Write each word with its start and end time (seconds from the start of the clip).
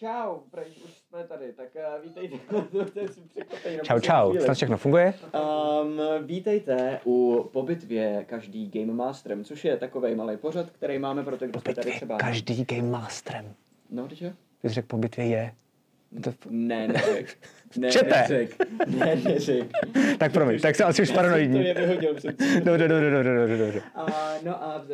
Čau, 0.00 0.38
prej, 0.50 0.66
už 0.84 0.90
jsme 0.92 1.24
tady, 1.24 1.52
tak 1.52 1.68
uh, 1.74 2.04
vítejte. 2.04 2.36
to 2.72 3.82
Čau, 3.82 4.00
čau, 4.00 4.34
snad 4.44 4.54
všechno 4.54 4.76
funguje? 4.76 5.14
Um, 5.34 6.00
vítejte 6.26 7.00
u 7.04 7.48
Po 7.52 7.62
bitvě 7.62 8.24
každý 8.28 8.70
Game 8.70 8.92
Masterem, 8.92 9.44
což 9.44 9.64
je 9.64 9.76
takový 9.76 10.14
malý 10.14 10.36
pořad, 10.36 10.70
který 10.70 10.98
máme 10.98 11.24
pro 11.24 11.36
ty, 11.36 11.46
kdo 11.46 11.60
jste 11.60 11.74
tady 11.74 11.90
třeba... 11.90 12.16
Každý 12.16 12.64
game 12.64 12.90
masterem. 12.90 13.54
No, 13.90 14.08
jo? 14.20 14.30
Ty 14.62 14.68
jsi 14.68 14.74
řekl 14.74 14.86
po 14.86 14.96
bitvě 14.96 15.26
je. 15.26 15.52
To... 16.24 16.32
Ne, 16.50 16.88
neřek. 16.88 17.38
Ne, 17.76 17.90
Čete. 17.90 18.06
neřek. 18.20 18.56
Ne, 18.86 19.16
neřek. 19.16 19.68
Tak 20.18 20.32
promiň, 20.32 20.60
tak 20.60 20.76
jsem 20.76 20.86
asi 20.86 21.02
už 21.02 21.08
To 21.08 21.14
paranoidní. 21.14 21.64
je 21.64 21.74
vyhodil 21.74 22.14
před 22.14 22.38
Dobře, 22.64 22.88
dobře, 22.88 23.10
dobře, 23.10 23.34
dobře, 23.34 23.56
dobře. 23.58 23.82
a, 23.94 24.34
no 24.42 24.64
a 24.64 24.84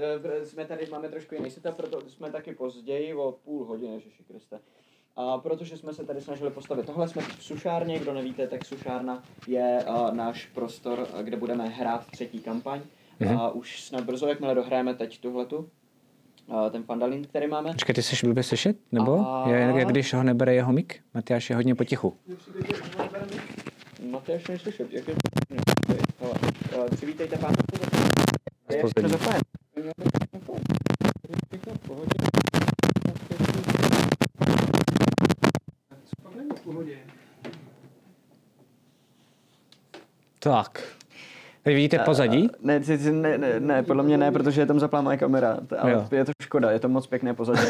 e, 0.41 0.47
jsme 0.47 0.65
tady, 0.65 0.87
máme 0.91 1.09
trošku 1.09 1.35
jiný 1.35 1.51
setup, 1.51 1.75
proto 1.75 2.09
jsme 2.09 2.31
taky 2.31 2.55
později 2.55 3.15
o 3.15 3.33
půl 3.45 3.65
hodiny, 3.65 3.95
Ježiši 3.95 4.23
Kriste. 4.23 4.59
A 5.17 5.39
protože 5.39 5.77
jsme 5.77 5.95
se 5.95 6.05
tady 6.05 6.21
snažili 6.21 6.51
postavit 6.51 6.87
tohle, 6.87 7.09
jsme 7.09 7.23
v 7.23 7.45
sušárně, 7.45 7.99
kdo 7.99 8.15
nevíte, 8.15 8.47
tak 8.47 8.65
sušárna 8.65 9.23
je 9.47 9.85
uh, 9.89 10.15
náš 10.15 10.47
prostor, 10.47 11.09
kde 11.23 11.37
budeme 11.37 11.69
hrát 11.69 12.07
třetí 12.07 12.39
kampaň. 12.39 12.81
Mhm. 13.21 13.37
A 13.39 13.51
už 13.51 13.83
snad 13.83 14.05
brzo, 14.05 14.27
jakmile 14.27 14.55
dohrajeme 14.55 14.95
teď 14.95 15.21
tuhletu, 15.21 15.69
uh, 16.47 16.71
ten 16.71 16.83
Pandalin, 16.83 17.25
který 17.25 17.47
máme. 17.47 17.73
Počkej, 17.73 17.95
ty 17.95 18.03
jsi 18.03 18.27
blbě 18.27 18.43
slyšet? 18.43 18.77
Nebo? 18.93 19.27
A- 19.29 19.49
Je, 19.49 19.59
jak 19.59 19.89
když 19.89 20.15
ho 20.15 20.23
nebere 20.23 20.55
jeho 20.55 20.73
mik? 20.73 21.01
Matyáš 21.15 21.51
je 21.51 21.57
hodně 21.57 21.75
potichu. 21.75 22.17
Matyáš 24.11 24.49
neslyšet, 24.49 24.93
jak 24.93 25.09
je 25.09 25.15
Hele, 26.21 26.35
uh, 26.79 26.89
přivítejte 26.91 27.39
pán. 27.39 27.55
Je. 28.71 28.83
Všechno 28.87 29.09
v 29.09 29.47
pohodě. 36.67 36.93
Tak. 40.39 40.83
Teď 41.63 41.75
vidíte 41.75 41.99
pozadí? 41.99 42.49
Ne, 42.63 42.81
ty- 42.81 42.99
ty- 42.99 43.13
ne, 43.13 43.39
ne, 43.39 43.61
ne, 43.61 43.83
podle 43.83 44.03
mě 44.03 44.19
ne, 44.19 44.33
protože 44.33 44.61
je 44.61 44.67
tam 44.67 44.81
zaplá 44.81 45.01
moje 45.01 45.17
kamera, 45.17 45.59
ale 45.79 45.93
Jo. 45.93 46.09
je 46.13 46.25
to 46.25 46.33
škoda, 46.43 46.71
je 46.71 46.79
to 46.81 46.89
moc 46.89 47.07
pěkné 47.07 47.35
pozadí. 47.35 47.61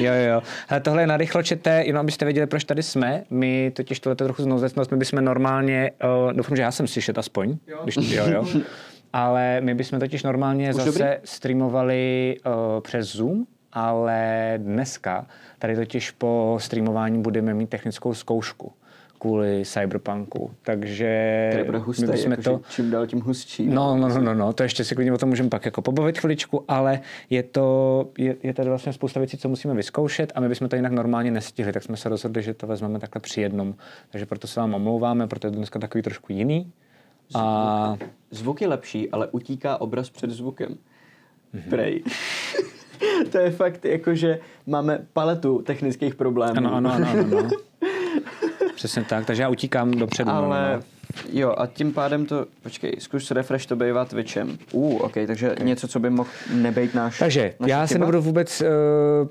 Jo, 0.00 0.12
jo, 0.14 0.28
jo. 0.30 0.42
Hele, 0.68 0.80
tohle 0.80 1.02
je 1.02 1.06
narychlo 1.06 1.42
čete, 1.42 1.82
jenom 1.86 2.00
abyste 2.00 2.24
věděli, 2.24 2.46
proč 2.46 2.64
tady 2.64 2.82
jsme. 2.82 3.24
My 3.30 3.70
totiž 3.76 4.00
tohle 4.00 4.12
je 4.12 4.16
trochu 4.16 4.42
znouzecnost, 4.42 4.90
my 4.90 4.96
bychom 4.96 5.24
normálně, 5.24 5.90
uh, 6.26 6.32
doufám, 6.32 6.56
že 6.56 6.62
já 6.62 6.70
jsem 6.70 6.86
slyšet 6.86 7.18
aspoň. 7.18 7.56
Jo. 7.66 7.80
Když, 7.82 7.96
jo, 7.96 8.24
jo. 8.26 8.46
Ale 9.12 9.60
my 9.60 9.74
bychom 9.74 10.00
totiž 10.00 10.22
normálně 10.22 10.68
Už 10.70 10.74
zase 10.76 10.86
dobrý? 10.98 11.04
streamovali 11.24 12.36
uh, 12.46 12.80
přes 12.80 13.12
Zoom, 13.12 13.46
ale 13.72 14.54
dneska 14.56 15.26
tady 15.58 15.76
totiž 15.76 16.10
po 16.10 16.56
streamování 16.60 17.22
budeme 17.22 17.54
mít 17.54 17.70
technickou 17.70 18.14
zkoušku 18.14 18.72
kvůli 19.22 19.62
Cyberpunku, 19.64 20.50
takže 20.62 21.62
bude 21.66 21.78
my 21.78 21.84
hustý, 21.84 22.06
bychom 22.06 22.30
jakože 22.30 22.50
čím 22.70 22.90
dál 22.90 23.06
tím 23.06 23.20
hustší. 23.20 23.66
No, 23.66 23.96
no, 23.96 24.08
no, 24.08 24.20
no, 24.20 24.34
no, 24.34 24.52
to 24.52 24.62
ještě 24.62 24.84
si 24.84 24.94
klidně 24.94 25.12
o 25.12 25.18
tom 25.18 25.28
můžeme 25.28 25.48
pak 25.48 25.64
jako 25.64 25.82
pobavit 25.82 26.18
chviličku, 26.18 26.64
ale 26.68 27.00
je 27.30 27.42
to, 27.42 28.08
je, 28.18 28.36
je 28.42 28.54
tady 28.54 28.68
vlastně 28.68 28.92
spousta 28.92 29.20
věcí, 29.20 29.36
co 29.36 29.48
musíme 29.48 29.74
vyzkoušet 29.74 30.32
a 30.34 30.40
my 30.40 30.48
bychom 30.48 30.68
to 30.68 30.76
jinak 30.76 30.92
normálně 30.92 31.30
nestihli, 31.30 31.72
tak 31.72 31.82
jsme 31.82 31.96
se 31.96 32.08
rozhodli, 32.08 32.42
že 32.42 32.54
to 32.54 32.66
vezmeme 32.66 32.98
takhle 32.98 33.20
při 33.20 33.40
jednom. 33.40 33.74
Takže 34.10 34.26
proto 34.26 34.46
se 34.46 34.60
vám 34.60 34.74
omlouváme, 34.74 35.26
protože 35.26 35.48
je 35.48 35.52
to 35.52 35.56
dneska 35.56 35.78
takový 35.78 36.02
trošku 36.02 36.32
jiný. 36.32 36.72
A 37.34 37.96
Zvuk 38.30 38.62
je 38.62 38.68
lepší, 38.68 39.10
ale 39.10 39.28
utíká 39.28 39.80
obraz 39.80 40.10
před 40.10 40.30
zvukem. 40.30 40.76
Mhm. 41.52 41.70
Prej. 41.70 42.02
to 43.32 43.38
je 43.38 43.50
fakt 43.50 43.84
jako, 43.84 44.14
že 44.14 44.38
máme 44.66 45.06
paletu 45.12 45.62
technických 45.62 46.14
problémů. 46.14 46.56
ano, 46.56 46.74
ano, 46.74 46.92
ano, 46.92 47.06
ano, 47.10 47.38
ano. 47.38 47.48
Přesně 48.74 49.04
tak, 49.04 49.26
takže 49.26 49.42
já 49.42 49.48
utíkám 49.48 49.90
dopředu. 49.90 50.30
no, 50.30 50.40
no, 50.40 50.44
Ale 50.44 50.76
no. 50.76 50.82
jo, 51.32 51.54
a 51.58 51.66
tím 51.66 51.92
pádem 51.92 52.26
to, 52.26 52.46
počkej, 52.62 52.96
zkus 52.98 53.30
refresh 53.30 53.66
to 53.66 53.76
bývá 53.76 54.04
Twitchem. 54.04 54.58
Uh, 54.72 55.02
ok, 55.02 55.12
takže 55.26 55.52
okay. 55.52 55.66
něco, 55.66 55.88
co 55.88 56.00
by 56.00 56.10
mohl 56.10 56.30
nebejt 56.54 56.94
náš 56.94 57.18
Takže 57.18 57.54
naše 57.60 57.70
já 57.70 57.86
se 57.86 57.98
nebudu 57.98 58.20
vůbec 58.20 58.60
uh, 58.60 58.66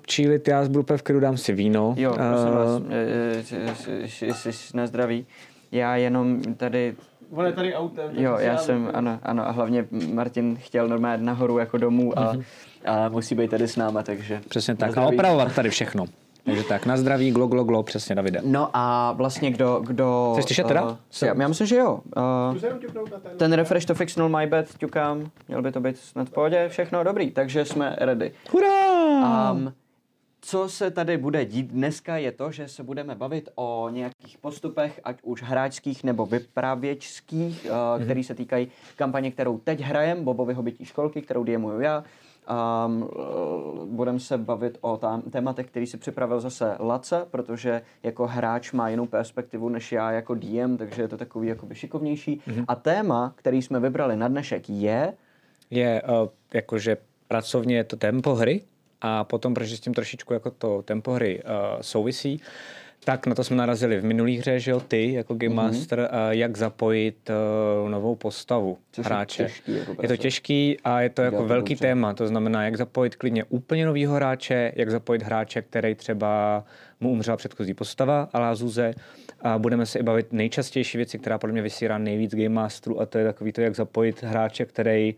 čílit, 0.08 0.48
já 0.48 0.68
budu 0.68 0.80
úplně 0.80 0.98
v 0.98 1.02
klidu, 1.02 1.20
dám 1.20 1.38
si 1.38 1.54
víno. 1.54 1.94
Jo, 1.98 2.14
prosím 2.14 2.48
Eh, 2.48 3.66
vás, 3.66 3.88
eh, 4.22 4.28
eh, 4.30 4.34
jsi 4.34 4.78
na 4.78 4.88
zdraví. 4.88 5.26
Já 5.72 5.96
jenom 5.96 6.42
tady 6.58 6.96
On 7.32 7.46
je 7.46 7.52
tady 7.52 7.76
autem. 7.76 8.10
Jo, 8.12 8.38
já 8.40 8.58
jsem, 8.58 8.90
ano, 8.94 9.20
ano, 9.24 9.48
a 9.48 9.52
hlavně 9.52 9.86
Martin 10.14 10.56
chtěl 10.56 10.88
normálně 10.88 11.24
nahoru 11.24 11.58
jako 11.58 11.78
domů 11.78 12.20
a, 12.20 12.36
a 12.86 13.10
musí 13.10 13.36
být 13.36 13.52
tady 13.52 13.68
s 13.68 13.76
náma, 13.76 14.04
takže... 14.04 14.42
Přesně 14.50 14.76
tak, 14.76 14.98
a 14.98 15.06
opravovat 15.06 15.56
tady 15.56 15.70
všechno. 15.70 16.06
Takže 16.46 16.64
tak, 16.64 16.86
na 16.86 16.98
zdraví, 16.98 17.32
glo, 17.32 17.48
glo, 17.48 17.64
glo, 17.64 17.84
přesně, 17.84 18.16
Davide. 18.16 18.42
No 18.44 18.70
a 18.74 19.12
vlastně 19.12 19.52
kdo... 19.52 19.82
kdo 19.86 20.30
Chceš 20.34 20.46
slyšet 20.46 20.68
teda? 20.68 20.84
Uh, 20.84 20.98
já, 21.22 21.36
já 21.42 21.48
myslím, 21.48 21.68
že 21.68 21.76
jo. 21.76 22.00
Uh, 22.54 22.58
ten. 23.38 23.54
refresh 23.54 23.86
to 23.86 23.96
fixnul 23.96 24.30
my 24.30 24.48
bad, 24.48 24.66
ťukám. 24.78 25.32
Měl 25.48 25.62
by 25.62 25.72
to 25.72 25.80
být 25.80 25.98
snad 25.98 26.28
v 26.28 26.32
pohodě, 26.32 26.70
všechno 26.70 27.04
dobrý, 27.04 27.32
takže 27.32 27.66
jsme 27.66 27.96
ready. 28.00 28.32
Hurá! 28.52 29.52
Um, 29.52 29.74
co 30.42 30.70
se 30.70 30.92
tady 30.92 31.18
bude 31.18 31.46
dít 31.46 31.68
dneska 31.68 32.18
je 32.18 32.32
to, 32.32 32.52
že 32.52 32.68
se 32.68 32.84
budeme 32.84 33.16
bavit 33.16 33.50
o 33.56 33.90
nějakých 33.90 34.38
postupech, 34.38 35.00
ať 35.04 35.18
už 35.24 35.44
hráčských 35.44 36.04
nebo 36.04 36.26
vypravěčských, 36.26 37.66
uh, 37.66 37.72
mm-hmm. 37.72 38.04
který 38.04 38.24
se 38.24 38.36
týkají 38.36 38.68
kampaně, 38.96 39.32
kterou 39.32 39.58
teď 39.58 39.82
hrajem, 39.82 40.24
Bobovy 40.24 40.54
hobití 40.54 40.86
školky, 40.86 41.22
kterou 41.22 41.44
DMuju 41.44 41.82
já. 41.82 42.04
Um, 42.50 43.10
budeme 43.86 44.20
se 44.20 44.38
bavit 44.38 44.78
o 44.82 44.98
tam, 44.98 45.22
tématech, 45.22 45.68
který 45.68 45.88
si 45.88 45.98
připravil 45.98 46.40
zase 46.40 46.76
Laca, 46.80 47.26
protože 47.32 47.82
jako 48.04 48.28
hráč 48.28 48.72
má 48.72 48.90
jinou 48.90 49.06
perspektivu 49.06 49.70
než 49.70 49.92
já 49.92 50.12
jako 50.12 50.36
DM, 50.36 50.78
takže 50.78 51.02
je 51.02 51.08
to 51.08 51.18
takový 51.18 51.48
jakoby 51.48 51.76
šikovnější. 51.76 52.42
Mm-hmm. 52.48 52.66
A 52.68 52.76
téma, 52.76 53.34
který 53.36 53.62
jsme 53.62 53.80
vybrali 53.80 54.16
na 54.16 54.28
dnešek 54.28 54.70
je... 54.70 55.14
je 55.70 56.02
uh, 56.02 56.30
jakože 56.54 56.98
pracovně 57.28 57.76
je 57.76 57.84
to 57.84 57.96
tempo 57.96 58.36
hry 58.36 58.62
a 59.02 59.24
potom, 59.24 59.54
protože 59.54 59.78
s 59.78 59.80
tím 59.80 59.94
trošičku 59.94 60.34
jako 60.34 60.52
to 60.52 60.82
tempo 60.82 61.12
hry 61.12 61.44
uh, 61.44 61.82
souvisí, 61.82 62.42
tak 63.06 63.28
na 63.28 63.36
to 63.36 63.44
jsme 63.44 63.56
narazili 63.56 64.00
v 64.00 64.04
minulý 64.04 64.38
hře, 64.38 64.60
že 64.60 64.72
jo, 64.72 64.80
ty 64.80 65.14
jako 65.14 65.34
Game 65.36 65.56
Master, 65.56 66.00
uh, 66.00 66.06
jak 66.30 66.58
zapojit 66.58 67.30
uh, 67.84 67.90
novou 67.90 68.16
postavu 68.16 68.78
Což 68.92 69.06
je 69.06 69.08
hráče. 69.08 69.44
těžký, 69.44 69.76
jako 69.76 69.96
je 70.02 70.08
to 70.08 70.18
těžký 70.18 70.78
a 70.84 71.02
je 71.02 71.10
to 71.10 71.22
jako 71.22 71.46
velký 71.48 71.74
dobře. 71.74 71.88
téma, 71.88 72.14
to 72.14 72.28
znamená, 72.28 72.66
jak 72.66 72.78
zapojit 72.78 73.16
klidně 73.16 73.44
úplně 73.44 73.86
novýho 73.86 74.16
hráče, 74.16 74.72
jak 74.76 74.92
zapojit 74.92 75.24
hráče, 75.24 75.62
který 75.62 75.96
třeba 75.96 76.64
mu 77.00 77.12
umřela 77.12 77.38
předchozí 77.38 77.74
postava, 77.74 78.30
a 78.34 78.40
Lázuze. 78.40 78.94
A 79.42 79.58
budeme 79.58 79.86
se 79.86 80.00
i 80.00 80.04
bavit 80.04 80.34
nejčastější 80.34 80.98
věci, 80.98 81.20
která 81.20 81.38
podle 81.38 81.54
mě 81.54 81.62
vysírá 81.62 81.98
nejvíc 81.98 82.36
Game 82.36 82.50
Masterů 82.50 83.02
a 83.02 83.06
to 83.06 83.18
je 83.18 83.26
takový 83.26 83.52
to, 83.52 83.62
jak 83.62 83.76
zapojit 83.76 84.24
hráče, 84.24 84.66
který 84.66 85.16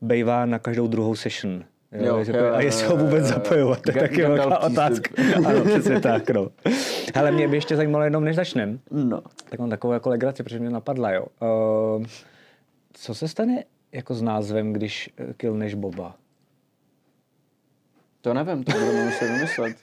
bejvá 0.00 0.46
na 0.46 0.58
každou 0.58 0.86
druhou 0.86 1.14
session. 1.14 1.64
Jo, 1.94 2.04
Jo, 2.06 2.18
jestli- 2.18 2.36
jo, 2.38 2.52
a 2.54 2.60
jestli 2.60 2.86
ho 2.86 2.96
vůbec 2.96 3.12
jo, 3.12 3.18
jo. 3.28 3.34
zapojovat, 3.34 3.80
to 3.82 3.90
je 3.90 4.00
taky 4.00 4.22
velká 4.22 4.58
otázka. 4.58 5.10
ano, 5.46 5.64
přesně 5.64 6.00
tak, 6.00 6.30
no. 6.30 6.48
Hele, 7.14 7.30
mě 7.30 7.48
by 7.48 7.56
ještě 7.56 7.76
zajímalo 7.76 8.04
jenom, 8.04 8.24
než 8.24 8.36
začnem, 8.36 8.80
No, 8.90 9.22
tak 9.50 9.60
mám 9.60 9.70
takovou 9.70 9.92
jako 9.92 10.08
legraci, 10.08 10.42
protože 10.42 10.58
mě 10.58 10.70
napadla, 10.70 11.10
jo. 11.12 11.26
Uh, 11.96 12.04
co 12.92 13.14
se 13.14 13.28
stane 13.28 13.64
jako 13.92 14.14
s 14.14 14.22
názvem, 14.22 14.72
když 14.72 15.10
eh, 15.18 15.34
killneš 15.34 15.74
Boba? 15.74 16.14
to 18.20 18.34
nevím, 18.34 18.64
to 18.64 18.72
budeme 18.72 19.04
muset 19.04 19.26
vymyslet. 19.32 19.76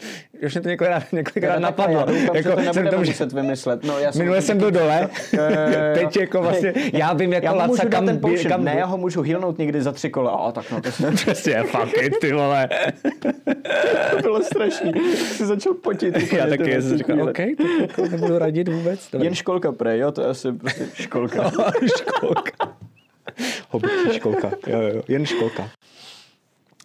Už 0.46 0.54
mě 0.54 0.60
to 0.62 0.68
několikrát, 0.68 1.12
několikrát 1.12 1.52
Já 1.54 1.58
napadlo. 1.58 1.98
Já 1.98 2.04
doufám, 2.04 2.36
že 2.36 2.42
to 2.42 2.72
jsem 2.72 2.88
že- 2.90 2.96
muset 2.96 3.32
vymyslet. 3.32 3.84
No, 3.84 3.98
já 3.98 4.10
Minule 4.18 4.42
jsem 4.42 4.58
byl 4.58 4.70
dole, 4.70 5.08
Jo, 5.32 5.42
jo, 5.42 5.50
jo, 5.50 5.66
jo. 5.66 5.94
teď 5.94 6.16
jako 6.16 6.42
vlastně, 6.42 6.72
já 6.92 7.12
vím 7.12 7.32
jako 7.32 7.46
já 7.46 7.52
Laca, 7.52 7.88
kam, 7.88 8.06
ten 8.06 8.20
potion. 8.20 8.48
kam 8.48 8.64
Ne, 8.64 8.74
já 8.78 8.84
ho 8.86 8.96
můžu 8.98 9.22
healnout 9.22 9.58
někdy 9.58 9.82
za 9.82 9.92
tři 9.92 10.10
kola. 10.10 10.30
A 10.30 10.52
tak 10.52 10.70
no, 10.70 10.80
to, 10.80 10.92
se, 10.92 11.10
Přesně, 11.14 11.62
fuck 11.62 12.02
it, 12.02 12.18
ty 12.20 12.32
vole. 12.32 12.68
to 14.10 14.22
bylo 14.22 14.42
strašný. 14.42 14.92
Jsi 15.16 15.46
začal 15.46 15.74
potit. 15.74 16.32
Já 16.32 16.44
ty 16.44 16.50
taky 16.50 16.82
jsem 16.82 16.98
říkal. 16.98 17.22
OK, 17.22 17.36
tak 17.36 17.46
jako 17.80 18.02
nebudu 18.02 18.38
radit 18.38 18.68
vůbec. 18.68 19.10
Dobrý. 19.12 19.26
Jen 19.26 19.34
školka 19.34 19.72
prej, 19.72 19.98
jo, 20.00 20.12
to 20.12 20.20
je 20.22 20.26
asi 20.28 20.52
prostě 20.52 20.84
školka. 20.94 21.50
školka. 21.96 22.76
Hobití 23.68 24.12
školka, 24.12 24.50
jo, 24.66 24.80
jo, 24.80 25.02
jen 25.08 25.26
školka. 25.26 25.70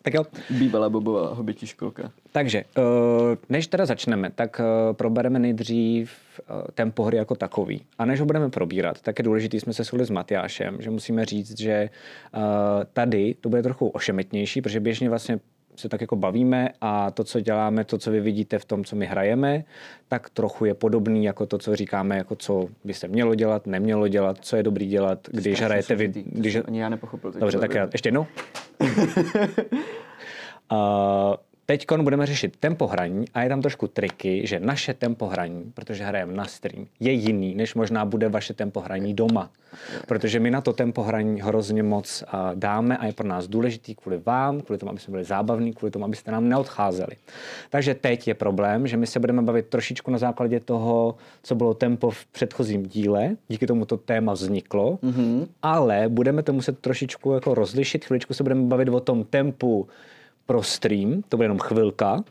Tak 0.05 0.13
jo. 0.13 0.23
Bývalá 0.49 0.89
bobová 0.89 1.33
hobití 1.33 1.67
školka. 1.67 2.11
Takže, 2.31 2.63
eh, 2.77 2.81
než 3.49 3.67
teda 3.67 3.85
začneme, 3.85 4.31
tak 4.35 4.61
eh, 4.61 4.93
probereme 4.93 5.39
nejdřív 5.39 6.11
eh, 6.39 6.71
tempo 6.73 7.03
hry 7.03 7.17
jako 7.17 7.35
takový. 7.35 7.81
A 7.97 8.05
než 8.05 8.19
ho 8.19 8.25
budeme 8.25 8.49
probírat, 8.49 9.01
tak 9.01 9.19
je 9.19 9.23
důležité, 9.23 9.59
jsme 9.59 9.73
se 9.73 9.83
shodli 9.83 10.05
s 10.05 10.09
Matyášem, 10.09 10.77
že 10.79 10.89
musíme 10.89 11.25
říct, 11.25 11.59
že 11.59 11.89
tady 12.93 13.35
to 13.41 13.49
bude 13.49 13.63
trochu 13.63 13.87
ošemetnější, 13.87 14.61
protože 14.61 14.79
běžně 14.79 15.09
vlastně 15.09 15.39
se 15.79 15.89
tak 15.89 16.01
jako 16.01 16.15
bavíme 16.15 16.69
a 16.81 17.11
to, 17.11 17.23
co 17.23 17.39
děláme, 17.39 17.83
to, 17.83 17.97
co 17.97 18.11
vy 18.11 18.19
vidíte 18.19 18.59
v 18.59 18.65
tom, 18.65 18.83
co 18.83 18.95
my 18.95 19.05
hrajeme, 19.05 19.63
tak 20.07 20.29
trochu 20.29 20.65
je 20.65 20.73
podobný 20.73 21.23
jako 21.23 21.45
to, 21.45 21.57
co 21.57 21.75
říkáme, 21.75 22.17
jako 22.17 22.35
co 22.35 22.67
by 22.83 22.93
se 22.93 23.07
mělo 23.07 23.35
dělat, 23.35 23.67
nemělo 23.67 24.07
dělat, 24.07 24.37
co 24.41 24.55
je 24.55 24.63
dobrý 24.63 24.87
dělat, 24.87 25.19
když 25.31 25.61
hrajete 25.61 25.95
vy. 25.95 26.07
Když... 26.25 26.57
Ani 26.65 26.79
já 26.79 26.89
nepochopil. 26.89 27.31
Dobře, 27.31 27.59
tak 27.59 27.73
já 27.73 27.89
ještě 27.93 28.07
jednou. 28.07 28.27
uh, 30.71 31.35
Teď 31.65 31.85
budeme 32.01 32.25
řešit 32.25 32.57
tempo 32.57 32.87
hraní 32.87 33.25
a 33.33 33.43
je 33.43 33.49
tam 33.49 33.61
trošku 33.61 33.87
triky, 33.87 34.47
že 34.47 34.59
naše 34.59 34.93
tempo 34.93 35.27
hraní, 35.27 35.71
protože 35.73 36.03
hrajeme 36.03 36.33
na 36.33 36.45
stream, 36.45 36.87
je 36.99 37.11
jiný, 37.11 37.55
než 37.55 37.75
možná 37.75 38.05
bude 38.05 38.29
vaše 38.29 38.53
tempo 38.53 38.79
hraní 38.79 39.13
doma. 39.13 39.51
Protože 40.07 40.39
my 40.39 40.51
na 40.51 40.61
to 40.61 40.73
tempo 40.73 41.03
hraní 41.03 41.41
hrozně 41.41 41.83
moc 41.83 42.23
dáme 42.55 42.97
a 42.97 43.05
je 43.05 43.13
pro 43.13 43.27
nás 43.27 43.47
důležitý 43.47 43.95
kvůli 43.95 44.17
vám, 44.25 44.61
kvůli 44.61 44.79
tomu, 44.79 44.89
aby 44.89 44.99
jsme 44.99 45.11
byli 45.11 45.23
zábavní, 45.23 45.73
kvůli 45.73 45.91
tomu, 45.91 46.05
abyste 46.05 46.31
nám 46.31 46.49
neodcházeli. 46.49 47.15
Takže 47.69 47.93
teď 47.93 48.27
je 48.27 48.33
problém, 48.33 48.87
že 48.87 48.97
my 48.97 49.07
se 49.07 49.19
budeme 49.19 49.41
bavit 49.41 49.65
trošičku 49.65 50.11
na 50.11 50.17
základě 50.17 50.59
toho, 50.59 51.15
co 51.43 51.55
bylo 51.55 51.73
tempo 51.73 52.09
v 52.09 52.25
předchozím 52.25 52.85
díle, 52.85 53.35
díky 53.47 53.67
tomu 53.67 53.85
to 53.85 53.97
téma 53.97 54.33
vzniklo, 54.33 54.99
mm-hmm. 55.03 55.47
ale 55.61 56.09
budeme 56.09 56.43
to 56.43 56.53
muset 56.53 56.79
trošičku 56.79 57.31
jako 57.31 57.55
rozlišit, 57.55 58.05
chviličku 58.05 58.33
se 58.33 58.43
budeme 58.43 58.63
bavit 58.63 58.89
o 58.89 58.99
tom 58.99 59.23
tempu, 59.23 59.87
pro 60.45 60.63
stream, 60.63 61.21
to 61.29 61.37
bude 61.37 61.45
jenom 61.45 61.59
chvilka, 61.59 62.23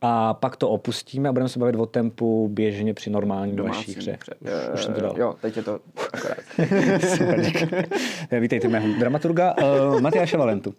a 0.00 0.34
pak 0.34 0.56
to 0.56 0.68
opustíme 0.68 1.28
a 1.28 1.32
budeme 1.32 1.48
se 1.48 1.58
bavit 1.58 1.76
o 1.76 1.86
tempu 1.86 2.48
běžně 2.48 2.94
při 2.94 3.10
normální 3.10 3.56
vaší 3.56 3.94
hře. 3.94 4.18
Už, 4.40 4.74
už 4.74 4.84
jsem 4.84 4.94
to 4.94 5.00
dal. 5.00 5.14
Jo, 5.18 5.34
teď 5.40 5.56
je 5.56 5.62
to 5.62 5.80
akorát. 6.12 6.38
Super, 7.16 7.88
Vítejte 8.40 8.68
mého 8.68 8.98
dramaturga 8.98 9.54
uh, 9.62 10.00
Matyáše 10.00 10.36
Valentu. 10.36 10.74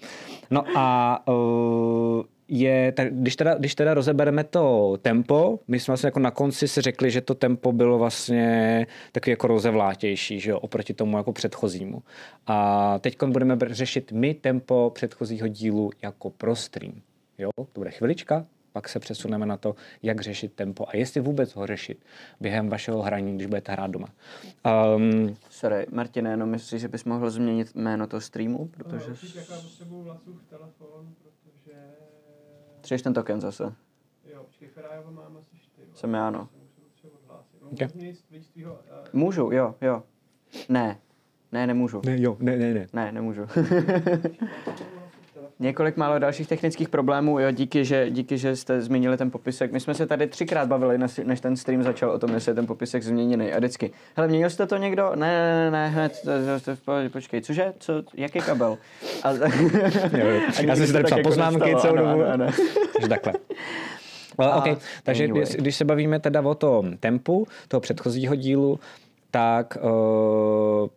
No 0.51 0.63
a 0.75 1.19
uh, 1.27 2.23
je, 2.53 2.91
tak 2.91 3.13
když 3.13 3.35
teda, 3.35 3.55
když 3.55 3.75
teda 3.75 3.93
rozebereme 3.93 4.43
to 4.43 4.97
tempo, 5.01 5.59
my 5.67 5.79
jsme 5.79 5.91
vlastně 5.91 6.07
jako 6.07 6.19
na 6.19 6.31
konci 6.31 6.67
si 6.67 6.81
řekli, 6.81 7.11
že 7.11 7.21
to 7.21 7.35
tempo 7.35 7.71
bylo 7.71 7.97
vlastně 7.97 8.87
takový 9.11 9.31
jako 9.31 9.47
rozevlátější, 9.47 10.39
že 10.39 10.51
jo, 10.51 10.59
oproti 10.59 10.93
tomu 10.93 11.17
jako 11.17 11.33
předchozímu. 11.33 12.03
A 12.47 12.99
teď 12.99 13.23
budeme 13.23 13.57
řešit 13.67 14.11
my 14.11 14.33
tempo 14.33 14.91
předchozího 14.93 15.47
dílu 15.47 15.91
jako 16.01 16.29
pro 16.29 16.55
stream. 16.55 16.93
Jo, 17.37 17.49
to 17.55 17.79
bude 17.79 17.91
chvilička, 17.91 18.45
pak 18.73 18.89
se 18.89 18.99
přesuneme 18.99 19.45
na 19.45 19.57
to, 19.57 19.75
jak 20.03 20.21
řešit 20.21 20.53
tempo 20.53 20.85
a 20.87 20.97
jestli 20.97 21.21
vůbec 21.21 21.55
ho 21.55 21.67
řešit 21.67 22.05
během 22.39 22.69
vašeho 22.69 23.01
hraní, 23.01 23.35
když 23.35 23.47
budete 23.47 23.71
hrát 23.71 23.91
doma. 23.91 24.07
Um, 24.95 25.35
Sorry, 25.49 25.85
Martine, 25.91 26.29
jenom 26.29 26.49
myslíš, 26.49 26.81
že 26.81 26.87
bys 26.87 27.03
mohl 27.03 27.29
změnit 27.29 27.75
jméno 27.75 28.07
toho 28.07 28.21
streamu? 28.21 28.65
Protože... 28.65 29.09
No, 29.09 30.19
telefon, 30.49 31.13
Třeš 32.81 33.01
ten 33.01 33.13
token 33.13 33.41
zase. 33.41 33.63
Jo, 34.33 34.43
počkej, 34.43 34.67
Ferajova 34.67 35.11
mám 35.11 35.37
asi 35.37 35.57
čtyři. 35.59 35.91
Jsem 35.93 36.13
já, 36.13 36.29
no. 36.29 36.49
Okay. 37.71 37.87
Můžu, 39.13 39.51
jo, 39.51 39.75
jo. 39.81 40.03
Ne. 40.69 40.99
Ne, 41.51 41.67
nemůžu. 41.67 42.01
Ne, 42.05 42.21
jo, 42.21 42.37
ne, 42.39 42.57
ne, 42.57 42.73
ne. 42.73 42.87
Ne, 42.93 43.11
nemůžu. 43.11 43.41
Několik 45.61 45.97
málo 45.97 46.19
dalších 46.19 46.47
technických 46.47 46.89
problémů, 46.89 47.39
jo, 47.39 47.51
díky 47.51 47.85
že, 47.85 48.09
díky, 48.09 48.37
že 48.37 48.55
jste 48.55 48.81
zmínili 48.81 49.17
ten 49.17 49.31
popisek. 49.31 49.71
My 49.71 49.79
jsme 49.79 49.93
se 49.93 50.07
tady 50.07 50.27
třikrát 50.27 50.67
bavili, 50.67 50.97
než 51.23 51.39
ten 51.39 51.55
stream 51.55 51.83
začal 51.83 52.09
o 52.09 52.19
tom, 52.19 52.33
jestli 52.33 52.49
je 52.49 52.55
ten 52.55 52.67
popisek 52.67 53.03
změněný. 53.03 53.53
A 53.53 53.57
vždycky, 53.57 53.91
hele, 54.15 54.27
měnil 54.27 54.49
jste 54.49 54.67
to 54.67 54.77
někdo? 54.77 55.11
Ne, 55.15 55.27
ne, 55.41 55.71
ne, 55.71 55.89
hned, 55.89 56.21
to, 56.65 56.75
to, 56.75 56.91
počkej, 57.11 57.41
cože? 57.41 57.73
Co, 57.79 58.03
jaký 58.17 58.39
kabel? 58.39 58.77
A, 59.23 59.29
a 60.57 60.61
já 60.61 60.75
jsem 60.75 60.87
si 60.87 60.93
tady 60.93 61.03
psal 61.03 61.17
jako 61.17 61.29
poznámky 61.29 61.75
celou 61.75 61.95
dobu. 61.95 62.23
Takže 62.93 63.07
takhle. 63.09 63.33
Well, 64.37 64.57
okay. 64.57 64.75
Takže 65.03 65.23
anyway. 65.23 65.45
když 65.57 65.75
se 65.75 65.85
bavíme 65.85 66.19
teda 66.19 66.41
o 66.41 66.55
tom 66.55 66.97
tempu 66.97 67.47
toho 67.67 67.81
předchozího 67.81 68.35
dílu, 68.35 68.79
tak 69.31 69.77
uh, 69.81 70.89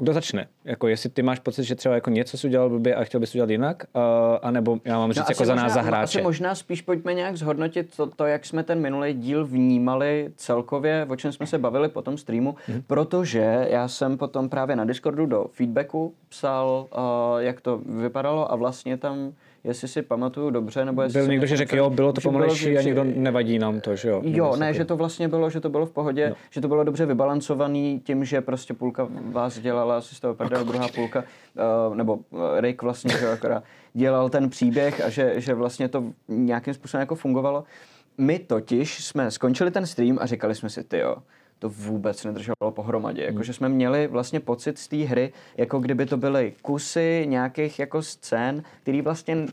kdo 0.00 0.12
začne? 0.12 0.46
Jako 0.64 0.88
jestli 0.88 1.10
ty 1.10 1.22
máš 1.22 1.38
pocit, 1.38 1.64
že 1.64 1.74
třeba 1.74 1.94
jako 1.94 2.10
něco 2.10 2.38
si 2.38 2.46
udělal 2.46 2.68
blbě 2.68 2.94
a 2.94 3.04
chtěl 3.04 3.20
bys 3.20 3.34
udělat 3.34 3.50
jinak, 3.50 3.84
uh, 3.92 4.02
anebo 4.42 4.78
já 4.84 4.98
mám 4.98 5.12
říct 5.12 5.28
no, 5.28 5.32
jako 5.32 5.44
za 5.44 5.54
nás 5.54 5.72
za 5.72 5.80
hráče. 5.80 6.18
Asi 6.18 6.22
možná 6.22 6.54
spíš 6.54 6.82
pojďme 6.82 7.14
nějak 7.14 7.36
zhodnotit 7.36 7.96
to, 7.96 8.06
to, 8.06 8.26
jak 8.26 8.46
jsme 8.46 8.62
ten 8.62 8.80
minulý 8.80 9.12
díl 9.12 9.46
vnímali 9.46 10.32
celkově, 10.36 11.06
o 11.10 11.16
čem 11.16 11.32
jsme 11.32 11.46
se 11.46 11.58
bavili 11.58 11.88
po 11.88 12.02
tom 12.02 12.18
streamu, 12.18 12.52
mm-hmm. 12.52 12.82
protože 12.86 13.66
já 13.70 13.88
jsem 13.88 14.18
potom 14.18 14.48
právě 14.48 14.76
na 14.76 14.84
Discordu 14.84 15.26
do 15.26 15.46
feedbacku 15.52 16.14
psal, 16.28 16.86
uh, 16.96 17.02
jak 17.38 17.60
to 17.60 17.78
vypadalo 17.86 18.52
a 18.52 18.56
vlastně 18.56 18.96
tam 18.96 19.32
jestli 19.64 19.88
si 19.88 20.02
pamatuju 20.02 20.50
dobře, 20.50 20.84
nebo 20.84 21.02
jestli... 21.02 21.20
Byl 21.20 21.28
někdo, 21.28 21.46
že 21.46 21.56
řekl, 21.56 21.76
jo, 21.76 21.90
bylo 21.90 22.12
to 22.12 22.20
pomalejší 22.20 22.78
a 22.78 22.82
někdo 22.82 23.04
nevadí 23.04 23.58
nám 23.58 23.80
to, 23.80 23.96
že 23.96 24.08
jo? 24.08 24.22
Jo, 24.24 24.56
ne, 24.56 24.74
že 24.74 24.84
to 24.84 24.96
vlastně 24.96 25.28
bylo, 25.28 25.50
že 25.50 25.60
to 25.60 25.68
bylo 25.68 25.86
v 25.86 25.90
pohodě, 25.90 26.28
no. 26.30 26.36
že 26.50 26.60
to 26.60 26.68
bylo 26.68 26.84
dobře 26.84 27.06
vybalancovaný 27.06 28.00
tím, 28.04 28.24
že 28.24 28.40
prostě 28.40 28.74
půlka 28.74 29.08
vás 29.30 29.58
dělala 29.58 29.96
asi 29.96 30.14
z 30.14 30.20
toho 30.20 30.34
prdel, 30.34 30.64
druhá 30.64 30.88
půlka, 30.88 31.24
uh, 31.88 31.96
nebo 31.96 32.18
eh, 32.32 32.60
Rick 32.60 32.82
vlastně, 32.82 33.18
že 33.18 33.28
akorát 33.28 33.64
dělal 33.94 34.28
ten 34.28 34.50
příběh 34.50 35.04
a 35.04 35.08
že, 35.08 35.34
že 35.36 35.54
vlastně 35.54 35.88
to 35.88 36.04
nějakým 36.28 36.74
způsobem 36.74 37.00
jako 37.00 37.14
fungovalo. 37.14 37.64
My 38.18 38.38
totiž 38.38 39.04
jsme 39.04 39.30
skončili 39.30 39.70
ten 39.70 39.86
stream 39.86 40.18
a 40.20 40.26
říkali 40.26 40.54
jsme 40.54 40.70
si, 40.70 40.84
ty 40.84 40.98
jo, 40.98 41.16
to 41.60 41.68
vůbec 41.68 42.24
nedrželo 42.24 42.70
pohromadě. 42.70 43.22
Jako, 43.22 43.34
hmm. 43.34 43.44
že 43.44 43.52
jsme 43.52 43.68
měli 43.68 44.06
vlastně 44.06 44.40
pocit 44.40 44.78
z 44.78 44.88
té 44.88 44.96
hry, 44.96 45.32
jako 45.56 45.78
kdyby 45.78 46.06
to 46.06 46.16
byly 46.16 46.52
kusy 46.62 47.24
nějakých 47.28 47.78
jako 47.78 48.02
scén, 48.02 48.62
které 48.82 49.02
vlastně 49.02 49.46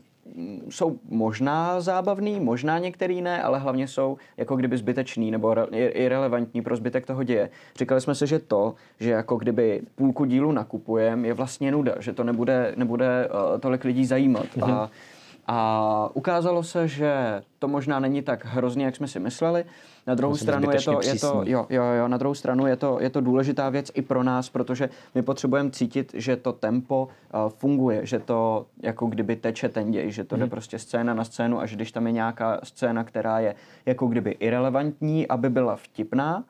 jsou 0.70 0.98
možná 1.08 1.80
zábavný, 1.80 2.40
možná 2.40 2.78
některý 2.78 3.22
ne, 3.22 3.42
ale 3.42 3.58
hlavně 3.58 3.88
jsou 3.88 4.16
jako 4.36 4.56
kdyby 4.56 4.76
zbytečný 4.76 5.30
nebo 5.30 5.56
irrelevantní 5.76 6.62
pro 6.62 6.76
zbytek 6.76 7.06
toho 7.06 7.22
děje. 7.22 7.50
Říkali 7.76 8.00
jsme 8.00 8.14
si, 8.14 8.26
že 8.26 8.38
to, 8.38 8.74
že 9.00 9.10
jako 9.10 9.36
kdyby 9.36 9.80
půlku 9.94 10.24
dílu 10.24 10.52
nakupujeme, 10.52 11.28
je 11.28 11.34
vlastně 11.34 11.72
nuda, 11.72 11.94
že 12.00 12.12
to 12.12 12.24
nebude, 12.24 12.72
nebude 12.76 13.28
uh, 13.28 13.60
tolik 13.60 13.84
lidí 13.84 14.06
zajímat. 14.06 14.46
Mm-hmm. 14.46 14.72
A, 14.72 14.90
a 15.48 16.10
ukázalo 16.14 16.62
se, 16.62 16.88
že 16.88 17.42
to 17.58 17.68
možná 17.68 18.00
není 18.00 18.22
tak 18.22 18.44
hrozně, 18.44 18.84
jak 18.84 18.96
jsme 18.96 19.08
si 19.08 19.20
mysleli. 19.20 19.64
Na 20.06 20.14
druhou 20.14 20.32
Musím 20.32 20.44
stranu 20.44 20.70
je 20.70 20.80
to, 20.80 21.00
je 21.02 21.18
to, 21.18 21.42
jo, 21.46 21.66
jo, 21.70 21.82
jo, 21.84 22.08
na 22.08 22.16
druhou 22.16 22.34
stranu 22.34 22.66
je 22.66 22.76
to, 22.76 22.98
je 23.00 23.10
to 23.10 23.20
důležitá 23.20 23.68
věc 23.68 23.90
i 23.94 24.02
pro 24.02 24.22
nás, 24.22 24.48
protože 24.48 24.88
my 25.14 25.22
potřebujeme 25.22 25.70
cítit, 25.70 26.12
že 26.14 26.36
to 26.36 26.52
tempo 26.52 27.08
uh, 27.34 27.50
funguje, 27.50 28.06
že 28.06 28.18
to 28.18 28.66
jako 28.82 29.06
kdyby 29.06 29.36
teče 29.36 29.68
ten 29.68 29.90
děj, 29.90 30.10
že 30.10 30.24
to 30.24 30.34
hmm. 30.34 30.40
jde 30.40 30.44
mhm. 30.44 30.50
prostě 30.50 30.78
scéna 30.78 31.14
na 31.14 31.24
scénu 31.24 31.60
a 31.60 31.66
že 31.66 31.76
když 31.76 31.92
tam 31.92 32.06
je 32.06 32.12
nějaká 32.12 32.60
scéna, 32.62 33.04
která 33.04 33.38
je 33.38 33.54
jako 33.86 34.06
kdyby 34.06 34.30
irrelevantní, 34.30 35.28
aby 35.28 35.50
byla 35.50 35.76
vtipná, 35.76 36.44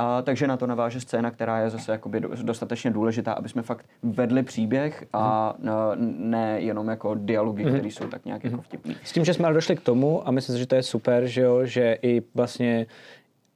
a, 0.00 0.22
takže 0.22 0.46
na 0.46 0.56
to 0.56 0.66
naváže 0.66 1.00
scéna, 1.00 1.30
která 1.30 1.60
je 1.60 1.70
zase 1.70 1.92
jakoby 1.92 2.20
dostatečně 2.20 2.90
důležitá, 2.90 3.32
aby 3.32 3.48
jsme 3.48 3.62
fakt 3.62 3.86
vedli 4.02 4.42
příběh 4.42 5.04
a 5.12 5.54
mm. 5.58 6.30
ne 6.30 6.60
jenom 6.60 6.88
jako 6.88 7.14
dialogy, 7.14 7.64
mm. 7.64 7.70
které 7.70 7.88
jsou 7.88 8.06
tak 8.06 8.24
nějak 8.24 8.44
jako 8.44 8.62
vtipný. 8.62 8.96
S 9.04 9.12
tím, 9.12 9.24
že 9.24 9.34
jsme 9.34 9.44
ale 9.44 9.54
došli 9.54 9.76
k 9.76 9.80
tomu 9.80 10.28
a 10.28 10.30
myslím 10.30 10.54
si, 10.54 10.58
že 10.58 10.66
to 10.66 10.74
je 10.74 10.82
super, 10.82 11.26
že, 11.26 11.40
jo, 11.40 11.64
že 11.64 11.98
i 12.02 12.22
vlastně 12.34 12.86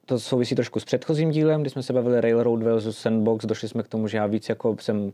to 0.07 0.19
souvisí 0.19 0.55
trošku 0.55 0.81
s 0.81 0.85
předchozím 0.85 1.31
dílem, 1.31 1.61
kdy 1.61 1.71
jsme 1.71 1.83
se 1.83 1.93
bavili 1.93 2.21
Railroad 2.21 2.63
versus 2.63 2.99
Sandbox, 2.99 3.47
došli 3.47 3.69
jsme 3.69 3.83
k 3.83 3.89
tomu, 3.89 4.09
že 4.09 4.17
já 4.17 4.27
víc 4.27 4.49
jako 4.49 4.77
jsem 4.81 5.05
uh, 5.05 5.13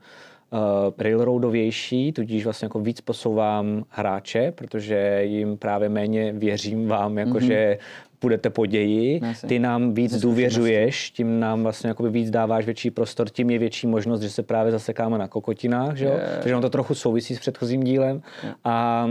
railroadovější, 0.99 2.13
tudíž 2.13 2.45
vlastně 2.45 2.67
jako 2.67 2.81
víc 2.81 3.01
posouvám 3.01 3.85
hráče, 3.89 4.53
protože 4.53 5.21
jim 5.23 5.57
právě 5.57 5.89
méně 5.89 6.33
věřím 6.33 6.89
vám, 6.89 7.19
jakože 7.19 7.79
mm-hmm 7.81 8.10
půjdete 8.21 8.51
po 8.51 8.67
ději, 8.67 9.21
ty 9.47 9.59
nám 9.59 9.95
víc 9.95 10.21
důvěřuješ, 10.21 11.11
tím 11.11 11.41
nám 11.41 11.63
vlastně 11.63 11.89
jakoby 11.89 12.11
víc 12.11 12.31
dáváš 12.31 12.65
větší 12.65 12.91
prostor, 12.91 13.31
tím 13.31 13.51
je 13.51 13.59
větší 13.59 13.87
možnost, 13.87 14.21
že 14.21 14.31
se 14.31 14.43
právě 14.43 14.73
zasekáme 14.73 15.19
na 15.19 15.29
kokotinách, 15.29 15.97
že 15.97 16.05
jo? 16.05 16.13
Yeah. 16.13 16.35
Takže 16.35 16.57
on 16.57 16.63
to 16.63 16.71
trochu 16.71 16.95
souvisí 16.95 17.37
s 17.37 17.39
předchozím 17.39 17.85
dílem. 17.85 18.23
Yeah. 18.43 18.57
A 18.65 19.07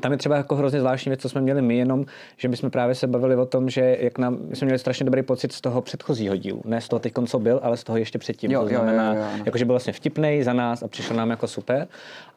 tam 0.00 0.12
je 0.12 0.18
třeba 0.18 0.36
jako 0.36 0.56
hrozně 0.56 0.80
zvláštní 0.80 1.10
věc, 1.10 1.20
co 1.20 1.28
jsme 1.28 1.40
měli 1.40 1.62
my, 1.62 1.76
jenom, 1.76 2.04
že 2.36 2.48
my 2.48 2.56
jsme 2.56 2.70
právě 2.70 2.94
se 2.94 3.06
bavili 3.06 3.36
o 3.36 3.46
tom, 3.46 3.70
že 3.70 3.96
jak 4.00 4.18
nám, 4.18 4.38
my 4.40 4.56
jsme 4.56 4.64
měli 4.64 4.78
strašně 4.78 5.04
dobrý 5.04 5.22
pocit 5.22 5.52
z 5.52 5.60
toho 5.60 5.82
předchozího 5.82 6.36
dílu. 6.36 6.62
Ne 6.64 6.80
z 6.80 6.88
toho 6.88 7.00
teď, 7.00 7.12
co 7.26 7.38
byl, 7.38 7.60
ale 7.62 7.76
z 7.76 7.84
toho 7.84 7.98
ještě 7.98 8.18
předtím. 8.18 8.50
Jo, 8.50 8.62
to 8.62 8.68
znamená, 8.68 9.14
jo, 9.14 9.20
jo, 9.20 9.26
jo, 9.36 9.42
jako, 9.46 9.58
že 9.58 9.64
byl 9.64 9.72
vlastně 9.72 9.92
vtipný 9.92 10.42
za 10.42 10.52
nás 10.52 10.82
a 10.82 10.88
přišel 10.88 11.16
nám 11.16 11.30
jako 11.30 11.48
super. 11.48 11.88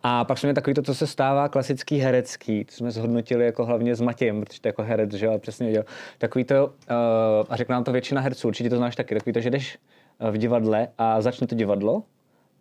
A 0.03 0.25
pak 0.25 0.37
jsme 0.37 0.47
měli 0.47 0.55
takový 0.55 0.73
to, 0.73 0.81
co 0.81 0.95
se 0.95 1.07
stává 1.07 1.49
klasický 1.49 1.97
herecký. 1.97 2.65
To 2.65 2.71
jsme 2.71 2.91
zhodnotili 2.91 3.45
jako 3.45 3.65
hlavně 3.65 3.95
s 3.95 4.01
Matějem, 4.01 4.41
protože 4.41 4.61
to 4.61 4.67
je 4.67 4.69
jako 4.69 4.83
herec, 4.83 5.13
že 5.13 5.25
jo, 5.25 5.39
přesně 5.39 5.65
věděl. 5.65 5.83
Takový 6.17 6.43
to, 6.43 6.65
uh, 6.65 6.71
a 7.49 7.55
řekl 7.55 7.73
nám 7.73 7.83
to 7.83 7.91
většina 7.91 8.21
herců, 8.21 8.47
určitě 8.47 8.69
to 8.69 8.77
znáš 8.77 8.95
taky, 8.95 9.15
takový 9.15 9.33
to, 9.33 9.39
že 9.39 9.49
jdeš 9.49 9.77
eh, 10.19 10.31
v 10.31 10.37
divadle 10.37 10.87
a 10.97 11.21
začne 11.21 11.47
to 11.47 11.55
divadlo 11.55 12.03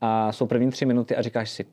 a 0.01 0.33
jsou 0.33 0.47
první 0.47 0.71
tři 0.71 0.87
minuty 0.87 1.17
a 1.17 1.23
říkáš 1.23 1.51
si, 1.51 1.65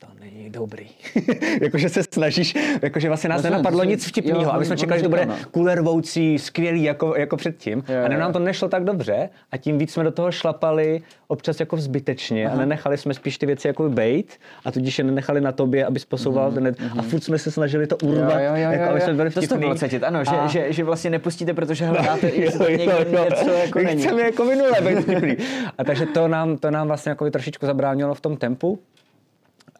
to 0.00 0.06
není 0.20 0.50
dobrý. 0.50 0.86
jakože 1.62 1.88
se 1.88 2.02
snažíš, 2.02 2.54
jakože 2.82 3.08
vlastně 3.08 3.28
nás 3.28 3.36
Vlastně, 3.36 3.50
nenapadlo 3.50 3.78
to 3.80 3.84
nic 3.84 4.06
vtipného, 4.06 4.42
jo, 4.42 4.50
aby 4.50 4.64
jsme 4.64 4.76
čekali, 4.76 5.00
že 5.00 5.02
to 5.02 5.08
bude 5.08 5.26
no. 5.26 5.34
kulervoucí, 5.50 6.38
skvělý 6.38 6.82
jako, 6.82 7.16
jako 7.16 7.36
předtím. 7.36 7.84
Jo, 7.88 8.04
a 8.04 8.08
ne, 8.08 8.14
jo, 8.14 8.20
nám 8.20 8.28
jo. 8.28 8.32
to 8.32 8.38
nešlo 8.38 8.68
tak 8.68 8.84
dobře 8.84 9.28
a 9.52 9.56
tím 9.56 9.78
víc 9.78 9.92
jsme 9.92 10.04
do 10.04 10.10
toho 10.10 10.32
šlapali 10.32 11.02
občas 11.28 11.60
jako 11.60 11.76
zbytečně 11.76 12.50
a 12.50 12.56
nenechali 12.56 12.98
jsme 12.98 13.14
spíš 13.14 13.38
ty 13.38 13.46
věci 13.46 13.66
jako 13.66 13.88
bejt 13.88 14.38
a 14.64 14.72
tudíž 14.72 14.98
je 14.98 15.04
nenechali 15.04 15.40
na 15.40 15.52
tobě, 15.52 15.86
aby 15.86 16.00
posouval 16.08 16.52
ten 16.52 16.62
net. 16.62 16.76
A 16.98 17.02
furt 17.02 17.24
jsme 17.24 17.38
se 17.38 17.50
snažili 17.50 17.86
to 17.86 17.96
urvat, 17.96 18.40
jako 18.54 18.90
aby 18.90 19.00
jsme 19.00 19.14
byli 19.14 19.30
to 19.30 19.40
vtipný. 19.40 19.58
bylo 19.58 19.74
cítit, 19.74 20.04
ano, 20.04 20.24
že, 20.24 20.30
A- 20.30 20.46
že, 20.46 20.72
že, 20.72 20.84
vlastně 20.84 21.10
nepustíte, 21.10 21.54
protože 21.54 21.86
hledáte, 21.86 22.28
jestli 22.34 22.58
to 22.58 22.64
Jo, 22.70 22.70
někde 22.78 22.84
jo, 22.94 23.04
jo. 23.18 23.26
něco 23.30 23.50
jako 23.50 23.78
není. 23.78 24.02
Chceme 24.02 24.22
jako 24.22 24.44
minule 24.44 24.80
být 24.80 25.00
vtipný. 25.00 25.36
A 25.78 25.84
takže 25.84 26.06
to 26.06 26.28
nám, 26.28 26.56
to 26.56 26.70
nám 26.70 26.86
vlastně 26.86 27.10
jako 27.10 27.30
trošičku 27.30 27.66
zabránilo 27.66 28.14
v 28.14 28.20
tom 28.20 28.36
tempu. 28.36 28.78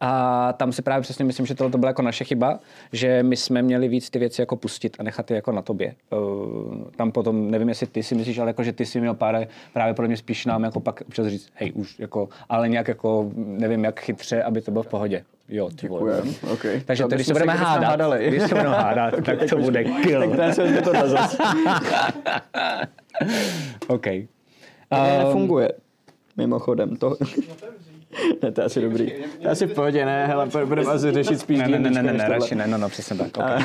A 0.03 0.53
tam 0.53 0.71
si 0.71 0.81
právě 0.81 1.01
přesně 1.01 1.25
myslím, 1.25 1.45
že 1.45 1.55
tohle 1.55 1.71
to 1.71 1.77
byla 1.77 1.89
jako 1.89 2.01
naše 2.01 2.23
chyba, 2.23 2.59
že 2.93 3.23
my 3.23 3.37
jsme 3.37 3.61
měli 3.61 3.87
víc 3.87 4.09
ty 4.09 4.19
věci 4.19 4.41
jako 4.41 4.55
pustit 4.55 4.97
a 4.99 5.03
nechat 5.03 5.31
je 5.31 5.35
jako 5.35 5.51
na 5.51 5.61
tobě. 5.61 5.95
Uh, 6.09 6.83
tam 6.95 7.11
potom, 7.11 7.51
nevím, 7.51 7.69
jestli 7.69 7.87
ty 7.87 8.03
si 8.03 8.15
myslíš, 8.15 8.39
ale 8.39 8.49
jako, 8.49 8.63
že 8.63 8.73
ty 8.73 8.85
si 8.85 8.99
měl 8.99 9.13
pár, 9.13 9.47
právě 9.73 9.93
pro 9.93 10.07
mě 10.07 10.17
spíš 10.17 10.45
nám 10.45 10.63
jako 10.63 10.79
pak 10.79 11.01
občas 11.07 11.27
říct, 11.27 11.49
hej, 11.53 11.71
už 11.75 11.99
jako, 11.99 12.29
ale 12.49 12.69
nějak 12.69 12.87
jako, 12.87 13.31
nevím, 13.35 13.83
jak 13.83 13.99
chytře, 13.99 14.43
aby 14.43 14.61
to 14.61 14.71
bylo 14.71 14.83
v 14.83 14.87
pohodě. 14.87 15.23
Jo, 15.49 15.69
ty 15.75 15.87
vole. 15.87 16.23
Okay. 16.53 16.81
Takže 16.85 17.03
když 17.07 17.27
se 17.27 17.33
budeme 17.33 17.53
hádat, 17.53 17.89
hádali. 17.89 18.27
když 18.27 18.41
se 18.41 18.47
budeme 18.47 18.69
hádat, 18.69 19.13
tak 19.25 19.49
to 19.49 19.57
bude 19.57 19.83
kill. 19.83 20.37
Tak 20.37 20.53
se 20.53 20.81
to 20.81 20.93
na 20.93 21.07
zas. 21.07 21.37
OK. 23.87 24.07
Um, 24.07 24.27
nefunguje. 25.17 25.71
Mimochodem, 26.37 26.95
to... 26.95 27.17
ne, 28.43 28.51
to 28.51 28.61
je 28.61 28.65
asi 28.65 28.81
dobrý. 28.81 29.11
To 29.11 29.47
je 29.47 29.49
asi 29.49 29.67
v 29.67 29.73
pohodě, 29.73 30.05
ne? 30.05 30.27
Hele, 30.27 30.49
budeme 30.65 30.91
asi 30.91 31.11
řešit 31.11 31.39
spíš 31.39 31.59
ne, 31.59 31.67
ne, 31.67 31.79
ne, 31.79 31.89
ne, 31.89 32.03
ne, 32.03 32.13
ne, 32.13 32.27
radši 32.27 32.55
ne, 32.55 32.67
no, 32.67 32.77
no, 32.77 32.89
přesně 32.89 33.17
tak. 33.17 33.27
Okay. 33.37 33.63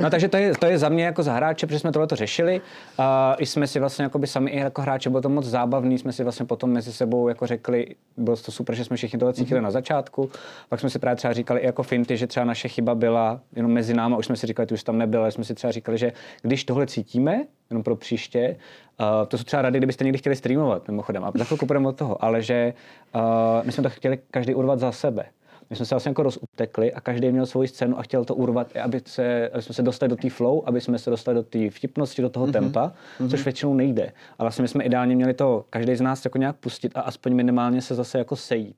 No 0.00 0.10
takže 0.10 0.28
to 0.28 0.36
je, 0.36 0.54
to 0.54 0.66
je 0.66 0.78
za 0.78 0.88
mě 0.88 1.04
jako 1.04 1.22
za 1.22 1.32
hráče, 1.32 1.66
protože 1.66 1.78
jsme 1.78 1.92
tohle 1.92 2.06
to 2.06 2.16
řešili. 2.16 2.60
Uh, 2.98 3.04
I 3.38 3.46
jsme 3.46 3.66
si 3.66 3.80
vlastně 3.80 4.02
jako 4.02 4.18
by 4.18 4.26
sami 4.26 4.50
i 4.50 4.58
jako 4.58 4.82
hráče, 4.82 5.10
bylo 5.10 5.22
to 5.22 5.28
moc 5.28 5.44
zábavný, 5.44 5.98
jsme 5.98 6.12
si 6.12 6.22
vlastně 6.22 6.46
potom 6.46 6.70
mezi 6.70 6.92
sebou 6.92 7.28
jako 7.28 7.46
řekli, 7.46 7.86
bylo 8.16 8.36
to 8.36 8.52
super, 8.52 8.76
že 8.76 8.84
jsme 8.84 8.96
všichni 8.96 9.18
tohle 9.18 9.34
cítili 9.34 9.60
mm-hmm. 9.60 9.64
na 9.64 9.70
začátku. 9.70 10.30
Pak 10.68 10.80
jsme 10.80 10.90
si 10.90 10.98
právě 10.98 11.16
třeba 11.16 11.32
říkali 11.32 11.60
i 11.60 11.66
jako 11.66 11.82
finty, 11.82 12.16
že 12.16 12.26
třeba 12.26 12.44
naše 12.44 12.68
chyba 12.68 12.94
byla 12.94 13.40
jenom 13.56 13.72
mezi 13.72 13.94
náma, 13.94 14.16
už 14.16 14.26
jsme 14.26 14.36
si 14.36 14.46
říkali, 14.46 14.66
ty 14.66 14.74
už 14.74 14.82
tam 14.82 14.98
nebyla, 14.98 15.22
ale 15.22 15.32
jsme 15.32 15.44
si 15.44 15.54
třeba 15.54 15.70
říkali, 15.72 15.98
že 15.98 16.12
když 16.42 16.64
tohle 16.64 16.86
cítíme, 16.86 17.44
jenom 17.70 17.82
pro 17.82 17.96
příště, 17.96 18.56
uh, 19.00 19.26
to 19.28 19.38
jsou 19.38 19.44
třeba 19.44 19.62
rady, 19.62 19.78
kdybyste 19.78 20.04
někdy 20.04 20.18
chtěli 20.18 20.36
streamovat, 20.36 20.88
mimochodem, 20.88 21.24
a 21.24 21.32
za 21.34 21.44
chvilku 21.44 21.66
půjdeme 21.66 21.88
od 21.88 21.96
toho, 21.96 22.24
ale 22.24 22.42
že 22.42 22.74
uh, 23.14 23.20
my 23.64 23.72
jsme 23.72 23.82
to 23.82 23.90
chtěli 23.90 24.18
každý 24.30 24.54
urvat 24.54 24.78
za 24.78 24.92
sebe. 24.92 25.24
My 25.70 25.76
jsme 25.76 25.86
se 25.86 25.94
vlastně 25.94 26.10
jako 26.10 26.22
rozutekli 26.22 26.92
a 26.92 27.00
každý 27.00 27.32
měl 27.32 27.46
svoji 27.46 27.68
scénu 27.68 27.98
a 27.98 28.02
chtěl 28.02 28.24
to 28.24 28.34
urvat, 28.34 28.76
aby, 28.76 29.00
se, 29.06 29.48
aby 29.48 29.62
jsme 29.62 29.74
se 29.74 29.82
dostali 29.82 30.10
do 30.10 30.16
té 30.16 30.30
flow, 30.30 30.62
aby 30.66 30.80
jsme 30.80 30.98
se 30.98 31.10
dostali 31.10 31.34
do 31.34 31.42
té 31.42 31.70
vtipnosti, 31.70 32.22
do 32.22 32.30
toho 32.30 32.46
mm-hmm. 32.46 32.52
tempa, 32.52 32.92
což 33.30 33.44
většinou 33.44 33.74
nejde. 33.74 34.12
A 34.38 34.44
vlastně 34.44 34.62
my 34.62 34.68
jsme 34.68 34.84
ideálně 34.84 35.16
měli 35.16 35.34
to 35.34 35.64
každý 35.70 35.96
z 35.96 36.00
nás 36.00 36.24
jako 36.24 36.38
nějak 36.38 36.56
pustit 36.56 36.92
a 36.94 37.00
aspoň 37.00 37.34
minimálně 37.34 37.82
se 37.82 37.94
zase 37.94 38.18
jako 38.18 38.36
sejít. 38.36 38.76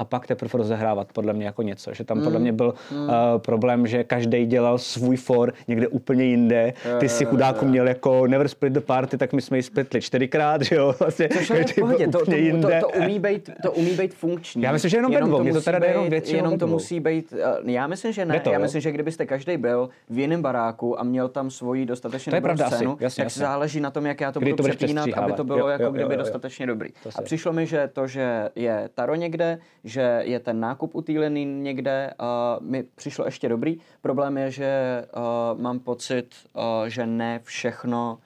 A 0.00 0.04
pak 0.04 0.26
teprve 0.26 0.50
rozehrávat 0.54 1.12
podle 1.12 1.32
mě 1.32 1.46
jako 1.46 1.62
něco. 1.62 1.94
Že 1.94 2.04
tam 2.04 2.22
podle 2.22 2.38
mě 2.38 2.52
byl 2.52 2.74
uh, 2.90 3.08
problém, 3.38 3.86
že 3.86 4.04
každý 4.04 4.46
dělal 4.46 4.78
svůj 4.78 5.16
for 5.16 5.52
někde 5.68 5.88
úplně 5.88 6.24
jinde. 6.24 6.72
Ty 6.98 7.08
si 7.08 7.24
chudáku 7.24 7.66
měl 7.66 7.88
jako 7.88 8.26
never 8.26 8.48
split 8.48 8.72
the 8.72 8.80
party, 8.80 9.18
tak 9.18 9.32
my 9.32 9.42
jsme 9.42 9.58
ji 9.58 9.62
splitli 9.62 10.00
čtyřikrát, 10.00 10.62
že 10.62 10.74
jo. 10.76 10.94
Vlastně, 11.00 11.28
Což 11.28 11.50
je 11.50 11.64
v 11.64 11.74
pohodě, 11.74 12.08
to, 12.08 12.18
to, 12.18 12.24
to, 12.60 12.68
to, 12.80 12.88
umí 12.88 13.18
být, 13.18 13.50
to 13.62 13.72
umí 13.72 13.90
být 13.90 14.14
funkční. 14.14 14.62
Já 14.62 14.72
myslím, 14.72 14.88
že 14.88 14.96
jenom 14.96 15.12
ve 15.12 15.20
dvou, 15.20 15.52
to 15.52 15.60
teda 15.60 15.78
jde 15.78 15.86
jenom 15.86 16.10
většinou 16.10 16.38
jenom 16.38 16.58
to 16.58 16.66
musí 16.66 17.00
být, 17.00 17.34
eh, 17.38 17.70
já 17.72 17.86
myslím, 17.86 18.12
že 18.12 18.24
ne, 18.24 18.40
to, 18.40 18.50
já 18.50 18.58
jo? 18.58 18.62
myslím, 18.62 18.80
že 18.80 18.92
kdybyste 18.92 19.26
každý 19.26 19.56
byl 19.56 19.88
v 20.10 20.18
jiném 20.18 20.42
baráku 20.42 21.00
a 21.00 21.04
měl 21.04 21.28
tam 21.28 21.50
svoji 21.50 21.86
dostatečně 21.86 22.30
To 22.30 22.36
je 22.36 22.40
dobrou 22.40 22.54
pravda 22.54 22.66
asi, 22.66 22.76
scénu, 22.76 22.96
jasně, 23.00 23.24
tak 23.24 23.26
jasně. 23.26 23.40
záleží 23.40 23.80
na 23.80 23.90
tom, 23.90 24.06
jak 24.06 24.20
já 24.20 24.32
to 24.32 24.40
Kdy 24.40 24.50
budu 24.52 24.62
to 24.62 24.68
přepínat, 24.68 25.08
aby 25.14 25.32
to 25.32 25.44
bylo 25.44 25.58
Jo, 25.58 25.66
jako 25.66 25.82
jo, 25.82 25.92
kdyby 25.92 26.16
dostatečně 26.16 26.66
dobrý. 26.66 26.88
To 27.02 27.10
A 27.14 27.22
přišlo 27.22 27.52
mi, 27.52 27.66
že 27.66 27.88
to, 27.92 28.06
že 28.06 28.48
je 28.54 28.88
Taro 28.94 29.14
někde, 29.14 29.58
že 29.90 30.22
je 30.24 30.40
ten 30.40 30.60
nákup 30.60 30.94
utýlený 30.94 31.44
někde, 31.44 32.10
uh, 32.20 32.66
mi 32.66 32.82
přišlo 32.82 33.24
ještě 33.24 33.48
dobrý. 33.48 33.76
Problém 34.00 34.38
je, 34.38 34.50
že 34.50 35.02
uh, 35.16 35.60
mám 35.60 35.78
pocit, 35.78 36.26
uh, 36.54 36.62
že 36.88 37.06
ne 37.06 37.40
všechno 37.42 38.18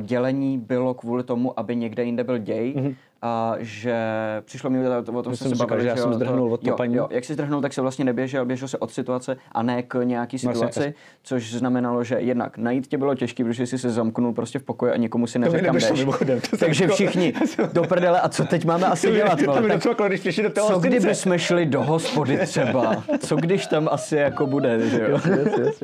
dělení 0.00 0.58
bylo 0.58 0.94
kvůli 0.94 1.24
tomu, 1.24 1.58
aby 1.58 1.76
někde 1.76 2.04
jinde 2.04 2.24
byl 2.24 2.38
děj. 2.38 2.74
Mm-hmm. 2.76 2.94
A 3.22 3.54
že 3.58 3.96
přišlo 4.44 4.70
mi, 4.70 4.88
o 4.88 5.02
tom 5.02 5.14
Myslím 5.16 5.34
jsme 5.36 5.48
se 5.48 5.54
si, 5.56 5.58
bavili, 5.58 5.82
že 5.82 5.88
já 5.88 5.96
jsem 5.96 6.14
zdrhnul 6.14 6.52
od 6.52 6.64
jo, 6.64 6.70
topaní. 6.70 6.94
jo, 6.94 7.08
jak 7.10 7.24
jsi 7.24 7.34
zdrhnul, 7.34 7.60
tak 7.60 7.72
se 7.72 7.80
vlastně 7.80 8.04
neběžel, 8.04 8.44
běžel 8.44 8.68
se 8.68 8.78
od 8.78 8.92
situace 8.92 9.36
a 9.52 9.62
ne 9.62 9.82
k 9.82 10.02
nějaký 10.04 10.36
Vlastně, 10.44 10.66
situaci, 10.72 10.94
což 11.22 11.52
znamenalo, 11.54 12.04
že 12.04 12.14
jednak 12.20 12.58
najít 12.58 12.86
tě 12.86 12.98
bylo 12.98 13.14
těžké, 13.14 13.44
protože 13.44 13.66
jsi 13.66 13.78
se 13.78 13.90
zamknul 13.90 14.32
prostě 14.32 14.58
v 14.58 14.62
pokoji 14.62 14.92
a 14.92 14.96
nikomu 14.96 15.26
si 15.26 15.38
neřekl, 15.38 15.64
kam 15.64 15.74
jdeš. 15.74 15.92
mimochodem, 15.92 16.40
to 16.40 16.46
jsem 16.46 16.58
Takže 16.58 16.84
jako- 16.84 16.94
všichni 16.94 17.32
do 17.72 17.82
prdele 17.82 18.20
a 18.20 18.28
co 18.28 18.44
teď 18.44 18.64
máme 18.64 18.86
asi 18.86 19.12
dělat? 19.12 19.38
To 19.38 19.44
vole? 19.44 19.60
mi 19.60 19.68
Tak 19.68 19.76
docvaklo, 19.76 20.06
když 20.08 20.20
přišli 20.20 20.42
do 20.42 20.50
toho 20.50 20.68
co 20.68 20.78
kdyby 20.78 21.14
jsme 21.14 21.38
šli 21.38 21.66
do 21.66 21.82
hospody 21.82 22.38
třeba? 22.46 23.04
Co 23.18 23.36
když 23.36 23.66
tam 23.66 23.88
asi 23.92 24.16
jako 24.16 24.46
bude, 24.46 24.88
že 24.88 25.06
jo? 25.10 25.18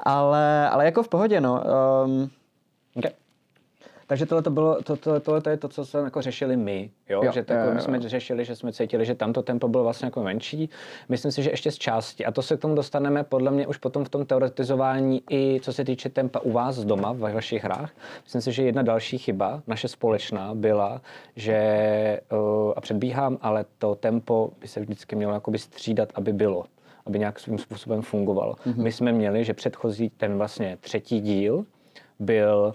ale, 0.00 0.68
ale 0.68 0.84
jako 0.84 1.02
v 1.02 1.08
pohodě, 1.08 1.40
no. 1.40 1.62
Um, 2.06 2.30
Okay. 2.96 3.10
Takže 4.06 4.26
tohle, 4.26 4.42
to 4.42 4.50
bylo, 4.50 4.82
to, 4.82 4.96
to, 4.96 5.20
tohle 5.20 5.40
to 5.40 5.50
je 5.50 5.56
to, 5.56 5.68
co 5.68 5.86
jsme 5.86 6.00
jako 6.00 6.22
řešili 6.22 6.56
my. 6.56 6.90
Jo? 7.08 7.22
Jo, 7.24 7.32
že 7.32 7.40
jo, 7.40 7.44
tako, 7.44 7.68
jo, 7.68 7.74
my 7.74 7.80
jsme 7.80 8.00
řešili, 8.00 8.44
že 8.44 8.56
jsme 8.56 8.72
cítili, 8.72 9.04
že 9.04 9.14
tamto 9.14 9.42
tempo 9.42 9.68
bylo 9.68 9.82
vlastně 9.82 10.06
jako 10.06 10.22
menší. 10.22 10.70
Myslím 11.08 11.32
si, 11.32 11.42
že 11.42 11.50
ještě 11.50 11.70
z 11.70 11.78
části, 11.78 12.24
a 12.24 12.32
to 12.32 12.42
se 12.42 12.56
k 12.56 12.60
tomu 12.60 12.74
dostaneme 12.74 13.24
podle 13.24 13.50
mě 13.50 13.66
už 13.66 13.76
potom 13.76 14.04
v 14.04 14.08
tom 14.08 14.26
teoretizování 14.26 15.22
i 15.30 15.60
co 15.62 15.72
se 15.72 15.84
týče 15.84 16.08
tempa 16.08 16.40
u 16.40 16.52
vás 16.52 16.84
doma, 16.84 17.12
ve 17.12 17.32
vašich 17.32 17.64
hrách. 17.64 17.90
Myslím 18.24 18.42
si, 18.42 18.52
že 18.52 18.62
jedna 18.62 18.82
další 18.82 19.18
chyba, 19.18 19.62
naše 19.66 19.88
společná, 19.88 20.54
byla, 20.54 21.00
že, 21.36 22.20
uh, 22.32 22.72
a 22.76 22.80
předbíhám, 22.80 23.38
ale 23.40 23.64
to 23.78 23.94
tempo 23.94 24.50
by 24.60 24.68
se 24.68 24.80
vždycky 24.80 25.16
mělo 25.16 25.34
jakoby 25.34 25.58
střídat, 25.58 26.12
aby 26.14 26.32
bylo 26.32 26.64
aby 27.06 27.18
nějak 27.18 27.40
svým 27.40 27.58
způsobem 27.58 28.02
fungovalo. 28.02 28.54
Mm-hmm. 28.54 28.82
My 28.82 28.92
jsme 28.92 29.12
měli, 29.12 29.44
že 29.44 29.54
předchozí 29.54 30.10
ten 30.10 30.36
vlastně 30.36 30.78
třetí 30.80 31.20
díl 31.20 31.64
byl 32.18 32.74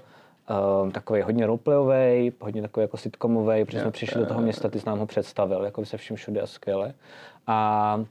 um, 0.83 0.91
takový 0.91 1.21
hodně 1.21 1.45
roleplayový, 1.45 2.33
hodně 2.41 2.61
takový 2.61 2.83
jako 2.83 2.97
sitcomový, 2.97 3.65
protože 3.65 3.79
jsme 3.79 3.91
přišli 3.91 4.19
do 4.19 4.25
toho 4.25 4.41
města, 4.41 4.69
ty 4.69 4.79
jsi 4.79 4.85
nám 4.87 4.99
ho 4.99 5.05
představil, 5.05 5.63
jako 5.63 5.85
se 5.85 5.97
vším 5.97 6.15
všude 6.15 6.41
a 6.41 6.47
skvěle. 6.47 6.93
A 7.47 8.01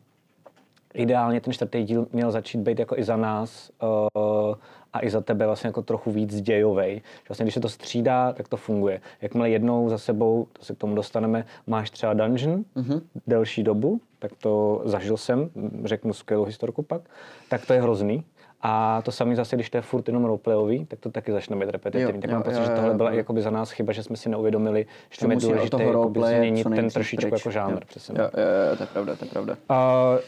ideálně 0.95 1.40
ten 1.40 1.52
čtvrtý 1.52 1.85
díl 1.85 2.07
měl 2.12 2.30
začít 2.30 2.59
být 2.59 2.78
jako 2.78 2.99
i 2.99 3.04
za 3.04 3.16
nás 3.16 3.71
uh, 3.83 4.54
a 4.92 5.04
i 5.04 5.11
za 5.11 5.21
tebe 5.21 5.47
vlastně 5.47 5.68
jako 5.68 5.83
trochu 5.83 6.11
víc 6.11 6.40
dějovej. 6.40 6.95
Že 6.95 7.25
Vlastně 7.28 7.45
když 7.45 7.54
se 7.54 7.61
to 7.61 7.68
střídá, 7.68 8.33
tak 8.33 8.49
to 8.49 8.57
funguje. 8.57 9.00
Jakmile 9.23 9.50
jednou 9.50 9.88
za 9.88 9.99
sebou, 9.99 10.47
to 10.52 10.64
se 10.64 10.75
k 10.75 10.78
tomu 10.78 10.95
dostaneme, 10.95 11.45
máš 11.66 11.90
třeba 11.90 12.14
dungeon 12.14 12.64
mm-hmm. 12.76 13.00
delší 13.26 13.62
dobu, 13.62 14.00
tak 14.18 14.33
to 14.40 14.83
zažil 14.85 15.16
jsem, 15.16 15.50
řeknu 15.85 16.12
skvělou 16.12 16.45
historku 16.45 16.83
pak, 16.83 17.02
tak 17.49 17.66
to 17.66 17.73
je 17.73 17.83
hrozný. 17.83 18.25
A 18.62 19.03
to 19.03 19.12
samé 19.12 19.37
zase, 19.37 19.57
když 19.57 19.71
to 19.71 19.77
je 19.77 19.83
furt 19.83 20.09
jenom 20.09 20.25
roleplayový, 20.25 20.87
tak 20.87 21.00
to 21.00 21.11
taky 21.11 21.33
začne 21.33 21.57
být 21.57 21.71
repetitivní. 21.71 22.21
Tak 22.21 22.31
jo, 22.31 22.35
mám 22.35 22.43
pocit, 22.43 22.62
že 22.65 22.71
tohle 22.71 22.95
byla 22.95 23.12
jakoby 23.12 23.43
za 23.43 23.50
nás 23.50 23.71
chyba, 23.71 23.93
že 23.93 24.03
jsme 24.03 24.17
si 24.17 24.29
neuvědomili, 24.29 24.87
že 25.11 25.21
tam 25.21 25.31
je 25.31 25.37
důležité 25.37 25.93
změnit 26.37 26.67
ten 26.75 26.91
trošičku 26.91 27.35
jako 27.35 27.50
žánr. 27.50 27.73
Jo. 27.73 27.81
Přesně. 27.87 28.21
Jo, 28.21 28.31
jo, 28.37 28.71
jo, 28.71 28.77
to 28.77 28.83
je 28.83 28.87
pravda, 28.87 29.17
to 29.17 29.25
je 29.25 29.31
pravda. 29.31 29.57
Uh, 29.71 29.77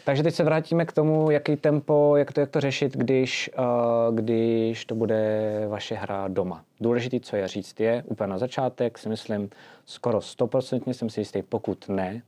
takže 0.05 0.23
teď 0.23 0.35
se 0.35 0.45
vrátíme 0.45 0.85
k 0.85 0.93
tomu, 0.93 1.31
jaký 1.31 1.57
tempo, 1.57 2.17
jak 2.17 2.33
to, 2.33 2.41
jak 2.41 2.51
to 2.51 2.61
řešit, 2.61 2.97
když, 2.97 3.51
uh, 3.59 4.15
když 4.15 4.85
to 4.85 4.95
bude 4.95 5.51
vaše 5.69 5.95
hra 5.95 6.29
doma. 6.29 6.63
Důležitý, 6.81 7.21
co 7.21 7.37
je 7.37 7.49
říct, 7.49 7.81
je 7.81 8.03
úplně 8.07 8.27
na 8.27 8.39
začátek, 8.39 8.99
si 8.99 9.09
myslím, 9.09 9.51
skoro 9.85 10.19
100% 10.19 10.91
jsem 10.91 11.11
si 11.11 11.21
jistý, 11.21 11.43
pokud 11.43 11.89
ne, 11.89 12.23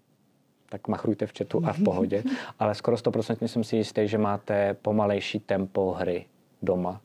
tak 0.73 0.89
machrujte 0.89 1.27
v 1.27 1.33
chatu 1.39 1.63
a 1.65 1.73
v 1.73 1.83
pohodě, 1.85 2.23
ale 2.59 2.75
skoro 2.75 2.97
100% 2.97 3.47
jsem 3.47 3.65
si 3.65 3.77
jistý, 3.77 4.09
že 4.09 4.19
máte 4.19 4.75
pomalejší 4.83 5.41
tempo 5.41 5.93
hry 5.99 6.25
doma. 6.63 7.01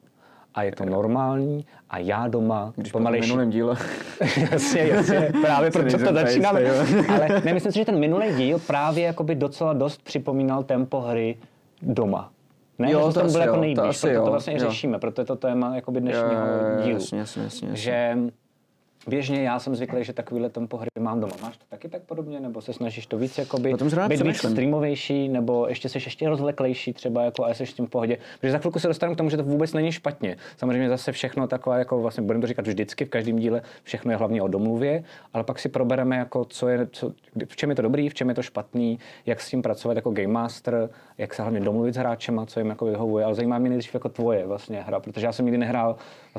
A 0.55 0.63
je 0.63 0.71
to 0.71 0.86
normální 0.86 1.65
a 1.89 1.97
já 1.97 2.27
doma 2.27 2.74
Když 2.75 2.91
po 2.91 3.00
tom 3.00 3.12
minulém 3.12 3.50
díle. 3.50 3.77
jasně, 4.51 4.81
jasně, 4.81 5.31
právě 5.41 5.71
proto 5.75 5.97
to 5.97 6.13
začínáme. 6.13 6.62
Ale 7.09 7.41
ne, 7.45 7.53
myslím 7.53 7.71
si, 7.71 7.79
že 7.79 7.86
ten 7.86 8.00
minulý 8.00 8.36
díl 8.36 8.59
právě 8.59 9.03
jakoby 9.03 9.36
docela 9.36 9.74
dost 9.74 10.03
připomínal 10.03 10.63
tempo 10.63 11.00
hry 11.00 11.38
doma. 11.81 12.31
Ne, 12.79 12.91
Jo, 12.91 13.07
že 13.07 13.13
to 13.13 13.21
to, 13.21 13.27
bylo 13.27 13.39
jako 13.39 13.50
jo, 13.50 13.55
to 13.55 13.62
nejblíž, 13.62 13.89
asi 13.89 14.01
proto 14.01 14.15
jo, 14.15 14.25
to 14.25 14.31
vlastně 14.31 14.53
jo. 14.53 14.59
řešíme, 14.59 15.00
proto 15.00 15.21
je 15.21 15.25
to 15.25 15.36
téma 15.36 15.75
jakoby 15.75 16.01
dnešního 16.01 16.31
jo, 16.31 16.83
dílu. 16.83 16.93
jasně, 17.00 17.19
jasně, 17.19 17.43
jasně. 17.43 17.69
Že 17.74 18.17
běžně 19.08 19.44
já 19.44 19.60
jsem 19.60 19.76
zvyklý, 19.76 20.04
že 20.04 20.14
takovýhle 20.14 20.50
tempo 20.50 20.78
hry 20.78 20.90
mám 21.00 21.20
doma. 21.20 21.36
Máš 21.42 21.58
to 21.58 21.64
taky 21.70 21.90
tak 21.90 22.02
podobně, 22.02 22.40
nebo 22.40 22.62
se 22.62 22.74
snažíš 22.74 23.08
to 23.08 23.18
víc 23.18 23.38
jakoby, 23.38 23.74
O 23.74 23.78
tom 23.78 23.90
zrovna 23.90 24.08
být 24.08 24.22
víc 24.22 24.38
streamovější, 24.38 25.30
nebo 25.30 25.68
ještě 25.68 25.90
jsi 25.90 25.98
ještě 25.98 26.30
rozvleklejší 26.30 26.94
třeba, 26.94 27.24
jako 27.24 27.46
a 27.46 27.54
jsi 27.54 27.66
s 27.66 27.74
tím 27.74 27.86
v 27.86 27.90
pohodě. 27.90 28.18
Protože 28.40 28.52
za 28.52 28.58
chvilku 28.58 28.80
se 28.80 28.88
dostanu 28.88 29.14
k 29.14 29.18
tomu, 29.18 29.30
že 29.30 29.38
to 29.38 29.44
vůbec 29.44 29.74
není 29.74 29.92
špatně. 29.92 30.38
Samozřejmě 30.58 30.90
zase 30.90 31.12
všechno 31.12 31.48
takové, 31.48 31.80
jako 31.80 32.02
vlastně 32.02 32.24
budeme 32.24 32.42
to 32.42 32.48
říkat 32.48 32.68
vždycky, 32.68 33.06
v 33.06 33.10
každém 33.10 33.36
díle, 33.36 33.62
všechno 33.84 34.12
je 34.12 34.18
hlavně 34.18 34.42
o 34.42 34.48
domluvě, 34.48 35.04
ale 35.34 35.44
pak 35.44 35.60
si 35.60 35.70
probereme, 35.70 36.18
jako 36.18 36.46
co 36.46 36.68
je, 36.68 36.88
co, 36.92 37.12
v 37.48 37.56
čem 37.56 37.70
je 37.70 37.76
to 37.76 37.82
dobrý, 37.82 38.10
v 38.10 38.14
čem 38.14 38.30
je 38.30 38.36
to 38.36 38.42
špatný, 38.42 39.00
jak 39.26 39.42
s 39.42 39.50
tím 39.50 39.62
pracovat 39.62 39.96
jako 39.96 40.12
game 40.12 40.28
master, 40.28 40.90
jak 41.18 41.34
se 41.34 41.42
hlavně 41.42 41.60
domluvit 41.60 41.94
s 41.94 41.98
hráčema, 41.98 42.46
co 42.46 42.60
jim 42.60 42.70
jako 42.70 42.86
vyhovuje. 42.86 43.26
Ale 43.26 43.36
zajímá 43.36 43.58
mě 43.58 43.70
nejdřív 43.70 43.94
jako 43.94 44.10
tvoje 44.10 44.48
vlastně 44.48 44.82
hra, 44.82 45.00
protože 45.00 45.26
já 45.26 45.32
jsem 45.32 45.46
nikdy 45.46 45.58
nehrál, 45.58 45.96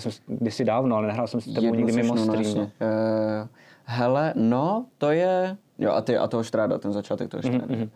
já 0.06 0.10
jsem 0.10 0.12
kdysi 0.26 0.64
dávno, 0.64 0.96
ale 0.96 1.06
nehrál 1.06 1.26
jsem 1.26 1.40
s 1.40 1.54
tebou 1.54 1.74
nikdy 1.74 1.92
mimo 1.92 2.16
sešnu, 2.16 2.26
no, 2.26 2.32
stream. 2.42 2.44
jasně. 2.44 2.72
Eh, 2.80 3.48
hele, 3.84 4.32
no, 4.36 4.86
to 4.98 5.10
je... 5.10 5.56
Jo, 5.78 5.92
a 5.92 6.00
ty 6.00 6.18
a 6.18 6.26
toho 6.26 6.42
Štráda, 6.42 6.78
ten 6.78 6.92
začátek 6.92 7.28
toho 7.28 7.42
Štráda. 7.42 7.66
Mhm, 7.68 7.90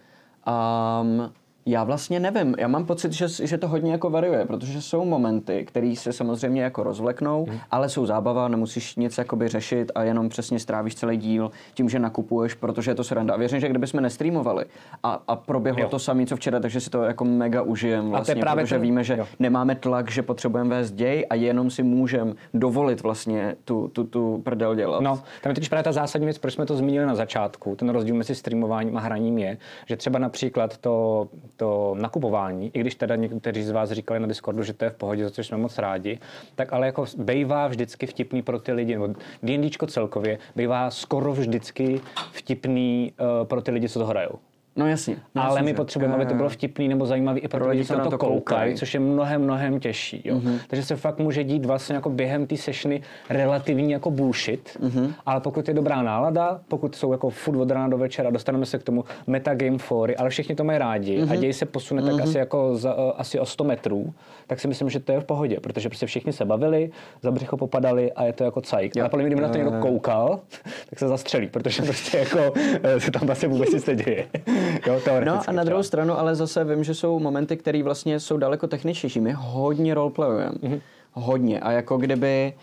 Um, 1.02 1.32
já 1.66 1.84
vlastně 1.84 2.20
nevím, 2.20 2.54
já 2.58 2.68
mám 2.68 2.86
pocit, 2.86 3.12
že, 3.12 3.28
že 3.28 3.58
to 3.58 3.68
hodně 3.68 3.92
jako 3.92 4.10
variuje, 4.10 4.44
protože 4.46 4.82
jsou 4.82 5.04
momenty, 5.04 5.64
které 5.64 5.94
se 5.96 6.12
samozřejmě 6.12 6.62
jako 6.62 6.82
rozvleknou, 6.82 7.46
Mhm. 7.48 7.58
ale 7.70 7.88
jsou 7.88 8.06
zábava, 8.06 8.48
nemusíš 8.48 8.96
nic 8.96 9.18
jakoby 9.18 9.48
řešit 9.48 9.92
a 9.94 10.02
jenom 10.02 10.28
přesně 10.28 10.58
strávíš 10.58 10.94
celý 10.94 11.16
díl 11.16 11.50
tím, 11.74 11.88
že 11.88 11.98
nakupuješ, 11.98 12.54
protože 12.54 12.90
je 12.90 12.94
to 12.94 13.04
sranda. 13.04 13.34
A 13.34 13.36
věřím, 13.36 13.60
že 13.60 13.68
kdybychom 13.68 14.00
nestreamovali 14.02 14.64
a, 15.02 15.22
a 15.28 15.36
proběhlo 15.36 15.82
Jo. 15.82 15.88
to 15.88 15.98
samé, 15.98 16.26
co 16.26 16.36
včera, 16.36 16.60
takže 16.60 16.80
si 16.80 16.90
to 16.90 17.02
jako 17.02 17.24
mega 17.24 17.62
užijem 17.62 18.10
vlastně, 18.10 18.36
právě 18.36 18.64
protože 18.64 18.74
ten- 18.74 18.82
víme, 18.82 19.04
že 19.04 19.16
jo. 19.16 19.26
nemáme 19.38 19.74
tlak, 19.74 20.10
že 20.10 20.22
potřebujeme 20.22 20.70
vést 20.70 20.92
děj 20.92 21.26
a 21.30 21.34
jenom 21.34 21.70
si 21.70 21.82
můžeme 21.82 22.32
dovolit 22.54 23.02
vlastně 23.02 23.56
tu, 23.64 23.88
tu, 23.88 24.04
tu 24.04 24.40
prdel 24.44 24.74
dělat. 24.74 25.00
No, 25.02 25.16
tam 25.42 25.50
je 25.50 25.54
totiž 25.54 25.68
právě 25.68 25.84
ta 25.84 25.92
zásadní 25.92 26.24
věc, 26.26 26.38
proč 26.38 26.54
jsme 26.54 26.66
to 26.66 26.76
zmínili 26.76 27.06
na 27.06 27.14
začátku. 27.14 27.76
Ten 27.76 27.88
rozdíl 27.88 28.14
mezi 28.14 28.34
streamováním 28.34 28.96
a 28.96 29.00
hraním 29.00 29.38
je, 29.38 29.58
že 29.86 29.96
třeba 29.96 30.18
například 30.18 30.78
to, 30.78 31.28
to 31.56 31.96
nakupování, 31.98 32.70
i 32.74 32.80
když 32.80 32.94
teda 32.94 33.16
někteří 33.16 33.62
z 33.62 33.70
vás 33.70 33.90
říkali 33.90 34.20
na 34.20 34.26
Discordu, 34.26 34.62
že 34.62 34.72
to 34.72 34.84
je 34.84 34.90
v 34.90 34.96
pohodě, 34.96 35.24
za 35.24 35.30
což 35.30 35.46
jsme 35.46 35.56
moc 35.56 35.78
rádi, 35.78 36.18
tak 36.54 36.72
ale 36.72 36.86
jako 36.86 37.04
bejvá 37.16 37.66
vždycky 37.66 38.06
vtipný 38.06 38.42
pro 38.42 38.58
ty 38.58 38.72
lidi, 38.72 38.94
nebo 38.94 39.08
D&Dčko 39.42 39.86
celkově, 39.86 40.38
bejvá 40.56 40.90
skoro 40.90 41.32
vždycky 41.32 42.00
vtipný 42.32 43.12
uh, 43.20 43.46
pro 43.46 43.62
ty 43.62 43.70
lidi, 43.70 43.88
co 43.88 43.98
to 43.98 44.06
hrajou. 44.06 44.38
No 44.76 44.86
jasně. 44.86 45.16
No, 45.34 45.42
ale 45.42 45.58
jasně, 45.58 45.72
my 45.72 45.74
potřebujeme, 45.74 46.14
aby 46.14 46.26
to 46.26 46.34
bylo 46.34 46.48
vtipný 46.48 46.88
nebo 46.88 47.06
zajímavý 47.06 47.40
i 47.40 47.48
pro, 47.48 47.68
lidi, 47.68 47.84
co 47.84 47.98
na 47.98 48.04
to 48.04 48.18
koukají, 48.18 48.74
což 48.74 48.94
je 48.94 49.00
mnohem, 49.00 49.42
mnohem 49.42 49.80
těžší. 49.80 50.22
Jo? 50.24 50.36
Mm-hmm. 50.36 50.58
Takže 50.68 50.84
se 50.84 50.96
fakt 50.96 51.18
může 51.18 51.44
dít 51.44 51.66
vlastně 51.66 51.94
jako 51.94 52.10
během 52.10 52.46
té 52.46 52.56
sešny 52.56 53.02
relativní 53.30 53.92
jako 53.92 54.10
bullshit, 54.10 54.78
mm-hmm. 54.80 55.14
ale 55.26 55.40
pokud 55.40 55.68
je 55.68 55.74
dobrá 55.74 56.02
nálada, 56.02 56.60
pokud 56.68 56.94
jsou 56.94 57.12
jako 57.12 57.30
furt 57.30 57.56
od 57.56 57.70
rána 57.70 57.88
do 57.88 57.98
večera, 57.98 58.30
dostaneme 58.30 58.66
se 58.66 58.78
k 58.78 58.82
tomu 58.82 59.04
metagame 59.26 59.78
fory, 59.78 60.16
ale 60.16 60.30
všichni 60.30 60.54
to 60.54 60.64
mají 60.64 60.78
rádi 60.78 61.18
mm-hmm. 61.18 61.32
a 61.32 61.36
děj 61.36 61.52
se 61.52 61.66
posune 61.66 62.02
tak 62.02 62.20
asi 62.20 62.38
jako 62.38 62.76
za, 62.76 62.94
uh, 62.94 63.12
asi 63.16 63.38
o 63.38 63.46
100 63.46 63.64
metrů, 63.64 64.14
tak 64.46 64.60
si 64.60 64.68
myslím, 64.68 64.90
že 64.90 65.00
to 65.00 65.12
je 65.12 65.20
v 65.20 65.24
pohodě, 65.24 65.60
protože 65.60 65.88
prostě 65.88 66.06
všichni 66.06 66.32
se 66.32 66.44
bavili, 66.44 66.90
za 67.22 67.30
břicho 67.30 67.56
popadali 67.56 68.12
a 68.12 68.24
je 68.24 68.32
to 68.32 68.44
jako 68.44 68.60
cajk. 68.60 68.96
Ale 68.96 69.08
podle 69.08 69.22
mě, 69.22 69.28
kdyby 69.28 69.42
na 69.42 69.48
to 69.48 69.58
někdo 69.58 69.72
koukal, 69.72 70.40
tak 70.90 70.98
se 70.98 71.08
zastřelí, 71.08 71.48
protože 71.48 71.82
prostě 71.88 72.18
jako 72.18 72.52
eh, 72.82 73.00
se 73.00 73.10
tam 73.10 73.26
vlastně 73.26 73.48
vůbec 73.48 73.72
nic 73.72 73.86
neděje. 73.86 74.26
Jo, 74.86 75.00
No 75.24 75.40
a 75.46 75.52
na 75.52 75.64
druhou 75.64 75.82
stranu, 75.82 76.18
ale 76.18 76.34
zase 76.34 76.64
vím, 76.64 76.84
že 76.84 76.94
jsou 76.94 77.18
momenty, 77.18 77.56
které 77.56 77.82
vlastně 77.82 78.20
jsou 78.20 78.36
daleko 78.36 78.66
techničtější. 78.66 79.20
My 79.20 79.32
hodně 79.38 79.94
roleplayujeme. 79.94 80.52
Mhm. 80.62 80.72
Mm-hmm. 80.72 80.80
Hodně. 81.14 81.60
A 81.60 81.70
jako 81.70 81.96
kdyby 81.96 82.54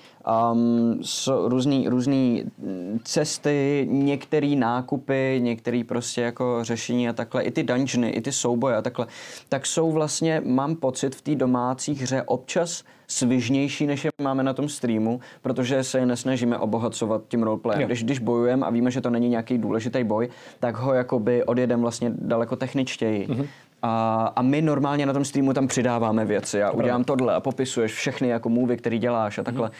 um, 0.51 0.99
so, 1.01 1.49
různý, 1.49 1.87
různý 1.87 2.43
cesty, 3.03 3.87
některé 3.91 4.47
nákupy, 4.47 5.39
některé 5.43 5.83
prostě 5.87 6.21
jako 6.21 6.59
řešení 6.61 7.09
a 7.09 7.13
takhle, 7.13 7.43
i 7.43 7.51
ty 7.51 7.63
dungeony, 7.63 8.09
i 8.09 8.21
ty 8.21 8.31
souboje 8.31 8.75
a 8.75 8.81
takhle, 8.81 9.07
tak 9.49 9.65
jsou 9.65 9.91
vlastně, 9.91 10.41
mám 10.45 10.75
pocit, 10.75 11.15
v 11.15 11.21
té 11.21 11.35
domácí 11.35 11.93
hře 11.93 12.23
občas 12.23 12.83
svižnější, 13.07 13.87
než 13.87 14.05
je 14.05 14.11
máme 14.21 14.43
na 14.43 14.53
tom 14.53 14.69
streamu, 14.69 15.19
protože 15.41 15.83
se 15.83 15.99
je 15.99 16.05
nesnažíme 16.05 16.57
obohacovat 16.57 17.21
tím 17.27 17.43
roleplayem. 17.43 17.87
Když, 17.87 18.03
když 18.03 18.19
bojujeme 18.19 18.65
a 18.65 18.69
víme, 18.69 18.91
že 18.91 19.01
to 19.01 19.09
není 19.09 19.29
nějaký 19.29 19.57
důležitý 19.57 20.03
boj, 20.03 20.29
tak 20.59 20.75
ho 20.75 20.93
jakoby 20.93 21.43
odjedeme 21.43 21.81
vlastně 21.81 22.11
daleko 22.15 22.55
techničtěji. 22.55 23.27
Mhm. 23.29 23.41
Mm-hmm. 23.41 23.47
A, 23.81 24.33
a 24.35 24.41
my 24.41 24.61
normálně 24.61 25.05
na 25.05 25.13
tom 25.13 25.25
streamu 25.25 25.53
tam 25.53 25.67
přidáváme 25.67 26.25
věci. 26.25 26.57
Já 26.57 26.71
udělám 26.71 27.03
tohle 27.03 27.35
a 27.35 27.39
popisuješ 27.39 27.93
všechny 27.93 28.27
jako 28.27 28.49
move, 28.49 28.77
který 28.77 28.99
děláš 28.99 29.37
a 29.37 29.43
takhle. 29.43 29.71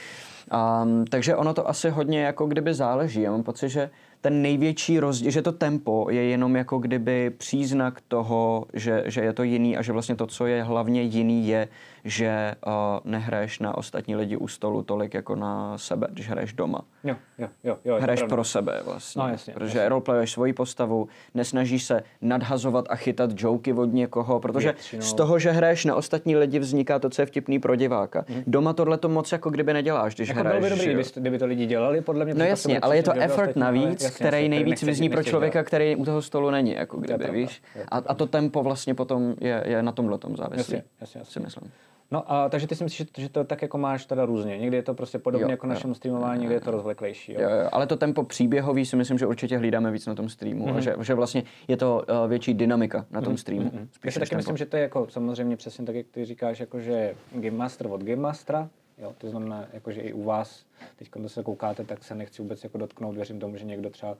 Um, 0.84 1.06
takže 1.06 1.36
ono 1.36 1.54
to 1.54 1.70
asi 1.70 1.90
hodně 1.90 2.22
jako 2.22 2.46
kdyby 2.46 2.74
záleží. 2.74 3.22
Já 3.22 3.32
mám 3.32 3.44
pocit, 3.44 3.70
že 3.70 3.90
ten 4.22 4.42
největší 4.42 5.00
rozdíl, 5.00 5.32
že 5.32 5.42
to 5.42 5.52
tempo 5.52 6.08
je 6.10 6.24
jenom 6.24 6.56
jako 6.56 6.78
kdyby 6.78 7.30
příznak 7.30 8.02
toho, 8.08 8.66
že, 8.74 9.04
že 9.06 9.22
je 9.22 9.34
to 9.34 9.44
jiný 9.44 9.78
a 9.78 9.82
že 9.82 9.92
vlastně 9.92 10.16
to, 10.16 10.28
co 10.28 10.46
je 10.46 10.64
hlavně 10.64 11.02
jiný, 11.02 11.48
je, 11.48 11.68
že 12.04 12.56
uh, 12.68 12.74
nehraješ 13.04 13.60
na 13.60 13.78
ostatní 13.78 14.16
lidi 14.16 14.38
u 14.38 14.48
stolu 14.48 14.84
tolik 14.84 15.14
jako 15.14 15.36
na 15.36 15.78
sebe, 15.78 16.08
když 16.12 16.30
hraješ 16.30 16.54
doma. 16.54 16.82
Jo, 17.04 17.16
jo, 17.38 17.48
jo, 17.64 17.78
jo, 17.86 17.98
Hraješ 18.00 18.24
pro 18.24 18.44
sebe 18.44 18.82
vlastně. 18.86 19.22
No, 19.24 19.30
jasně, 19.30 19.54
protože 19.54 19.78
jasně. 19.78 19.90
roleplayuješ 19.90 20.32
svoji 20.32 20.54
postavu, 20.54 21.08
nesnažíš 21.36 21.84
se 21.84 22.04
nadhazovat 22.22 22.86
a 22.90 22.96
chytat 22.96 23.30
joky 23.36 23.74
od 23.74 23.86
někoho, 23.94 24.40
protože 24.40 24.72
Většinou. 24.72 25.02
z 25.02 25.14
toho, 25.14 25.40
že 25.40 25.52
hraješ 25.52 25.86
na 25.86 25.96
ostatní 25.96 26.36
lidi, 26.36 26.60
vzniká 26.60 27.00
to, 27.00 27.10
co 27.10 27.22
je 27.22 27.26
vtipný 27.26 27.60
pro 27.60 27.76
diváka. 27.76 28.26
Doma 28.48 28.74
tohle 28.74 28.98
to 28.98 29.10
moc 29.10 29.32
jako 29.32 29.50
kdyby 29.50 29.74
neděláš, 29.74 30.16
když. 30.16 30.30
Jako 30.30 30.40
hraješ. 30.40 30.60
bylo 30.60 30.70
by 30.70 30.76
dobrý, 30.76 30.86
kdyby, 30.94 31.04
to- 31.10 31.20
kdyby 31.20 31.40
to 31.40 31.46
lidi 31.46 31.66
dělali, 31.66 32.02
podle 32.02 32.26
mě. 32.26 32.34
No 32.34 32.46
jasně, 32.46 32.80
ale 32.80 32.96
je 32.98 33.04
to 33.04 33.12
effort 33.12 33.56
navíc, 33.56 33.84
jasně, 33.90 34.06
jasně, 34.06 34.26
který 34.28 34.50
nejvíc 34.50 34.84
vyzní 34.84 35.10
pro 35.10 35.24
člověka, 35.24 35.64
který 35.64 35.96
u 35.96 36.06
toho 36.06 36.22
stolu 36.22 36.50
není, 36.50 36.74
jako 36.74 36.98
kdyby, 36.98 37.32
víš. 37.32 37.62
A, 37.92 37.98
a 37.98 38.14
to 38.14 38.28
tempo 38.28 38.64
vlastně 38.64 38.96
potom 38.96 39.36
je, 39.42 39.64
je 39.68 39.84
na 39.84 39.92
tomhle 39.92 40.18
tom 40.18 40.36
závislý. 40.38 40.76
Jasně, 40.76 40.84
jasně, 41.02 41.20
jasně. 41.20 41.32
Si 41.34 41.40
myslím. 41.40 41.72
No 42.12 42.32
a 42.32 42.50
takže 42.50 42.68
ty 42.68 42.76
si 42.76 42.84
myslíš, 42.84 43.10
že, 43.18 43.30
to 43.30 43.44
tak 43.44 43.62
jako 43.62 43.78
máš 43.78 44.06
teda 44.06 44.26
různě. 44.26 44.58
Někdy 44.58 44.78
je 44.78 44.84
to 44.84 44.94
prostě 44.94 45.20
podobně 45.20 45.44
Jo, 45.44 45.50
jako 45.50 45.68
jo. 45.68 45.74
našemu 45.74 45.94
streamování, 45.94 46.40
někdy 46.40 46.56
je 46.56 46.62
to 46.62 46.72
rozvleklejší. 46.72 47.34
Jo? 47.34 47.42
Jo, 47.42 47.50
jo, 47.50 47.70
ale 47.72 47.88
to 47.88 47.98
tempo 47.98 48.24
příběhový 48.24 48.86
si 48.86 48.96
myslím, 48.96 49.18
že 49.18 49.26
určitě 49.26 49.58
hlídáme 49.58 49.92
víc 49.92 50.06
na 50.06 50.16
tom 50.16 50.30
streamu. 50.30 50.68
Mhm. 50.68 50.78
A 50.78 50.80
že, 50.80 50.96
že 51.02 51.14
vlastně 51.14 51.44
je 51.68 51.78
to 51.78 52.04
uh, 52.24 52.30
větší 52.30 52.54
dynamika 52.54 53.06
na 53.12 53.22
tom 53.22 53.38
streamu. 53.38 53.72
Já 53.74 53.80
spíš 53.92 54.14
si 54.14 54.20
taky 54.20 54.36
myslím, 54.36 54.56
tempo. 54.56 54.58
že 54.58 54.66
to 54.66 54.78
je 54.78 54.84
jako 54.84 55.08
samozřejmě 55.10 55.58
přesně 55.58 55.86
tak, 55.86 55.96
jak 55.96 56.08
ty 56.08 56.26
říkáš, 56.26 56.60
jako 56.60 56.80
že 56.80 57.16
Game 57.32 57.58
Master 57.58 57.88
od 57.88 58.04
Game 58.04 58.22
Mastera, 58.22 58.70
jo, 58.98 59.14
to 59.18 59.30
znamená, 59.30 59.66
jako 59.74 59.92
že 59.92 60.02
i 60.02 60.14
u 60.14 60.24
vás, 60.24 60.66
teď 60.96 61.10
když 61.16 61.32
se 61.32 61.44
koukáte, 61.44 61.84
tak 61.84 62.04
se 62.04 62.16
nechci 62.16 62.42
vůbec 62.42 62.64
jako 62.64 62.78
dotknout, 62.78 63.16
věřím 63.16 63.40
tomu, 63.40 63.58
že 63.58 63.66
někdo 63.66 63.90
třeba 63.90 64.18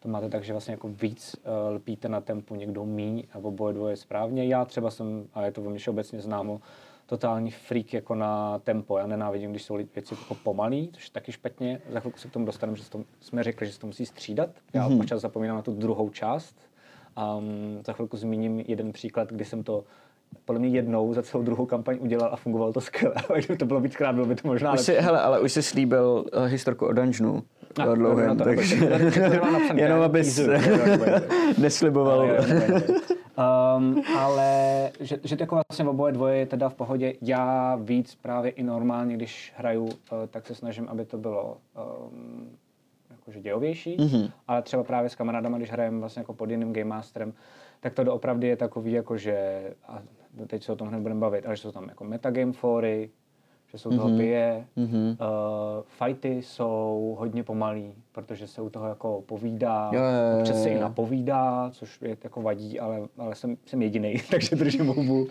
to 0.00 0.08
máte 0.08 0.28
tak, 0.28 0.44
že 0.44 0.52
vlastně 0.52 0.72
jako 0.72 0.88
víc 0.88 1.36
uh, 1.36 1.74
lpíte 1.74 2.08
na 2.08 2.20
tempu, 2.20 2.54
někdo 2.54 2.84
míň 2.84 3.22
a 3.32 3.38
oboje 3.38 3.74
dvoje 3.74 3.96
správně. 3.96 4.46
Já 4.46 4.64
třeba 4.64 4.90
jsem, 4.90 5.26
a 5.34 5.44
je 5.44 5.52
to 5.52 5.62
velmi 5.62 5.78
obecně 5.88 6.20
známo, 6.20 6.60
totální 7.14 7.50
freak 7.50 7.94
jako 7.94 8.14
na 8.14 8.58
tempo. 8.58 8.98
Já 8.98 9.06
nenávidím, 9.06 9.50
když 9.50 9.62
jsou 9.62 9.74
věci 9.74 10.14
jako 10.20 10.34
pomalý, 10.34 10.90
což 10.92 11.04
je 11.04 11.12
taky 11.12 11.32
špatně. 11.32 11.80
Za 11.90 12.00
chvilku 12.00 12.18
se 12.18 12.28
k 12.28 12.32
tomu 12.32 12.46
dostaneme, 12.46 12.76
že 12.76 12.90
to, 12.90 13.04
jsme 13.20 13.42
řekli, 13.42 13.66
že 13.66 13.72
se 13.72 13.80
to 13.80 13.86
musí 13.86 14.06
střídat. 14.06 14.50
Já 14.72 14.88
mm-hmm. 14.88 15.00
občas 15.00 15.20
zapomínám 15.20 15.56
na 15.56 15.62
tu 15.62 15.72
druhou 15.72 16.10
část. 16.10 16.56
Um, 17.38 17.78
za 17.86 17.92
chvilku 17.92 18.16
zmíním 18.16 18.60
jeden 18.66 18.92
příklad, 18.92 19.32
kdy 19.32 19.44
jsem 19.44 19.62
to 19.62 19.84
podle 20.44 20.58
mě 20.58 20.68
jednou 20.68 21.14
za 21.14 21.22
celou 21.22 21.44
druhou 21.44 21.66
kampaň 21.66 21.98
udělal 22.00 22.30
a 22.32 22.36
fungovalo 22.36 22.72
to 22.72 22.80
skvěle. 22.80 23.14
Ale 23.28 23.38
kdyby 23.38 23.56
to 23.56 23.66
bylo 23.66 23.80
víckrát, 23.80 24.14
bylo 24.14 24.26
by 24.26 24.34
to 24.34 24.48
možná 24.48 24.72
Už 24.72 24.80
si, 24.80 24.92
lepší. 24.92 25.04
hele, 25.04 25.20
ale 25.20 25.40
už 25.40 25.52
jsi 25.52 25.62
slíbil 25.62 26.24
uh, 26.36 26.44
historku 26.44 26.86
o 26.86 26.92
dungeonu. 26.92 27.42
Dlouhém, 27.94 28.28
no 28.28 28.36
to- 28.36 28.44
takže 28.44 28.76
jenom 29.74 30.00
abys 30.00 30.40
nesliboval. 31.58 32.28
Um, 33.38 34.02
ale 34.18 34.90
že, 35.00 35.18
že 35.24 35.36
to 35.36 35.42
jako 35.42 35.60
vlastně 35.68 35.84
oboje 35.84 36.12
dvoje 36.12 36.36
je 36.36 36.46
teda 36.46 36.68
v 36.68 36.74
pohodě. 36.74 37.14
Já 37.22 37.76
víc 37.76 38.14
právě 38.14 38.50
i 38.50 38.62
normálně, 38.62 39.16
když 39.16 39.52
hraju, 39.56 39.84
uh, 39.84 39.90
tak 40.30 40.46
se 40.46 40.54
snažím, 40.54 40.88
aby 40.88 41.04
to 41.04 41.18
bylo 41.18 41.56
um, 42.12 42.56
jakože 43.10 43.40
dějovější, 43.40 43.96
mm-hmm. 43.96 44.30
ale 44.48 44.62
třeba 44.62 44.84
právě 44.84 45.10
s 45.10 45.14
kamarádama, 45.14 45.58
když 45.58 45.70
hrajeme 45.70 46.00
vlastně 46.00 46.20
jako 46.20 46.34
pod 46.34 46.50
jiným 46.50 46.72
Game 46.72 46.84
Masterem, 46.84 47.32
tak 47.80 47.94
to 47.94 48.04
doopravdy 48.04 48.48
je 48.48 48.56
takový 48.56 48.92
jako, 48.92 49.16
že 49.16 49.62
a 49.88 50.02
teď 50.46 50.64
se 50.64 50.72
o 50.72 50.76
tom 50.76 50.88
hned 50.88 51.00
budeme 51.00 51.20
bavit, 51.20 51.46
ale 51.46 51.56
že 51.56 51.62
jsou 51.62 51.72
tam 51.72 51.88
jako 51.88 52.04
metagame 52.04 52.52
fory, 52.52 53.10
že 53.74 53.78
jsou 53.78 53.90
toho 53.90 54.16
pije, 54.16 54.66
mm-hmm. 54.76 55.10
uh, 55.10 55.82
fighty 55.86 56.42
jsou 56.42 57.16
hodně 57.18 57.42
pomalý, 57.42 57.94
protože 58.12 58.46
se 58.46 58.62
u 58.62 58.70
toho 58.70 58.88
jako 58.88 59.22
povídá, 59.26 59.90
Jo, 59.92 60.00
jo, 60.00 60.32
jo, 60.32 60.38
občas 60.38 60.62
se 60.62 60.68
i 60.68 60.80
napovídá, 60.80 61.70
což 61.70 62.02
je 62.02 62.16
jako 62.24 62.42
vadí, 62.42 62.80
ale, 62.80 63.00
ale 63.18 63.34
jsem, 63.34 63.56
jsem 63.66 63.82
jediný, 63.82 64.14
takže 64.30 64.56
držím 64.56 64.86
hubu. 64.86 65.26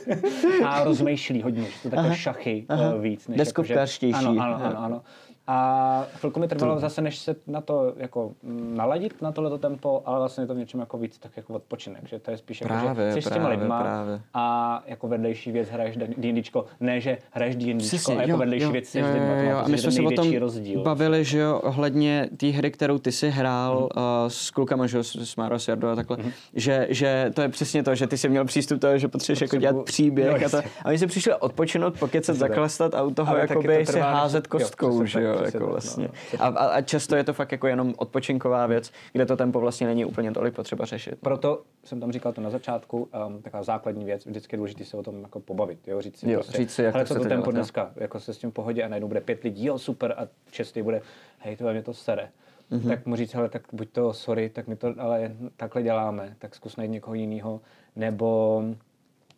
a 0.66 0.84
rozmýšlí 0.84 1.42
hodně, 1.42 1.62
že 1.62 1.78
jsou 1.78 1.90
takové 1.90 2.16
šachy 2.16 2.66
uh, 2.70 3.02
víc. 3.02 3.28
Než. 3.28 3.38
Jako, 3.46 3.62
že, 3.62 3.76
ano, 4.14 4.30
ano, 4.30 4.64
ano, 4.64 4.78
ano. 4.78 5.02
A 5.48 6.06
chvilku 6.16 6.40
mi 6.40 6.48
trvalo 6.48 6.80
zase, 6.80 7.00
než 7.02 7.18
se 7.18 7.36
na 7.46 7.60
to 7.60 7.92
jako 7.96 8.32
mm, 8.42 8.76
naladit, 8.76 9.22
na 9.22 9.32
tohleto 9.32 9.58
tempo, 9.58 10.02
ale 10.06 10.18
vlastně 10.18 10.42
je 10.44 10.46
to 10.48 10.54
v 10.54 10.58
něčem 10.58 10.80
jako 10.80 10.98
víc 10.98 11.18
tak 11.18 11.36
jako 11.36 11.52
odpočinek, 11.54 12.08
že 12.08 12.18
to 12.18 12.30
je 12.30 12.36
spíš 12.38 12.60
jako, 12.60 12.74
Právě, 12.74 13.08
že 13.08 13.14
jsi 13.14 13.22
s 13.22 13.24
těma 13.32 13.40
právě, 13.46 13.58
lidma 13.58 13.80
právě. 13.82 14.20
a 14.34 14.82
jako 14.86 15.08
vedlejší 15.08 15.52
věc 15.52 15.68
hraješ 15.68 15.96
D&Dčko, 15.96 16.64
ne, 16.80 17.00
že 17.00 17.18
hraješ 17.30 17.56
Přesně, 17.78 18.16
a 18.16 18.20
jako 18.20 18.30
jo, 18.30 18.36
vedlejší 18.36 18.64
jo, 18.64 18.72
věc 18.72 18.86
jsi 18.88 18.98
jo, 18.98 19.06
s 19.06 19.12
lidma, 19.12 19.28
jo, 19.28 19.34
to 19.44 19.50
jo. 19.50 19.56
A 19.56 19.60
pocit, 19.60 19.72
my 19.72 19.78
jsme 19.78 19.90
to 19.90 19.92
se 19.96 20.02
o 20.02 20.10
tom 20.10 20.36
rozdíl. 20.38 20.82
bavili, 20.82 21.24
že 21.24 21.38
jo, 21.38 21.60
ohledně 21.64 22.28
té 22.36 22.46
hry, 22.46 22.70
kterou 22.70 22.98
ty 22.98 23.12
si 23.12 23.30
hrál 23.30 23.74
Mhm. 23.76 23.82
uh, 23.84 24.28
s 24.28 24.50
klukama, 24.50 24.86
že 24.86 24.96
jo, 24.96 25.04
s, 25.04 25.36
Máro, 25.36 25.58
s 25.58 25.68
Jardo 25.68 25.88
a 25.88 25.94
takhle, 25.94 26.16
že, 26.54 26.86
že 26.90 27.30
to 27.34 27.42
je 27.42 27.48
přesně 27.48 27.82
to, 27.82 27.94
že 27.94 28.06
ty 28.06 28.18
jsi 28.18 28.28
měl 28.28 28.44
přístup 28.44 28.80
toho, 28.80 28.98
že 28.98 29.08
potřebuješ 29.08 29.40
jako 29.40 29.56
dělat 29.56 29.84
příběh 29.84 30.40
Jo, 30.40 30.46
a 30.46 30.48
to. 30.62 30.68
A 30.84 30.90
my 30.90 30.98
jsme 30.98 31.06
přišli 31.06 31.34
odpočinout, 31.34 31.98
pokecat, 31.98 32.36
zaklastat 32.36 32.94
a 32.94 33.02
u 33.02 33.10
toho 33.10 33.36
jakoby 33.36 33.84
to 33.86 33.92
si 33.92 34.00
házet 34.00 34.44
jo, 34.44 34.48
kostkou, 34.50 35.04
že 35.04 35.18
tak, 35.20 35.35
jo, 35.38 35.44
jako 35.44 35.58
tak, 35.58 35.68
vlastně. 35.68 36.04
no, 36.04 36.12
přesně 36.12 36.38
A, 36.38 36.46
a, 36.46 36.66
a 36.66 36.80
často 36.80 37.16
je 37.16 37.24
to 37.24 37.32
fakt 37.32 37.52
jako 37.52 37.66
jenom 37.66 37.94
odpočinková 37.96 38.66
věc, 38.66 38.92
kde 39.12 39.26
to 39.26 39.36
tempo 39.36 39.60
vlastně 39.60 39.86
není 39.86 40.04
úplně 40.04 40.32
tolik 40.32 40.54
potřeba 40.54 40.84
řešit. 40.84 41.14
Proto 41.20 41.62
jsem 41.84 42.00
tam 42.00 42.12
říkal 42.12 42.32
to 42.32 42.40
na 42.40 42.50
začátku, 42.50 43.08
um, 43.26 43.42
taková 43.42 43.62
základní 43.62 44.04
věc, 44.04 44.26
vždycky 44.26 44.54
je 44.54 44.56
důležité 44.56 44.84
se 44.84 44.96
o 44.96 45.02
tom 45.02 45.22
jako 45.22 45.40
pobavit, 45.40 45.88
jo, 45.88 46.00
říct 46.00 46.18
si, 46.18 46.30
Jo, 46.30 46.38
prostě, 46.38 46.58
říct 46.58 46.72
si, 46.74 46.82
jak 46.82 46.94
hele, 46.94 47.04
to 47.04 47.14
co 47.14 47.20
to 47.20 47.28
tempo 47.28 47.34
dělat, 47.34 47.46
jo. 47.46 47.52
dneska, 47.52 47.90
jako 47.96 48.20
se 48.20 48.34
s 48.34 48.38
tím 48.38 48.52
pohodě 48.52 48.82
a 48.82 48.88
najednou 48.88 49.08
bude 49.08 49.20
pět 49.20 49.42
lidí, 49.42 49.66
jo, 49.66 49.78
super, 49.78 50.14
a 50.18 50.28
šestý 50.52 50.82
bude, 50.82 51.02
hej, 51.38 51.56
to 51.56 51.72
mě 51.72 51.82
to 51.82 51.94
sere. 51.94 52.28
Mhm. 52.70 52.80
Mm-hmm. 52.80 52.88
Tak 52.88 53.06
mu 53.06 53.16
říct, 53.16 53.34
hele, 53.34 53.48
tak 53.48 53.62
buď 53.72 53.88
to, 53.90 54.12
sorry, 54.12 54.48
tak 54.48 54.66
my 54.66 54.76
to 54.76 54.94
ale 54.98 55.32
takhle 55.56 55.82
děláme, 55.82 56.36
tak 56.38 56.54
zkus 56.54 56.76
najít 56.76 56.90
někoho 56.90 57.14
jiného, 57.14 57.60
nebo 57.96 58.62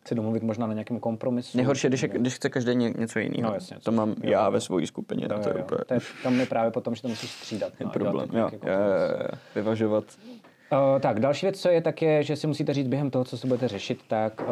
se 0.09 0.15
domluvit 0.15 0.43
možná 0.43 0.67
na 0.67 0.73
nějakém 0.73 0.99
kompromisu. 0.99 1.57
Nejhorší, 1.57 1.87
když, 1.87 2.03
když 2.03 2.35
chce 2.35 2.49
každý 2.49 2.75
ně, 2.75 2.93
něco 2.97 3.19
jiného. 3.19 3.49
No, 3.49 3.53
jasně, 3.53 3.77
to 3.83 3.91
mám 3.91 4.09
jo, 4.09 4.15
já 4.31 4.49
ve 4.49 4.61
své 4.61 4.87
skupině, 4.87 5.23
Jo, 5.23 5.37
no, 5.37 5.43
to 5.43 5.49
je 5.49 5.55
jo, 5.57 5.63
úplně 5.63 5.79
to 5.87 5.93
je, 5.93 5.99
tam 6.23 6.39
je 6.39 6.45
právě 6.45 6.71
potom, 6.71 6.95
že 6.95 7.01
to 7.01 7.07
musíš 7.07 7.31
střídat. 7.31 7.73
je 7.79 7.85
no, 7.85 7.91
problém. 7.91 8.29
Jo, 8.33 8.39
jo, 8.39 8.49
kompromis. 8.49 8.79
jo, 8.79 9.17
jo, 9.19 9.37
vyvažovat. 9.55 10.03
Uh, 10.71 10.99
tak, 10.99 11.19
další 11.19 11.45
věc, 11.45 11.61
co 11.61 11.69
je, 11.69 11.81
tak 11.81 12.01
je, 12.01 12.23
že 12.23 12.35
si 12.35 12.47
musíte 12.47 12.73
říct 12.73 12.87
během 12.87 13.09
toho, 13.09 13.25
co 13.25 13.37
se 13.37 13.47
budete 13.47 13.67
řešit, 13.67 13.99
tak 14.07 14.41
uh, 14.41 14.47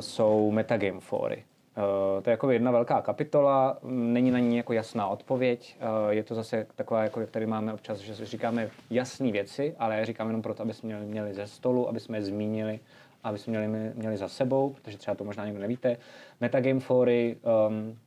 jsou 0.00 0.50
metagame 0.50 1.00
fóry. 1.00 1.44
Uh, 1.76 2.22
to 2.22 2.30
je 2.30 2.32
jako 2.32 2.50
jedna 2.50 2.70
velká 2.70 3.00
kapitola, 3.00 3.78
m, 3.82 4.12
není 4.12 4.30
na 4.30 4.38
ní 4.38 4.56
jako 4.56 4.72
jasná 4.72 5.06
odpověď. 5.08 5.76
Uh, 5.80 6.10
je 6.12 6.22
to 6.22 6.34
zase 6.34 6.66
taková, 6.74 7.02
jako 7.02 7.20
jak 7.20 7.30
tady 7.30 7.46
máme 7.46 7.72
občas, 7.72 7.98
že 7.98 8.14
si 8.14 8.24
říkáme 8.24 8.70
jasné 8.90 9.32
věci, 9.32 9.74
ale 9.78 9.94
já 9.94 10.00
je 10.00 10.06
říkám 10.06 10.26
jenom 10.26 10.42
proto, 10.42 10.62
aby 10.62 10.74
jsme 10.74 10.86
měli, 10.86 11.06
měli 11.06 11.34
ze 11.34 11.46
stolu, 11.46 11.88
aby 11.88 12.00
jsme 12.00 12.18
je 12.18 12.22
zmínili, 12.22 12.80
aby 13.22 13.38
jsme 13.38 13.50
měli, 13.50 13.92
měli 13.94 14.16
za 14.16 14.28
sebou, 14.28 14.70
protože 14.70 14.98
třeba 14.98 15.14
to 15.14 15.24
možná 15.24 15.44
někdo 15.44 15.60
nevíte. 15.60 15.96
Metagame 16.40 16.80
fóry 16.80 17.36
um, 17.68 17.98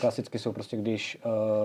klasicky 0.00 0.38
jsou 0.38 0.52
prostě, 0.52 0.76
když... 0.76 1.18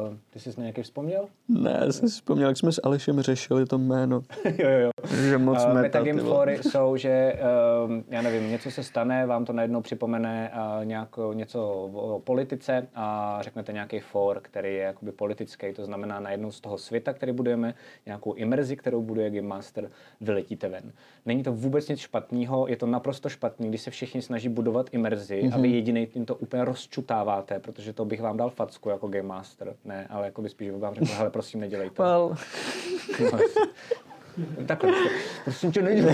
Uh, 0.09 0.17
ty 0.29 0.39
jsi 0.39 0.49
na 0.49 0.61
nějaký 0.61 0.81
vzpomněl? 0.81 1.25
Ne, 1.47 1.79
já 1.85 1.91
jsem 1.91 2.09
si 2.09 2.15
vzpomněl, 2.15 2.47
jak 2.47 2.57
jsme 2.57 2.71
s 2.71 2.81
Alešem 2.83 3.21
řešili 3.21 3.65
to 3.65 3.77
jméno. 3.77 4.21
jo, 4.45 4.51
jo, 4.57 4.79
jo. 4.79 4.89
Že 5.29 5.37
moc 5.37 5.57
Uh, 5.57 5.67
meta, 5.67 5.81
metagame 5.81 6.13
ty 6.13 6.19
vole. 6.19 6.35
fóry 6.35 6.59
jsou, 6.63 6.97
že 6.97 7.39
um, 7.85 8.03
já 8.09 8.21
nevím, 8.21 8.49
něco 8.49 8.71
se 8.71 8.83
stane, 8.83 9.25
vám 9.25 9.45
to 9.45 9.53
najednou 9.53 9.81
připomene 9.81 10.51
uh, 10.53 10.85
nějako, 10.85 11.33
něco 11.33 11.67
o, 11.67 12.15
o 12.15 12.19
politice 12.19 12.87
a 12.95 13.37
řeknete 13.41 13.73
nějaký 13.73 13.99
for, 13.99 14.39
který 14.41 14.75
je 14.75 14.81
jakoby 14.81 15.11
politický, 15.11 15.73
to 15.73 15.85
znamená 15.85 16.19
najednou 16.19 16.51
z 16.51 16.59
toho 16.59 16.77
světa, 16.77 17.13
který 17.13 17.31
budujeme, 17.31 17.73
nějakou 18.05 18.33
imerzi, 18.33 18.75
kterou 18.75 19.01
buduje 19.01 19.29
Game 19.29 19.47
Master, 19.47 19.89
vyletíte 20.21 20.69
ven. 20.69 20.91
Není 21.25 21.43
to 21.43 21.53
vůbec 21.53 21.87
nic 21.87 21.99
špatného, 21.99 22.67
je 22.67 22.75
to 22.75 22.85
naprosto 22.85 23.29
špatný, 23.29 23.69
když 23.69 23.81
se 23.81 23.91
všichni 23.91 24.21
snaží 24.21 24.49
budovat 24.49 24.89
imerzi 24.91 25.41
mm-hmm. 25.43 25.53
a 25.53 25.57
vy 25.57 25.69
jediný 25.69 26.07
tím 26.07 26.25
to 26.25 26.35
úplně 26.35 26.65
rozčutáváte, 26.65 27.59
protože 27.59 27.93
to 27.97 28.05
bych 28.05 28.21
vám 28.21 28.37
dal 28.37 28.49
facku 28.49 28.89
jako 28.89 29.07
Game 29.07 29.27
Master. 29.27 29.75
Ne, 29.85 30.07
ale 30.09 30.25
jako 30.25 30.41
by 30.41 30.49
spíš 30.49 30.71
vám 30.71 30.95
řekl, 30.95 31.13
hele, 31.13 31.29
prosím, 31.29 31.59
nedělejte. 31.59 32.03
Well, 32.03 32.35
Takhle, 34.65 34.91
prosím 35.43 35.71
tě, 35.71 35.81
nejde. 35.81 36.13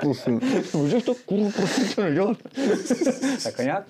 prosím. 0.00 0.40
Můžeš 0.74 1.02
to 1.02 1.14
kurva 1.26 1.50
prosím 1.56 1.88
tě 1.88 2.02
nedělat? 2.02 2.36
Takhle 3.44 3.64
nějak. 3.64 3.84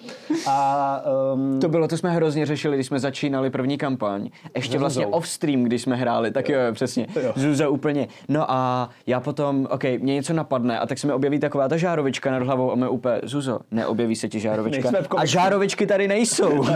A 0.47 1.01
um, 1.35 1.61
To 1.61 1.68
bylo, 1.68 1.88
to 1.88 1.97
jsme 1.97 2.11
hrozně 2.11 2.47
řešili, 2.47 2.77
když 2.77 2.87
jsme 2.87 2.99
začínali 2.99 3.51
první 3.51 3.79
kampaň. 3.79 4.31
Ještě 4.57 4.79
vlastně 4.79 5.07
off-stream, 5.07 5.62
když 5.62 5.83
jsme 5.83 5.97
hráli, 5.97 6.31
tak 6.31 6.49
jo, 6.49 6.61
jo 6.61 6.73
přesně. 6.73 7.07
Jo. 7.23 7.33
Zuza 7.37 7.68
úplně. 7.68 8.09
No 8.29 8.51
a 8.51 8.90
já 9.07 9.20
potom, 9.20 9.68
OK, 9.70 9.85
mě 9.85 10.14
něco 10.14 10.33
napadne 10.33 10.79
a 10.79 10.87
tak 10.87 10.99
se 10.99 11.07
mi 11.07 11.12
objeví 11.12 11.38
taková 11.38 11.68
ta 11.68 11.77
žárovička 11.77 12.31
nad 12.31 12.42
hlavou 12.42 12.73
a 12.73 12.75
my 12.75 12.88
úplně, 12.88 13.20
Zuzo, 13.23 13.59
neobjeví 13.70 14.16
se 14.16 14.29
ti 14.29 14.40
žárovička. 14.40 14.90
A 15.16 15.25
žárovičky 15.25 15.87
tady 15.87 16.09
nejsou. 16.09 16.64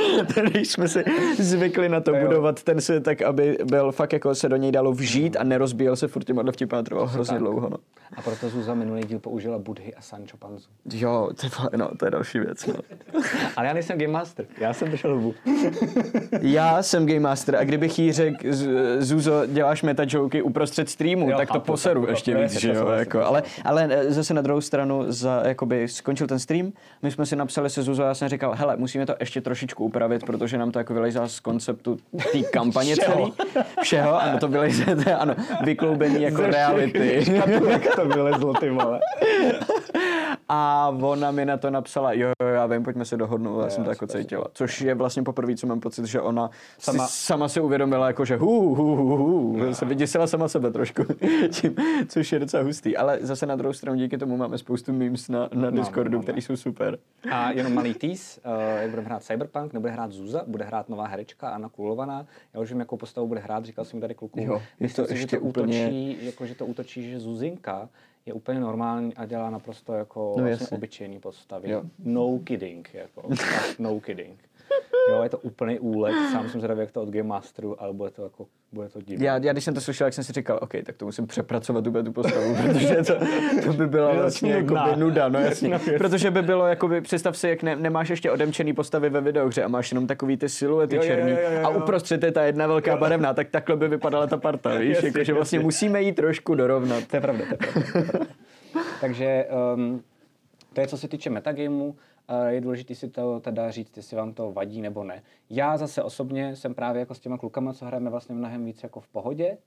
Tady 0.34 0.64
jsme 0.64 0.88
si 0.88 1.04
zvykli 1.38 1.88
na 1.88 2.00
to 2.00 2.14
budovat 2.14 2.62
ten 2.62 2.80
svět 2.80 3.04
tak, 3.04 3.22
aby 3.22 3.58
byl 3.64 3.92
fakt 3.92 4.12
jako 4.12 4.34
se 4.34 4.48
do 4.48 4.56
něj 4.56 4.72
dalo 4.72 4.92
vžít 4.92 5.36
a 5.36 5.44
nerozbíjel 5.44 5.96
se 5.96 6.08
furt 6.08 6.24
těma 6.24 6.42
vtipy 6.52 6.76
trval 6.84 7.06
hrozně 7.06 7.34
tak. 7.34 7.42
dlouho. 7.42 7.68
No. 7.70 7.76
a 8.16 8.22
proto 8.22 8.48
Zuza 8.48 8.74
minulý 8.74 9.02
díl 9.02 9.18
použila 9.18 9.58
Budhy 9.58 9.94
a 9.94 10.02
Sancho 10.02 10.36
Panzu. 10.36 10.68
Jo, 10.92 11.30
ty 11.40 11.46
no, 11.76 11.90
to 11.96 12.04
je 12.04 12.10
další 12.10 12.38
věc. 12.38 12.66
No. 12.66 12.74
Ale 13.56 13.66
já 13.66 13.72
nejsem 13.72 13.98
Game 13.98 14.12
Master, 14.12 14.46
já 14.60 14.72
jsem 14.72 14.90
držel 14.90 15.14
hubu. 15.14 15.34
Já 16.42 16.82
jsem 16.82 17.06
Game 17.06 17.20
Master 17.20 17.56
a 17.56 17.64
kdybych 17.64 17.98
jí 17.98 18.12
řekl, 18.12 18.46
Zuzo, 18.98 19.46
děláš 19.46 19.82
meta 19.82 20.04
joky 20.08 20.42
uprostřed 20.42 20.88
streamu, 20.88 21.30
Jo, 21.30 21.36
tak 21.36 21.52
to 21.52 21.60
poseru 21.60 22.00
chápu, 22.00 22.10
ještě 22.10 22.34
víc, 22.34 22.52
že 22.52 22.72
jo, 22.72 22.88
jako, 22.88 23.20
ale, 23.24 23.42
ale 23.64 23.88
eh, 23.90 24.12
zase 24.12 24.34
na 24.34 24.42
druhou 24.42 24.60
stranu, 24.60 25.04
za, 25.06 25.42
jakoby 25.46 25.88
skončil 25.88 26.26
ten 26.26 26.38
stream, 26.38 26.72
my 27.02 27.10
jsme 27.10 27.26
si 27.26 27.36
napsali 27.36 27.70
se 27.70 27.82
Zuzo 27.82 28.04
a 28.04 28.06
já 28.06 28.14
jsem 28.14 28.28
říkal, 28.28 28.54
hele, 28.54 28.76
musíme 28.76 29.06
to 29.06 29.14
ještě 29.20 29.40
trošičku 29.40 29.81
upravit, 29.82 30.24
protože 30.26 30.58
nám 30.58 30.70
to 30.70 30.78
jako 30.78 30.94
vylejzá 30.94 31.28
z 31.28 31.40
konceptu 31.40 31.98
té 32.32 32.42
kampaně 32.52 32.94
Všeho. 32.94 33.14
celý, 33.14 33.32
všeho, 33.82 34.22
ano, 34.22 34.38
to 34.38 34.48
vylejzá, 34.48 34.84
ano, 35.18 35.34
vykloubení 35.64 36.22
jako 36.22 36.42
reality. 36.42 37.24
Jak 37.68 37.94
to 37.96 38.08
vylezlo, 38.08 38.54
ty 38.54 38.70
vole. 38.70 39.00
A 40.48 40.88
ona 41.02 41.30
mi 41.30 41.44
na 41.44 41.56
to 41.56 41.70
napsala, 41.70 42.12
jo, 42.12 42.28
jo, 42.42 42.46
já 42.48 42.66
vím, 42.66 42.82
pojďme 42.82 43.04
se 43.04 43.16
dohodnout, 43.16 43.62
já 43.62 43.70
jsem 43.70 43.84
to 43.84 43.90
jako 43.90 44.06
cítila. 44.06 44.44
Což 44.52 44.80
je 44.80 44.94
vlastně 44.94 45.22
poprvé, 45.22 45.54
co 45.56 45.66
mám 45.66 45.80
pocit, 45.80 46.04
že 46.06 46.20
ona 46.20 46.50
sama, 46.78 47.04
Sama- 47.04 47.08
si, 47.08 47.26
sama 47.26 47.48
si 47.48 47.60
uvědomila, 47.60 48.06
jako, 48.06 48.24
že 48.24 48.36
hu, 48.36 48.74
hu, 48.74 48.96
hu, 48.96 49.16
hu, 49.16 49.74
se 49.74 49.84
vyděsila 49.84 50.26
sama 50.26 50.48
sebe 50.48 50.70
trošku, 50.70 51.02
tím, 51.50 51.74
což 52.08 52.32
je 52.32 52.38
docela 52.38 52.62
hustý. 52.62 52.96
Ale 52.96 53.18
zase 53.20 53.46
na 53.46 53.56
druhou 53.56 53.72
stranu 53.72 53.98
díky 53.98 54.18
tomu 54.18 54.36
máme 54.36 54.58
spoustu 54.58 54.92
memes 54.92 55.28
na, 55.28 55.48
na 55.54 55.70
Discordu, 55.70 56.10
máme. 56.10 56.22
které 56.22 56.38
jsou 56.38 56.56
super. 56.56 56.98
A 57.32 57.50
jenom 57.50 57.74
malý 57.74 57.94
tease, 57.94 58.40
uh, 58.40 58.80
jak 58.80 58.90
budeme 58.90 59.06
hrát 59.08 59.22
Cyberpunk, 59.22 59.71
nebude 59.72 59.92
hrát 59.92 60.12
Zuza, 60.12 60.44
bude 60.46 60.64
hrát 60.64 60.88
nová 60.88 61.06
herečka 61.06 61.48
Anna 61.50 61.68
Kulovaná. 61.68 62.26
Já 62.54 62.60
už 62.60 62.70
vím, 62.70 62.80
jakou 62.80 62.96
postavu 62.96 63.26
bude 63.26 63.40
hrát, 63.40 63.64
říkal 63.64 63.84
jsem 63.84 64.00
tady 64.00 64.14
kluku. 64.14 64.40
Jo, 64.40 64.54
je 64.54 64.60
Myslím 64.80 65.04
to 65.04 65.08
si, 65.08 65.16
že 65.16 65.22
ještě 65.22 65.36
to 65.38 65.42
úplně- 65.42 65.86
útočí, 65.86 66.18
jako, 66.26 66.46
že 66.46 66.54
to 66.54 66.66
útočí, 66.66 67.10
že 67.10 67.20
Zuzinka 67.20 67.88
je 68.26 68.32
úplně 68.32 68.60
normální 68.60 69.14
a 69.14 69.26
dělá 69.26 69.50
naprosto 69.50 69.92
jako 69.94 70.34
No, 70.38 70.44
vlastně 70.44 70.76
obyčejný 70.76 71.18
postavy. 71.20 71.70
Jo. 71.70 71.82
No 71.98 72.38
kidding, 72.44 72.94
jako. 72.94 73.28
no 73.78 74.00
kidding. 74.00 74.38
Jo, 75.10 75.22
je 75.22 75.28
to 75.28 75.38
úplný 75.38 75.78
úlet, 75.78 76.14
sám 76.32 76.48
jsem 76.48 76.60
zvědavý, 76.60 76.80
jak 76.80 76.90
to 76.90 77.02
od 77.02 77.08
Game 77.08 77.28
Masteru, 77.28 77.82
ale 77.82 77.92
bude 77.92 78.10
to 78.10 78.22
jako, 78.22 78.46
bude 78.72 78.88
to 78.88 79.00
divné. 79.02 79.26
Já, 79.26 79.38
já, 79.38 79.52
když 79.52 79.64
jsem 79.64 79.74
to 79.74 79.80
slyšel, 79.80 80.06
jak 80.06 80.14
jsem 80.14 80.24
si 80.24 80.32
říkal, 80.32 80.58
OK, 80.62 80.70
tak 80.86 80.96
to 80.96 81.04
musím 81.04 81.26
přepracovat 81.26 81.86
úplně 81.86 82.04
tu 82.04 82.12
postavu, 82.12 82.56
protože 82.62 82.96
to, 82.96 83.14
to 83.64 83.72
by 83.72 83.86
byla 83.86 84.12
vlastně 84.12 84.52
jako 84.52 84.66
nudná. 84.66 84.96
nuda, 84.96 85.28
no 85.28 85.40
jasně. 85.40 85.68
No, 85.68 85.74
jasně. 85.74 85.98
protože 85.98 86.30
by 86.30 86.42
bylo, 86.42 86.66
jakoby, 86.66 87.00
představ 87.00 87.36
si, 87.36 87.48
jak 87.48 87.62
ne, 87.62 87.76
nemáš 87.76 88.08
ještě 88.08 88.30
odemčený 88.30 88.72
postavy 88.72 89.10
ve 89.10 89.20
videohře 89.20 89.62
a 89.62 89.68
máš 89.68 89.90
jenom 89.90 90.06
takový 90.06 90.36
ty 90.36 90.48
siluety 90.48 90.96
Jo, 90.96 91.02
jo, 91.02 91.08
jo, 91.08 91.14
černý 91.14 91.30
jo, 91.30 91.38
jo, 91.40 91.66
a 91.66 91.70
jo. 91.72 91.78
uprostřed 91.78 92.22
je 92.22 92.32
ta 92.32 92.42
jedna 92.42 92.66
velká 92.66 92.96
barevná, 92.96 93.34
tak 93.34 93.48
takhle 93.50 93.76
by 93.76 93.88
vypadala 93.88 94.26
ta 94.26 94.36
parta, 94.36 94.74
víš, 94.78 94.94
Jasně, 94.94 95.08
jako, 95.08 95.24
že 95.24 95.32
vlastně 95.32 95.56
jasně. 95.56 95.64
musíme 95.64 96.02
jí 96.02 96.12
trošku 96.12 96.54
dorovnat. 96.54 97.04
To 97.06 97.16
je 97.16 97.20
pravda, 97.20 97.44
to 97.44 97.54
je 97.54 97.58
pravda. 97.58 97.90
To 97.92 97.98
je 97.98 98.04
pravda. 98.04 98.26
Takže 99.00 99.46
um, 99.74 100.02
to 100.72 100.80
je, 100.80 100.86
co 100.86 100.98
se 100.98 101.08
týče 101.08 101.30
metagameu. 101.30 101.94
Je 102.48 102.60
důležité 102.60 102.94
si 102.94 103.08
to 103.08 103.40
teda 103.40 103.70
říct, 103.70 103.96
jestli 103.96 104.16
vám 104.16 104.34
to 104.34 104.52
vadí 104.52 104.80
nebo 104.80 105.04
ne. 105.04 105.22
Já 105.50 105.76
zase 105.76 106.02
osobně 106.02 106.56
jsem 106.56 106.74
právě 106.74 107.00
jako 107.00 107.14
s 107.14 107.20
těma 107.20 107.38
klukama, 107.38 107.72
co 107.72 107.84
hrajeme 107.84 108.10
vlastně 108.10 108.34
mnohem 108.34 108.64
víc 108.64 108.82
jako 108.82 109.00
v 109.00 109.08
pohodě, 109.08 109.58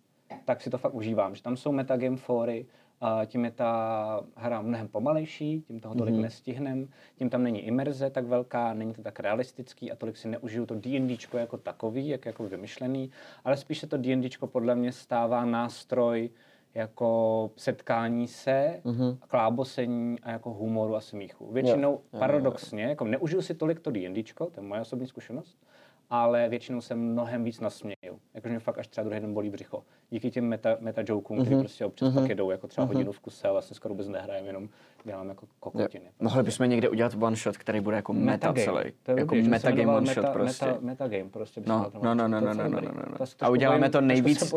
tak 0.46 0.62
si 0.62 0.70
to 0.70 0.78
fakt 0.78 0.94
užívám, 0.94 1.36
že 1.36 1.44
tam 1.44 1.58
jsou 1.58 1.72
metagame 1.72 2.18
fóry, 2.18 2.66
a 3.02 3.26
tím 3.26 3.46
je 3.46 3.52
ta 3.52 4.22
hra 4.36 4.62
mnohem 4.62 4.88
pomalejší, 4.88 5.62
tím 5.62 5.80
toho 5.80 5.96
tolik 5.96 6.16
mm-hmm. 6.16 6.22
nestihnem, 6.22 6.90
tím 7.16 7.30
tam 7.30 7.44
není 7.44 7.60
imerze 7.62 8.10
tak 8.10 8.26
velká, 8.26 8.74
není 8.74 8.94
to 8.94 9.02
tak 9.02 9.20
realistický 9.20 9.92
a 9.92 9.96
tolik 9.96 10.18
si 10.18 10.28
neužiju 10.28 10.66
to 10.66 10.76
D&Dčko 10.76 11.38
jako 11.38 11.58
takový, 11.58 12.08
jak 12.08 12.26
jako 12.26 12.44
vymyšlený, 12.44 13.12
ale 13.44 13.58
spíš 13.58 13.80
se 13.80 13.88
to 13.88 13.98
D&Dčko 13.98 14.48
podle 14.48 14.76
mě 14.76 14.92
stává 14.92 15.46
nástroj 15.46 16.30
jako 16.76 17.52
setkání 17.58 18.28
se, 18.28 18.82
mm-hmm. 18.86 19.18
klábosení 19.28 20.20
a 20.24 20.32
jako 20.32 20.54
humoru 20.54 20.96
a 20.96 21.02
smíchu. 21.02 21.52
Většinou 21.52 21.92
Jo, 21.92 21.98
jo, 21.98 22.02
jo. 22.14 22.20
paradoxně, 22.20 22.84
jako 22.84 23.06
neužiju 23.06 23.42
si 23.42 23.54
tolik 23.54 23.80
to 23.80 23.92
D&Dčko, 23.92 24.46
to 24.46 24.62
je 24.62 24.68
moje 24.68 24.82
osobní 24.82 25.08
zkušenost, 25.08 25.58
ale 26.10 26.50
většinou 26.50 26.82
se 26.82 26.96
mnohem 26.96 27.44
víc 27.44 27.60
nasměju. 27.60 28.20
Jakože 28.34 28.50
mě 28.52 28.60
fakt 28.60 28.78
až 28.78 28.88
třeba 28.88 29.06
druhý 29.06 29.22
den 29.22 29.34
bolí 29.34 29.50
břicho. 29.50 29.84
Díky 30.10 30.32
těm 30.32 30.46
meta, 30.48 30.78
meta 30.80 31.02
jokům, 31.10 31.40
mm-hmm. 31.40 31.60
prostě 31.60 31.86
občas 31.86 32.10
mm-hmm. 32.10 32.20
pak 32.20 32.30
jedou 32.30 32.52
jako 32.52 32.68
třeba 32.68 32.88
mm-hmm. 32.88 32.94
hodinu 32.94 33.12
v 33.12 33.20
kuse 33.20 33.48
a 33.48 33.52
vlastně 33.52 33.76
skoro 33.76 33.94
vůbec 33.94 34.08
nehrajeme, 34.08 34.48
jenom 34.48 34.70
dělám 35.04 35.30
jako 35.30 35.48
kokotiny. 35.60 36.06
Mohli 36.20 36.44
bychom 36.44 36.70
někde 36.70 36.90
udělat 36.90 37.14
one 37.20 37.36
shot, 37.36 37.58
který 37.58 37.80
bude 37.80 37.96
jako 37.96 38.14
meta, 38.14 38.52
meta 38.52 38.66
celý. 38.66 38.92
To 39.04 39.12
je 39.12 39.20
jako 39.20 39.36
dobrý, 39.36 39.50
meta 39.50 39.72
game 39.72 39.88
one 39.88 40.02
meta, 40.08 40.22
shot 40.22 40.34
prostě. 40.34 40.66
Meta, 40.66 40.80
meta 40.82 41.08
game 41.08 41.30
prostě. 41.30 41.62
No, 41.66 41.92
no, 42.04 42.16
no, 42.16 42.28
no, 42.28 42.40
no, 42.42 42.54
no, 42.54 42.70
no, 42.70 42.82
no, 42.82 42.92
no. 43.12 43.18
To, 43.18 43.46
A 43.46 43.50
uděláme 43.50 43.90
to 43.90 44.02
nejvíc, 44.02 44.54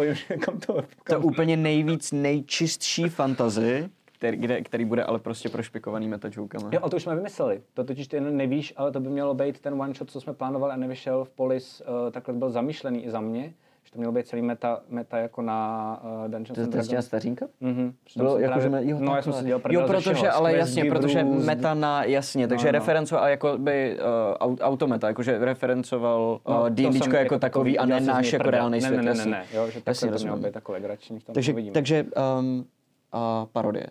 to, 0.66 0.82
to 1.04 1.20
úplně 1.20 1.56
nejvíc 1.56 2.12
nejčistší 2.12 3.08
fantazy, 3.08 3.88
který, 4.18 4.37
kde, 4.37 4.62
který 4.62 4.85
bude 4.85 5.04
ale 5.04 5.18
prostě 5.18 5.48
prošpikovaný 5.48 6.09
meta 6.09 6.28
jokama. 6.37 6.70
Jo, 6.72 6.78
ale 6.83 6.90
to 6.90 6.96
už 6.96 7.02
jsme 7.02 7.14
vymysleli. 7.16 7.62
To 7.74 7.85
totiž 7.85 8.09
ty 8.09 8.16
jenom 8.16 8.37
nevíš, 8.37 8.74
ale 8.76 8.92
to 8.92 9.00
by 9.00 9.09
mělo 9.09 9.35
být 9.35 9.61
ten 9.61 9.81
one 9.83 9.94
shot, 9.94 10.11
co 10.11 10.20
jsme 10.20 10.33
plánovali 10.35 10.72
a 10.72 10.76
nevyšel 10.76 11.24
v 11.24 11.31
Polis. 11.31 11.81
Uh, 12.07 12.11
takhle 12.11 12.35
byl 12.35 12.50
zamýšlený 12.50 13.04
i 13.04 13.11
za 13.11 13.20
mě. 13.20 13.52
Že 13.85 13.92
to 13.92 13.98
mělo 13.98 14.12
být 14.12 14.26
celý 14.26 14.42
meta, 14.42 14.81
meta 14.88 15.18
jako 15.18 15.42
na 15.42 16.00
uh, 16.24 16.31
Dungeons 16.31 16.54
To 16.57 16.62
and 16.62 16.70
to 16.70 16.76
je 16.76 16.83
Dragons. 16.83 17.07
stařínka? 17.07 17.46
Mhm. 17.61 17.92
To 18.14 18.18
bylo 18.20 18.38
jako, 18.38 18.61
že 18.61 18.68
právě- 18.68 18.68
me- 18.85 18.90
jo, 18.90 18.96
no, 19.00 19.16
já 19.16 19.22
jsem 19.22 19.33
si 19.33 19.44
dělal 19.44 19.61
Jo, 19.70 19.87
protože, 19.87 20.14
všeho, 20.14 20.35
ale 20.37 20.57
jasně, 20.57 20.83
Giverů, 20.83 21.00
protože 21.00 21.24
meta 21.24 21.74
na, 21.74 22.04
jasně, 22.04 22.48
takže 22.48 22.66
no. 22.66 22.72
referencoval, 22.72 23.24
a 23.24 23.28
jako 23.28 23.59
by 23.59 23.98
uh, 24.00 24.48
au- 24.48 24.59
autometa, 24.61 25.09
jakože 25.09 25.38
referencoval 25.38 26.40
No, 26.48 26.61
uh, 26.61 26.68
D&Dčko 26.70 27.04
jsem 27.04 27.14
jako 27.14 27.38
takový 27.38 27.78
a 27.78 27.87
ne 27.87 28.00
náš 28.00 28.33
jako 28.33 28.50
reálný 28.50 28.81
ne, 28.81 28.87
svět. 28.87 28.96
Ne, 29.02 29.14
ne, 29.14 29.14
ne, 29.14 29.26
ne, 29.31 29.44
jo, 29.54 29.70
že 29.70 29.81
takhle 29.81 30.09
to 30.11 30.18
mělo 30.18 30.37
být 30.37 30.54
jako 30.54 30.72
legrační, 30.72 31.18
v 31.20 31.24
tom 31.24 31.35
Takže, 31.35 31.54
takže 31.72 32.07
um, 32.40 32.64
a 33.12 33.46
parodie. 33.52 33.87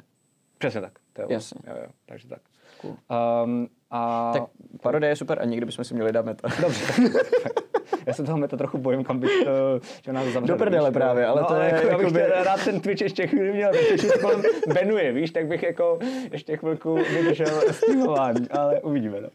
Přesně 0.57 0.81
tak. 0.81 0.93
To 1.13 1.21
je 1.21 1.27
Jasně. 1.29 1.61
Jo, 1.67 1.75
jo, 1.83 1.89
takže 2.05 2.27
tak. 2.27 2.41
Cool. 2.81 2.97
Um, 3.43 3.67
a... 3.91 4.31
Tak 4.33 4.43
parodie 4.81 5.09
je 5.11 5.15
super 5.15 5.41
a 5.41 5.45
někdy 5.45 5.65
bychom 5.65 5.85
si 5.85 5.93
měli 5.93 6.11
dát 6.11 6.25
meta. 6.25 6.47
Dobře. 6.61 6.93
Já 8.05 8.13
se 8.13 8.23
toho 8.23 8.37
meta 8.37 8.57
trochu 8.57 8.77
bojím, 8.77 9.03
kam 9.03 9.19
bych 9.19 9.31
to, 9.43 9.51
že 10.03 10.13
nás 10.13 10.25
zavřeli. 10.25 10.47
Do 10.47 10.55
prdele 10.55 10.89
víš, 10.89 10.93
právě, 10.93 11.25
ale 11.25 11.41
no, 11.41 11.47
to 11.47 11.55
je 11.55 11.69
jako, 11.69 11.87
já 11.87 11.97
bych 11.97 12.07
chtěl 12.07 12.43
rád 12.43 12.63
ten 12.63 12.81
Twitch 12.81 13.01
ještě 13.01 13.27
chvíli 13.27 13.53
měl, 13.53 13.71
Twitch 13.71 14.05
se 14.05 14.17
kolem 14.17 14.43
benuje, 14.73 15.11
víš, 15.11 15.31
tak 15.31 15.47
bych 15.47 15.63
jako 15.63 15.99
ještě 16.31 16.57
chvilku 16.57 16.95
vydržel 16.95 17.61
streamování, 17.71 18.49
ale 18.49 18.81
uvidíme, 18.81 19.21
no. 19.21 19.29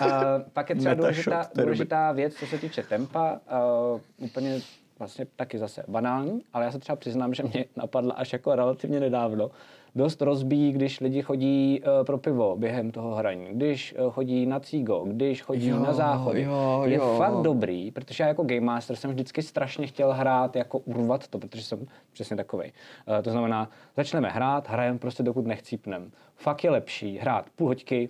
A 0.00 0.22
pak 0.52 0.70
je 0.70 0.76
třeba 0.76 0.90
Meta 0.90 1.02
důležitá, 1.02 1.42
shot, 1.42 1.52
to 1.52 1.60
je 1.60 1.64
důležitá 1.64 2.12
věc, 2.12 2.34
co 2.34 2.46
se 2.46 2.58
týče 2.58 2.82
tempa, 2.82 3.32
uh, 3.32 4.00
úplně 4.18 4.60
vlastně 4.98 5.26
taky 5.36 5.58
zase 5.58 5.84
banální, 5.88 6.42
ale 6.52 6.64
já 6.64 6.70
se 6.70 6.78
třeba 6.78 6.96
přiznám, 6.96 7.34
že 7.34 7.42
mě 7.42 7.64
napadla 7.76 8.14
až 8.14 8.32
jako 8.32 8.54
relativně 8.54 9.00
nedávno. 9.00 9.50
Dost 9.96 10.22
rozbíjí, 10.22 10.72
když 10.72 11.00
lidi 11.00 11.22
chodí 11.22 11.80
uh, 11.80 12.04
pro 12.04 12.18
pivo 12.18 12.56
během 12.56 12.90
toho 12.90 13.14
hraní, 13.14 13.46
když 13.52 13.94
uh, 13.98 14.12
chodí 14.12 14.46
na 14.46 14.60
cígo, 14.60 15.04
když 15.08 15.42
chodí 15.42 15.68
Jo, 15.68 15.78
na 15.78 15.92
záchody. 15.92 16.42
jo, 16.42 16.82
je 16.84 16.96
jo. 16.96 17.14
fakt 17.18 17.42
dobrý, 17.42 17.90
protože 17.90 18.22
já 18.24 18.28
jako 18.28 18.42
Game 18.42 18.60
Master 18.60 18.96
jsem 18.96 19.10
vždycky 19.10 19.42
strašně 19.42 19.86
chtěl 19.86 20.12
hrát, 20.12 20.56
jako 20.56 20.78
urvat 20.78 21.28
to, 21.28 21.38
protože 21.38 21.62
jsem 21.62 21.86
přesně 22.12 22.36
takovej. 22.36 22.72
Uh, 23.08 23.22
to 23.22 23.30
znamená, 23.30 23.70
začneme 23.96 24.28
hrát, 24.30 24.68
hrajeme 24.68 24.98
prostě 24.98 25.22
dokud 25.22 25.46
nechcípnem. 25.46 26.12
Fakt 26.36 26.64
je 26.64 26.70
lepší 26.70 27.18
hrát 27.18 27.50
půl 27.56 27.68
hoďky, 27.68 28.08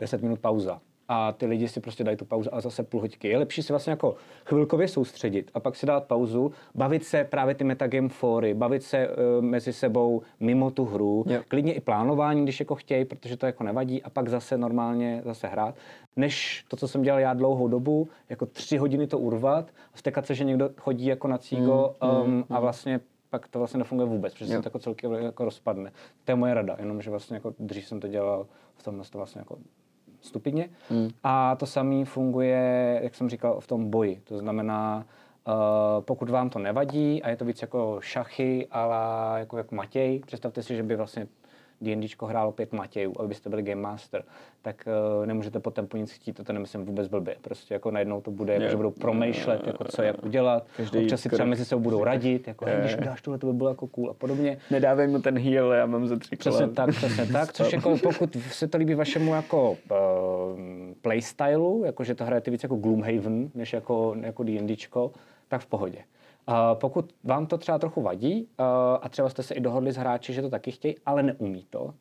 10 0.00 0.22
minut 0.22 0.38
pauza. 0.40 0.80
A 1.08 1.32
ty 1.32 1.46
lidi 1.46 1.68
si 1.68 1.80
prostě 1.80 2.04
dají 2.04 2.16
tu 2.16 2.24
pauzu 2.24 2.54
a 2.54 2.60
zase 2.60 2.82
půl 2.82 3.00
hoďky. 3.00 3.28
Je 3.28 3.38
lepší 3.38 3.62
si 3.62 3.72
vlastně 3.72 3.90
jako 3.90 4.14
chvilkově 4.44 4.88
soustředit 4.88 5.50
a 5.54 5.60
pak 5.60 5.76
si 5.76 5.86
dát 5.86 6.04
pauzu, 6.04 6.52
bavit 6.74 7.04
se 7.04 7.24
právě 7.24 7.54
ty 7.54 7.64
metagame 7.64 8.08
fóry, 8.08 8.54
bavit 8.54 8.82
se 8.82 9.08
uh, 9.08 9.44
mezi 9.44 9.72
sebou 9.72 10.22
mimo 10.40 10.70
tu 10.70 10.84
hru, 10.84 11.24
Jo. 11.26 11.40
klidně 11.48 11.74
i 11.74 11.80
plánování, 11.80 12.42
když 12.42 12.60
jako 12.60 12.74
chtějí, 12.74 13.04
protože 13.04 13.36
to 13.36 13.46
jako 13.46 13.64
nevadí 13.64 14.02
a 14.02 14.10
pak 14.10 14.28
zase 14.28 14.58
normálně 14.58 15.22
zase 15.24 15.46
hrát, 15.46 15.74
než 16.16 16.64
to, 16.68 16.76
co 16.76 16.88
jsem 16.88 17.02
dělal 17.02 17.20
já 17.20 17.34
dlouhou 17.34 17.68
dobu, 17.68 18.08
jako 18.28 18.46
tři 18.46 18.76
hodiny 18.76 19.06
to 19.06 19.18
urvat, 19.18 19.70
stekat 19.94 20.26
se, 20.26 20.34
že 20.34 20.44
někdo 20.44 20.70
chodí 20.78 21.06
jako 21.06 21.28
na 21.28 21.38
cígo 21.38 21.94
um, 22.24 22.44
a 22.50 22.60
vlastně 22.60 23.00
pak 23.30 23.48
to 23.48 23.58
vlastně 23.58 23.78
nefunguje 23.78 24.08
vůbec, 24.08 24.32
protože 24.34 24.46
se 24.46 24.54
Jo. 24.54 24.62
to 24.62 24.66
jako 24.66 24.78
celkově 24.78 25.22
jako 25.22 25.44
rozpadne. 25.44 25.92
To 26.24 26.32
je 26.32 26.36
moje 26.36 26.54
rada, 26.54 26.76
jenomže 26.78 27.10
vlastně 27.10 27.34
jako 27.36 27.54
dřív 27.58 27.86
jsem 27.88 28.00
to 28.00 28.08
dělal 28.08 28.46
v 28.76 28.82
tom 28.82 29.02
to 29.10 29.18
vlastně 29.18 29.38
jako 29.38 29.58
stupidně. 30.26 30.68
Hmm. 30.90 31.10
A 31.24 31.56
to 31.56 31.66
samé 31.66 32.04
funguje, 32.04 33.00
jak 33.02 33.14
jsem 33.14 33.28
říkal, 33.28 33.60
v 33.60 33.66
tom 33.66 33.90
boji. 33.90 34.20
To 34.24 34.38
znamená, 34.38 35.04
uh, 35.48 35.54
pokud 36.00 36.30
vám 36.30 36.50
to 36.50 36.58
nevadí 36.58 37.22
a 37.22 37.28
je 37.28 37.36
to 37.36 37.44
víc 37.44 37.62
jako 37.62 37.98
šachy, 38.00 38.66
ale 38.70 38.96
jako, 39.40 39.58
jako 39.58 39.74
Matěj, 39.74 40.20
představte 40.26 40.62
si, 40.62 40.76
že 40.76 40.82
by 40.82 40.96
vlastně 40.96 41.26
D&Dčko 41.80 42.26
hrálo 42.26 42.52
pět 42.52 42.72
Matějů, 42.72 43.12
abyste 43.18 43.50
byli 43.50 43.62
Game 43.62 43.80
Master, 43.80 44.24
tak 44.62 44.88
uh, 45.20 45.26
nemůžete 45.26 45.60
po 45.60 45.70
tempu 45.70 45.96
nic 45.96 46.12
chtít, 46.12 46.40
to 46.44 46.52
nemyslím 46.52 46.84
vůbec 46.84 47.08
blbě. 47.08 47.36
Prostě 47.42 47.74
jako 47.74 47.90
najednou 47.90 48.20
to 48.20 48.30
bude, 48.30 48.52
jako, 48.52 48.68
že 48.68 48.76
budou 48.76 48.90
promýšlet, 48.90 49.66
jako 49.66 49.84
co, 49.84 50.02
jak 50.02 50.24
udělat. 50.24 50.66
Každý 50.76 50.98
Občas 50.98 51.20
si 51.20 51.28
třeba 51.28 51.48
mezi 51.48 51.64
sebou 51.64 51.80
budou 51.82 52.04
radit, 52.04 52.48
jako, 52.48 52.64
když 52.80 52.96
uděláš 52.96 53.22
tohle, 53.22 53.38
to 53.38 53.46
by 53.46 53.52
bylo 53.52 53.68
jako 53.68 53.86
cool 53.86 54.10
a 54.10 54.14
podobně. 54.14 54.58
Nedávej 54.70 55.08
mu 55.08 55.18
ten 55.22 55.38
heal, 55.38 55.72
já 55.72 55.86
mám 55.86 56.06
za 56.06 56.16
tři 56.16 56.36
Přesně 56.36 56.68
tak, 56.68 56.90
přesně 56.90 57.26
tak, 57.26 57.52
což 57.52 57.72
jako 57.72 57.96
pokud 58.02 58.36
se 58.36 58.68
to 58.68 58.78
líbí 58.78 58.94
vašemu 58.94 59.34
jako 59.34 59.70
uh, 59.70 59.76
playstylu, 61.02 61.82
jako 61.84 62.04
že 62.04 62.14
to 62.14 62.24
hrajete 62.24 62.50
víc 62.50 62.62
jako 62.62 62.76
Gloomhaven, 62.76 63.50
než 63.54 63.72
jako, 63.72 64.16
jako 64.20 64.42
D&Dčko, 64.42 65.12
tak 65.48 65.60
v 65.60 65.66
pohodě. 65.66 65.98
Pokud 66.74 67.14
vám 67.24 67.46
to 67.46 67.58
třeba 67.58 67.78
trochu 67.78 68.02
vadí 68.02 68.42
uh, 68.42 68.66
a 69.02 69.08
třeba 69.08 69.28
jste 69.28 69.42
se 69.42 69.54
i 69.54 69.60
dohodli 69.60 69.92
s 69.92 69.96
hráči, 69.96 70.32
že 70.32 70.42
to 70.42 70.50
taky 70.50 70.70
chtějí, 70.70 70.94
ale 71.06 71.22
neumí 71.22 71.66
to, 71.70 71.94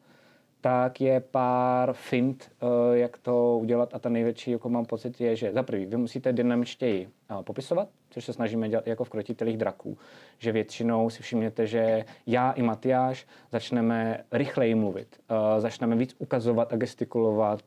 tak 0.61 1.01
je 1.01 1.19
pár 1.19 1.93
fint, 1.93 2.51
uh, 2.61 2.69
jak 2.93 3.17
to 3.17 3.57
udělat 3.57 3.95
a 3.95 3.99
ta 3.99 4.09
největší, 4.09 4.51
jako 4.51 4.69
mám 4.69 4.85
pocit, 4.85 5.21
je, 5.21 5.35
že 5.35 5.53
za 5.53 5.63
prvý, 5.63 5.85
vy 5.85 5.97
musíte 5.97 6.33
dynamičtěji 6.33 7.09
uh, 7.31 7.41
popisovat, 7.41 7.87
což 8.09 8.25
se 8.25 8.33
snažíme 8.33 8.69
dělat 8.69 8.87
jako 8.87 9.03
v 9.03 9.09
krotitelích 9.09 9.57
draků, 9.57 9.97
že 10.37 10.51
většinou 10.51 11.09
si 11.09 11.23
všimněte, 11.23 11.67
že 11.67 12.05
já 12.27 12.51
i 12.51 12.61
Matyáš 12.61 13.27
začneme 13.51 14.23
rychleji 14.31 14.75
mluvit, 14.75 15.19
začneme 15.57 15.95
víc 15.95 16.15
ukazovat 16.19 16.73
a 16.73 16.75
gestikulovat 16.75 17.61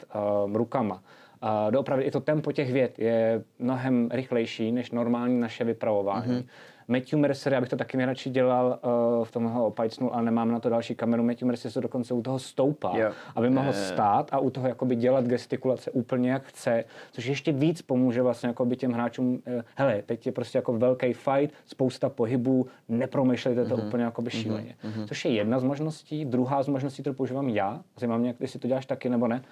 rukama. 0.53 1.03
Uh, 1.43 1.71
doopravdy 1.71 2.05
i 2.05 2.11
to 2.11 2.21
tempo 2.21 2.53
těch 2.53 2.73
vět 2.73 2.99
je 2.99 3.43
mnohem 3.59 4.09
rychlejší 4.13 4.73
než 4.73 4.91
normální 4.91 5.41
naše 5.41 5.65
vypravování. 5.65 6.33
Mm-hmm. 6.33 6.45
Matthew 6.89 7.19
Mercer, 7.19 7.53
já 7.53 7.61
bych 7.61 7.69
to 7.69 7.77
taky 7.77 7.97
nejradši 7.97 8.31
dělal 8.31 8.79
uh, 9.19 9.25
v 9.25 9.33
tomhle 9.33 9.63
opajcnu, 9.63 10.15
ale 10.15 10.23
nemám 10.23 10.51
na 10.51 10.61
to 10.61 10.69
další 10.69 10.95
kameru. 10.95 11.23
Matthew 11.23 11.47
Mercer 11.47 11.71
se 11.71 11.81
dokonce 11.81 12.15
u 12.15 12.23
toho 12.23 12.39
stoupá, 12.39 12.93
Jo. 12.97 13.11
aby 13.35 13.51
mohl 13.51 13.73
stát 13.73 14.29
a 14.33 14.39
u 14.39 14.51
toho 14.51 14.69
jakoby 14.69 14.97
dělat 14.97 15.25
gestikulace 15.27 15.91
úplně 15.91 16.31
jak 16.31 16.43
chce, 16.43 16.85
což 17.13 17.27
ještě 17.27 17.53
víc 17.53 17.83
pomůže 17.83 18.23
vlastně 18.23 18.47
jakoby 18.47 18.77
těm 18.77 18.93
hráčům, 18.93 19.43
eh, 19.47 19.63
hele, 19.77 20.03
teď 20.07 20.27
je 20.27 20.33
prostě 20.33 20.59
jako 20.59 20.73
velký 20.73 21.13
fight, 21.13 21.55
spousta 21.67 22.09
pohybů, 22.09 22.67
nepromýšlejte 22.89 23.65
to 23.65 23.77
úplně 23.77 24.05
jakoby 24.05 24.31
šíleně. 24.31 24.75
Což 25.07 25.25
je 25.25 25.31
jedna 25.31 25.59
z 25.59 25.63
možností. 25.63 26.25
Druhá 26.25 26.63
z 26.63 26.69
možností, 26.69 27.03
kterou 27.03 27.15
používám 27.15 27.49
já, 27.49 27.81
zajímá 27.97 28.19
mě, 28.19 28.35
jestli 28.41 28.59
to 28.59 28.69
děláš 28.69 28.87
taky 28.87 29.09
nebo 29.09 29.29
ne, 29.29 29.43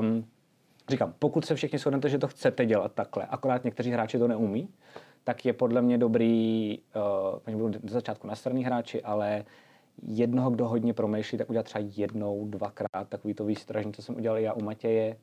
um, 0.00 0.24
Říkám, 0.90 1.14
pokud 1.18 1.44
se 1.44 1.54
všichni 1.54 1.78
shodnete, 1.78 2.08
že 2.08 2.18
to 2.18 2.28
chcete 2.28 2.66
dělat 2.66 2.92
takhle, 2.92 3.26
akorát 3.26 3.64
někteří 3.64 3.90
hráči 3.90 4.18
to 4.18 4.28
neumí, 4.28 4.68
tak 5.24 5.44
je 5.44 5.52
podle 5.52 5.82
mě 5.82 5.98
dobrý, 5.98 6.78
uh, 7.48 7.58
budou 7.58 7.68
do 7.68 7.92
začátku 7.92 8.26
nasraný 8.26 8.64
hráči, 8.64 9.02
ale 9.02 9.44
jednoho, 10.02 10.50
kdo 10.50 10.68
hodně 10.68 10.94
promýšlí, 10.94 11.38
tak 11.38 11.50
udělat 11.50 11.66
třeba 11.66 11.84
jednou, 11.96 12.46
dvakrát 12.48 13.08
takový 13.08 13.34
to 13.34 13.44
výstražní, 13.44 13.92
co 13.92 14.02
jsem 14.02 14.16
udělal 14.16 14.38
já 14.38 14.52
u 14.52 14.62
Matěje, 14.62 15.16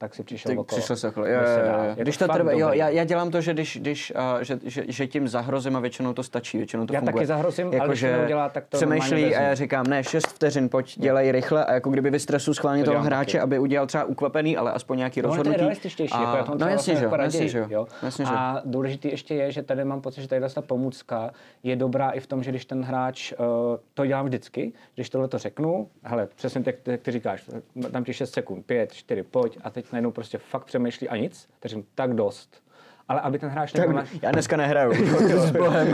tak 0.00 0.14
si 0.14 0.22
přišel 0.22 0.50
Ty 0.52 0.58
okolo. 0.58 0.78
přišel 0.78 0.96
se 0.96 1.08
okolo. 1.08 1.26
Dá. 1.26 1.32
jo. 1.32 1.94
Je 1.96 2.02
Když 2.02 2.16
to 2.16 2.28
trvá, 2.28 2.52
jo, 2.52 2.68
já, 2.72 2.88
já, 2.88 3.04
dělám 3.04 3.30
to, 3.30 3.40
že, 3.40 3.52
když, 3.54 3.76
když, 3.80 4.12
uh, 4.36 4.42
že, 4.42 4.58
že, 4.64 4.84
že, 4.88 5.06
tím 5.06 5.28
zahrozím 5.28 5.76
a 5.76 5.80
většinou 5.80 6.12
to 6.12 6.22
stačí, 6.22 6.56
většinou 6.58 6.86
to 6.86 6.92
Já 6.94 7.00
funguje. 7.00 7.12
taky 7.14 7.26
zahrozím, 7.26 7.66
ale 7.80 7.88
když 7.88 8.00
to 8.00 8.06
neudělá, 8.06 8.48
tak 8.48 8.64
to 8.68 8.76
přemýšlí 8.76 9.34
a 9.36 9.40
já 9.42 9.54
říkám, 9.54 9.86
ne, 9.86 10.04
6 10.04 10.26
vteřin, 10.26 10.68
pojď, 10.68 10.98
dělej 10.98 11.32
rychle 11.32 11.64
a 11.64 11.72
jako 11.74 11.90
kdyby 11.90 12.10
vystresu 12.10 12.54
schválně 12.54 12.84
To 12.84 12.90
toho 12.92 13.02
hráče, 13.04 13.32
taky. 13.38 13.40
aby 13.42 13.58
udělal 13.58 13.86
třeba 13.86 14.04
ukvapený, 14.04 14.56
ale 14.56 14.72
aspoň 14.72 14.98
nějaký 14.98 15.22
No, 15.22 15.28
ale 15.28 15.30
to 15.30 15.34
je 15.34 15.38
rozhodnutí. 15.38 15.60
realističtější, 15.60 16.14
A- 16.14 16.20
jako 16.22 16.36
já 16.36 16.42
to 16.44 16.50
mám 16.50 16.58
no 16.58 16.68
jasně, 16.68 16.94
že 16.96 17.04
jo, 17.04 17.10
jako 17.10 17.22
jasně, 17.22 17.38
raději, 17.38 17.48
že 17.50 17.58
jo. 17.58 17.66
jo. 17.70 17.86
Jasně, 18.02 18.24
že 18.24 18.32
jo. 18.32 18.36
A 18.38 18.62
důležitý 18.64 19.08
ještě 19.08 19.34
je, 19.34 19.52
že 19.52 19.62
tady 19.62 19.84
mám 19.84 20.00
pocit, 20.00 20.20
že 20.22 20.28
tady 20.28 20.40
ta 20.54 20.62
pomůcka 20.62 21.30
je 21.62 21.76
dobrá 21.76 22.10
i 22.10 22.20
v 22.20 22.26
tom, 22.26 22.42
že 22.42 22.50
když 22.50 22.64
ten 22.64 22.82
hráč, 22.82 23.32
uh, 23.32 23.46
to 23.94 24.06
dělám 24.06 24.26
vždycky, 24.26 24.72
když 24.94 25.10
tohle 25.10 25.28
to 25.28 25.38
řeknu, 25.38 25.88
hele, 26.02 26.28
přesně 26.34 26.62
tak, 26.62 26.74
jak 26.86 27.00
ty 27.00 27.10
říkáš, 27.10 27.50
tam 27.92 28.04
ti 28.04 28.12
6 28.14 28.32
sekund, 28.34 28.66
5, 28.66 28.92
4, 28.92 29.22
pojď 29.22 29.58
a 29.64 29.70
teď 29.70 29.89
najednou 29.92 30.10
prostě 30.10 30.38
fakt 30.38 30.64
přemýšlí 30.64 31.08
a 31.08 31.16
nic, 31.16 31.48
takže 31.60 31.76
tak 31.94 32.14
dost. 32.14 32.62
Ale 33.10 33.20
aby 33.20 33.38
ten 33.38 33.48
hráč 33.48 33.72
nebyl 33.72 33.92
na... 33.92 34.04
Já 34.22 34.30
dneska 34.30 34.56
nehraju. 34.56 34.92
S 35.28 35.50
Bohem. 35.50 35.88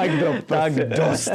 Mic 0.00 0.20
drop. 0.20 0.36
Tak 0.46 0.74
dost. 0.74 1.30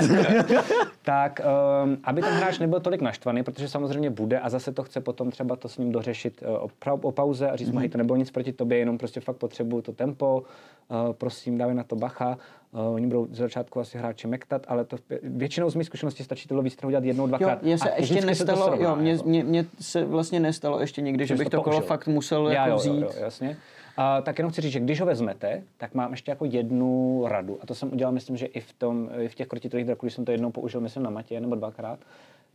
tak 1.02 1.42
um, 1.84 1.98
aby 2.04 2.22
ten 2.22 2.34
hráč 2.34 2.60
nebyl 2.60 2.80
tolik 2.80 3.02
naštvaný, 3.02 3.44
protože 3.44 3.70
samozřejmě 3.70 4.10
bude 4.10 4.40
a 4.40 4.50
zase 4.50 4.72
to 4.72 4.84
chce 4.84 5.02
potom 5.02 5.32
třeba 5.32 5.56
to 5.56 5.70
s 5.70 5.78
ním 5.78 5.92
dořešit 5.92 6.44
uh, 6.48 6.70
o, 6.94 7.08
o 7.08 7.12
pauze 7.12 7.50
a 7.50 7.56
říct 7.56 7.72
mu, 7.72 7.80
hej, 7.80 7.90
to 7.90 7.98
nebylo 7.98 8.18
nic 8.18 8.32
proti 8.32 8.54
tobě, 8.54 8.78
jenom 8.78 8.98
prostě 8.98 9.20
fakt 9.20 9.36
potřebuju 9.36 9.82
to 9.82 9.92
tempo, 9.92 10.44
uh, 10.90 11.14
prosím, 11.14 11.58
dávej 11.58 11.76
na 11.76 11.84
to 11.84 11.96
bacha. 11.96 12.38
Uh, 12.72 12.94
oni 12.94 13.08
budou 13.08 13.28
z 13.32 13.38
začátku 13.38 13.80
asi 13.80 13.98
hráči 13.98 14.28
mektat, 14.28 14.66
ale 14.68 14.86
to 14.86 14.98
většinou 15.24 15.70
z 15.70 15.76
mých 15.76 15.88
zkušeností 15.88 16.24
stačí 16.24 16.48
tohle 16.48 16.64
výstrahu 16.64 16.90
dělat 16.92 17.04
jednou, 17.04 17.24
Jo, 17.24 17.28
dvakrát. 17.28 17.64
mně 17.64 17.78
se 17.78 17.90
ještě 17.98 18.14
vždycky 18.14 18.36
se 18.36 18.46
to 18.46 18.52
nestalo, 18.52 18.68
srovná, 18.68 18.90
jo, 18.90 18.96
mně, 18.96 19.12
jako. 19.12 19.30
mě, 19.30 19.44
mě 19.44 19.66
se 19.80 20.06
vlastně 20.06 20.40
nestalo 20.40 20.80
ještě 20.80 21.02
nikdy, 21.02 21.26
že 21.26 21.34
jsi 21.34 21.38
bych 21.38 21.50
to 21.50 21.58
to 21.58 21.64
kolo 21.64 21.82
fakt 21.82 22.08
musel 22.08 22.48
Já, 22.48 22.54
jako 22.54 22.70
jo, 22.70 22.78
vzít. 22.78 23.02
Jo, 23.02 23.10
jo, 23.16 23.24
jasně. 23.24 23.58
A 23.98 24.22
tak 24.22 24.38
jenom 24.38 24.52
chci 24.52 24.62
říct, 24.62 24.72
že 24.72 24.80
když 24.80 25.00
ho 25.00 25.06
vezmete, 25.06 25.64
tak 25.78 25.94
mám 25.94 26.12
ještě 26.12 26.32
jako 26.32 26.46
jednu 26.46 27.24
radu. 27.28 27.58
A 27.62 27.66
to 27.66 27.76
jsem 27.76 27.94
udělal, 27.94 28.14
myslím, 28.14 28.38
že 28.38 28.46
i 28.46 28.60
v, 28.60 28.74
tom, 28.74 29.10
i 29.20 29.28
v 29.28 29.36
těch 29.36 29.48
krotitelých 29.48 29.86
draků, 29.86 30.06
když 30.06 30.14
jsem 30.14 30.26
to 30.26 30.32
jednou 30.32 30.52
použil, 30.52 30.82
myslím 30.82 31.04
na 31.04 31.10
matě 31.10 31.42
nebo 31.42 31.56
dvakrát, 31.56 32.00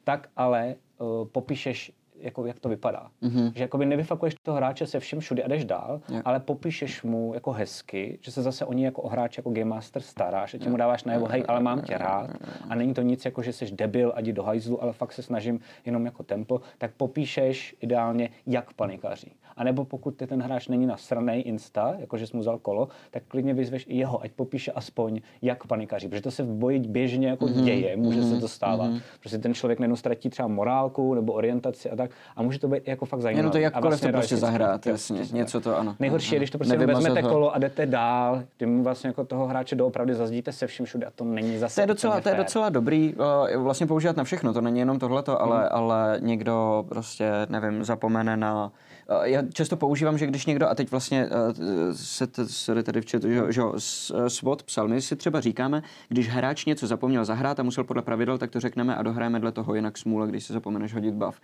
tak 0.05 0.29
ale 0.37 0.75
uh, 0.99 1.29
popíšeš 1.33 1.93
jako 2.23 2.47
jak 2.47 2.61
to 2.61 2.69
vypadá. 2.69 3.11
Mm-hmm. 3.23 3.53
Že 3.55 3.63
jakoby 3.63 3.87
nevyfakuješ 3.87 4.35
toho 4.43 4.57
hráče 4.57 4.87
se 4.87 5.01
všem 5.01 5.21
všude 5.21 5.43
a 5.43 5.49
jdeš 5.49 5.65
dál, 5.65 6.01
yeah. 6.09 6.23
ale 6.25 6.41
popíšeš 6.41 7.03
mu 7.03 7.35
jako 7.35 7.53
hezky, 7.53 8.19
že 8.21 8.31
se 8.33 8.43
zase 8.43 8.65
o 8.65 8.73
ní 8.73 8.83
jako 8.83 9.03
o 9.03 9.09
hráče 9.09 9.39
jako 9.39 9.51
Game 9.51 9.65
Master 9.65 10.03
staráš, 10.03 10.57
že 10.61 10.71
mu 10.71 10.77
dáváš 10.77 11.05
najevo, 11.05 11.27
hej, 11.27 11.45
ale 11.49 11.61
mám 11.61 11.83
tě 11.83 11.99
rád 11.99 12.31
a 12.69 12.75
není 12.75 12.95
to 12.95 13.03
nic 13.03 13.25
jako, 13.25 13.43
že 13.43 13.53
jsi 13.53 13.71
debil 13.71 14.13
a 14.17 14.21
jdi 14.21 14.33
do 14.33 14.43
hajzlu, 14.43 14.83
ale 14.83 14.93
fakt 14.93 15.13
se 15.13 15.23
snažím 15.23 15.61
jenom 15.85 16.05
jako 16.05 16.23
tempo, 16.23 16.61
tak 16.79 16.91
popíšeš 16.97 17.77
ideálně, 17.81 18.31
jak 18.47 18.73
panikaří. 18.73 19.33
A 19.57 19.65
nebo 19.65 19.85
pokud 19.85 20.17
ty 20.17 20.27
ten 20.27 20.43
hráč 20.43 20.69
není 20.69 20.87
na 20.87 20.97
straně 20.97 21.43
insta, 21.43 21.95
jakože 21.99 22.27
jsi 22.27 22.37
mu 22.37 22.41
vzal 22.41 22.59
kolo, 22.59 22.89
tak 23.11 23.23
klidně 23.29 23.55
vyzveš 23.55 23.87
i 23.89 23.97
jeho, 23.97 24.23
ať 24.23 24.31
popíše 24.33 24.73
aspoň, 24.73 25.21
jak 25.43 25.67
panikaří. 25.67 26.09
Protože 26.09 26.23
to 26.23 26.31
se 26.31 26.43
v 26.43 26.55
boji 26.55 26.79
běžně 26.79 27.29
jako 27.29 27.45
mm-hmm. 27.45 27.65
děje, 27.65 27.97
může 27.97 28.21
mm-hmm. 28.21 28.35
se 28.35 28.41
to 28.41 28.49
stávat. 28.49 28.91
Mm-hmm. 28.91 29.01
Protože 29.21 29.39
ten 29.39 29.55
člověk 29.55 29.79
nejenom 29.79 29.97
ztratí 29.97 30.31
třeba 30.31 30.49
morálku 30.49 31.15
nebo 31.15 31.33
orientaci 31.33 31.91
a 31.91 31.97
tak. 31.97 32.11
A 32.37 32.43
může 32.43 32.59
to 32.59 32.69
být 32.69 32.89
jako 32.89 33.07
fakt 33.07 33.21
zajímavé. 33.21 33.41
Jenom 33.41 33.53
to 33.53 33.59
jakkoliv 33.59 33.83
vlastně 33.83 34.13
to 34.13 34.19
prostě 34.19 34.37
zahrát, 34.37 34.87
jasně, 34.87 35.21
něco 35.33 35.61
to 35.61 35.79
ano. 35.79 35.97
Nejhorší 36.01 36.35
je, 36.35 36.39
když 36.39 36.51
to 36.51 36.59
prostě 36.59 36.77
vezmete 36.77 37.21
ho. 37.21 37.31
kolo 37.31 37.55
a 37.55 37.59
jdete 37.59 37.87
dál, 37.87 38.43
mu 38.67 38.83
vlastně 38.83 39.09
jako 39.09 39.25
toho 39.25 39.47
hráče 39.47 39.77
doopravdy 39.77 40.15
zazdíte 40.15 40.53
se 40.53 40.67
vším 40.67 40.87
všude 40.87 41.07
a 41.07 41.11
to 41.11 41.25
není 41.25 41.59
zase 41.59 41.75
To 41.75 41.81
je 41.81 41.87
docela, 41.87 42.21
to 42.21 42.29
je 42.29 42.35
docela 42.35 42.69
dobrý 42.69 43.15
uh, 43.15 43.63
vlastně 43.63 43.87
používat 43.87 44.17
na 44.17 44.25
všechno, 44.25 44.53
to 44.53 44.61
není 44.61 44.79
jenom 44.79 44.99
tohleto, 44.99 45.43
ale, 45.43 45.61
mm. 45.61 45.69
ale 45.71 46.17
někdo 46.21 46.85
prostě, 46.89 47.31
nevím, 47.49 47.85
zapomene 47.85 48.37
na 48.37 48.73
já 49.23 49.43
často 49.53 49.77
používám, 49.77 50.19
že 50.19 50.27
když 50.27 50.47
někdo, 50.47 50.69
a 50.69 50.75
teď 50.75 50.91
vlastně 50.91 51.27
eh, 51.27 51.95
se, 51.95 52.27
se 52.47 52.83
tady 52.83 53.01
v 53.01 53.11
chatu, 53.11 53.29
že, 53.31 53.53
že 53.53 53.63
eh, 53.63 54.31
SWOT 54.31 54.63
psal, 54.63 54.89
my 54.89 55.03
si 55.03 55.17
třeba 55.17 55.41
říkáme, 55.41 55.83
když 56.09 56.29
hráč 56.29 56.65
něco 56.65 56.87
zapomněl 56.87 57.25
zahrát 57.25 57.61
a 57.61 57.63
musel 57.63 57.85
podle 57.85 58.03
pravidel, 58.03 58.39
tak 58.39 58.51
to 58.51 58.61
řekneme 58.61 58.97
a 58.97 59.03
dohrajeme 59.03 59.41
dle 59.41 59.53
toho, 59.53 59.75
jinak 59.75 59.99
smůle, 59.99 60.29
když 60.29 60.45
si 60.45 60.53
zapomeneš 60.53 60.95
hodit 60.95 61.15
buff. 61.15 61.41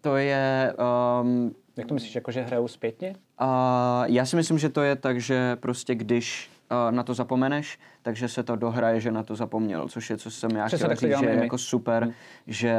To 0.00 0.16
je... 0.16 0.74
Um, 1.22 1.54
Jak 1.76 1.86
to 1.86 1.94
myslíš, 1.94 2.14
jako 2.14 2.30
že 2.30 2.42
hrajou 2.42 2.68
zpětně? 2.68 3.16
Uh, 3.40 3.46
já 4.04 4.26
si 4.26 4.36
myslím, 4.36 4.58
že 4.58 4.68
to 4.68 4.82
je 4.82 4.96
tak, 4.96 5.20
že 5.20 5.56
prostě 5.56 5.94
když 5.94 6.50
na 6.90 7.02
to 7.02 7.14
zapomeneš, 7.14 7.78
takže 8.02 8.28
se 8.28 8.42
to 8.42 8.56
dohraje, 8.56 9.00
že 9.00 9.10
na 9.10 9.22
to 9.22 9.36
zapomněl, 9.36 9.88
což 9.88 10.10
je, 10.10 10.16
co 10.16 10.30
jsem 10.30 10.50
já 10.50 10.68
chtěl 10.68 10.94
říct, 10.94 11.18
že 11.18 11.26
je 11.26 11.42
jako 11.42 11.58
super, 11.58 12.02
hmm. 12.02 12.12
že 12.46 12.74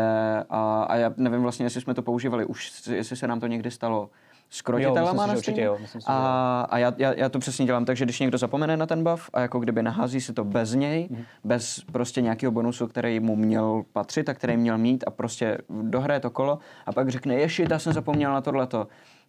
a, 0.49 0.83
a 0.83 0.95
já 0.95 1.13
nevím 1.17 1.41
vlastně, 1.41 1.65
jestli 1.65 1.81
jsme 1.81 1.93
to 1.93 2.01
používali 2.01 2.45
už, 2.45 2.87
jestli 2.89 3.15
se 3.15 3.27
nám 3.27 3.39
to 3.39 3.47
někdy 3.47 3.71
stalo 3.71 4.09
s 4.49 4.61
krotitelama 4.61 5.23
jo, 5.23 5.41
na 5.57 5.63
jo, 5.63 5.77
myslím 5.81 6.01
si, 6.01 6.07
a, 6.09 6.67
a 6.69 6.77
já, 6.77 6.93
já, 6.97 7.13
já 7.13 7.29
to 7.29 7.39
přesně 7.39 7.65
dělám 7.65 7.85
tak, 7.85 7.97
že 7.97 8.05
když 8.05 8.19
někdo 8.19 8.37
zapomene 8.37 8.77
na 8.77 8.85
ten 8.85 9.03
buff 9.03 9.29
a 9.33 9.39
jako 9.39 9.59
kdyby 9.59 9.83
nahází 9.83 10.21
si 10.21 10.33
to 10.33 10.43
bez 10.43 10.73
něj, 10.73 11.07
mm. 11.11 11.23
bez 11.43 11.81
prostě 11.91 12.21
nějakého 12.21 12.51
bonusu, 12.51 12.87
který 12.87 13.19
mu 13.19 13.35
měl 13.35 13.83
patřit 13.93 14.29
a 14.29 14.33
který 14.33 14.57
měl 14.57 14.77
mít 14.77 15.03
a 15.07 15.11
prostě 15.11 15.57
dohraje 15.69 16.19
to 16.19 16.29
kolo 16.29 16.59
a 16.85 16.91
pak 16.91 17.09
řekne, 17.09 17.35
ještě 17.35 17.67
já 17.71 17.79
jsem 17.79 17.93
zapomněl 17.93 18.33
na 18.33 18.41
tohleto 18.41 18.87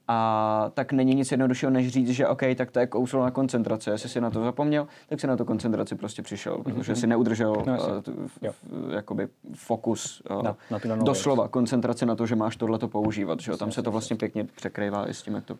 a 0.08 0.70
tak 0.74 0.92
není 0.92 1.14
nic 1.14 1.30
jednoduššího, 1.30 1.70
než 1.70 1.88
říct, 1.88 2.10
že 2.10 2.28
OK, 2.28 2.42
tak 2.56 2.70
to 2.70 2.80
je 2.80 2.86
kouslo 2.86 3.22
na 3.22 3.30
koncentraci. 3.30 3.90
Jestli 3.90 4.08
si 4.08 4.20
na 4.20 4.30
to 4.30 4.44
zapomněl, 4.44 4.86
tak 5.08 5.20
si 5.20 5.26
na 5.26 5.36
to 5.36 5.44
koncentraci 5.44 5.94
prostě 5.94 6.22
přišel, 6.22 6.58
protože 6.58 6.96
si 6.96 7.06
neudržel 7.06 7.56
no, 7.66 7.78
uh, 7.78 8.94
jakoby 8.94 9.28
fokus 9.54 10.22
uh, 10.30 10.42
na, 10.42 10.56
na 10.70 10.96
doslova 10.96 11.44
věc. 11.44 11.50
koncentraci 11.50 12.06
na 12.06 12.14
to, 12.14 12.26
že 12.26 12.36
máš 12.36 12.56
tohle 12.56 12.78
používat. 12.78 13.40
Že? 13.40 13.56
Tam 13.56 13.72
se 13.72 13.82
to 13.82 13.90
vlastně 13.90 14.16
pěkně 14.16 14.44
překrývá 14.44 15.08
i 15.08 15.14
s 15.14 15.22
tím, 15.22 15.34
jak 15.34 15.44
to 15.44 15.58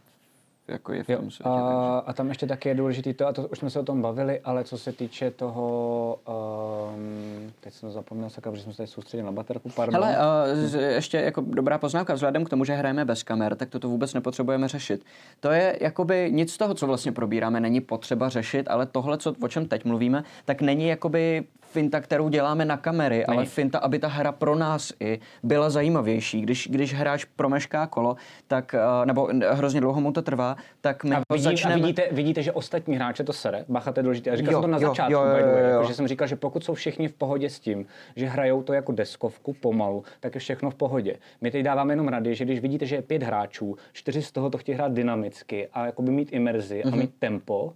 jako 0.68 0.92
je 0.92 1.02
v 1.02 1.07
tom 1.07 1.31
světě. 1.31 1.50
A, 1.50 2.02
a 2.07 2.12
tam 2.12 2.28
ještě 2.28 2.46
taky 2.46 2.68
je 2.68 2.74
důležitý 2.74 3.14
to, 3.14 3.26
a 3.26 3.33
to 3.33 3.48
už 3.48 3.59
jsme 3.59 3.70
se 3.70 3.81
o 3.81 3.83
tom 3.83 4.02
bavili, 4.02 4.40
ale 4.40 4.64
co 4.64 4.78
se 4.78 4.92
týče 4.92 5.31
toho, 5.31 6.18
um, 6.94 7.52
teď 7.61 7.74
jsem 7.74 7.88
to 7.88 7.92
zapomněl, 7.92 8.31
sakra, 8.31 8.52
protože 8.52 8.62
jsme 8.62 8.72
se 8.72 8.76
tady 8.76 8.87
soustředili 8.87 9.26
na 9.26 9.33
baterku, 9.33 9.70
pardon. 9.76 10.04
Hele, 10.04 10.16
uh, 10.74 10.81
ještě 10.83 11.16
jako 11.16 11.40
dobrá 11.46 11.78
poznámka, 11.78 12.14
vzhledem 12.14 12.44
k 12.44 12.48
tomu, 12.48 12.64
že 12.64 12.74
hrajeme 12.74 13.04
bez 13.04 13.22
kamer, 13.22 13.57
tak 13.57 13.68
toto 13.68 13.88
vůbec 13.88 14.14
nepotřebujeme 14.14 14.68
řešit. 14.68 15.04
To 15.40 15.50
je 15.50 15.78
jakoby 15.81 16.31
nic 16.33 16.52
z 16.52 16.59
toho, 16.59 16.74
co 16.74 16.87
vlastně 16.87 17.12
probíráme, 17.12 17.61
není 17.61 17.81
potřeba 17.81 18.28
řešit, 18.28 18.68
ale 18.70 18.87
tohle, 18.87 19.18
co, 19.18 19.35
o 19.42 19.48
čem 19.48 19.68
teď 19.68 19.85
mluvíme, 19.85 20.24
tak 20.44 20.62
není 20.62 20.87
jakoby 20.88 21.44
finta, 21.70 22.00
kterou 22.00 22.28
děláme 22.28 22.64
na 22.64 22.76
kamery, 22.76 23.16
Nej. 23.16 23.24
ale 23.28 23.44
finta, 23.44 23.78
aby 23.78 23.98
ta 23.98 24.09
hra 24.09 24.33
pro 24.33 24.54
nás 24.54 24.92
i 25.00 25.20
byla 25.42 25.70
zajímavější. 25.70 26.40
Když, 26.40 26.68
když 26.70 26.94
hráč 26.94 27.24
promešká 27.24 27.87
kolo, 27.87 28.16
tak, 28.46 28.74
eh, 28.74 29.07
nebo 29.07 29.28
hrozně 29.50 29.81
dlouho 29.81 30.00
mu 30.00 30.12
to 30.12 30.22
trvá, 30.22 30.57
tak 30.81 31.05
my 31.05 31.16
a, 31.16 31.23
vidí, 31.33 31.44
začneme... 31.44 31.75
a 31.75 31.79
vidíte, 31.79 32.09
vidíte, 32.12 32.42
že 32.42 32.53
ostatní 32.53 32.97
hráče 32.97 33.25
to 33.25 33.33
sere. 33.33 33.64
Bacha, 33.68 33.92
to 33.92 34.01
je 34.01 34.03
důležité. 34.03 34.31
A 34.31 34.37
říkal 34.37 34.53
jo, 34.53 34.57
jsem 34.57 34.62
to 34.62 34.73
na 34.73 34.79
jo, 34.79 34.88
začátku, 34.88 35.12
jo, 35.12 35.21
jo, 35.25 35.37
jo, 35.37 35.47
jo. 35.47 35.68
Jako, 35.68 35.85
že 35.85 35.94
jsem 35.94 36.09
říkal, 36.09 36.29
že 36.29 36.37
pokud 36.37 36.64
jsou 36.64 36.75
všichni 36.75 37.09
v 37.09 37.12
pohodě 37.12 37.51
s 37.51 37.61
tím, 37.61 37.87
že 38.16 38.27
hrajou 38.27 38.62
to 38.62 38.73
jako 38.73 38.92
deskovku 38.92 39.53
pomalu, 39.53 40.05
tak 40.21 40.35
je 40.35 40.40
všechno 40.40 40.71
v 40.71 40.75
pohodě. 40.75 41.16
My 41.40 41.51
teď 41.51 41.64
dáváme 41.64 41.92
jenom 41.92 42.09
rady, 42.09 42.35
že 42.35 42.44
když 42.44 42.61
vidíte, 42.61 42.87
že 42.87 42.97
je 42.97 43.03
pět 43.03 43.23
hráčů, 43.23 43.77
čtyři 43.92 44.23
z 44.23 44.33
toho 44.33 44.51
to 44.51 44.59
chtějí 44.59 44.77
hrát 44.77 44.92
dynamicky 44.92 45.68
a 45.73 45.87
jakoby 45.87 46.11
mít 46.11 46.33
imerzi 46.33 46.83
mm-hmm. 46.83 46.88
a 46.88 46.90
mhm. 46.90 46.99
mít 46.99 47.14
tempo, 47.18 47.73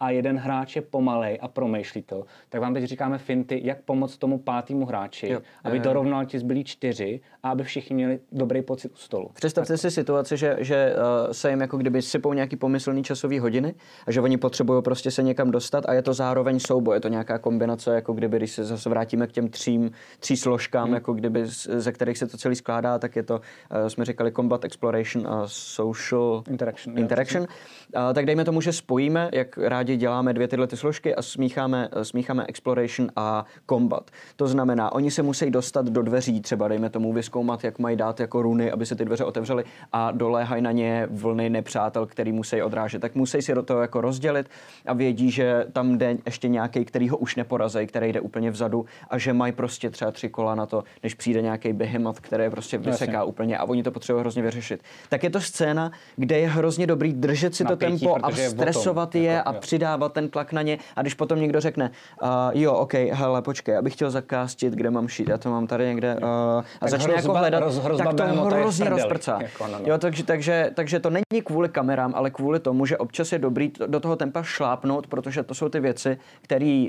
a 0.00 0.10
jeden 0.10 0.38
hráč 0.38 0.76
je 0.76 0.82
pomalej 0.82 1.38
a 1.42 1.48
promýšlí 1.48 2.02
to, 2.02 2.24
tak 2.48 2.60
vám 2.60 2.74
teď 2.74 2.84
říkáme 2.84 3.18
finty, 3.18 3.60
jak 3.64 3.80
pomoct 3.80 4.18
tomu 4.18 4.38
pátému 4.38 4.86
hráči, 4.86 5.28
jo. 5.28 5.40
aby 5.64 5.76
e... 5.76 5.80
dorovnal 5.80 6.24
ti 6.26 6.38
zbylí 6.38 6.64
čtyři 6.64 7.20
a 7.42 7.50
aby 7.50 7.64
všichni 7.64 7.94
měli 7.94 8.20
dobrý 8.32 8.62
pocit 8.62 8.92
u 8.92 8.96
stolu. 8.96 9.30
Představte 9.34 9.72
tak. 9.72 9.80
si 9.80 9.90
situaci, 9.90 10.36
že, 10.36 10.56
že 10.58 10.94
uh, 11.26 11.32
se 11.32 11.50
jim 11.50 11.60
jako 11.60 11.76
kdyby 11.76 12.02
sypou 12.02 12.32
nějaký 12.32 12.56
pomyslný 12.56 13.02
časový 13.02 13.38
hodiny 13.38 13.74
a 14.06 14.12
že 14.12 14.20
oni 14.20 14.36
potřebují 14.36 14.82
prostě 14.82 15.10
se 15.10 15.22
někam 15.22 15.50
dostat 15.50 15.84
a 15.88 15.92
je 15.92 16.02
to 16.02 16.14
zároveň 16.14 16.58
souboj, 16.58 16.96
je 16.96 17.00
to 17.00 17.08
nějaká 17.08 17.38
kombinace, 17.38 17.94
jako 17.94 18.12
kdyby, 18.12 18.36
když 18.36 18.50
se 18.50 18.64
zase 18.64 18.88
vrátíme 18.88 19.26
k 19.26 19.32
těm 19.32 19.48
třím, 19.48 19.90
tří 20.20 20.36
složkám, 20.36 20.84
hmm. 20.84 20.94
jako 20.94 21.12
kdyby 21.12 21.40
ze 21.46 21.92
kterých 21.92 22.18
se 22.18 22.26
to 22.26 22.36
celý 22.36 22.54
skládá, 22.54 22.98
tak 22.98 23.16
je 23.16 23.22
to, 23.22 23.34
uh, 23.34 23.86
jsme 23.88 24.04
říkali, 24.04 24.32
combat 24.32 24.64
exploration 24.64 25.26
a 25.28 25.42
social 25.46 26.42
interaction. 26.50 26.98
interaction. 26.98 27.42
Uh, 27.42 28.14
tak 28.14 28.26
dejme 28.26 28.44
tomu, 28.44 28.60
že 28.60 28.72
spojíme, 28.72 29.30
jak 29.32 29.58
rádi 29.58 29.89
rádi 29.90 30.00
děláme 30.00 30.32
dvě 30.32 30.48
tyhle 30.48 30.66
ty 30.66 30.76
složky 30.76 31.14
a 31.14 31.22
smícháme, 31.22 31.88
smícháme 32.02 32.44
exploration 32.48 33.10
a 33.16 33.44
combat. 33.68 34.10
To 34.36 34.46
znamená, 34.46 34.92
oni 34.92 35.10
se 35.10 35.22
musí 35.22 35.50
dostat 35.50 35.86
do 35.86 36.02
dveří, 36.02 36.40
třeba 36.40 36.68
dejme 36.68 36.90
tomu 36.90 37.12
vyskoumat, 37.12 37.64
jak 37.64 37.78
mají 37.78 37.96
dát 37.96 38.20
jako 38.20 38.42
runy, 38.42 38.70
aby 38.70 38.86
se 38.86 38.94
ty 38.94 39.04
dveře 39.04 39.24
otevřely 39.24 39.64
a 39.92 40.10
doléhají 40.10 40.62
na 40.62 40.72
ně 40.72 41.08
vlny 41.10 41.50
nepřátel, 41.50 42.06
který 42.06 42.32
musí 42.32 42.62
odrážet. 42.62 43.02
Tak 43.02 43.14
musí 43.14 43.42
si 43.42 43.54
do 43.54 43.62
toho 43.62 43.80
jako 43.80 44.00
rozdělit 44.00 44.46
a 44.86 44.92
vědí, 44.92 45.30
že 45.30 45.66
tam 45.72 45.98
jde 45.98 46.16
ještě 46.26 46.48
nějaký, 46.48 46.84
který 46.84 47.08
ho 47.08 47.16
už 47.16 47.36
neporazí, 47.36 47.86
který 47.86 48.12
jde 48.12 48.20
úplně 48.20 48.50
vzadu 48.50 48.86
a 49.10 49.18
že 49.18 49.32
mají 49.32 49.52
prostě 49.52 49.90
třeba 49.90 50.10
tři 50.10 50.28
kola 50.28 50.54
na 50.54 50.66
to, 50.66 50.84
než 51.02 51.14
přijde 51.14 51.42
nějaký 51.42 51.72
behemoth, 51.72 52.20
který 52.20 52.50
prostě 52.50 52.78
vyseká 52.78 53.12
Jasně. 53.12 53.24
úplně 53.24 53.58
a 53.58 53.64
oni 53.64 53.82
to 53.82 53.90
potřebují 53.90 54.20
hrozně 54.20 54.42
vyřešit. 54.42 54.82
Tak 55.08 55.24
je 55.24 55.30
to 55.30 55.40
scéna, 55.40 55.92
kde 56.16 56.38
je 56.38 56.48
hrozně 56.48 56.86
dobrý 56.86 57.12
držet 57.12 57.54
si 57.54 57.64
Napětí, 57.64 58.06
to 58.06 58.12
tempo 58.12 58.26
a 58.26 58.30
stresovat 58.30 59.14
je, 59.14 59.22
je 59.22 59.42
a 59.42 59.52
při 59.52 59.78
přidávat 59.80 60.12
ten 60.12 60.28
tlak 60.28 60.52
na 60.52 60.62
ně 60.62 60.78
a 60.96 61.02
když 61.02 61.14
potom 61.14 61.40
někdo 61.40 61.60
řekne, 61.60 61.90
uh, 62.22 62.28
jo, 62.52 62.72
OK, 62.72 62.94
hele, 62.94 63.42
počkej, 63.42 63.76
abych 63.76 63.92
chtěl 63.92 64.10
zakástit, 64.10 64.74
kde 64.74 64.90
mám 64.90 65.08
šít, 65.08 65.28
já 65.28 65.38
to 65.38 65.50
mám 65.50 65.66
tady 65.66 65.86
někde 65.86 66.16
uh, 66.16 66.28
a 66.28 66.64
tak 66.80 66.88
začne 66.88 67.12
hrozba, 67.12 67.32
jako 67.32 67.38
hledat, 67.38 67.62
roz, 67.62 67.78
hrozba 67.78 68.12
tak 68.12 68.16
to 68.16 68.42
hrozně 68.44 68.88
rozprcá. 68.88 69.38
Jako, 69.42 69.66
no, 69.66 69.78
no. 69.78 69.84
Jo, 69.84 69.98
takže, 69.98 70.24
takže, 70.24 70.70
takže 70.74 71.00
to 71.00 71.10
není 71.10 71.42
kvůli 71.44 71.68
kamerám, 71.68 72.12
ale 72.14 72.30
kvůli 72.30 72.60
tomu, 72.60 72.86
že 72.86 72.98
občas 72.98 73.32
je 73.32 73.38
dobrý 73.38 73.72
do 73.86 74.00
toho 74.00 74.16
tempa 74.16 74.42
šlápnout, 74.42 75.06
protože 75.06 75.42
to 75.42 75.54
jsou 75.54 75.68
ty 75.68 75.80
věci, 75.80 76.18
které 76.42 76.86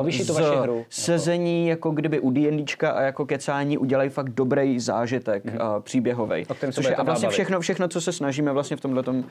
uh, 0.00 0.10
z 0.10 0.28
hru, 0.28 0.76
jako. 0.76 0.84
sezení 0.88 1.68
jako 1.68 1.90
kdyby 1.90 2.20
u 2.20 2.30
D&Dčka 2.30 2.90
a 2.90 3.00
jako 3.02 3.26
kecání 3.26 3.78
udělají 3.78 4.10
fakt 4.10 4.28
dobrý 4.28 4.80
zážitek 4.80 5.44
mm-hmm. 5.44 5.76
uh, 5.76 5.82
příběhový. 5.82 6.46
Což 6.72 6.84
je, 6.84 6.96
a 6.96 7.02
vlastně 7.02 7.28
všechno, 7.28 7.60
všechno, 7.60 7.88
co 7.88 8.00
se 8.00 8.12
snažíme 8.12 8.52
vlastně 8.52 8.76
v 8.76 8.80
tomhle 8.80 9.02
uh, 9.08 9.24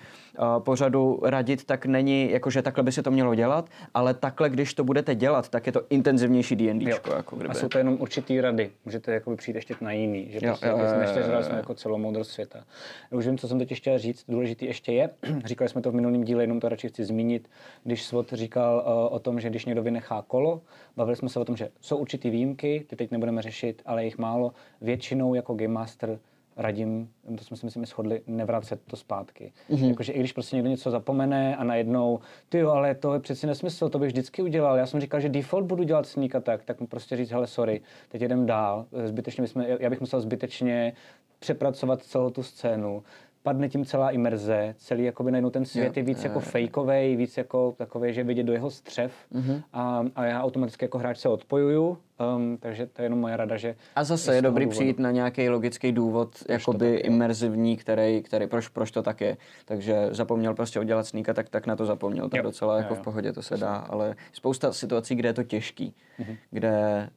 pořadu 0.59 1.19
radit, 1.23 1.63
tak 1.63 1.85
není 1.85 2.31
jako, 2.31 2.49
že 2.49 2.62
takhle 2.62 2.83
by 2.83 2.88
se 2.91 3.04
to 3.04 3.12
mělo 3.12 3.36
dělat, 3.36 3.69
ale 3.93 4.13
takhle, 4.13 4.49
když 4.49 4.73
to 4.73 4.84
budete 4.84 5.15
dělat, 5.15 5.49
tak 5.49 5.65
je 5.65 5.71
to 5.71 5.82
intenzivnější 5.89 6.56
D&D. 6.56 6.89
Jako 6.89 7.36
kdyby. 7.36 7.49
A 7.49 7.54
jsou 7.54 7.67
to 7.67 7.78
jenom 7.78 7.97
určitý 7.99 8.41
rady. 8.41 8.71
Můžete 8.86 9.13
jakoby 9.13 9.36
přijít 9.36 9.56
ještě 9.56 9.75
na 9.82 9.91
jiný. 9.91 10.28
Že 10.30 10.39
jo, 10.41 10.41
prostě, 10.52 10.67
jo, 10.67 10.78
jo, 10.78 10.86
jo, 10.86 11.28
jo, 11.28 11.43
jo. 11.49 11.56
jako 11.56 11.73
celou 11.73 11.97
moudrost 11.97 12.32
světa. 12.32 12.63
Už 13.12 13.28
vím, 13.28 13.38
co 13.38 13.47
jsem 13.47 13.60
teď 13.60 13.78
chtěl 13.78 13.99
říct. 13.99 14.25
Důležitý 14.28 14.65
ještě 14.65 14.91
je, 14.91 15.10
říkali 15.45 15.69
jsme 15.69 15.82
to 15.82 15.91
v 15.91 15.95
minulém 15.95 16.23
díle, 16.23 16.43
jenom 16.43 16.60
to 16.60 16.69
radši 16.69 16.89
chci 16.89 17.06
zmínit, 17.06 17.49
když 17.84 18.04
Svot 18.04 18.34
říkal 18.34 18.84
uh, 18.86 19.15
o 19.15 19.19
tom, 19.19 19.39
že 19.39 19.49
když 19.49 19.65
někdo 19.65 19.84
vynechá 19.84 20.23
kolo, 20.28 20.62
bavili 20.95 21.15
jsme 21.15 21.30
se 21.30 21.39
o 21.39 21.45
tom, 21.45 21.58
že 21.58 21.69
jsou 21.82 21.97
určitý 21.97 22.30
výjimky, 22.30 22.86
ty 22.89 22.95
teď 22.95 23.12
nebudeme 23.12 23.41
řešit, 23.41 23.82
ale 23.86 24.06
jich 24.06 24.17
málo. 24.17 24.54
Většinou 24.82 25.34
jako 25.34 25.54
Game 25.54 25.73
Master 25.73 26.19
radím, 26.59 27.09
to 27.37 27.43
jsme 27.43 27.57
si 27.57 27.65
myslím 27.65 27.85
shodli, 27.85 28.21
nevracet 28.27 28.81
to 28.87 28.95
zpátky. 28.95 29.51
Mm-hmm. 29.69 29.89
Jakože 29.89 30.13
i 30.13 30.19
když 30.19 30.33
prostě 30.33 30.55
někdo 30.55 30.69
něco 30.69 30.91
zapomene 30.91 31.55
a 31.55 31.63
najednou, 31.63 32.19
ty 32.49 32.57
jo, 32.57 32.69
ale 32.69 32.95
to 32.95 33.13
je 33.13 33.19
přeci 33.19 33.47
nesmysl, 33.47 33.89
to 33.89 33.99
bych 33.99 34.07
vždycky 34.07 34.41
udělal. 34.41 34.77
Já 34.77 34.85
jsem 34.85 34.99
říkal, 34.99 35.19
že 35.19 35.29
default 35.29 35.65
budu 35.65 35.83
dělat 35.83 36.07
sneak 36.07 36.35
attack, 36.35 36.65
tak 36.65 36.79
mu 36.79 36.87
prostě 36.87 37.17
říct, 37.17 37.31
hele, 37.31 37.47
sorry, 37.47 37.81
teď 38.09 38.21
jedem 38.21 38.45
dál, 38.45 38.85
zbytečně 39.05 39.41
bychom, 39.41 39.65
já 39.79 39.89
bych 39.89 39.99
musel 39.99 40.21
zbytečně 40.21 40.93
přepracovat 41.39 42.03
celou 42.03 42.29
tu 42.29 42.43
scénu 42.43 43.03
padne 43.43 43.69
tím 43.69 43.86
celá 43.86 44.10
imerze, 44.12 44.75
celý 44.78 45.04
jakoby 45.04 45.32
najednou 45.32 45.49
ten 45.49 45.65
svět 45.65 45.97
je 45.97 46.04
víc 46.04 46.23
jako 46.23 46.39
fejkovej, 46.39 47.15
víc 47.15 47.38
jako 47.38 47.73
takový, 47.78 48.13
že 48.13 48.23
vidět 48.23 48.43
do 48.43 48.54
jeho 48.54 48.71
střev 48.71 49.12
Mhm. 49.32 49.62
a, 49.73 50.06
a 50.15 50.25
já 50.25 50.43
automaticky 50.43 50.85
jako 50.85 50.98
hráč 50.98 51.17
se 51.17 51.29
odpojuju, 51.29 51.98
um, 52.35 52.58
takže 52.58 52.85
to 52.85 53.02
je 53.02 53.06
jenom 53.06 53.19
moje 53.19 53.37
rada, 53.37 53.58
že... 53.58 53.75
A 53.96 54.04
zase 54.04 54.35
je 54.35 54.42
dobrý 54.42 54.65
důvodu. 54.65 54.75
přijít 54.79 55.00
na 55.00 55.12
nějaký 55.12 55.50
logický 55.50 55.92
důvod, 55.92 56.35
jakoby 56.50 56.77
tak 56.79 56.90
je. 56.94 57.00
imerzivní, 57.00 57.77
který, 57.77 58.21
který 58.21 58.48
proč, 58.48 58.67
proč 58.67 58.92
to 58.92 59.02
tak 59.02 59.21
je. 59.21 59.37
Takže 59.65 60.08
zapomněl 60.12 60.54
prostě 60.54 60.79
udělat 60.79 61.06
sníka, 61.08 61.33
tak, 61.33 61.50
tak 61.50 61.67
na 61.67 61.75
to 61.75 61.85
zapomněl. 61.85 62.29
Tak 62.29 62.37
Jo. 62.37 62.44
docela 62.44 62.77
jako 62.77 62.90
Jo, 62.90 62.96
v 62.96 62.98
jo. 63.00 63.04
pohodě 63.04 63.33
to 63.33 63.42
se 63.42 63.58
dá, 63.58 63.75
ale 63.75 64.15
spousta 64.33 64.73
situací, 64.73 65.15
kde 65.15 65.29
je 65.29 65.33
to 65.33 65.44
těžký, 65.44 65.94
Mhm. 66.19 66.35
kde 66.52 67.10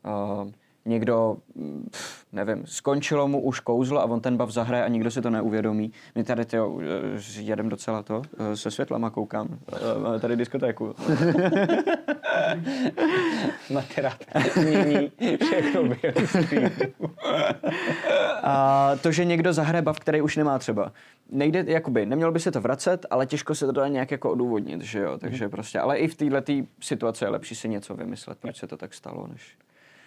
uh, 0.43 0.51
někdo, 0.85 1.37
mm, 1.55 1.89
pff, 1.91 2.25
nevím, 2.33 2.67
skončilo 2.67 3.29
mu 3.29 3.41
už 3.41 3.61
kouzlo 3.61 4.01
a 4.01 4.05
on 4.05 4.21
ten 4.21 4.37
bav 4.37 4.51
zahraje 4.51 4.85
a 4.85 4.89
nikdo 4.89 5.11
si 5.11 5.23
to 5.23 5.31
neuvědomí. 5.31 5.93
My 6.15 6.25
tady 6.25 6.45
tyjo, 6.45 6.81
eh, 6.81 7.41
jedem 7.41 7.69
docela 7.69 8.03
to, 8.03 8.23
eh, 8.39 8.57
se 8.57 8.71
světlama 8.71 9.11
koukám, 9.11 9.59
Eh, 9.73 10.01
máme 10.03 10.21
tady 10.21 10.37
diskotéku. 10.37 10.95
Matera 13.73 14.19
mění 14.57 15.13
všechno. 15.45 15.83
A 18.43 18.91
to, 19.03 19.13
že 19.13 19.25
někdo 19.25 19.53
zahraje 19.53 19.83
bav, 19.83 20.01
který 20.01 20.23
už 20.23 20.37
nemá 20.37 20.59
třeba. 20.59 20.93
Nejde, 21.31 21.65
jakoby, 21.67 22.07
nemělo 22.07 22.33
by 22.33 22.41
se 22.41 22.51
to 22.51 22.61
vracet, 22.61 23.07
ale 23.11 23.27
těžko 23.27 23.55
se 23.55 23.67
to 23.67 23.73
dá 23.73 23.89
nějak 23.89 24.11
jako 24.11 24.31
odůvodnit, 24.31 24.83
že 24.83 24.99
jo, 24.99 25.19
takže 25.19 25.49
prostě, 25.49 25.79
ale 25.79 25.99
i 25.99 26.09
v 26.09 26.15
této 26.15 26.53
situaci 26.81 27.25
je 27.25 27.29
lepší 27.29 27.55
si 27.55 27.69
něco 27.69 27.95
vymyslet, 27.95 28.39
proč 28.39 28.57
se 28.57 28.67
to 28.67 28.77
tak 28.77 28.95
stalo, 28.95 29.27
než... 29.27 29.57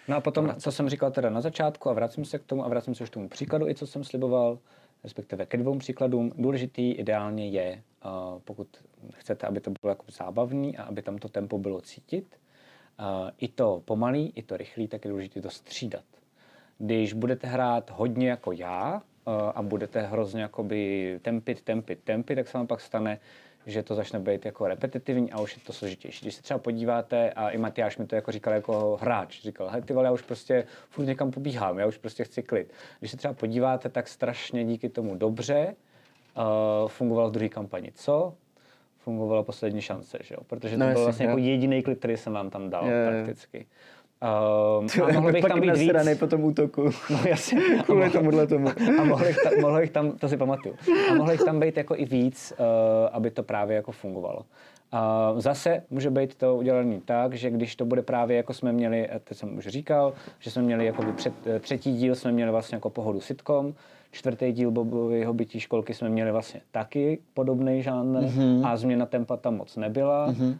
No 0.08 0.16
a 0.16 0.20
potom, 0.20 0.54
co 0.58 0.72
jsem 0.72 0.88
říkal 0.88 1.10
teda 1.10 1.30
na 1.30 1.40
začátku 1.40 1.90
a 1.90 1.92
vracím 1.92 2.24
se 2.24 2.38
k 2.38 2.44
tomu 2.44 2.64
a 2.64 2.68
vracím 2.68 2.94
se 2.94 3.04
už 3.04 3.10
k 3.10 3.14
tomu 3.14 3.28
příkladu, 3.28 3.68
i 3.68 3.74
co 3.74 3.86
jsem 3.86 4.04
sliboval, 4.04 4.58
respektive 5.04 5.46
ke 5.46 5.56
dvou 5.56 5.78
příkladům. 5.78 6.32
Důležitý 6.38 6.92
ideálně 6.92 7.48
je, 7.48 7.82
uh, 8.04 8.40
pokud 8.44 8.68
chcete, 9.14 9.46
aby 9.46 9.60
to 9.60 9.70
bylo 9.82 9.90
jako 9.90 10.04
zábavný 10.08 10.76
a 10.76 10.82
aby 10.82 11.02
tam 11.02 11.18
to 11.18 11.28
tempo 11.28 11.58
bylo 11.58 11.80
cítit, 11.80 12.36
uh, 13.00 13.30
i 13.38 13.48
to 13.48 13.82
pomalý, 13.84 14.32
i 14.34 14.42
to 14.42 14.56
rychlý, 14.56 14.88
tak 14.88 15.04
je 15.04 15.10
důležité 15.10 15.40
to 15.40 15.50
střídat. 15.50 16.04
Když 16.78 17.12
budete 17.12 17.46
hrát 17.46 17.90
hodně 17.90 18.30
jako 18.30 18.52
já 18.52 18.94
uh, 18.94 19.32
a 19.54 19.62
budete 19.62 20.02
hrozně 20.02 20.42
jakoby 20.42 21.18
tempit, 21.22 21.62
tempit, 21.62 22.00
tempit, 22.04 22.36
tak 22.36 22.48
se 22.48 22.58
vám 22.58 22.66
pak 22.66 22.80
stane, 22.80 23.18
že 23.66 23.82
to 23.82 23.94
začne 23.94 24.18
být 24.18 24.44
jako 24.46 24.66
repetitivní 24.66 25.32
a 25.32 25.40
už 25.40 25.56
je 25.56 25.62
to 25.66 25.72
složitější. 25.72 26.24
Když 26.24 26.34
se 26.34 26.42
třeba 26.42 26.58
podíváte, 26.58 27.30
a 27.30 27.50
i 27.50 27.58
Matyáš 27.58 27.98
mi 27.98 28.06
to 28.06 28.14
jako 28.14 28.32
říkal 28.32 28.54
jako 28.54 28.98
hráč, 29.00 29.42
říkal, 29.42 29.68
hej 29.68 29.82
ty 29.82 29.92
vole, 29.92 30.06
já 30.06 30.12
už 30.12 30.22
prostě 30.22 30.64
furt 30.90 31.04
někam 31.04 31.30
pobíhám, 31.30 31.78
já 31.78 31.86
už 31.86 31.98
prostě 31.98 32.24
chci 32.24 32.42
klid. 32.42 32.72
Když 32.98 33.10
se 33.10 33.16
třeba 33.16 33.34
podíváte, 33.34 33.88
tak 33.88 34.08
strašně 34.08 34.64
díky 34.64 34.88
tomu 34.88 35.14
dobře 35.14 35.74
uh, 36.36 36.88
fungoval 36.88 37.28
v 37.28 37.32
druhé 37.32 37.48
kampani. 37.48 37.92
Co? 37.94 38.34
Fungovala 38.98 39.42
poslední 39.42 39.82
šance, 39.82 40.18
že 40.22 40.34
jo? 40.34 40.40
Protože 40.46 40.76
to 40.76 40.84
No 40.84 40.92
byl 40.92 41.04
vlastně 41.04 41.26
jako 41.26 41.38
jediný 41.38 41.82
klid, 41.82 41.98
který 41.98 42.16
jsem 42.16 42.32
vám 42.32 42.50
tam 42.50 42.70
dal 42.70 42.86
jo. 42.86 43.08
prakticky. 43.08 43.66
Um, 44.22 44.86
a 45.04 45.12
mohl 45.12 45.32
bych 45.32 45.44
tam 45.44 45.60
být 45.60 45.76
víc. 45.76 45.92
po 46.18 46.26
tom 46.26 46.44
útoku. 46.44 46.90
No 47.10 47.18
jasně. 47.28 47.60
A 47.80 47.82
Kvůli 47.82 48.00
mohl- 48.00 48.12
tomuhle 48.12 48.46
tomu. 48.46 48.68
A 49.00 49.04
mohlo 49.04 49.26
jich, 49.26 49.36
tam, 49.44 49.52
mohlo 49.60 49.80
jich 49.80 49.90
tam, 49.90 50.12
to 50.12 50.28
si 50.28 50.36
pamatuju, 50.36 50.74
a 51.10 51.14
mohlo 51.14 51.32
jich 51.32 51.42
tam 51.44 51.60
být 51.60 51.76
jako 51.76 51.94
i 51.96 52.04
víc, 52.04 52.52
uh, 52.58 52.64
aby 53.12 53.30
to 53.30 53.42
právě 53.42 53.76
jako 53.76 53.92
fungovalo. 53.92 54.40
Uh, 54.92 55.40
zase 55.40 55.82
může 55.90 56.10
být 56.10 56.34
to 56.34 56.56
udělané 56.56 57.00
tak, 57.04 57.34
že 57.34 57.50
když 57.50 57.76
to 57.76 57.84
bude 57.84 58.02
právě 58.02 58.36
jako 58.36 58.54
jsme 58.54 58.72
měli, 58.72 59.08
eh, 59.10 59.20
to 59.24 59.34
jsem 59.34 59.58
už 59.58 59.66
říkal, 59.66 60.12
že 60.38 60.50
jsme 60.50 60.62
měli 60.62 60.86
jako 60.86 61.02
před, 61.16 61.32
eh, 61.46 61.60
třetí 61.60 61.96
díl 61.96 62.14
jsme 62.14 62.32
měli 62.32 62.50
vlastně 62.50 62.76
jako 62.76 62.90
pohodu 62.90 63.20
sitcom, 63.20 63.74
čtvrtý 64.10 64.52
díl 64.52 64.70
Bobového 64.70 65.34
bytí 65.34 65.60
školky 65.60 65.94
jsme 65.94 66.08
měli 66.08 66.32
vlastně 66.32 66.60
taky 66.70 67.18
podobný 67.34 67.82
žánr 67.82 68.20
mm-hmm. 68.20 68.66
a 68.66 68.76
změna 68.76 69.06
tempa 69.06 69.36
tam 69.36 69.56
moc 69.56 69.76
nebyla, 69.76 70.30
mm-hmm. 70.30 70.48
uh, 70.48 70.56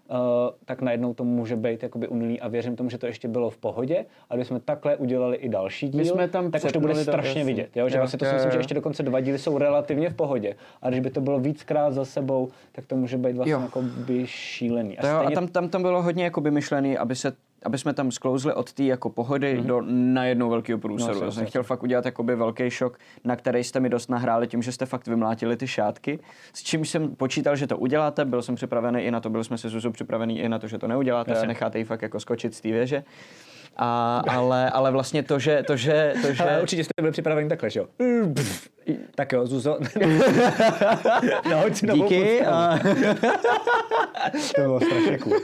tak 0.64 0.82
najednou 0.82 1.14
to 1.14 1.24
může 1.24 1.56
být 1.56 1.82
jakoby 1.82 2.08
unilý 2.08 2.40
a 2.40 2.48
věřím 2.48 2.76
tomu, 2.76 2.90
že 2.90 2.98
to 2.98 3.06
ještě 3.06 3.28
bylo 3.28 3.50
v 3.50 3.56
pohodě 3.56 4.04
a 4.30 4.36
když 4.36 4.48
jsme 4.48 4.60
takhle 4.60 4.96
udělali 4.96 5.36
i 5.36 5.48
další 5.48 5.88
díl, 5.88 6.04
jsme 6.04 6.28
tam 6.28 6.50
tak 6.50 6.64
už 6.64 6.72
to 6.72 6.80
bude 6.80 6.94
strašně 6.94 7.28
jasně. 7.28 7.44
vidět. 7.44 7.76
Jo? 7.76 7.88
Že 7.88 7.96
Jo, 7.96 8.00
vlastně 8.00 8.18
to 8.18 8.24
jo, 8.24 8.30
si 8.30 8.34
myslím, 8.34 8.52
že 8.52 8.58
ještě 8.58 8.74
dokonce 8.74 9.02
dva 9.02 9.20
díly 9.20 9.38
jsou 9.38 9.58
relativně 9.58 10.10
v 10.10 10.14
pohodě. 10.14 10.54
A 10.82 10.88
když 10.88 11.00
by 11.00 11.10
to 11.10 11.20
bylo 11.20 11.40
víckrát 11.40 11.92
za 11.92 12.04
sebou, 12.04 12.48
tak 12.72 12.86
to 12.86 12.96
může 12.96 13.18
být 13.18 13.36
vlastně 13.36 13.52
Jo. 13.52 13.60
jako 13.60 13.82
by 13.82 14.26
šílený. 14.26 14.96
To 15.00 15.06
jo, 15.06 15.16
a 15.16 15.18
stejně- 15.18 15.34
tam, 15.34 15.48
tam, 15.48 15.68
tam 15.68 15.82
bylo 15.82 16.02
hodně 16.02 16.24
jakoby 16.24 16.50
myšlený, 16.50 16.98
aby 16.98 17.16
se 17.16 17.32
aby 17.62 17.78
jsme 17.78 17.94
tam 17.94 18.10
sklouzli 18.10 18.52
od 18.54 18.72
té 18.72 18.82
jako 18.82 19.10
pohody 19.10 19.58
mm-hmm. 19.58 19.66
do 19.66 19.82
najednou 19.86 20.50
velkého 20.50 20.78
průseru. 20.78 21.14
No, 21.14 21.20
No, 21.20 21.26
jasně, 21.26 21.40
jsem 21.40 21.46
chtěl 21.46 21.62
fakt 21.62 21.82
udělat 21.82 22.04
jakoby 22.04 22.36
velký 22.36 22.70
šok, 22.70 22.98
na 23.24 23.36
který 23.36 23.64
jste 23.64 23.80
mi 23.80 23.88
dost 23.88 24.10
nahráli 24.10 24.46
tím, 24.46 24.62
že 24.62 24.72
jste 24.72 24.86
fakt 24.86 25.06
vymlátili 25.06 25.56
ty 25.56 25.66
šátky. 25.66 26.18
S 26.52 26.62
čím 26.62 26.84
jsem 26.84 27.16
počítal, 27.16 27.56
že 27.56 27.66
to 27.66 27.78
uděláte, 27.78 28.24
byl 28.24 28.42
jsem 28.42 28.54
připravený 28.54 29.02
i 29.02 29.10
na 29.10 29.20
to, 29.20 29.30
byli 29.30 29.44
jsme 29.44 29.58
se 29.58 29.68
Zuzou 29.68 29.90
připravený 29.90 30.40
i 30.40 30.48
na 30.48 30.58
to, 30.58 30.68
že 30.68 30.78
to 30.78 30.88
neuděláte 30.88 31.30
Jasně. 31.30 31.44
a 31.44 31.48
necháte 31.48 31.78
ji 31.78 31.84
fakt 31.84 32.02
jako 32.02 32.20
skočit 32.20 32.54
z 32.54 32.60
té 32.60 32.68
věže. 32.68 33.04
A, 33.76 34.22
ale, 34.28 34.70
ale 34.70 34.90
vlastně 34.90 35.22
to, 35.22 35.38
že, 35.38 35.62
to, 35.66 35.76
že, 35.76 36.14
to, 36.22 36.32
že 36.32 36.42
Ale 36.42 36.62
určitě 36.62 36.84
jste 36.84 37.02
byli 37.02 37.12
připraveni 37.12 37.48
takhle, 37.48 37.70
že 37.70 37.80
jo? 37.80 37.86
tak 39.14 39.32
jo, 39.32 39.46
Zuzo. 39.46 39.78
Nahoď 41.50 41.76
si 41.76 41.86
novou 41.86 42.02
díky. 42.02 42.46
A, 42.46 42.78
To 44.54 44.60
bylo 44.62 44.80
strašně 44.80 45.18
cool. 45.18 45.40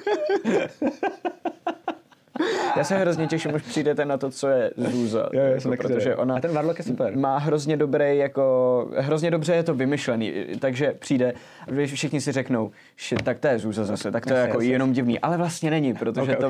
já 2.77 2.85
se 2.85 2.99
hrozně 2.99 3.27
těším, 3.27 3.55
už 3.55 3.63
přijdete 3.63 4.05
na 4.05 4.19
to, 4.19 4.31
co 4.31 4.49
je 4.49 4.71
Zůza. 4.77 5.29
Jo, 5.33 5.41
jo, 5.43 5.55
jako, 5.55 5.77
protože 5.77 6.17
ona 6.17 6.37
A 6.37 6.41
ten 6.41 6.53
Warlock 6.53 6.79
je 6.79 6.85
super. 6.85 7.17
má 7.17 7.39
hrozně 7.39 7.77
dobrý, 7.77 8.19
jako, 8.19 8.89
hrozně 8.99 9.31
dobře 9.31 9.55
je 9.55 9.63
to 9.63 9.75
vymyšlený, 9.75 10.33
takže 10.59 10.95
přijde, 10.99 11.33
a 11.69 11.71
vy 11.71 11.87
všichni 11.87 12.21
si 12.21 12.33
řeknou, 12.33 12.71
shit, 13.09 13.23
tak 13.23 13.39
to 13.39 13.49
je 13.49 13.59
Zůza 13.59 13.85
zase, 13.85 14.11
tak 14.11 14.27
to 14.27 14.35
je 14.35 14.41
jako 14.41 14.61
jenom 14.61 14.93
divný, 14.93 15.19
ale 15.19 15.37
vlastně 15.37 15.71
není, 15.71 15.95
protože 15.95 16.37
Ok, 16.37 16.41
to. 16.41 16.49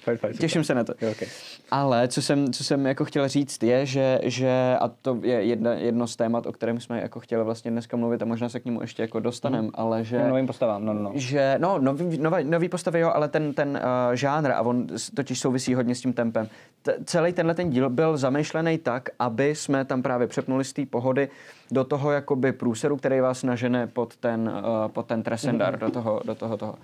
Fajn, 0.00 0.18
fajn, 0.18 0.32
super. 0.34 0.36
těším 0.36 0.64
se 0.64 0.74
na 0.74 0.84
to. 0.84 0.94
Jo, 1.00 1.10
okay. 1.10 1.28
Ale 1.70 2.08
co 2.08 2.22
jsem, 2.22 2.52
co 2.52 2.64
jsem 2.64 2.86
jako 2.86 3.04
chtěl 3.04 3.28
říct 3.28 3.62
je, 3.62 3.86
že, 3.86 4.20
že 4.22 4.76
a 4.80 4.88
to 4.88 5.18
je 5.22 5.44
jedna, 5.44 5.72
jedno 5.72 6.06
z 6.06 6.16
témat, 6.16 6.46
o 6.46 6.52
kterém 6.52 6.80
jsme 6.80 7.00
jako 7.00 7.20
chtěli 7.20 7.44
vlastně 7.44 7.70
dneska 7.70 7.96
mluvit 7.96 8.22
a 8.22 8.24
možná 8.24 8.48
se 8.48 8.60
k 8.60 8.64
němu 8.64 8.80
ještě 8.80 9.02
jako 9.02 9.20
dostaneme, 9.20 9.62
Mhm. 9.62 9.70
ale 9.74 10.04
že... 10.04 10.28
Novým 10.28 10.46
postavám, 10.46 10.84
no, 10.84 10.94
no, 10.94 11.02
no. 11.02 11.12
že, 11.14 11.54
no, 11.58 11.78
nový, 11.78 12.18
nový, 12.18 12.44
nový 12.44 12.68
postavy, 12.68 13.00
jo, 13.00 13.10
ale 13.14 13.28
ten, 13.28 13.54
ten 13.54 13.68
uh, 14.08 14.14
žánr, 14.14 14.50
a 14.50 14.60
on 14.62 14.86
totiž 15.14 15.40
souvisí 15.40 15.74
hodně 15.74 15.94
s 15.94 16.00
tím 16.00 16.12
tempem, 16.12 16.48
T- 16.82 16.96
celý 17.04 17.32
tenhle 17.32 17.54
ten 17.54 17.70
díl 17.70 17.90
byl 17.90 18.16
zamýšlený 18.16 18.78
tak, 18.78 19.08
aby 19.18 19.54
jsme 19.54 19.84
tam 19.84 20.02
právě 20.02 20.26
přepnuli 20.26 20.64
z 20.64 20.72
té 20.72 20.86
pohody 20.86 21.28
do 21.74 21.84
toho 21.84 22.10
jakoby 22.10 22.52
průseru, 22.52 22.96
který 22.96 23.20
vás 23.20 23.42
nažene 23.42 23.86
pod 23.86 24.16
ten, 24.16 24.52
uh, 24.54 24.88
pod 24.88 25.06
ten 25.06 25.22
tresendar, 25.22 25.78
do 25.78 25.90
toho, 25.90 26.20
do 26.24 26.34
toho, 26.34 26.56
toho. 26.56 26.74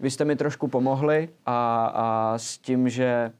Vy 0.00 0.10
jste 0.10 0.24
mi 0.24 0.36
trošku 0.36 0.68
pomohli 0.68 1.28
a, 1.46 1.90
a 1.94 2.34
s 2.36 2.58
tím, 2.58 2.88
že 2.88 3.32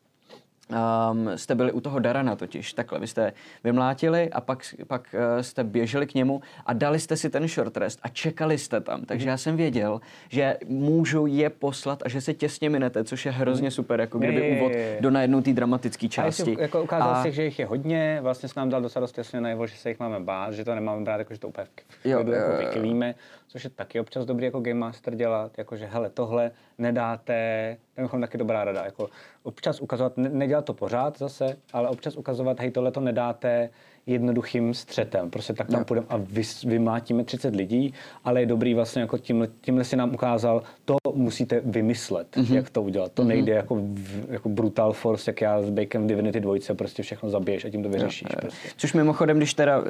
Um, 0.70 1.30
jste 1.38 1.54
byli 1.54 1.72
u 1.72 1.80
toho 1.80 1.98
Darana 1.98 2.36
totiž, 2.36 2.72
takhle, 2.72 2.98
vy 2.98 3.06
jste 3.06 3.32
vymlátili 3.64 4.30
a 4.30 4.40
pak, 4.40 4.74
pak 4.86 5.14
uh, 5.36 5.42
jste 5.42 5.64
běželi 5.64 6.06
k 6.06 6.14
němu 6.14 6.40
a 6.66 6.72
dali 6.72 7.00
jste 7.00 7.16
si 7.16 7.30
ten 7.30 7.48
short 7.48 7.76
rest 7.76 7.98
a 8.02 8.08
čekali 8.08 8.58
jste 8.58 8.80
tam, 8.80 9.04
takže 9.04 9.28
já 9.28 9.36
jsem 9.36 9.56
věděl, 9.56 10.00
že 10.28 10.56
můžu 10.66 11.26
je 11.26 11.50
poslat 11.50 12.02
a 12.04 12.08
že 12.08 12.20
se 12.20 12.34
těsně 12.34 12.70
minete, 12.70 13.04
což 13.04 13.26
je 13.26 13.32
hrozně 13.32 13.70
super, 13.70 14.00
jako 14.00 14.18
kdyby 14.18 14.34
Je, 14.34 14.44
je, 14.44 14.54
je, 14.54 14.60
úvod 14.60 14.72
do 15.00 15.10
najednou 15.10 15.40
té 15.40 15.52
dramatické 15.52 16.06
A 16.06 16.08
části. 16.08 16.50
jestli 16.50 16.62
jako 16.62 16.82
ukázal 16.82 17.10
A- 17.10 17.22
si, 17.22 17.32
že 17.32 17.44
jich 17.44 17.58
je 17.58 17.66
hodně, 17.66 18.18
vlastně 18.22 18.48
se 18.48 18.60
nám 18.60 18.68
dal 18.70 18.82
docela 18.82 19.00
dost 19.00 19.18
jasně 19.18 19.40
najevo, 19.40 19.66
že 19.66 19.76
se 19.76 19.88
jich 19.88 20.00
máme 20.00 20.20
bát, 20.20 20.52
že 20.54 20.64
to 20.64 20.74
nemáme 20.74 21.04
brát 21.04 21.18
jako, 21.18 21.34
že 21.34 21.40
to 21.40 21.48
úplně 21.48 21.64
v 21.64 22.02
klidu 22.02 22.32
jako 22.32 22.52
vykylíme, 22.58 23.14
což 23.48 23.64
je 23.64 23.70
taky 23.70 24.00
občas 24.00 24.24
dobrý 24.24 24.44
jako 24.44 24.60
Game 24.60 24.80
Master 24.80 25.14
dělat, 25.14 25.58
jakože 25.58 25.86
hele, 25.86 26.10
tohle 26.10 26.50
nedáte, 26.80 27.76
to 27.94 28.00
mimochodem 28.00 28.20
taky 28.20 28.38
dobrá 28.38 28.64
rada, 28.64 28.84
jako 28.84 29.08
občas 29.42 29.80
ukazovat, 29.80 30.16
ne, 30.16 30.28
nedělat 30.28 30.64
to 30.64 30.74
pořád 30.74 31.18
zase, 31.18 31.56
ale 31.72 31.88
občas 31.88 32.16
ukazovat, 32.16 32.60
hej, 32.60 32.70
tohle 32.70 32.90
to 32.90 33.00
nedáte 33.00 33.70
jednoduchým 34.06 34.74
střetem, 34.74 35.30
prostě 35.30 35.52
tak 35.52 35.66
tam 35.66 35.78
Jo. 35.80 35.84
půjdeme 35.84 36.06
a 36.10 36.16
vy, 36.16 36.42
vymlátíme 36.66 37.24
30 37.24 37.56
lidí, 37.56 37.94
ale 38.24 38.40
je 38.40 38.46
dobrý 38.46 38.74
vlastně 38.74 39.02
jako 39.02 39.18
tímhle, 39.18 39.48
tímhle 39.60 39.84
si 39.84 39.96
nám 39.96 40.14
ukázal, 40.14 40.62
to 40.84 40.96
musíte 41.14 41.60
vymyslet, 41.64 42.36
Mhm. 42.36 42.46
mm-hmm. 42.46 42.54
jak 42.54 42.70
to 42.70 42.82
udělat. 42.82 43.12
To 43.12 43.22
mm-hmm. 43.22 43.26
nejde 43.26 43.52
jako, 43.52 43.74
v, 43.74 44.30
jako 44.30 44.48
brutal 44.48 44.92
force, 44.92 45.30
jak 45.30 45.40
já 45.40 45.62
s 45.62 45.70
Bakem 45.70 46.06
Divinity 46.06 46.40
2, 46.40 46.54
prostě 46.76 47.02
všechno 47.02 47.30
zabiješ 47.30 47.64
a 47.64 47.70
tím 47.70 47.82
to 47.82 47.88
vyřešíš. 47.88 48.28
Jo, 48.30 48.34
jo. 48.34 48.40
Prostě. 48.40 48.68
Což 48.76 48.92
mimochodem, 48.92 49.36
když 49.36 49.54
teda 49.54 49.82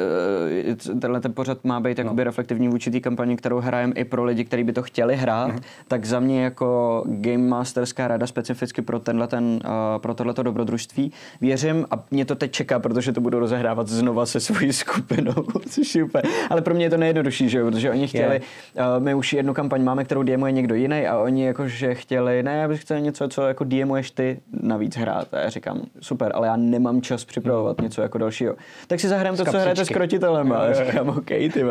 eh, 0.71 0.75
tenhle 1.01 1.21
ten 1.21 1.33
pořad 1.35 1.65
má 1.65 1.81
být 1.81 1.99
jakoby 1.99 2.25
reflektivní 2.25 2.69
vůči 2.69 2.91
té 2.91 3.01
kampani, 3.01 3.37
kterou 3.37 3.59
hrajeme 3.61 3.93
i 3.97 4.05
pro 4.05 4.25
lidi, 4.25 4.45
kteří 4.45 4.65
by 4.65 4.73
to 4.73 4.83
chtěli 4.83 5.17
hrát, 5.17 5.53
tak 5.89 6.05
za 6.05 6.21
mě 6.21 6.43
jako 6.45 7.03
Game 7.07 7.39
Masterská 7.49 8.09
rada 8.09 8.27
specificky 8.27 8.83
pro 8.83 8.99
tenhle 9.01 9.27
ten, 9.29 9.61
eh, 9.65 9.69
pro 9.99 10.15
tohleto 10.15 10.43
dobrodružství 10.43 11.13
věřím 11.41 11.87
a 11.91 12.05
mě 12.11 12.25
to 12.25 12.35
teď 12.35 12.51
čeká, 12.53 12.79
protože 12.79 13.13
to 13.13 13.21
budu 13.21 13.39
rozehrávat 13.39 13.89
znova 14.01 14.27
se 14.27 14.41
svojí 14.41 14.73
skupinou, 14.73 15.45
což 15.71 15.95
je 15.95 16.05
úplně, 16.05 16.23
ale 16.51 16.63
pro 16.63 16.75
mě 16.75 16.85
je 16.85 16.91
to 16.91 16.97
nejjednodušší, 16.97 17.49
že 17.49 17.59
jo, 17.59 17.71
protože 17.71 17.91
oni 17.91 18.09
chtěli, 18.09 18.41
yeah. 18.75 18.97
uh, 18.97 19.05
my 19.05 19.15
už 19.15 19.33
jednu 19.33 19.55
kampaň 19.55 19.83
máme, 19.83 20.05
kterou 20.05 20.23
DMuje 20.23 20.53
někdo 20.53 20.75
jiný 20.75 21.07
a 21.07 21.19
oni 21.19 21.47
jakože 21.47 21.95
chtěli, 21.95 22.43
ne, 22.43 22.57
já 22.57 22.69
bych 22.69 22.81
chtěl 22.81 23.01
něco, 23.01 23.29
co 23.29 23.43
jako 23.43 23.65
DMuješ 23.65 24.11
ty 24.11 24.41
navíc 24.63 24.97
hrát. 24.97 25.35
A 25.35 25.39
já 25.39 25.49
říkám, 25.49 25.81
super, 26.01 26.33
ale 26.35 26.47
já 26.47 26.57
nemám 26.57 27.03
čas 27.03 27.25
připravovat 27.25 27.81
něco 27.81 28.03
jako 28.03 28.19
dalšího. 28.19 28.55
Tak 28.87 29.01
si 29.01 29.09
zahrajeme 29.09 29.39
to, 29.39 29.45
co 29.45 29.59
hrajete 29.59 29.85
s 29.85 29.89
krotitelem. 29.89 30.53
A 30.53 30.65
já 30.65 30.85
říkám, 30.85 31.09
OK, 31.09 31.27
ty 31.27 31.65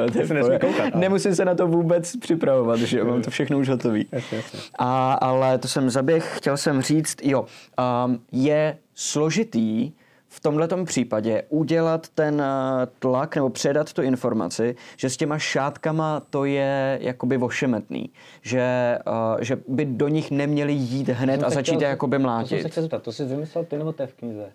Nemusím 0.96 1.36
se 1.36 1.46
na 1.46 1.56
to 1.56 1.68
vůbec 1.68 2.16
připravovat, 2.16 2.80
že 2.80 3.04
mám 3.04 3.22
to 3.22 3.32
všechno 3.32 3.58
už 3.58 3.70
hotový. 3.70 4.08
A, 4.78 5.14
ale 5.14 5.58
to 5.58 5.68
jsem 5.68 5.90
zaběh, 5.90 6.38
chtěl 6.38 6.58
jsem 6.58 6.82
říct, 6.82 7.18
jo, 7.24 7.46
um, 8.06 8.20
je 8.32 8.78
složitý 8.96 9.92
v 10.30 10.40
tomto 10.40 10.86
případě 10.86 11.44
udělat 11.50 12.08
ten 12.08 12.42
eh, 12.42 12.88
tlak 13.00 13.36
nebo 13.36 13.50
předat 13.50 13.94
tu 13.94 14.02
informaci, 14.02 14.76
že 14.98 15.10
s 15.10 15.18
těma 15.18 15.38
šátkama 15.38 16.20
to 16.30 16.46
je 16.46 17.00
jakoby 17.02 17.38
vošemetný. 17.38 18.10
Že, 18.42 18.98
uh, 19.08 19.42
že 19.42 19.58
by 19.68 19.86
do 19.86 20.08
nich 20.08 20.32
neměli 20.32 20.74
jít 20.74 21.10
hned 21.10 21.44
a 21.44 21.50
začít 21.50 21.76
chtěl, 21.76 21.90
jakoby 21.90 22.20
mlátit. 22.20 22.50
To 22.50 22.56
jsem 22.56 22.64
se 22.64 22.70
chtěl 22.70 22.84
zeptat, 22.84 23.04
to 23.04 23.12
jsi 23.12 23.26
vymyslel 23.26 23.66
ty 23.66 23.78
nebo 23.78 23.94
to 23.94 24.04
je 24.04 24.08
v 24.08 24.14
knize? 24.14 24.52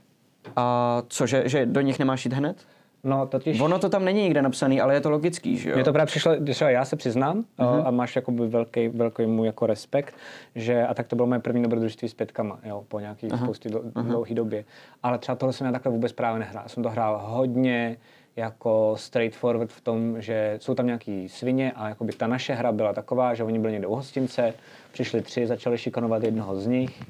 A 0.56 1.02
co, 1.08 1.26
že, 1.26 1.48
že 1.48 1.66
do 1.66 1.80
nich 1.80 1.98
nemáš 1.98 2.24
jít 2.24 2.32
hned? 2.32 2.56
No, 3.04 3.26
totiž... 3.26 3.60
Ono 3.60 3.78
to 3.78 3.88
tam 3.88 4.04
není 4.04 4.22
nikde 4.22 4.42
napsaný, 4.42 4.80
ale 4.80 4.94
je 4.94 5.00
to 5.00 5.10
logický, 5.10 5.56
že 5.56 5.70
jo? 5.70 5.74
Mně 5.74 5.84
to 5.84 5.92
právě 5.92 6.06
přišlo, 6.06 6.32
třeba 6.44 6.70
já 6.70 6.84
se 6.84 6.96
přiznám 6.96 7.44
uh-huh. 7.58 7.86
a 7.86 7.90
máš 7.90 8.16
jakoby 8.16 8.46
velký, 8.46 8.88
velký 8.88 9.26
můj 9.26 9.46
jako 9.46 9.66
respekt, 9.66 10.14
že 10.54 10.86
a 10.86 10.94
tak 10.94 11.06
to 11.06 11.16
bylo 11.16 11.26
moje 11.26 11.40
první 11.40 11.62
dobrodružství 11.62 12.08
s 12.08 12.14
pětkama, 12.14 12.58
jo, 12.64 12.84
po 12.88 13.00
nějaký 13.00 13.28
uh-huh. 13.28 13.42
spoustě 13.42 13.68
do, 13.68 13.80
uh-huh. 13.80 14.02
dlouhý 14.02 14.34
době. 14.34 14.64
Ale 15.02 15.18
třeba 15.18 15.36
tohle 15.36 15.52
jsem 15.52 15.66
já 15.66 15.72
takhle 15.72 15.92
vůbec 15.92 16.12
právě 16.12 16.38
nehrál. 16.38 16.64
Jsem 16.66 16.82
to 16.82 16.90
hrál 16.90 17.22
hodně 17.24 17.96
jako 18.36 18.94
straightforward 18.98 19.70
v 19.70 19.80
tom, 19.80 20.20
že 20.20 20.58
jsou 20.60 20.74
tam 20.74 20.86
nějaký 20.86 21.28
svině 21.28 21.72
a 21.76 21.88
jakoby 21.88 22.12
ta 22.12 22.26
naše 22.26 22.54
hra 22.54 22.72
byla 22.72 22.92
taková, 22.92 23.34
že 23.34 23.44
oni 23.44 23.58
byli 23.58 23.72
někde 23.72 23.86
u 23.86 23.94
hostince, 23.94 24.54
přišli 24.92 25.22
tři, 25.22 25.46
začali 25.46 25.78
šikanovat 25.78 26.22
jednoho 26.22 26.56
z 26.56 26.66
nich, 26.66 27.02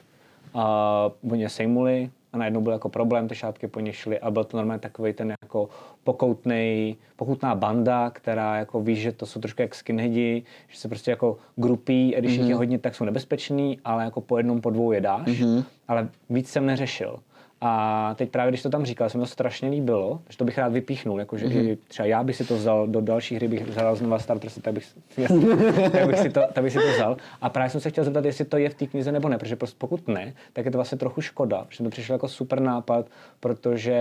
a 0.55 1.11
oni 1.31 1.49
sejmuli, 1.49 2.11
a 2.35 2.39
najednou 2.39 2.61
byl 2.61 2.73
jako 2.73 2.89
problém, 2.89 3.29
ty 3.29 3.35
šátky 3.35 3.67
po 3.67 3.81
šly 3.91 4.19
a 4.19 4.31
byl 4.31 4.45
to 4.45 4.57
normálně 4.57 4.81
takový 4.81 5.13
ten 5.13 5.35
jako 5.43 5.69
pokoutnej, 6.05 6.97
pokoutná 7.17 7.55
banda, 7.55 8.11
která 8.11 8.57
jako 8.57 8.81
ví, 8.81 8.97
že 8.97 9.13
to 9.13 9.27
jsou 9.27 9.41
trošku 9.41 9.63
jak 9.63 9.75
skinheadi, 9.75 10.43
že 10.69 10.79
se 10.79 10.89
prostě 10.89 11.11
jako 11.11 11.39
grupí 11.57 12.17
a 12.17 12.21
když 12.21 12.33
mm-hmm. 12.33 12.35
jich 12.35 12.49
je 12.49 12.55
mhm. 12.55 12.59
hodně, 12.59 12.79
tak 12.79 12.95
jsou 12.95 13.05
nebezpeční, 13.05 13.79
ale 13.85 14.05
jako 14.05 14.21
po 14.21 14.37
jednom, 14.37 14.61
po 14.61 14.71
dvou 14.71 14.93
je 14.93 15.01
dáš, 15.01 15.27
mm-hmm. 15.27 15.65
ale 15.89 16.09
víc 16.31 16.51
jsem 16.51 16.67
neřešil. 16.67 17.19
A 17.67 18.15
teď 18.15 18.31
právě, 18.31 18.51
když 18.51 18.63
to 18.63 18.71
tam 18.71 18.85
říkal, 18.85 19.11
se 19.11 19.19
mi 19.19 19.23
to 19.23 19.29
strašně 19.29 19.69
líbilo, 19.69 20.21
že 20.29 20.39
to 20.39 20.45
bych 20.45 20.59
rád 20.59 20.73
vypíchnul, 20.73 21.19
jakože 21.19 21.47
mm-hmm. 21.47 21.69
i 21.69 21.79
třeba 21.89 22.07
já 22.07 22.25
bych 22.25 22.37
si 22.37 22.45
to 22.45 22.57
vzal 22.57 22.87
do 22.87 23.01
další 23.01 23.35
hry, 23.37 23.49
bych 23.49 23.67
vzal 23.67 23.97
znova 23.97 24.19
Star 24.19 24.39
Trek, 24.39 24.53
tak 24.63 24.75
bych, 24.75 24.87
tak 25.93 26.07
bych, 26.07 26.19
si 26.19 26.31
to, 26.31 26.41
tak 26.53 26.65
bych 26.65 26.73
si 26.73 26.79
to 26.79 26.93
vzal. 26.93 27.17
A 27.41 27.49
právě 27.49 27.71
jsem 27.71 27.81
se 27.81 27.91
chtěl 27.91 28.05
zeptat, 28.05 28.25
jestli 28.25 28.45
to 28.45 28.57
je 28.57 28.69
v 28.69 28.75
té 28.75 28.87
knize 28.87 29.13
nebo 29.13 29.29
ne, 29.29 29.39
protože 29.39 29.57
prostě 29.57 29.77
pokud 29.79 30.09
ne, 30.09 30.35
tak 30.53 30.65
je 30.65 30.71
to 30.71 30.79
vlastně 30.79 30.99
trochu 30.99 31.21
škoda, 31.21 31.65
protože 31.69 31.85
to 31.85 31.91
přišlo 31.91 32.13
jako 32.13 32.29
super 32.29 32.61
nápad, 32.61 33.07
protože 33.41 33.95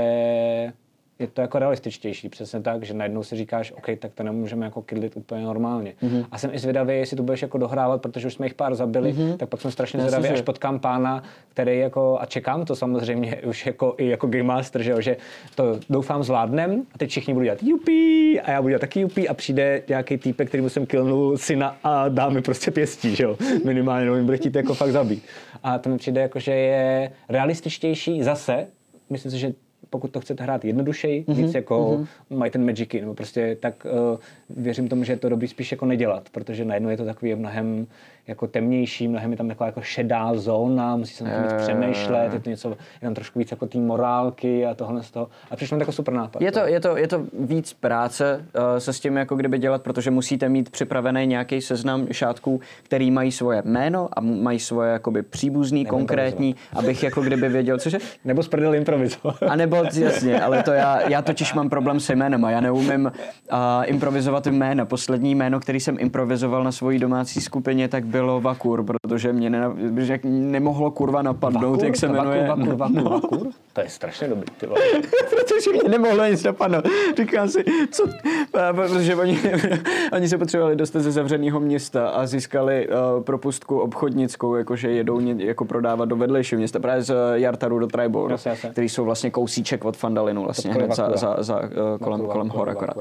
je 1.20 1.28
to 1.28 1.41
jako 1.41 1.59
realističtější, 1.59 2.30
přesně 2.30 2.61
tak, 2.61 2.84
že 2.84 2.93
najednou 2.93 3.24
si 3.24 3.36
říkáš, 3.36 3.74
OK, 3.78 3.99
tak 3.99 4.14
to 4.14 4.24
nemůžeme 4.24 4.66
jako 4.66 4.82
kydlit 4.82 5.18
úplně 5.18 5.43
normálně. 5.43 5.93
Mm-hmm. 6.03 6.26
A 6.32 6.38
jsem 6.38 6.53
i 6.53 6.59
zvědavý, 6.59 6.95
jestli 6.95 7.18
to 7.18 7.24
budeš 7.24 7.41
jako 7.41 7.57
dohrávat, 7.57 8.01
protože 8.01 8.28
už 8.28 8.34
jsme 8.34 8.45
jich 8.45 8.53
pár 8.53 8.76
zabili, 8.76 9.14
mm-hmm. 9.14 9.38
tak 9.38 9.49
pak 9.49 9.61
jsem 9.61 9.72
strašně 9.72 9.99
zvědavý, 9.99 10.30
až 10.30 10.41
potkám 10.41 10.80
pána, 10.80 11.24
který 11.49 11.80
jako, 11.80 12.18
a 12.22 12.26
čekám 12.26 12.66
to 12.66 12.76
samozřejmě 12.76 13.41
už 13.47 13.66
jako 13.66 13.95
i 13.97 14.07
jako 14.07 14.28
Game 14.28 14.43
Master, 14.43 14.84
že, 14.84 14.91
jo, 14.91 15.01
že 15.01 15.18
to 15.55 15.80
doufám 15.89 16.24
zvládnem 16.24 16.84
a 16.93 16.97
teď 16.97 17.09
všichni 17.09 17.34
budou 17.34 17.43
dělat 17.43 17.64
jupí 17.64 18.39
a 18.39 18.51
já 18.51 18.61
budu 18.61 18.70
dělat 18.70 18.82
taky 18.82 18.99
jupí 18.99 19.30
a 19.30 19.34
přijde 19.34 19.82
nějaký 19.88 20.18
týpek, 20.18 20.47
který 20.47 20.70
jsem 20.70 20.86
killnul 20.86 21.38
syna 21.38 21.78
a 21.84 22.09
dá 22.09 22.30
mi 22.30 22.41
prostě 22.41 22.72
pěstí, 22.72 23.16
že 23.16 23.24
jo, 23.24 23.38
minimálně, 23.66 24.05
no, 24.05 24.24
bude 24.24 24.38
chtít 24.38 24.55
jako 24.55 24.74
fakt 24.74 24.91
zabít. 24.91 25.24
A 25.64 25.78
to 25.78 25.89
mi 25.89 25.97
přijde 25.97 26.22
jako, 26.22 26.39
že 26.39 26.51
je 26.51 27.11
realističtější 27.30 28.24
zase, 28.24 28.68
myslím 29.09 29.32
si, 29.32 29.38
že 29.38 29.53
pokud 29.89 30.11
to 30.11 30.19
chcete 30.19 30.43
hrát 30.43 30.65
jednodušeji, 30.65 31.23
mm-hmm. 31.23 31.34
víc 31.34 31.53
jako 31.53 31.97
mm-hmm. 31.97 32.38
mají 32.38 32.51
ten 32.51 32.65
magicy, 32.65 33.01
nebo 33.01 33.13
prostě 33.13 33.57
tak 33.59 33.86
uh, 33.86 34.17
věřím 34.49 34.89
tomu, 34.89 35.03
že 35.03 35.13
je 35.13 35.17
to 35.17 35.29
dobrý 35.29 35.47
spíš 35.47 35.71
jako 35.71 35.86
nedělat, 35.86 36.29
protože 36.29 36.65
najednou 36.65 36.89
je 36.89 36.97
to 36.97 37.05
takový 37.05 37.36
mnohem 37.36 37.88
jako 38.28 38.47
temnější, 38.47 39.07
mnohem 39.07 39.32
je 39.32 39.38
tam 39.38 39.47
taková 39.47 39.65
jako 39.67 39.82
šedá 39.82 40.36
zóna, 40.36 40.95
musí 40.95 41.13
se 41.13 41.24
na 41.24 41.30
tom 41.30 41.43
víc 41.43 41.53
přemýšlet, 41.53 42.34
je 42.34 42.39
to 42.39 42.49
něco, 42.49 42.69
je 42.69 42.76
tam 43.01 43.13
trošku 43.13 43.39
víc 43.39 43.51
jako 43.51 43.65
té 43.65 43.78
morálky 43.78 44.65
a 44.65 44.74
tohle 44.74 45.03
z 45.03 45.11
toho. 45.11 45.28
A 45.51 45.55
přišlo 45.55 45.78
mi 45.78 45.82
jako 45.82 45.91
super 45.91 46.13
nápad. 46.13 46.41
Je 46.41 46.51
to, 46.51 46.59
je 46.59 46.80
to, 46.80 46.97
je 46.97 47.07
to 47.07 47.24
víc 47.39 47.74
práce 47.74 48.45
uh, 48.55 48.78
se 48.78 48.93
s 48.93 48.99
tím 48.99 49.17
jako 49.17 49.36
kdyby 49.36 49.57
dělat, 49.59 49.82
protože 49.82 50.11
musíte 50.11 50.49
mít 50.49 50.69
připravený 50.69 51.28
nějaký 51.28 51.61
seznam 51.61 52.07
šátků, 52.11 52.61
který 52.84 53.11
mají 53.11 53.32
svoje 53.32 53.61
jméno 53.65 54.09
a 54.13 54.21
mají 54.21 54.59
svoje 54.59 54.91
jakoby 54.91 55.21
příbuzný, 55.24 55.84
nebo 55.84 55.97
konkrétní, 55.97 56.55
abych 56.74 57.03
jako 57.03 57.21
kdyby 57.21 57.49
věděl, 57.49 57.78
cože? 57.78 57.97
Nebo 58.26 58.43
z 58.43 58.47
prdel 58.47 58.76
improvizovat. 58.76 59.43
A 59.43 59.55
nebo 59.55 59.76
jasně, 59.93 60.41
ale 60.41 60.63
to 60.63 60.71
já, 60.71 61.09
já 61.09 61.21
totiž 61.21 61.53
mám 61.53 61.69
problém 61.69 61.99
s 61.99 62.09
jménem 62.09 62.45
a 62.45 62.51
já 62.51 62.61
neumím 62.61 63.05
uh, 63.05 63.59
improvizovat 63.86 64.47
jména. 64.47 64.86
Poslední 64.86 65.36
jméno, 65.36 65.59
který 65.59 65.80
jsem 65.80 65.97
improvizoval 65.99 66.63
na 66.63 66.71
svojí 66.71 66.99
domácí 66.99 67.41
skupině, 67.41 67.88
tak 67.88 68.05
bylo 68.14 68.41
Vakur, 68.41 68.84
protože 68.84 69.34
mě 69.34 69.49
ne, 69.49 69.66
že 69.97 70.20
nemohlo 70.24 70.91
kurva 70.91 71.22
napadnout, 71.22 71.72
vakur? 71.72 71.86
jak 71.86 71.95
se 71.95 72.07
jmenuje. 72.07 72.47
Vakur, 72.47 72.76
vakur, 72.76 72.78
vakur, 72.78 73.03
no. 73.03 73.09
vakur? 73.09 73.47
To 73.74 73.82
je 73.82 73.89
strašně 73.89 74.28
dobrý, 74.28 74.45
ty 74.57 74.68
Protože 75.30 75.72
mě 75.72 75.89
nemohlo 75.89 76.26
nic 76.26 76.43
napadnout. 76.43 76.86
Říkám 77.18 77.49
si, 77.49 77.64
co, 77.91 78.03
protože 78.51 79.16
oni, 79.16 79.39
oni 80.14 80.28
se 80.30 80.38
potřebovali 80.38 80.76
dostat 80.76 80.99
ze 80.99 81.11
zavřeného 81.11 81.59
města 81.59 82.09
a 82.09 82.26
získali 82.26 82.88
uh, 82.88 83.24
propustku 83.24 83.80
obchodnickou, 83.80 84.55
jakože 84.55 84.91
jedou 84.91 85.20
ně, 85.20 85.45
jako 85.45 85.66
prodávat 85.66 86.09
do 86.09 86.16
vedlejšího 86.16 86.59
města, 86.59 86.80
právě 86.80 87.03
z 87.03 87.16
Jartaru 87.34 87.80
do 87.80 87.88
Tribor, 87.88 88.38
který 88.72 88.89
jsou 88.89 89.05
vlastně 89.05 89.32
kousíček 89.32 89.86
od 89.86 89.97
Fandalinu, 89.97 90.43
vlastně 90.43 90.74
hned 90.74 90.95
za, 90.95 91.09
za, 91.16 91.36
za 91.39 91.59
uh, 91.59 91.68
kolem, 92.01 92.22
kolem 92.22 92.49
hor 92.49 92.70
akorát. 92.70 92.97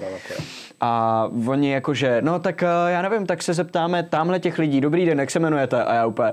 A 0.80 1.30
oni 1.46 1.70
jakože, 1.70 2.22
no 2.22 2.38
tak 2.38 2.62
uh, 2.62 2.90
já 2.90 3.02
nevím, 3.02 3.26
tak 3.26 3.42
se 3.42 3.54
zeptáme 3.54 4.02
tamhle 4.02 4.40
těch 4.40 4.58
lidí, 4.58 4.80
dobrý 4.80 5.01
den, 5.06 5.20
jak 5.20 5.30
se 5.30 5.38
jmenujete? 5.38 5.84
A 5.84 5.94
já 5.94 6.06
úplně, 6.06 6.32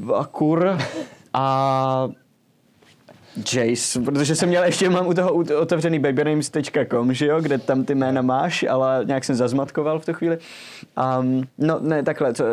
Vakur 0.00 0.78
a 1.34 2.08
Jace, 3.36 4.00
protože 4.00 4.36
jsem 4.36 4.48
měl 4.48 4.64
ještě, 4.64 4.90
mám 4.90 5.06
u 5.06 5.14
toho 5.14 5.34
otevřený 5.60 5.98
babynames.com, 5.98 7.14
že 7.14 7.26
jo, 7.26 7.40
kde 7.40 7.58
tam 7.58 7.84
ty 7.84 7.94
jména 7.94 8.22
máš, 8.22 8.64
ale 8.70 9.04
nějak 9.04 9.24
jsem 9.24 9.36
zazmatkoval 9.36 9.98
v 9.98 10.06
tu 10.06 10.12
chvíli. 10.12 10.38
Um, 11.20 11.44
no, 11.58 11.80
ne, 11.80 12.02
takhle, 12.02 12.34
co, 12.34 12.44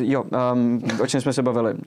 jo, 0.00 0.24
um, 0.52 0.82
o 1.02 1.06
čem 1.06 1.20
jsme 1.20 1.32
se 1.32 1.42
bavili? 1.42 1.74
Uh, 1.74 1.80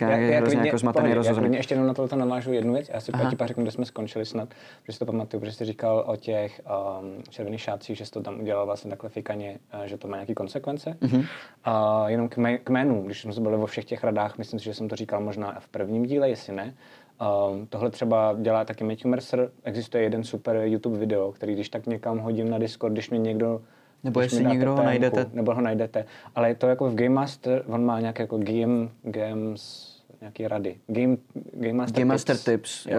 já, 0.00 0.08
já 0.08 0.40
hrozně 0.40 0.60
jako 0.64 0.78
zmatený 0.78 1.14
rozhovor. 1.14 1.44
Já 1.44 1.56
ještě 1.56 1.74
jenom 1.74 1.86
na 1.86 1.94
to 1.94 2.16
navážu 2.16 2.52
jednu 2.52 2.72
věc, 2.72 2.90
já 2.94 3.00
si 3.00 3.12
pak 3.12 3.48
řeknu, 3.48 3.62
kde 3.62 3.70
jsme 3.70 3.84
skončili 3.84 4.24
snad, 4.26 4.48
protože 4.82 4.92
si 4.92 4.98
to 4.98 5.06
pamatuju, 5.06 5.40
protože 5.40 5.52
jsi 5.52 5.64
říkal 5.64 6.04
o 6.06 6.16
těch 6.16 6.60
um, 7.00 7.22
červených 7.30 7.60
šátcích, 7.60 7.98
že 7.98 8.06
jsi 8.06 8.10
to 8.10 8.20
tam 8.20 8.40
udělal 8.40 8.66
vlastně 8.66 8.90
takhle 8.90 9.10
fikaně, 9.10 9.58
že 9.84 9.96
to 9.98 10.08
má 10.08 10.16
nějaké 10.16 10.34
konsekvence. 10.34 10.96
Uh-huh. 11.00 11.26
Uh, 11.66 12.06
jenom 12.06 12.28
k, 12.28 12.36
mé, 12.36 12.58
k 12.58 12.70
jménu, 12.70 13.02
když 13.02 13.20
jsme 13.20 13.32
se 13.32 13.40
byli 13.40 13.56
vo 13.56 13.66
všech 13.66 13.84
těch 13.84 14.04
radách, 14.04 14.38
myslím 14.38 14.60
si, 14.60 14.64
že 14.64 14.74
jsem 14.74 14.88
to 14.88 14.96
říkal 14.96 15.20
možná 15.20 15.56
v 15.60 15.68
prvním 15.68 16.06
díle, 16.06 16.28
jestli 16.28 16.52
ne, 16.52 16.74
Um, 17.20 17.66
tohle 17.66 17.90
třeba 17.90 18.36
dělá 18.40 18.64
taky 18.64 18.84
Matthew 18.84 19.06
Mercer. 19.06 19.50
Existuje 19.64 20.02
jeden 20.02 20.24
super 20.24 20.56
YouTube 20.56 20.98
video, 20.98 21.32
který 21.32 21.54
když 21.54 21.68
tak 21.68 21.86
někam 21.86 22.18
hodím 22.18 22.50
na 22.50 22.58
Discord, 22.58 22.92
když 22.92 23.10
mě 23.10 23.18
někdo 23.18 23.60
nebo 24.04 24.20
jestli 24.20 24.44
někdo 24.44 24.76
ho 24.76 24.82
najdete. 24.82 25.26
Nebo 25.32 25.54
ho 25.54 25.60
najdete. 25.60 26.04
Ale 26.34 26.48
je 26.48 26.54
to 26.54 26.66
jako 26.66 26.90
v 26.90 26.94
Game 26.94 27.14
Master, 27.14 27.64
on 27.66 27.84
má 27.84 28.00
nějaké 28.00 28.22
jako 28.22 28.38
game, 28.38 28.88
games, 29.02 29.93
nějaký 30.24 30.48
rady. 30.48 30.76
Game, 30.86 31.16
game 31.52 31.72
Master 31.72 32.00
Game 32.00 32.14
Master 32.14 32.36
Tips. 32.36 32.44
tips. 32.44 32.86
Je. 32.86 32.96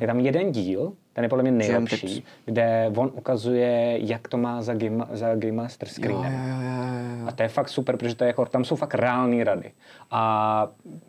Je 0.00 0.06
tam 0.06 0.20
jeden 0.20 0.52
díl, 0.52 0.92
ten 1.12 1.24
je 1.24 1.28
podle 1.28 1.42
mě 1.42 1.52
nejlepší, 1.52 2.24
kde 2.44 2.92
on 2.96 3.10
ukazuje, 3.14 3.98
jak 4.00 4.28
to 4.28 4.36
má 4.36 4.62
za 4.62 4.74
Game, 4.74 5.06
za 5.12 5.34
game 5.34 5.52
Master 5.52 5.88
screenem. 5.88 6.32
Jo, 6.32 6.38
jo, 6.38 6.60
jo, 6.62 7.20
jo. 7.20 7.26
A 7.28 7.32
to 7.32 7.42
je 7.42 7.48
fakt 7.48 7.68
super, 7.68 7.96
protože 7.96 8.14
to 8.14 8.24
je 8.24 8.28
jako, 8.28 8.46
tam 8.46 8.64
jsou 8.64 8.76
fakt 8.76 8.94
reální 8.94 9.44
rady. 9.44 9.72
A 10.10 10.68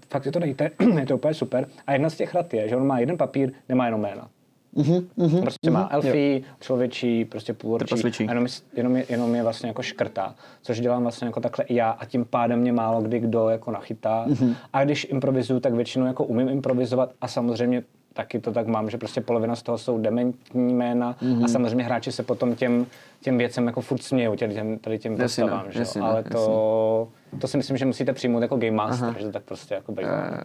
fakt 0.09 0.23
si 0.23 0.31
to 0.31 0.39
dejte, 0.39 0.71
je 0.99 1.05
to 1.05 1.15
úplně 1.15 1.33
super. 1.33 1.67
A 1.87 1.93
jedna 1.93 2.09
z 2.09 2.15
těch 2.15 2.33
rad 2.35 2.53
je, 2.53 2.69
že 2.69 2.75
on 2.75 2.87
má 2.87 2.99
jeden 2.99 3.17
papír, 3.17 3.51
nemá 3.69 3.85
jenom 3.85 4.01
jména. 4.01 4.29
Mm-hmm, 4.75 5.07
mm-hmm, 5.17 5.41
prostě 5.41 5.69
mm-hmm, 5.69 5.73
má 5.73 5.89
elfí, 5.91 6.43
člověčí, 6.59 7.25
prostě 7.25 7.53
půlorčí, 7.53 8.27
a 8.27 8.31
jenom, 8.31 8.47
jenom, 8.75 8.95
je, 8.95 9.05
jenom 9.09 9.35
je 9.35 9.43
vlastně 9.43 9.67
jako 9.67 9.81
škrtá, 9.81 10.35
což 10.61 10.79
dělám 10.79 11.01
vlastně 11.01 11.27
jako 11.27 11.39
takhle 11.39 11.65
i 11.65 11.75
já 11.75 11.89
a 11.89 12.05
tím 12.05 12.25
pádem 12.25 12.59
mě 12.59 12.73
málo 12.73 13.01
kdy 13.01 13.19
kdo 13.19 13.49
jako 13.49 13.71
nachytá. 13.71 14.25
Mm-hmm. 14.27 14.55
A 14.73 14.83
když 14.83 15.07
improvizuju, 15.09 15.59
tak 15.59 15.73
většinou 15.73 16.05
jako 16.05 16.23
umím 16.23 16.49
improvizovat 16.49 17.11
a 17.21 17.27
samozřejmě 17.27 17.83
taky 18.13 18.39
to 18.39 18.51
tak 18.51 18.67
mám, 18.67 18.89
že 18.89 18.97
prostě 18.97 19.21
polovina 19.21 19.55
z 19.55 19.63
toho 19.63 19.77
jsou 19.77 19.97
dementní 19.97 20.73
jména 20.73 21.15
mm-hmm. 21.21 21.43
a 21.43 21.47
samozřejmě 21.47 21.83
hráči 21.83 22.11
se 22.11 22.23
potom 22.23 22.55
těm, 22.55 22.85
těm 23.21 23.37
věcem 23.37 23.67
jako 23.67 23.81
furt 23.81 24.03
smějou, 24.03 24.35
tady 24.35 24.53
těm, 24.53 24.79
tady 24.79 24.99
těm 24.99 25.17
postavám, 25.17 25.71
že? 25.71 25.79
Jasně, 25.79 26.01
Ale 26.01 26.23
to, 26.23 27.07
to 27.39 27.47
si 27.47 27.57
myslím, 27.57 27.77
že 27.77 27.85
musíte 27.85 28.13
přijmout 28.13 28.41
jako 28.41 28.57
game 28.57 28.71
master, 28.71 29.09
Aha. 29.09 29.19
že 29.19 29.25
to 29.25 29.31
tak 29.31 29.43
prostě 29.43 29.73
jako 29.73 29.91
bývá. 29.91 30.41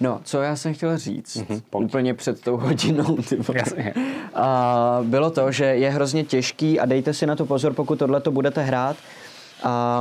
No, 0.00 0.20
co 0.24 0.42
já 0.42 0.56
jsem 0.56 0.74
chtěl 0.74 0.98
říct, 0.98 1.36
Mhm, 1.36 1.46
mm-hmm, 1.46 1.62
pojď. 1.70 1.84
úplně 1.84 2.14
před 2.14 2.40
tou 2.40 2.56
hodinou, 2.56 3.16
ty. 3.16 3.38
Jasně. 3.54 3.94
A 4.34 4.98
bylo 5.02 5.30
to, 5.30 5.52
že 5.52 5.64
je 5.64 5.90
hrozně 5.90 6.24
těžký 6.24 6.80
a 6.80 6.86
dejte 6.86 7.14
si 7.14 7.26
na 7.26 7.36
to 7.36 7.46
pozor, 7.46 7.72
pokud 7.74 7.98
tohle 7.98 8.20
to 8.20 8.30
budete 8.30 8.62
hrát, 8.62 8.96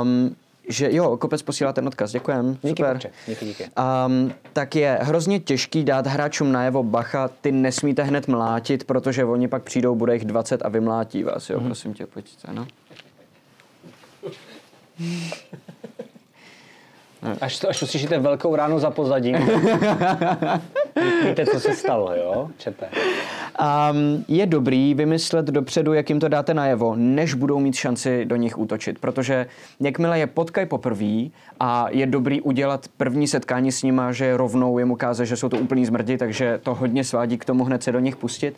um, 0.01 0.35
že 0.69 0.87
jo, 0.91 1.17
kopec 1.17 1.41
posílá 1.41 1.73
ten 1.73 1.87
odkaz, 1.87 2.11
děkujem, 2.11 2.57
Díky, 2.61 2.69
super. 2.69 2.99
Díky, 3.27 3.45
díky. 3.45 3.63
Um, 4.07 4.33
tak 4.53 4.75
je 4.75 4.99
hrozně 5.01 5.39
těžký 5.39 5.83
dát 5.83 6.07
hráčům 6.07 6.51
najevo 6.51 6.83
bacha, 6.83 7.27
ty 7.27 7.51
nesmíte 7.51 8.03
hned 8.03 8.27
mlátit, 8.27 8.83
protože 8.83 9.25
oni 9.25 9.47
pak 9.47 9.63
přijdou, 9.63 9.95
bude 9.95 10.13
jich 10.13 10.25
20 10.25 10.61
a 10.65 10.69
vymlátí 10.69 11.23
vás, 11.23 11.49
jo, 11.49 11.59
mm-hmm. 11.59 11.65
prosím 11.65 11.93
tě, 11.93 12.05
pojďte, 12.05 12.53
no. 12.53 12.67
Až, 17.41 17.59
to, 17.59 17.69
až 17.69 17.81
uslyšíte 17.81 18.19
velkou 18.19 18.55
ránu 18.55 18.79
za 18.79 18.89
pozadím, 18.89 19.35
víte, 21.27 21.45
co 21.45 21.59
se 21.59 21.75
stalo, 21.75 22.15
jo? 22.15 22.49
Čete. 22.57 22.89
Um, 22.89 24.25
je 24.27 24.45
dobrý 24.45 24.93
vymyslet 24.93 25.45
dopředu, 25.45 25.93
jak 25.93 26.09
jim 26.09 26.19
to 26.19 26.27
dáte 26.27 26.53
najevo, 26.53 26.95
než 26.95 27.33
budou 27.33 27.59
mít 27.59 27.75
šanci 27.75 28.25
do 28.25 28.35
nich 28.35 28.57
útočit. 28.57 28.99
Protože 28.99 29.45
jakmile 29.79 30.19
je 30.19 30.27
potkají 30.27 30.67
poprvé 30.67 31.29
a 31.59 31.85
je 31.89 32.05
dobrý 32.05 32.41
udělat 32.41 32.87
první 32.97 33.27
setkání 33.27 33.71
s 33.71 33.83
nima, 33.83 34.11
že 34.11 34.37
rovnou 34.37 34.79
jim 34.79 34.91
ukáže, 34.91 35.25
že 35.25 35.37
jsou 35.37 35.49
to 35.49 35.57
úplný 35.57 35.85
zmrdi, 35.85 36.17
takže 36.17 36.59
to 36.63 36.75
hodně 36.75 37.03
svádí 37.03 37.37
k 37.37 37.45
tomu 37.45 37.63
hned 37.63 37.83
se 37.83 37.91
do 37.91 37.99
nich 37.99 38.15
pustit, 38.15 38.55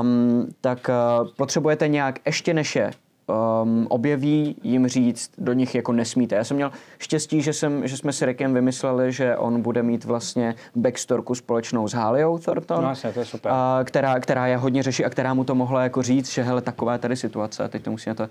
um, 0.00 0.48
tak 0.60 0.90
uh, 1.20 1.28
potřebujete 1.36 1.88
nějak 1.88 2.18
ještě 2.26 2.54
než 2.54 2.76
je 2.76 2.90
um, 3.26 3.86
objeví, 3.90 4.56
jim 4.62 4.88
říct, 4.88 5.30
do 5.38 5.52
nich 5.52 5.74
jako 5.74 5.92
nesmíte. 5.92 6.36
Já 6.36 6.44
jsem 6.44 6.54
měl 6.54 6.72
štěstí, 6.98 7.42
že, 7.42 7.52
jsem, 7.52 7.88
že 7.88 7.96
jsme 7.96 8.12
si 8.12 8.24
Rekem 8.24 8.54
vymysleli, 8.54 9.12
že 9.12 9.36
on 9.36 9.62
bude 9.62 9.82
mít 9.82 10.04
vlastně 10.04 10.54
backstorku 10.76 11.34
společnou 11.34 11.88
s 11.88 11.92
Haliou 11.92 12.38
Thornton, 12.38 12.82
No 12.82 12.88
jasně, 12.88 13.12
to 13.12 13.20
je 13.20 13.26
super. 13.26 13.52
a, 13.54 13.80
která, 13.84 14.20
která 14.20 14.46
je 14.46 14.56
hodně 14.56 14.82
řeší 14.82 15.04
a 15.04 15.10
která 15.10 15.34
mu 15.34 15.44
to 15.44 15.54
mohla 15.54 15.82
jako 15.82 16.02
říct, 16.02 16.32
že 16.32 16.42
hele, 16.42 16.60
taková 16.60 16.92
je 16.92 16.98
tady 16.98 17.16
situace 17.16 17.64
a 17.64 17.68
teď 17.68 17.82
to 17.82 17.90
musí 17.90 18.10
na 18.10 18.14
to... 18.14 18.28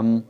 Um, 0.00 0.22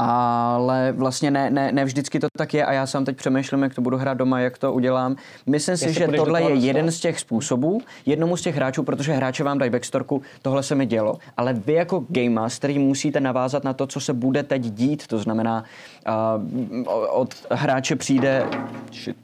ale 0.00 0.92
vlastně 0.92 1.30
ne, 1.30 1.50
ne, 1.50 1.72
ne 1.72 1.84
vždycky 1.84 2.20
to 2.20 2.26
tak 2.38 2.54
je 2.54 2.64
a 2.64 2.72
já 2.72 2.86
sám 2.86 3.04
teď 3.04 3.16
přemýšlím, 3.16 3.62
jak 3.62 3.74
to 3.74 3.80
budu 3.80 3.96
hrát 3.96 4.14
doma, 4.14 4.40
jak 4.40 4.58
to 4.58 4.72
udělám. 4.72 5.16
Myslím 5.46 5.76
si, 5.76 5.84
Jestli 5.84 6.00
že 6.00 6.08
tohle 6.16 6.42
je 6.42 6.48
dostat? 6.48 6.66
jeden 6.66 6.90
z 6.90 7.00
těch 7.00 7.20
způsobů, 7.20 7.80
jednomu 8.06 8.36
z 8.36 8.42
těch 8.42 8.54
hráčů, 8.54 8.82
protože 8.82 9.12
hráče 9.12 9.44
vám 9.44 9.58
dají 9.58 9.70
backstorku, 9.70 10.22
tohle 10.42 10.62
se 10.62 10.74
mi 10.74 10.86
dělo, 10.86 11.18
ale 11.36 11.52
vy 11.52 11.72
jako 11.72 12.04
Game 12.08 12.30
Master 12.30 12.78
musíte 12.80 13.20
navázat 13.20 13.64
na 13.64 13.72
to, 13.72 13.86
co 13.86 14.00
se 14.00 14.12
bude 14.12 14.42
teď 14.42 14.62
dít, 14.62 15.06
to 15.06 15.18
znamená, 15.18 15.64
uh, 16.08 16.84
od 17.10 17.34
hráče 17.50 17.96
přijde, 17.96 18.46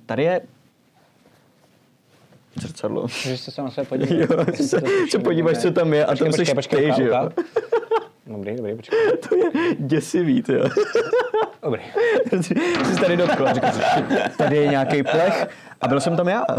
tady 0.07 0.22
je 0.25 0.41
zrcadlo. 2.57 3.03
Můžeš 3.03 3.41
se 3.41 3.62
na 3.62 3.70
sebe 3.70 3.87
podívat. 3.87 4.31
Jo, 4.31 4.45
se, 4.55 4.81
se 5.11 5.18
podíváš, 5.18 5.59
co 5.59 5.70
tam 5.70 5.95
je 5.95 6.07
a 6.07 6.09
Počkej, 6.09 6.25
tam 6.25 6.31
počkej, 6.31 6.47
seš 6.47 6.55
počkej, 6.55 6.93
že 6.97 7.05
jo. 7.05 7.29
Uká. 8.37 8.51
Dobrý, 8.51 8.57
dobrý, 8.57 8.74
počkej. 8.74 8.99
To 9.28 9.37
je 9.37 9.51
děsivý, 9.78 10.43
ty 10.43 10.53
jo. 10.53 10.64
Dobrý. 11.62 11.80
Jsi 12.43 13.01
tady 13.01 13.16
dotkl 13.16 13.49
a 13.49 13.53
říkal, 13.53 13.72
tady 14.39 14.57
je 14.57 14.66
nějaký 14.66 15.03
plech 15.03 15.49
a 15.80 15.89
byl 15.89 16.01
jsem 16.01 16.16
tam 16.16 16.28
já. 16.28 16.45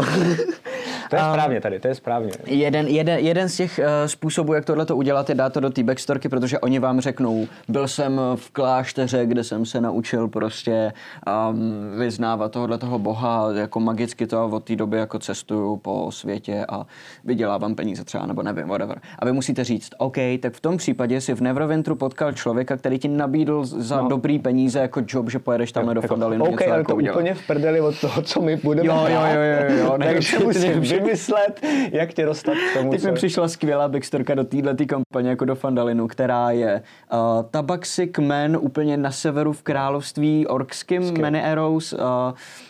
To 1.10 1.16
je 1.16 1.22
správně 1.22 1.60
tady, 1.60 1.80
to 1.80 1.88
je 1.88 1.94
správně. 1.94 2.32
Jeden, 2.46 2.86
jeden, 2.86 3.18
jeden 3.18 3.48
z 3.48 3.56
těch 3.56 3.78
uh, 3.78 3.84
způsobů, 4.06 4.52
jak 4.54 4.64
tohle 4.64 4.86
to 4.86 4.96
udělat, 4.96 5.28
je 5.28 5.34
dát 5.34 5.52
to 5.52 5.60
do 5.60 5.70
té 5.70 5.82
backstorky, 5.82 6.28
protože 6.28 6.58
oni 6.58 6.78
vám 6.78 7.00
řeknou, 7.00 7.46
byl 7.68 7.88
jsem 7.88 8.20
v 8.34 8.50
klášteře, 8.50 9.26
kde 9.26 9.44
jsem 9.44 9.66
se 9.66 9.80
naučil 9.80 10.28
prostě 10.28 10.92
um, 11.50 11.98
vyznávat 11.98 12.52
tohohle 12.52 12.78
toho 12.78 12.98
boha, 12.98 13.48
jako 13.54 13.80
magicky 13.80 14.26
to 14.26 14.38
a 14.38 14.44
od 14.44 14.64
té 14.64 14.76
doby 14.76 14.98
jako 14.98 15.18
cestuju 15.18 15.76
po 15.76 16.12
světě 16.12 16.64
a 16.68 16.86
vydělávám 17.24 17.74
peníze 17.74 18.04
třeba, 18.04 18.26
nebo 18.26 18.42
nevím, 18.42 18.68
whatever. 18.68 19.00
A 19.18 19.24
vy 19.24 19.32
musíte 19.32 19.64
říct, 19.64 19.90
OK, 19.98 20.16
tak 20.40 20.54
v 20.54 20.60
tom 20.60 20.76
případě 20.76 21.20
si 21.20 21.34
v 21.34 21.40
Neverwinteru 21.40 21.96
potkal 21.96 22.32
člověka, 22.32 22.76
který 22.76 22.98
ti 22.98 23.08
nabídl 23.08 23.64
za 23.64 24.02
no. 24.02 24.08
dobrý 24.08 24.38
peníze 24.38 24.78
jako 24.78 25.02
job, 25.08 25.30
že 25.30 25.38
pojedeš 25.38 25.72
tam 25.72 25.94
do 25.94 26.02
Fandalinu 26.02 26.44
OK, 26.44 26.50
něco 26.50 26.64
ale 26.64 26.78
jako 26.78 26.92
to 26.92 26.96
udělat. 26.96 27.14
úplně 27.14 27.34
v 27.34 27.46
prdeli 27.46 27.80
od 27.80 28.00
toho, 28.00 28.22
co 28.22 28.40
my 28.40 28.56
budeme 28.56 28.86
Jo, 28.88 29.06
jo, 29.08 29.20
jo, 29.34 29.40
jo, 29.40 29.76
jo, 29.78 29.96
ne, 29.98 30.06
Takže 30.12 30.38
musím 30.38 30.80
vymyslet, 31.00 31.60
jak 31.92 32.12
tě 32.12 32.24
dostat 32.24 32.54
k 32.54 32.78
tomu, 32.78 32.90
Teď 32.90 33.00
co... 33.00 33.06
mi 33.06 33.14
přišla 33.14 33.48
skvělá 33.48 33.88
backstorka 33.88 34.34
do 34.34 34.44
této 34.44 34.86
kampaně 34.86 35.30
jako 35.30 35.44
do 35.44 35.54
Fandalinu, 35.54 36.08
která 36.08 36.50
je 36.50 36.82
uh, 37.12 37.18
Tabaxi 37.50 38.06
kmen 38.06 38.58
úplně 38.60 38.96
na 38.96 39.10
severu 39.10 39.52
v 39.52 39.62
království 39.62 40.46
orkským, 40.46 41.20
Many 41.20 41.42
Arrows, 41.42 41.92
uh, 41.92 41.98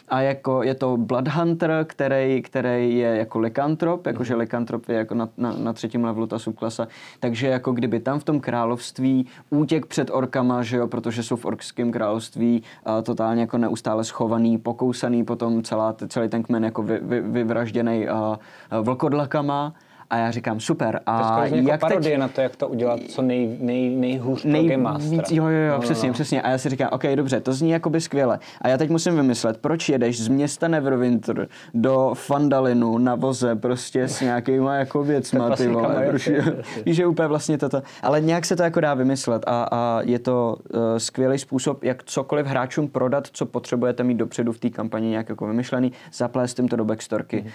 a 0.09 0.21
jako 0.21 0.63
je 0.63 0.75
to 0.75 0.97
Bloodhunter, 0.97 1.85
který, 1.89 2.43
který 2.43 2.99
je 2.99 3.17
jako 3.17 3.39
likantrop, 3.39 4.07
jakože 4.07 4.35
Mhm. 4.35 4.41
likantrop 4.41 4.89
je 4.89 4.95
jako 4.95 5.15
na, 5.15 5.29
na, 5.37 5.53
na 5.53 5.73
třetím 5.73 6.05
levelu 6.05 6.27
ta 6.27 6.39
subklasa, 6.39 6.89
takže 7.21 7.47
jako 7.47 7.73
kdyby 7.73 8.01
tam 8.01 8.19
v 8.19 8.25
tom 8.25 8.41
království 8.41 9.27
útěk 9.51 9.87
před 9.87 10.11
orkama, 10.11 10.63
že 10.63 10.77
jo, 10.77 10.87
protože 10.87 11.23
jsou 11.23 11.37
v 11.37 11.45
orkském 11.45 11.93
království 11.93 12.63
uh, 12.87 13.03
totálně 13.03 13.41
jako 13.41 13.59
neustále 13.59 14.05
schovaný, 14.05 14.59
pokousaný, 14.59 15.25
potom 15.25 15.63
celá, 15.63 15.97
celý 16.09 16.29
ten 16.29 16.43
kmen 16.43 16.65
jako 16.65 16.83
vy, 16.83 16.99
vy, 17.03 17.21
vyvražděný 17.21 18.07
uh, 18.09 18.37
vlkodlakama 18.83 19.75
a 20.11 20.17
já 20.17 20.31
říkám 20.31 20.61
super. 20.61 21.01
To 21.05 21.13
je 21.13 21.19
A 21.19 21.29
skoro 21.29 21.57
jako 21.57 21.69
jak 21.69 21.81
parodie 21.81 22.15
teď, 22.15 22.21
na 22.21 22.29
to, 22.29 22.41
jak 22.41 22.57
to 22.57 22.69
udělat 22.69 23.01
co 23.09 23.23
nej, 23.23 23.57
nej, 23.61 23.91
nejhůř 23.91 24.43
pro 24.43 24.51
Game. 24.63 24.99
Nejvíc, 24.99 25.31
jo, 25.31 25.45
jo, 25.45 25.51
jo, 25.51 25.69
No, 25.69 25.75
no, 25.75 25.81
přesně, 25.81 26.09
no. 26.09 26.13
přesně. 26.15 26.43
A 26.43 26.51
já 26.51 26.59
si 26.59 26.69
říkám, 26.69 26.89
OK, 26.93 27.03
dobře, 27.15 27.41
to 27.41 27.53
zní 27.53 27.71
jakoby 27.71 28.01
skvěle. 28.01 28.39
A 28.61 28.69
já 28.69 28.79
teď 28.79 28.91
musím 28.91 29.17
vymyslet, 29.17 29.57
proč 29.57 29.89
jedeš 29.89 30.21
z 30.23 30.29
města 30.29 30.69
Neverwinter 30.69 31.49
do 31.75 32.11
Fandalinu 32.15 32.99
na 32.99 33.15
voze 33.15 33.57
prostě 33.57 34.09
s 34.09 34.21
nějakýma 34.21 34.75
jako 34.75 35.05
věcma, 35.05 35.57
ty 35.57 35.69
vole. 35.69 35.95
no, 36.05 36.11
Prostě, 36.11 36.45
víš, 36.87 36.97
že 36.97 37.07
úplně 37.07 37.29
vlastně 37.29 37.59
toto. 37.59 37.83
Ale 38.03 38.21
nějak 38.21 38.45
se 38.45 38.57
to 38.57 38.63
jako 38.63 38.81
dá 38.81 38.95
vymyslet 38.95 39.43
a, 39.47 39.69
a 39.73 40.01
je 40.05 40.19
to 40.19 40.57
uh, 40.75 40.81
skvělý 40.99 41.39
způsob, 41.39 41.85
jak 41.85 42.03
cokoliv 42.05 42.47
hráčům 42.47 42.89
prodat, 42.89 43.29
co 43.33 43.47
potřebujete 43.47 44.05
mít 44.05 44.15
dopředu 44.15 44.53
v 44.53 44.59
té 44.59 44.71
kampani 44.71 45.09
nějak 45.09 45.29
jako 45.29 45.47
vymyšlený, 45.47 45.93
zaplést 46.13 46.59
jim 46.59 46.69
to 46.69 46.77
do 46.77 46.85
backstorky. 46.85 47.47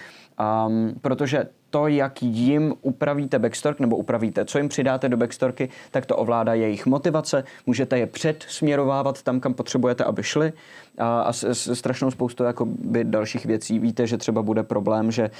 Um, 0.66 0.94
protože 1.00 1.44
to, 1.72 1.86
jak 1.86 2.22
jim 2.22 2.74
upravíte 2.82 3.38
backstork, 3.38 3.80
nebo 3.80 3.96
upravíte, 3.96 4.44
co 4.44 4.58
jim 4.58 4.68
přidáte 4.68 5.08
do 5.08 5.16
backstorky, 5.16 5.68
tak 5.90 6.06
to 6.06 6.16
ovládá 6.16 6.54
jejich 6.54 6.86
motivace, 6.86 7.44
můžete 7.66 7.98
je 7.98 8.06
předsměrovávat 8.06 9.22
tam, 9.22 9.40
kam 9.40 9.54
potřebujete, 9.54 10.04
aby 10.04 10.22
šli 10.22 10.52
a, 10.98 11.22
a 11.22 11.32
s, 11.32 11.44
s, 11.44 11.74
strašnou 11.74 12.10
spoustu 12.10 12.44
jakoby 12.44 13.04
dalších 13.04 13.46
věcí. 13.46 13.78
Víte, 13.78 14.06
že 14.06 14.18
třeba 14.18 14.42
bude 14.42 14.62
problém, 14.62 15.10
že 15.10 15.30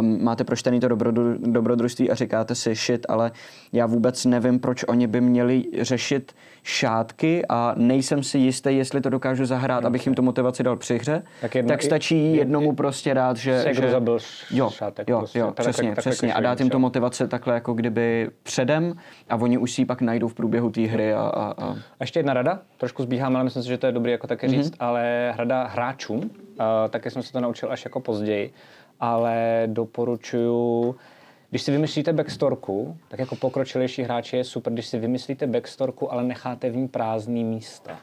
um, 0.00 0.24
máte 0.24 0.44
pročtený 0.44 0.80
to 0.80 0.88
dobrodru, 0.88 1.38
dobrodružství 1.38 2.10
a 2.10 2.14
říkáte 2.14 2.54
si 2.54 2.74
shit, 2.74 3.06
ale 3.08 3.32
já 3.72 3.86
vůbec 3.86 4.24
nevím, 4.24 4.58
proč 4.58 4.84
oni 4.88 5.06
by 5.06 5.20
měli 5.20 5.64
řešit 5.80 6.32
šátky 6.62 7.42
a 7.48 7.74
nejsem 7.76 8.22
si 8.22 8.38
jistý, 8.38 8.76
jestli 8.76 9.00
to 9.00 9.10
dokážu 9.10 9.44
zahrát, 9.44 9.84
abych 9.84 10.06
jim 10.06 10.14
tu 10.14 10.22
motivaci 10.22 10.62
dal 10.62 10.76
při 10.76 10.98
hře, 10.98 11.12
Tak 11.22 11.40
tak, 11.40 11.54
jedno- 11.54 11.68
tak 11.68 11.82
stačí 11.82 12.36
jednomu 12.36 12.72
prostě 12.74 13.14
dát, 13.14 13.36
že... 13.36 13.64
Že 13.72 13.90
zabil 13.90 14.18
jo, 14.50 14.70
šátek 14.70 15.08
jo, 15.10 15.18
prostě. 15.18 15.38
jo, 15.38 15.46
Takhle- 15.46 15.72
přesně, 15.72 15.88
takhle 15.88 16.00
přesně. 16.00 16.28
A 16.28 16.32
klišují, 16.34 16.44
dát 16.44 16.60
jim 16.60 16.70
tu 16.70 16.78
motivaci 16.78 17.28
takhle 17.28 17.54
jako 17.54 17.72
kdyby 17.74 18.30
předem 18.42 18.94
a 19.30 19.36
oni 19.36 19.58
už 19.58 19.72
si 19.72 19.80
ji 19.80 19.84
pak 19.86 20.00
najdou 20.00 20.28
v 20.28 20.34
průběhu 20.34 20.70
té 20.70 20.80
hry 20.80 21.14
a, 21.14 21.20
a, 21.20 21.64
a 21.64 21.70
A 21.70 21.76
ještě 22.00 22.18
jedna 22.18 22.34
rada, 22.34 22.58
trošku 22.76 23.02
zbíhám, 23.02 23.34
ale 23.36 23.44
myslím 23.44 23.62
si, 23.62 23.68
že 23.68 23.78
to 23.78 23.86
je 23.86 23.92
dobrý 23.92 24.12
jako 24.12 24.26
také 24.26 24.48
říct, 24.48 24.70
Mhm. 24.70 24.76
ale 24.80 25.32
rada 25.36 25.66
hráčům, 25.66 26.18
uh, 26.18 26.30
taky 26.90 27.10
jsem 27.10 27.22
se 27.22 27.32
to 27.32 27.40
naučil 27.40 27.72
až 27.72 27.84
jako 27.84 28.00
později, 28.00 28.52
ale 29.00 29.62
doporučuju, 29.66 30.94
když 31.52 31.62
si 31.62 31.70
vymyslíte 31.72 32.12
backstorku, 32.12 32.96
tak 33.08 33.20
jako 33.20 33.36
pokročilejší 33.36 34.02
hráči 34.02 34.36
je 34.36 34.44
super, 34.44 34.72
když 34.72 34.86
si 34.86 34.98
vymyslíte 34.98 35.46
backstorku, 35.46 36.12
ale 36.12 36.24
necháte 36.24 36.70
v 36.70 36.76
ní 36.76 36.88
prázdný 36.88 37.44
místa. 37.44 37.98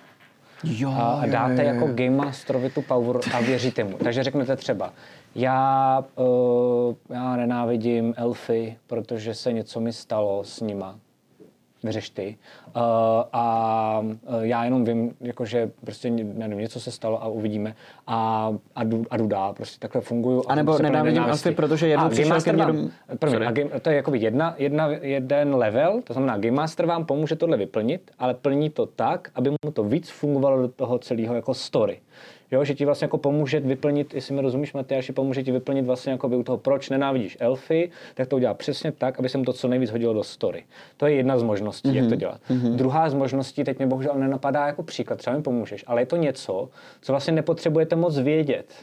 jo, 0.64 0.90
A, 0.90 1.22
a 1.22 1.26
dáte 1.26 1.64
jako 1.64 1.88
Game 1.88 2.10
Masterovi 2.10 2.70
tu 2.70 2.82
power 2.82 3.16
a 3.34 3.42
věříte 3.42 3.84
mu. 3.84 3.98
Takže 3.98 4.24
řeknete 4.24 4.56
třeba, 4.56 4.94
já, 5.36 6.04
uh, 6.16 6.96
já 7.10 7.36
nenávidím 7.36 8.14
elfy, 8.18 8.78
protože 8.88 9.34
se 9.34 9.54
něco 9.54 9.80
mi 9.80 9.94
stalo 9.94 10.44
s 10.44 10.62
nima. 10.62 11.00
Vyřeš 11.84 12.10
ty. 12.10 12.38
Uh, 12.76 12.82
a 13.34 14.00
uh, 14.02 14.14
já 14.42 14.64
jenom 14.64 14.86
vím, 14.86 15.16
jakože 15.22 15.72
prostě 15.84 16.10
nevím, 16.10 16.60
něco 16.60 16.80
se 16.80 16.92
stalo 16.92 17.24
a 17.24 17.28
uvidíme 17.28 17.76
a, 18.08 18.50
a, 18.76 18.84
jdu, 18.84 19.06
a 19.10 19.18
jdu 19.18 19.28
dál. 19.28 19.54
Prostě 19.54 19.80
takhle 19.80 20.02
funguju. 20.02 20.44
A 20.48 20.56
nebo 20.56 20.78
nenávidím 20.78 21.24
elfy, 21.24 21.52
protože 21.52 21.88
jednou 21.88 22.06
A 22.06 22.10
přišel 22.10 22.42
ke 22.42 22.54
mně 22.54 22.64
dom- 22.64 22.90
první, 23.20 23.46
a 23.46 23.52
game, 23.52 23.80
to 23.80 23.90
je 23.90 23.96
jakoby 23.96 24.20
jedna, 24.20 24.56
jedna, 24.58 24.88
jeden 24.88 25.56
level, 25.56 26.02
to 26.04 26.14
znamená 26.14 26.38
Game 26.38 26.56
Master 26.56 26.86
vám 26.86 27.06
pomůže 27.06 27.36
tohle 27.36 27.58
vyplnit, 27.58 28.12
ale 28.20 28.34
plní 28.34 28.70
to 28.70 28.86
tak, 28.86 29.32
aby 29.36 29.50
mu 29.50 29.72
to 29.74 29.84
víc 29.84 30.10
fungovalo 30.10 30.62
do 30.62 30.68
toho 30.68 31.00
celého 31.00 31.36
jako 31.36 31.54
story. 31.54 32.00
Jo, 32.52 32.64
že 32.64 32.76
ti 32.76 32.86
vlastně 32.86 33.06
jako 33.06 33.18
pomůže 33.18 33.60
vyplnit, 33.60 34.14
jestli 34.14 34.36
mi 34.36 34.42
rozumíš, 34.42 34.74
Matyáši, 34.74 35.14
pomůže 35.14 35.44
ti 35.44 35.52
vyplnit 35.52 35.86
vlastně 35.86 36.12
jako 36.12 36.28
u 36.28 36.44
toho, 36.44 36.58
proč 36.58 36.90
nenávidíš 36.90 37.38
elfy, 37.40 37.92
tak 38.14 38.28
to 38.28 38.36
udělá 38.36 38.54
přesně 38.54 38.92
tak, 38.92 39.20
aby 39.20 39.30
se 39.30 39.38
mu 39.38 39.44
to 39.44 39.54
co 39.54 39.68
nejvíc 39.68 39.92
hodilo 39.92 40.14
do 40.14 40.24
story. 40.24 40.64
To 40.98 41.08
je 41.08 41.14
jedna 41.14 41.38
z 41.38 41.44
možností, 41.44 41.90
mm-hmm. 41.90 41.96
jak 41.96 42.10
to 42.10 42.16
dělat. 42.16 42.42
Mm-hmm. 42.50 42.76
Druhá 42.76 43.10
z 43.10 43.14
možností, 43.14 43.64
teď 43.64 43.80
mi 43.80 43.86
bohužel 43.86 44.14
nenapadá 44.16 44.68
jako 44.68 44.84
příklad, 44.84 45.20
třeba 45.20 45.36
mi 45.36 45.42
pomůžeš, 45.44 45.84
ale 45.88 46.02
je 46.02 46.06
to 46.06 46.16
něco, 46.16 46.70
co 47.02 47.14
vlastně 47.14 47.34
nepotřebujete 47.34 47.96
moc 47.96 48.20
vědět. 48.20 48.74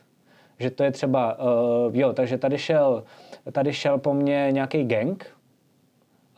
že 0.58 0.70
to 0.70 0.84
je 0.84 0.90
třeba, 0.90 1.38
uh, 1.38 1.96
jo, 1.96 2.12
takže 2.12 2.38
tady 2.38 2.58
šel, 2.58 3.04
tady 3.52 3.72
šel 3.72 3.98
po 3.98 4.14
mně 4.14 4.48
nějaký 4.50 4.84
gang 4.84 5.26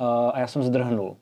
uh, 0.01 0.07
a 0.07 0.41
já 0.41 0.47
jsem 0.47 0.63
zdrhnul. 0.63 1.17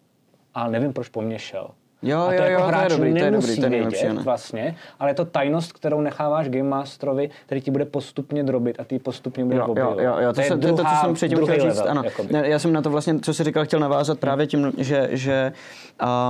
A 0.55 0.71
nevím, 0.71 0.93
proč 0.93 1.09
po 1.09 1.23
mně 1.23 1.39
šel. 1.39 1.71
Jo, 2.07 2.19
a 2.21 2.27
to 2.27 2.33
jo, 2.33 2.43
jako 2.43 2.53
jo, 2.53 2.59
to 2.59 2.65
je 2.65 2.69
hráč 2.69 2.91
dobrý, 2.93 3.13
to 3.13 3.19
je 3.19 3.31
nemusí 3.31 3.47
dobrý, 3.49 3.61
to 3.61 3.65
je 3.67 3.71
nejlepší, 3.71 4.05
vědět 4.07 4.23
vlastně, 4.25 4.77
ale 5.01 5.11
je 5.11 5.15
to 5.15 5.25
tajnost, 5.25 5.73
kterou 5.73 6.01
necháváš 6.01 6.49
Game 6.49 6.69
Masterovi, 6.69 7.31
který 7.47 7.61
ti 7.61 7.71
bude 7.71 7.85
postupně 7.85 8.43
drobit 8.45 8.81
a 8.81 8.85
ty 8.85 8.99
postupně 8.99 9.45
bude 9.45 9.57
Jo, 9.57 9.75
jo, 9.79 9.97
jo, 10.01 10.17
jo, 10.21 10.33
to, 10.33 10.41
je 10.41 10.47
se, 10.49 10.59
to, 10.59 10.67
je 10.67 10.73
to, 10.73 10.77
co 10.77 10.83
druhá- 10.83 11.01
jsem 11.05 11.15
předtím 11.15 11.39
chtěl 11.39 11.55
říct, 11.55 11.65
level, 11.79 11.91
ano. 11.91 12.03
jakoby. 12.05 12.29
Já 12.43 12.59
jsem 12.59 12.73
na 12.73 12.83
to 12.83 12.91
vlastně, 12.91 13.19
co 13.21 13.35
jsi 13.35 13.45
říkal, 13.45 13.65
chtěl 13.65 13.81
navázat 13.81 14.19
právě 14.19 14.47
tím, 14.47 14.73
že, 14.79 15.09
že 15.13 15.53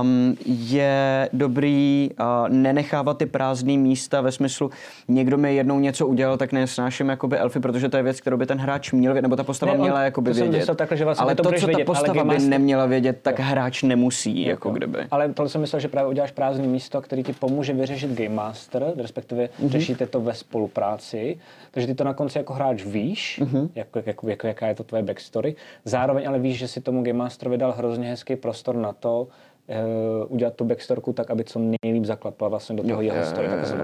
um, 0.01 0.37
je 0.47 1.29
dobrý 1.33 2.09
uh, 2.19 2.25
nenechávat 2.49 3.17
ty 3.17 3.25
prázdné 3.25 3.77
místa 3.77 4.21
ve 4.21 4.31
smyslu, 4.31 4.69
někdo 5.07 5.37
mi 5.37 5.55
jednou 5.55 5.79
něco 5.79 6.07
udělal, 6.07 6.37
tak 6.37 6.51
nesnáším 6.51 7.09
jakoby 7.09 7.37
elfy, 7.37 7.59
protože 7.59 7.89
to 7.89 7.97
je 7.97 8.03
věc, 8.03 8.21
kterou 8.21 8.37
by 8.37 8.45
ten 8.45 8.57
hráč 8.57 8.91
měl 8.91 9.13
vědět, 9.13 9.21
nebo 9.21 9.35
ta 9.35 9.43
postava 9.43 9.71
Ne, 9.73 9.77
on- 9.79 9.83
měla 9.85 10.01
jakoby 10.01 10.33
to 10.33 10.39
vědět. 10.39 10.75
takhle, 10.75 10.97
že 10.97 11.05
vlastně 11.05 11.23
ale 11.23 11.35
to 11.35 11.43
to, 11.43 11.51
co 11.51 11.59
ta 11.61 11.65
vědět, 11.67 11.85
postava 11.85 12.23
by 12.23 12.39
neměla 12.39 12.85
vědět, 12.85 13.19
tak 13.21 13.39
hráč 13.39 13.83
nemusí, 13.83 14.45
jako 14.45 14.69
kdyby. 14.69 14.97
Ale 15.11 15.33
to 15.33 15.49
jsem 15.49 15.66
myslel, 15.67 15.79
že 15.79 15.87
právě 15.87 16.09
uděláš 16.09 16.31
prázdné 16.31 16.67
místo, 16.67 17.01
který 17.01 17.23
ti 17.23 17.33
pomůže 17.33 17.73
vyřešit 17.73 18.11
Game 18.11 18.35
Master, 18.35 18.93
respektive 18.97 19.43
Mhm. 19.43 19.67
mm-hmm. 19.67 19.71
řešíte 19.71 20.07
to 20.07 20.21
ve 20.21 20.33
spolupráci, 20.33 21.37
takže 21.71 21.87
ty 21.87 21.95
to 21.95 22.03
na 22.03 22.13
konci 22.13 22.37
jako 22.37 22.53
hráč 22.53 22.85
víš, 22.85 23.39
Mhm. 23.43 23.49
mm-hmm. 23.55 23.69
jak, 23.75 23.87
jak, 24.05 24.15
jak, 24.23 24.43
jaká 24.43 24.67
je 24.67 24.75
to 24.75 24.83
tvoje 24.83 25.03
backstory. 25.03 25.55
Zároveň 25.85 26.27
ale 26.27 26.39
víš, 26.39 26.57
že 26.57 26.67
si 26.67 26.81
tomu 26.81 27.03
Game 27.03 27.17
Masterovi 27.19 27.57
dal 27.57 27.71
hrozně 27.71 28.09
hezký 28.09 28.35
prostor 28.35 28.75
na 28.75 28.93
to, 28.93 29.27
uh, 29.67 30.31
udělat 30.33 30.53
tu 30.53 30.65
backstorku 30.65 31.13
tak, 31.13 31.31
aby 31.31 31.43
co 31.43 31.59
nejlíp 31.83 32.05
zaklapla 32.05 32.47
vlastně 32.47 32.75
do 32.75 32.83
toho 32.83 33.01
jeho 33.01 33.25
story, 33.25 33.47
tak 33.47 33.65
jsem. 33.65 33.79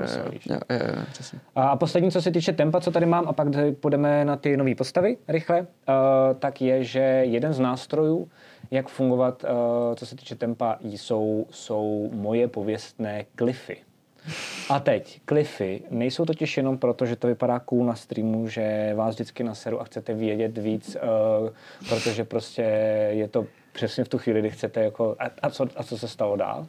Jo, 0.49 0.57
jo, 0.69 0.77
jo, 0.97 1.03
přesně. 1.11 1.39
A 1.55 1.75
poslední, 1.75 2.11
co 2.11 2.21
se 2.21 2.31
týče 2.31 2.53
tempa, 2.53 2.81
co 2.81 2.91
tady 2.91 3.05
mám, 3.05 3.27
a 3.27 3.34
pak 3.34 3.47
půjdeme 3.79 4.25
na 4.25 4.36
ty 4.36 4.57
nové 4.57 4.75
postavy 4.75 5.17
rychle, 5.27 5.59
uh, 5.61 5.65
tak 6.39 6.61
je, 6.61 6.84
že 6.84 6.99
jeden 7.23 7.53
z 7.53 7.59
nástrojů, 7.59 8.29
jak 8.74 8.89
fungovat, 8.89 9.43
uh, 9.43 9.95
co 9.95 10.05
se 10.05 10.15
týče 10.15 10.36
tempa, 10.36 10.78
jsou, 10.82 11.47
jsou 11.49 12.09
moje 12.13 12.47
pověstné 12.47 13.26
klify. 13.36 13.78
A 14.69 14.80
teď, 14.80 15.21
klify 15.26 15.82
nejsou 15.89 16.26
totiž 16.26 16.57
jenom 16.57 16.78
proto, 16.78 17.05
že 17.05 17.15
to 17.15 17.28
vypadá 17.28 17.59
cool 17.59 17.86
na 17.86 17.95
streamu, 17.95 18.47
že 18.47 18.93
vás 18.95 19.15
vždycky 19.15 19.43
naseru 19.43 19.82
a 19.82 19.84
chcete 19.84 20.13
vědět 20.13 20.57
víc, 20.57 20.97
uh, 21.43 21.49
protože 21.89 22.24
prostě 22.24 22.61
je 23.09 23.28
to 23.28 23.45
přesně 23.74 24.03
v 24.03 24.09
tu 24.09 24.17
chvíli, 24.17 24.39
kdy 24.39 24.49
chcete 24.49 24.84
jako, 24.84 25.15
a, 25.19 25.30
a, 25.41 25.49
co, 25.49 25.67
a 25.76 25.84
co 25.84 25.97
se 25.97 26.07
stalo 26.07 26.36
dál. 26.36 26.67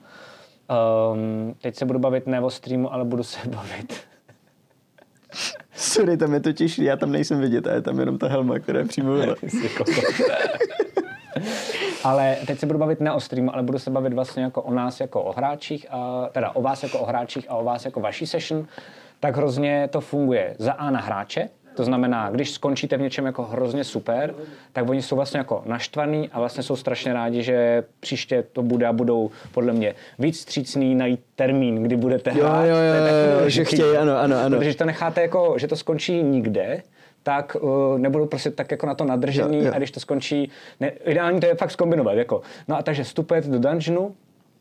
Um, 1.13 1.55
teď 1.63 1.77
se 1.77 1.85
budu 1.85 1.99
bavit 1.99 2.27
ne 2.27 2.41
o 2.41 2.51
streamu, 2.51 2.93
ale 2.93 3.05
budu 3.05 3.23
se 3.23 3.39
bavit 3.49 3.95
Sorry, 5.77 6.17
tam 6.17 6.35
je 6.35 6.41
totiž, 6.41 6.79
já 6.79 6.97
tam 6.97 7.13
nejsem 7.13 7.41
vidět, 7.41 7.67
a 7.67 7.75
je 7.75 7.83
tam 7.83 8.01
jenom 8.01 8.19
ta 8.19 8.29
helma, 8.29 8.59
která 8.59 8.79
je 8.79 8.85
přímo 8.85 9.13
ale 12.05 12.37
teď 12.47 12.59
se 12.59 12.67
budu 12.67 12.79
bavit 12.79 13.01
ne 13.01 13.13
o 13.13 13.21
streamu, 13.21 13.55
ale 13.55 13.63
budu 13.63 13.79
se 13.79 13.91
bavit 13.91 14.13
vlastně 14.13 14.43
jako 14.43 14.63
o 14.63 14.75
nás 14.75 15.01
jako 15.01 15.23
o 15.23 15.33
hráčích, 15.33 15.87
a, 15.91 16.29
teda 16.33 16.51
o 16.51 16.63
vás 16.63 16.83
jako 16.83 16.99
o 16.99 17.07
hráčích 17.07 17.47
a 17.49 17.55
o 17.57 17.65
vás 17.65 17.85
jako 17.85 18.01
vaší 18.01 18.27
session, 18.27 18.67
tak 19.21 19.37
hrozně 19.37 19.89
to 19.93 20.01
funguje 20.01 20.55
za 20.59 20.73
A 20.73 20.91
na 20.91 21.01
hráče, 21.01 21.49
to 21.77 21.85
znamená, 21.85 22.31
když 22.31 22.51
skončíte 22.51 22.97
v 22.97 23.01
něčem 23.01 23.27
jako 23.27 23.43
hrozně 23.43 23.85
super, 23.85 24.35
tak 24.73 24.89
oni 24.89 25.03
jsou 25.03 25.17
vlastně 25.17 25.39
jako 25.39 25.63
naštvaný 25.67 26.29
a 26.33 26.39
vlastně 26.39 26.63
jsou 26.63 26.77
strašně 26.77 27.13
rádi, 27.13 27.43
že 27.43 27.85
příště 28.01 28.45
to 28.53 28.63
bude 28.63 28.87
a 28.87 28.93
budou 28.93 29.31
podle 29.53 29.73
mě 29.73 29.95
víc 30.19 30.41
střícný 30.41 30.95
najít 30.95 31.21
termín, 31.37 31.83
kdy 31.83 31.97
budete 31.97 32.31
Jo, 32.31 32.45
hrát. 32.45 32.65
jo, 32.65 32.77
jo, 32.77 33.05
taky 33.05 33.43
jo, 33.45 33.49
že 33.49 33.65
chtějí, 33.65 33.97
ano, 33.97 34.19
ano, 34.19 34.37
ano. 34.45 34.59
Protože 34.59 34.75
to 34.75 34.85
necháte 34.85 35.23
jako, 35.23 35.55
že 35.59 35.69
to 35.69 35.77
skončí 35.77 36.23
nikde, 36.23 36.83
tak 37.25 37.57
uh, 37.61 37.99
nebudou 37.99 38.27
prostě 38.27 38.51
tak 38.51 38.71
jako 38.71 38.87
na 38.87 38.95
to 38.95 39.05
nadržený 39.05 39.59
Jo, 39.59 39.65
jo. 39.65 39.73
a 39.75 39.79
když 39.79 39.91
to 39.91 40.01
skončí, 40.01 40.51
ne, 40.81 40.89
ideální 40.89 41.41
to 41.41 41.47
je 41.47 41.55
fakt 41.55 41.71
zkombinovat, 41.71 42.17
jako, 42.17 42.43
no 42.69 42.77
a 42.77 42.83
takže 42.83 43.05
vstupujete 43.05 43.49
do 43.49 43.59
dungeonu, 43.59 44.15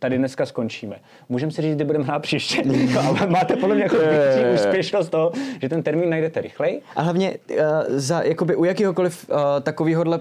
tady 0.04 0.18
dneska 0.18 0.46
skončíme. 0.46 0.96
Můžeme 1.30 1.52
si 1.52 1.62
říct, 1.62 1.76
kdy 1.76 1.86
budeme 1.86 2.06
hrát 2.06 2.20
příště, 2.20 2.64
ale 3.08 3.28
máte 3.28 3.56
podle 3.56 3.76
mě 3.76 3.84
jako 3.88 3.96
větší 3.96 4.54
úspěšnost 4.54 5.10
toho, 5.10 5.32
že 5.62 5.70
ten 5.70 5.84
termín 5.84 6.10
najdete 6.10 6.42
rychleji. 6.42 6.82
A 6.96 7.02
hlavně 7.02 7.38
uh, 7.50 7.56
za, 7.88 8.22
jakoby 8.22 8.56
u 8.56 8.64
jakýhokoliv 8.64 9.30
uh, 9.30 9.38
takovýhodle, 9.62 10.20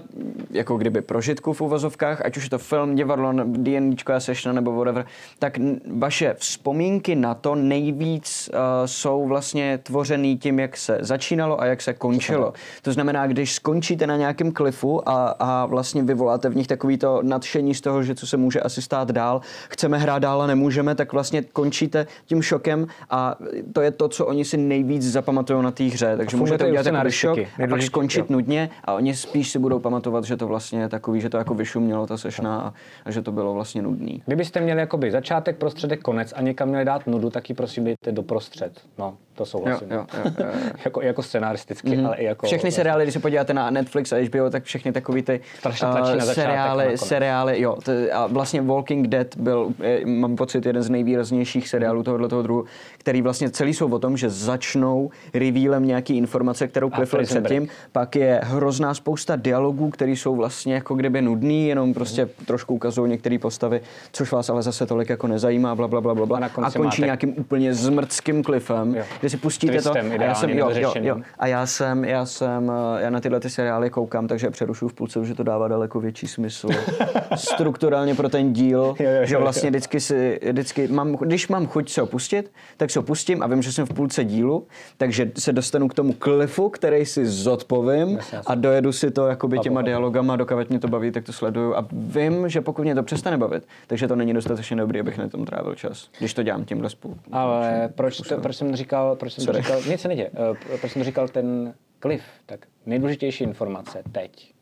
jako 0.51 0.77
kdyby 0.77 1.01
prožitku 1.01 1.53
v 1.53 1.61
uvozovkách, 1.61 2.25
ať 2.25 2.37
už 2.37 2.43
je 2.43 2.49
to 2.49 2.57
film, 2.57 2.95
divadlo, 2.95 3.33
D&Dčková 3.45 4.19
session 4.19 4.55
nebo 4.55 4.71
whatever, 4.71 5.05
tak 5.39 5.57
vaše 5.97 6.35
vzpomínky 6.37 7.15
na 7.15 7.33
to 7.33 7.55
nejvíc 7.55 8.49
uh, 8.53 8.59
jsou 8.85 9.27
vlastně 9.27 9.79
tvořený 9.83 10.37
tím, 10.37 10.59
jak 10.59 10.77
se 10.77 10.97
začínalo 11.01 11.61
a 11.61 11.65
jak 11.65 11.81
se 11.81 11.93
končilo. 11.93 12.53
To 12.81 12.93
znamená, 12.93 13.27
když 13.27 13.53
skončíte 13.53 14.07
na 14.07 14.17
nějakém 14.17 14.51
klifu 14.51 15.09
a, 15.09 15.35
a 15.39 15.65
vlastně 15.65 16.03
vyvoláte 16.03 16.49
v 16.49 16.55
nich 16.55 16.67
takový 16.67 16.97
to 16.97 17.19
nadšení 17.23 17.75
z 17.75 17.81
toho, 17.81 18.03
že 18.03 18.15
co 18.15 18.27
se 18.27 18.37
může 18.37 18.59
asi 18.59 18.81
stát 18.81 19.11
dál, 19.11 19.41
chceme 19.73 19.97
hrát 19.97 20.19
dál 20.19 20.41
a 20.41 20.47
nemůžeme, 20.47 20.95
tak 20.95 21.13
vlastně 21.13 21.41
končíte 21.41 22.07
tím 22.25 22.41
šokem 22.41 22.87
a 23.09 23.35
to 23.73 23.81
je 23.81 23.91
to, 23.91 24.09
co 24.09 24.25
oni 24.25 24.45
si 24.45 24.57
nejvíc 24.57 25.11
zapamatují 25.11 25.63
na 25.63 25.71
té 25.71 25.83
hře. 25.83 26.17
Takže 26.17 26.37
můžete 26.37 26.67
udělat 26.67 26.85
jako 26.85 27.09
šok 27.09 27.39
a 27.39 27.67
pak 27.69 27.81
skončit 27.81 28.19
jo. 28.19 28.25
nudně 28.29 28.69
a 28.83 28.93
oni 28.93 29.15
spíš 29.15 29.51
si 29.51 29.59
budou 29.59 29.79
pamatovat, 29.79 30.23
že 30.23 30.37
to 30.37 30.47
vlastně 30.47 30.81
je 30.81 30.89
takový, 30.89 31.21
že 31.21 31.29
to 31.29 31.37
jako 31.37 31.53
vyšumělo 31.53 32.07
ta 32.07 32.17
sešna 32.17 32.61
a, 32.61 32.73
a 33.05 33.11
že 33.11 33.21
to 33.21 33.31
bylo 33.31 33.53
vlastně 33.53 33.81
nudný. 33.81 34.21
Kdybyste 34.25 34.59
měli 34.61 34.79
jakoby 34.79 35.11
začátek, 35.11 35.57
prostředek, 35.57 36.01
konec 36.01 36.33
a 36.35 36.41
někam 36.41 36.69
měli 36.69 36.85
dát 36.85 37.07
nudu, 37.07 37.29
tak 37.29 37.49
ji 37.49 37.55
prosím 37.55 37.83
dejte 37.83 38.11
do 38.11 38.23
prostřed. 38.23 38.81
No, 38.97 39.17
to 39.33 39.45
souhlasím. 39.45 39.91
Jo, 39.91 40.05
jo, 40.13 40.23
jo, 40.25 40.31
jo, 40.39 40.45
jako, 40.85 41.01
jako 41.01 41.23
scenaristicky, 41.23 41.89
mm-hmm. 41.89 42.05
ale 42.07 42.15
i 42.15 42.25
jako... 42.25 42.47
Všechny 42.47 42.71
seriály, 42.71 43.05
když 43.05 43.13
se 43.13 43.19
podíváte 43.19 43.53
na 43.53 43.69
Netflix 43.69 44.13
a 44.13 44.25
HBO, 44.25 44.49
tak 44.49 44.63
všechny 44.63 44.91
takový 44.91 45.21
ty 45.21 45.41
a 45.63 45.71
seriály, 46.19 46.97
seriály, 46.97 47.61
jo. 47.61 47.77
To, 47.83 47.91
a 48.13 48.27
vlastně 48.27 48.61
Walking 48.61 49.07
Dead 49.07 49.37
byl, 49.37 49.62
je, 49.83 50.05
mám 50.05 50.35
pocit, 50.35 50.65
jeden 50.65 50.83
z 50.83 50.89
nejvýraznějších 50.89 51.69
seriálů 51.69 52.03
tohoto 52.03 52.27
toho 52.27 52.41
druhu, 52.41 52.65
který 52.97 53.21
vlastně 53.21 53.49
celý 53.49 53.73
jsou 53.73 53.89
o 53.91 53.99
tom, 53.99 54.17
že 54.17 54.29
začnou 54.29 55.09
revealem 55.33 55.85
nějaký 55.87 56.17
informace, 56.17 56.67
kterou 56.67 56.89
klifli 56.89 57.17
Prison 57.17 57.43
předtím, 57.43 57.67
pak 57.91 58.15
je 58.15 58.39
hrozná 58.43 58.93
spousta 58.93 59.35
dialogů, 59.35 59.89
které 59.89 60.11
jsou 60.11 60.35
vlastně 60.35 60.73
jako 60.73 60.95
kdyby 60.95 61.21
nudný, 61.21 61.67
jenom 61.67 61.93
prostě 61.93 62.29
trošku 62.45 62.73
ukazují 62.75 63.11
některé 63.11 63.37
postavy, 63.39 63.81
což 64.11 64.31
vás 64.31 64.49
ale 64.49 64.61
zase 64.63 64.85
tolik 64.85 65.09
jako 65.09 65.27
nezajímá, 65.27 65.75
bla, 65.75 65.87
bla, 65.87 66.01
bla, 66.01 66.13
bla. 66.25 66.39
A 66.39 66.45
a 66.45 66.49
končí 66.49 66.79
máte- 67.01 67.05
nějakým 67.05 67.33
úplně 67.37 67.73
zmrtkým 67.73 68.43
klifem, 68.43 68.95
Jo. 68.95 69.03
kde 69.19 69.29
si 69.29 69.37
pustíte 69.37 69.73
Twistem 69.73 70.09
to. 70.11 70.15
A 70.19 70.23
já 70.23 70.35
jsem, 70.35 70.49
jo, 70.49 70.69
jo, 70.75 70.93
jo, 71.01 71.17
a 71.39 71.47
já 71.47 71.65
jsem, 71.65 72.05
já 72.05 72.25
jsem, 72.25 72.71
eh, 72.97 73.03
já 73.03 73.09
na 73.09 73.19
tyhle 73.19 73.39
ty 73.39 73.49
seriály 73.49 73.89
koukám, 73.89 74.27
takže 74.27 74.49
přerušu 74.49 74.87
v 74.87 74.93
půlce, 74.93 75.25
že 75.25 75.35
to 75.35 75.43
dává 75.43 75.67
daleko 75.67 75.99
větší 75.99 76.27
smysl 76.27 76.67
strukturálně 77.35 78.15
pro 78.15 78.29
ten 78.29 78.53
díl, 78.53 78.79
Jo, 78.79 78.95
jo, 78.99 79.09
jo, 79.19 79.25
že 79.25 79.35
jo. 79.35 79.41
Vlastně 79.53 79.69
vždycky 79.69 79.99
si, 79.99 80.39
vždycky 80.51 80.87
mám, 80.87 81.13
když 81.13 81.47
mám 81.47 81.67
chuť 81.67 81.89
se 81.89 82.01
ho 82.01 82.07
pustit, 82.07 82.51
tak 82.77 82.89
se 82.89 82.99
ho 82.99 83.03
pustím 83.03 83.43
a 83.43 83.47
vím, 83.47 83.61
že 83.61 83.71
jsem 83.71 83.85
v 83.85 83.93
půlce 83.93 84.23
dílu, 84.23 84.67
takže 84.97 85.31
se 85.37 85.53
dostanu 85.53 85.87
k 85.87 85.93
tomu 85.93 86.13
klifu, 86.13 86.69
který 86.69 87.05
si 87.05 87.25
zodpovím 87.25 88.19
a 88.45 88.55
dojedu 88.55 88.91
si 88.91 89.11
to 89.11 89.27
jakoby 89.27 89.59
těma 89.59 89.81
dialogama, 89.81 90.35
dokud 90.35 90.69
mě 90.69 90.79
to 90.79 90.87
baví, 90.87 91.11
tak 91.11 91.23
to 91.23 91.33
sleduju 91.33 91.75
a 91.75 91.87
vím, 91.91 92.49
že 92.49 92.61
pokud 92.61 92.81
mě 92.81 92.95
to 92.95 93.03
přestane 93.03 93.37
bavit, 93.37 93.67
takže 93.87 94.07
to 94.07 94.15
není 94.15 94.33
dostatečně 94.33 94.77
dobrý, 94.77 94.99
abych 94.99 95.17
na 95.17 95.29
tom 95.29 95.45
trávil 95.45 95.75
čas, 95.75 96.09
když 96.19 96.33
to 96.33 96.43
dělám 96.43 96.65
tímhle 96.65 96.89
spolu. 96.89 97.17
Ale 97.31 97.89
proč, 97.95 98.17
to, 98.17 98.37
proč 98.37 98.55
jsem 98.55 98.75
říkal, 98.75 99.15
proč 99.15 99.33
jsem 99.33 99.43
Sorry. 99.43 99.61
říkal, 99.61 99.81
nic 99.89 100.01
se 100.01 100.07
neděje, 100.07 100.29
Eh, 100.73 100.77
proč 100.77 100.91
jsem 100.91 101.03
říkal 101.03 101.27
ten 101.27 101.73
klif, 101.99 102.23
tak 102.45 102.59
nejdůležitější 102.85 103.43
informace 103.43 104.03
teď, 104.11 104.53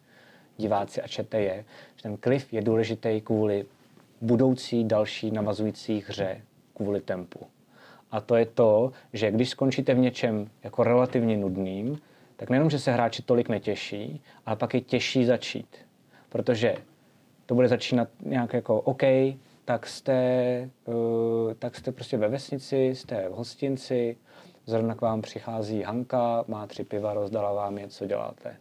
diváci 0.57 1.01
a 1.01 1.07
čete 1.07 1.41
je, 1.41 1.65
že 1.95 2.03
ten 2.03 2.17
klif 2.17 2.53
je 2.53 2.61
důležitý 2.61 3.21
kvůli 3.21 3.65
budoucí 4.21 4.83
další 4.83 5.31
navazující 5.31 6.03
hře, 6.07 6.41
kvůli 6.73 7.01
tempu. 7.01 7.39
A 8.11 8.21
to 8.21 8.35
je 8.35 8.45
to, 8.45 8.91
že 9.13 9.31
když 9.31 9.49
skončíte 9.49 9.93
v 9.93 9.99
něčem 9.99 10.49
jako 10.63 10.83
relativně 10.83 11.37
nudným, 11.37 11.99
tak 12.35 12.49
nejenom, 12.49 12.69
že 12.69 12.79
se 12.79 12.91
hráči 12.91 13.21
tolik 13.21 13.49
netěší, 13.49 14.21
ale 14.45 14.55
pak 14.55 14.73
je 14.73 14.81
těžší 14.81 15.25
začít. 15.25 15.75
Protože 16.29 16.75
to 17.45 17.55
bude 17.55 17.67
začínat 17.67 18.07
nějak 18.25 18.53
jako 18.53 18.81
OK, 18.81 19.03
tak 19.65 19.87
jste, 19.87 20.69
uh, 20.85 21.53
tak 21.59 21.75
jste 21.75 21.91
prostě 21.91 22.17
ve 22.17 22.27
vesnici, 22.27 22.77
jste 22.77 23.29
v 23.29 23.31
hostinci, 23.31 24.17
zrovna 24.65 24.95
k 24.95 25.01
vám 25.01 25.21
přichází 25.21 25.81
Hanka, 25.81 26.43
má 26.47 26.67
tři 26.67 26.83
piva, 26.83 27.13
rozdala 27.13 27.53
vám 27.53 27.77
je, 27.77 27.87
co 27.87 28.05
děláte. 28.05 28.57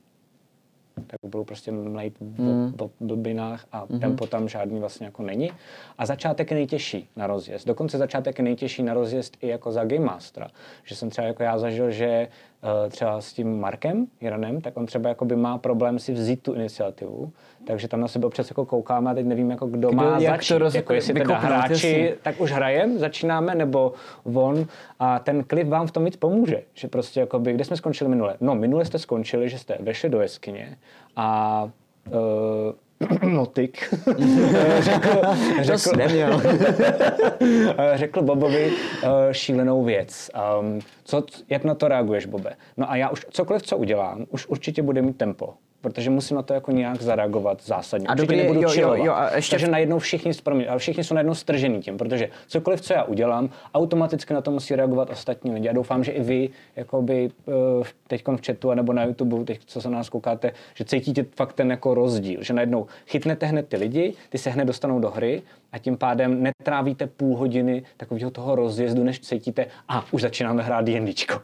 Tak 1.07 1.21
budou 1.23 1.45
prostě 1.45 1.73
mlejt 1.73 2.15
v 2.21 2.73
v 2.77 2.91
blbinách 3.01 3.67
a 3.73 3.87
Mhm. 3.89 4.01
tempo 4.01 4.27
tam 4.27 4.49
žádný 4.49 4.81
vlastně 4.81 5.07
jako 5.07 5.23
není. 5.23 5.51
A 5.99 6.07
začátek 6.07 6.51
je 6.51 6.55
nejtěžší 6.57 7.09
na 7.17 7.27
rozjezd. 7.27 7.67
Dokonce 7.67 7.99
začátek 7.99 8.39
je 8.39 8.45
nejtěžší 8.45 8.83
na 8.83 8.95
rozjezd 8.95 9.37
i 9.41 9.49
jako 9.49 9.73
za 9.73 9.85
Game 9.85 10.05
Mastera. 10.05 10.49
Že 10.85 10.97
jsem 10.97 11.11
třeba 11.11 11.27
jako 11.27 11.43
já 11.43 11.59
zažil, 11.59 11.91
že 11.91 12.29
třeba 12.91 13.21
s 13.21 13.33
tím 13.33 13.61
Markem 13.61 14.07
Jiranem, 14.21 14.61
tak 14.61 14.77
on 14.77 14.87
třeba 14.87 15.09
jakoby 15.09 15.37
má 15.37 15.59
problém 15.59 15.99
si 15.99 16.13
vzít 16.13 16.43
tu 16.43 16.53
iniciativu, 16.53 17.33
takže 17.67 17.89
tam 17.89 18.01
na 18.01 18.09
sebe 18.09 18.27
občas 18.27 18.51
jako 18.51 18.65
koukáme 18.65 19.11
a 19.11 19.15
teď 19.15 19.27
nevím, 19.27 19.51
jako 19.51 19.67
kdo, 19.67 19.89
kdo 19.89 19.97
má 19.97 20.19
jak 20.19 20.37
začít. 20.37 20.53
To 20.53 20.59
roz... 20.59 20.75
jako 20.75 20.93
jestli 20.93 21.15
teda 21.15 21.39
hráči, 21.39 21.73
jestli... 21.89 22.17
tak 22.23 22.41
už 22.41 22.53
hrajem, 22.53 22.99
začínáme, 22.99 23.55
nebo 23.55 23.93
on 24.35 24.67
a 24.99 25.19
ten 25.19 25.45
klip 25.45 25.69
vám 25.69 25.87
v 25.87 25.91
tom 25.91 26.05
víc 26.05 26.17
pomůže, 26.17 26.63
že 26.75 26.89
prostě 26.89 27.21
jakoby, 27.21 27.53
kde 27.53 27.65
jsme 27.65 27.77
skončili 27.77 28.11
minule? 28.11 28.37
No, 28.41 28.55
minule 28.55 28.85
jste 28.85 28.99
skončili, 28.99 29.49
že 29.49 29.59
jste 29.59 29.77
vešli 29.81 30.09
do 30.09 30.21
jeskyně 30.21 30.79
a 31.17 31.69
uh, 32.11 32.73
notik. 33.23 33.95
řekl, 34.81 35.11
řekl, 35.61 35.91
řekl 37.95 38.23
Bobovi 38.23 38.71
uh, 38.71 39.11
šílenou 39.33 39.85
věc. 39.85 40.31
Um, 40.61 40.81
co, 41.11 41.25
jak 41.49 41.65
na 41.65 41.75
to 41.75 41.89
reaguješ, 41.89 42.27
Bobe? 42.27 42.57
No 42.77 42.91
a 42.91 42.97
já 42.97 43.09
už 43.09 43.27
cokoliv, 43.31 43.63
co 43.63 43.77
udělám, 43.77 44.27
už 44.31 44.47
určitě 44.47 44.83
bude 44.83 45.03
mít 45.03 45.17
tempo 45.17 45.55
protože 45.81 46.11
musím 46.11 46.37
na 46.37 46.43
to 46.43 46.55
jako 46.55 46.73
nějak 46.73 47.03
zareagovat 47.03 47.63
zásadně. 47.65 48.07
A 48.07 48.15
dobrý, 48.15 48.37
nebudu 48.37 48.61
jo, 48.61 48.71
jo, 48.75 48.95
jo, 48.95 49.13
a 49.13 49.37
ještě... 49.37 49.51
Takže 49.51 49.69
najednou 49.69 49.99
všichni, 49.99 50.33
promiň, 50.43 50.67
ale 50.69 50.79
všichni 50.79 51.05
jsou 51.05 51.15
najednou 51.15 51.35
stržený 51.35 51.81
tím, 51.81 51.99
protože 51.99 52.29
cokoliv, 52.49 52.81
co 52.81 52.93
já 52.93 53.05
udělám, 53.05 53.51
automaticky 53.75 54.35
na 54.35 54.41
to 54.41 54.51
musí 54.51 54.77
reagovat 54.77 55.11
ostatní 55.11 55.53
lidi. 55.53 55.69
A 55.69 55.73
doufám, 55.73 56.05
že 56.05 56.13
i 56.13 56.23
vy, 56.23 56.49
jakoby 56.77 57.31
eh, 57.49 57.85
teď 58.07 58.25
v 58.37 58.47
chatu 58.47 58.75
nebo 58.75 58.93
na 58.93 59.05
YouTube, 59.05 59.45
teď, 59.45 59.61
co 59.67 59.81
se 59.81 59.91
nás 59.91 60.09
koukáte, 60.09 60.53
že 60.75 60.85
cítíte 60.85 61.25
fakt 61.37 61.53
ten 61.53 61.71
jako 61.71 61.95
rozdíl, 61.95 62.43
že 62.43 62.55
najednou 62.55 62.87
chytnete 63.07 63.47
hned 63.47 63.69
ty 63.69 63.77
lidi, 63.77 64.15
ty 64.29 64.39
se 64.39 64.51
hned 64.51 64.65
dostanou 64.65 65.01
do 65.01 65.11
hry 65.11 65.43
a 65.73 65.79
tím 65.79 65.97
pádem 65.97 66.43
netrávíte 66.43 67.07
půl 67.07 67.37
hodiny 67.37 67.83
takového 67.97 68.31
toho 68.31 68.55
rozjezdu, 68.55 69.05
než 69.05 69.21
cítíte, 69.21 69.67
a 69.89 70.05
už 70.11 70.23
začínáme 70.23 70.63
hrát 70.63 70.85
D&Dčko. 70.85 71.41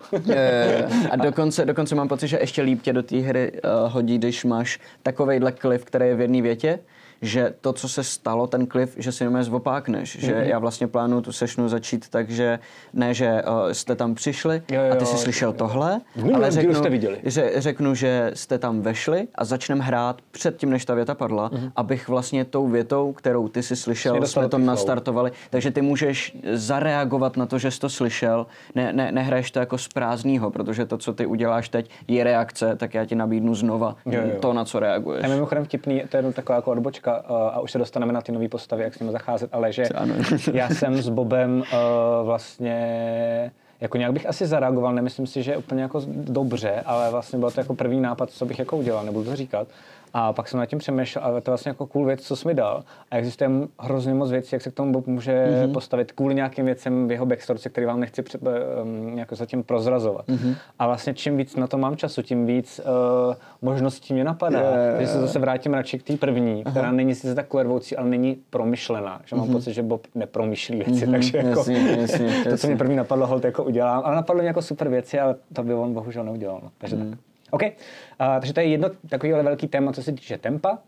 a 1.11 1.17
dokonce, 1.17 1.65
dokonce 1.65 1.95
mám 1.95 2.09
pocit, 2.09 2.29
že 2.29 2.39
ještě 2.41 2.63
líp 2.63 2.83
tě 2.83 2.93
do 2.93 3.03
té 3.03 3.17
hry 3.17 3.53
uh, 3.53 3.93
hodí, 3.93 4.19
když 4.19 4.45
máš 4.45 4.81
takovejhle 5.03 5.53
klif, 5.53 5.85
který 5.85 6.07
je 6.07 6.15
v 6.15 6.21
jedné 6.21 6.43
větě, 6.43 6.79
že 7.23 7.55
to, 7.61 7.73
co 7.73 7.89
se 7.89 8.05
stalo, 8.05 8.47
ten 8.47 8.67
klif, 8.67 8.95
že 8.99 9.13
si 9.13 9.25
jenom 9.25 9.43
zvopákneš. 9.43 10.17
Mm-hmm. 10.17 10.27
Že 10.27 10.35
mhm. 10.35 10.45
já 10.45 10.59
vlastně 10.59 10.87
plánuju 10.87 11.21
tu 11.21 11.33
sešnu 11.33 11.69
začít 11.69 12.09
tak, 12.09 12.31
že 12.31 12.59
ne, 12.93 13.15
že 13.15 13.43
uh, 13.43 13.73
jste 13.73 13.97
tam 13.97 14.15
přišli 14.15 14.63
jo, 14.71 14.83
jo, 14.83 14.93
a 14.93 14.97
ty 14.97 15.07
jsi 15.07 15.19
slyšel 15.19 15.49
jo, 15.49 15.53
tohle, 15.53 16.01
ale 16.35 16.51
řeknu, 16.51 16.75
jste 16.75 16.91
viděli. 16.91 17.21
Že, 17.25 17.53
řeknu, 17.57 17.95
že 17.95 18.31
jste 18.35 18.59
tam 18.59 18.81
vešli 18.81 19.29
a 19.35 19.45
začneme 19.45 19.85
hrát 19.85 20.21
před 20.31 20.57
tím, 20.57 20.71
než 20.71 20.85
ta 20.85 20.95
věta 20.95 21.15
padla, 21.15 21.51
mm-hmm. 21.51 21.73
abych 21.77 22.09
vlastně 22.09 22.45
tou 22.45 22.69
větou, 22.69 23.13
kterou 23.13 23.49
ty 23.49 23.63
jsi 23.63 23.77
slyšel, 23.77 24.27
jsme 24.27 24.49
to 24.49 24.59
nastartovali. 24.59 25.33
Takže 25.51 25.71
ty 25.71 25.83
můžeš 25.83 26.37
zareagovat 26.53 27.37
na 27.37 27.47
to, 27.47 27.59
že 27.59 27.71
jsi 27.71 27.81
to 27.81 27.89
slyšel, 27.89 28.47
ne, 28.75 28.93
ne, 28.93 29.13
nehraješ 29.13 29.51
to 29.51 29.59
jako 29.59 29.79
z 29.79 29.89
prázdního, 29.89 30.51
protože 30.51 30.87
to, 30.87 30.99
co 30.99 31.13
ty 31.13 31.27
uděláš 31.27 31.69
teď, 31.69 31.91
je 32.09 32.25
reakce, 32.25 32.77
tak 32.77 32.95
já 32.95 33.05
ti 33.05 33.15
nabídnu 33.15 33.55
znova 33.55 33.97
jo, 34.07 34.21
jo. 34.25 34.41
to, 34.41 34.53
na 34.53 34.65
co 34.65 34.81
reaguješ. 34.81 35.25
A 35.25 35.29
mimochodem 35.29 35.65
vtipný, 35.65 36.03
to 36.09 36.17
je 36.17 36.19
jenom 36.19 36.33
taková 36.33 36.57
jako 36.57 36.71
odbočka, 36.71 37.06
otázka 37.07 37.31
uh, 37.31 37.37
a 37.37 37.61
už 37.61 37.73
se 37.73 37.79
dostaneme 37.79 38.13
na 38.13 38.21
ty 38.21 38.33
nové 38.33 38.49
postavy, 38.49 38.83
jak 38.83 38.95
s 38.95 38.99
nimi 38.99 39.13
zacházet, 39.13 39.51
ale 39.53 39.73
že 39.73 39.85
já 40.53 40.71
jsem 40.71 41.03
s 41.03 41.09
Bobem 41.09 41.59
uh, 41.61 42.27
vlastně 42.27 43.53
jako 43.81 43.97
nějak 43.97 44.13
bych 44.13 44.27
asi 44.27 44.47
zareagoval, 44.47 44.95
nemyslím 44.95 45.27
si, 45.27 45.43
že 45.43 45.57
úplně 45.57 45.83
jako 45.83 46.03
dobře, 46.09 46.83
ale 46.87 47.11
vlastně 47.11 47.39
byl 47.39 47.51
to 47.51 47.61
jako 47.61 47.75
první 47.75 48.01
nápad, 48.01 48.31
co 48.31 48.47
bych 48.47 48.59
jako 48.59 48.77
udělal, 48.77 49.05
nebudu 49.05 49.25
to 49.25 49.37
říkat. 49.37 49.69
A 50.13 50.33
pak 50.33 50.49
jsem 50.49 50.61
nad 50.61 50.67
tím 50.67 50.79
přemýšlel, 50.79 51.25
ale 51.25 51.41
to 51.41 51.51
je 51.51 51.53
vlastně 51.53 51.71
jako 51.71 51.87
cool 51.87 52.05
věc, 52.05 52.23
co 52.23 52.37
jsi 52.37 52.49
mi 52.49 52.55
dal. 52.55 52.85
A 53.11 53.17
existuje 53.17 53.51
hrozně 53.81 54.15
moc 54.15 54.31
věcí, 54.31 54.55
jak 54.55 54.63
se 54.63 54.71
k 54.71 54.75
tomu 54.75 54.93
Bob 54.93 55.07
může 55.07 55.33
mm-hmm. 55.33 55.73
postavit 55.73 56.13
kvůli 56.13 56.35
nějakým 56.35 56.65
věcem 56.65 57.09
v 57.09 57.11
jeho 57.11 57.27
backstorce, 57.27 57.69
který 57.69 57.87
vám 57.87 58.01
nechci 58.01 58.23
před, 58.23 58.41
um, 58.83 59.19
jako 59.19 59.35
zatím 59.35 59.63
prozrazovat. 59.63 60.29
Mm-hmm. 60.29 60.57
A 60.79 60.87
vlastně 60.87 61.15
čím 61.15 61.37
víc 61.37 61.57
na 61.57 61.67
to 61.67 61.79
mám 61.79 61.97
času, 61.97 62.23
tím 62.23 62.47
víc 62.47 62.81
uh, 63.29 63.35
možností 63.63 64.15
mě 64.15 64.25
napadá. 64.25 64.61
Yeah. 64.61 64.97
Takže 64.97 65.13
se 65.13 65.21
zase 65.21 65.39
vrátím 65.39 65.75
radši 65.75 65.99
k 65.99 66.03
té 66.03 66.17
první, 66.17 66.63
Aha. 66.65 66.71
která 66.71 66.93
není 66.93 67.15
sice 67.15 67.35
tak 67.35 67.55
rvoucí, 67.55 67.97
ale 67.97 68.09
není 68.09 68.37
promyšlená. 68.51 69.21
Že 69.25 69.37
mám 69.37 69.49
mm-hmm. 69.49 69.53
pocit, 69.53 69.73
že 69.73 69.83
Bob 69.83 70.07
nepromyšlí 70.15 70.77
věci, 70.77 71.07
mm-hmm. 71.07 71.11
takže 71.11 71.39
jako 71.39 71.49
jasně, 71.49 71.97
jasně, 72.01 72.45
to, 72.51 72.57
co 72.57 72.67
mě 72.67 72.77
první 72.77 72.97
napadlo, 72.97 73.27
hold 73.27 73.45
jako 73.45 73.65
udělám. 73.65 74.03
Ale 74.05 74.17
napadlo 74.17 74.41
mě 74.41 74.49
jako 74.49 74.63
super 74.63 74.89
věci, 74.89 75.21
ale 75.21 75.35
to 75.53 75.63
by 75.63 75.75
on 75.75 75.95
bohužel 75.95 76.25
neudělal. 76.25 76.61
No. 76.63 76.71
Takže 76.79 76.97
mm. 76.97 77.11
tak. 77.11 77.19
OK, 77.51 77.63
uh, 77.63 77.69
takže 78.41 78.53
to 78.53 78.61
je 78.61 78.67
jedno 78.67 78.91
takový 79.09 79.33
velký 79.33 79.69
téma, 79.69 79.93
co 79.93 80.03
se 80.03 80.13
týče 80.13 80.39
tempa. 80.39 80.79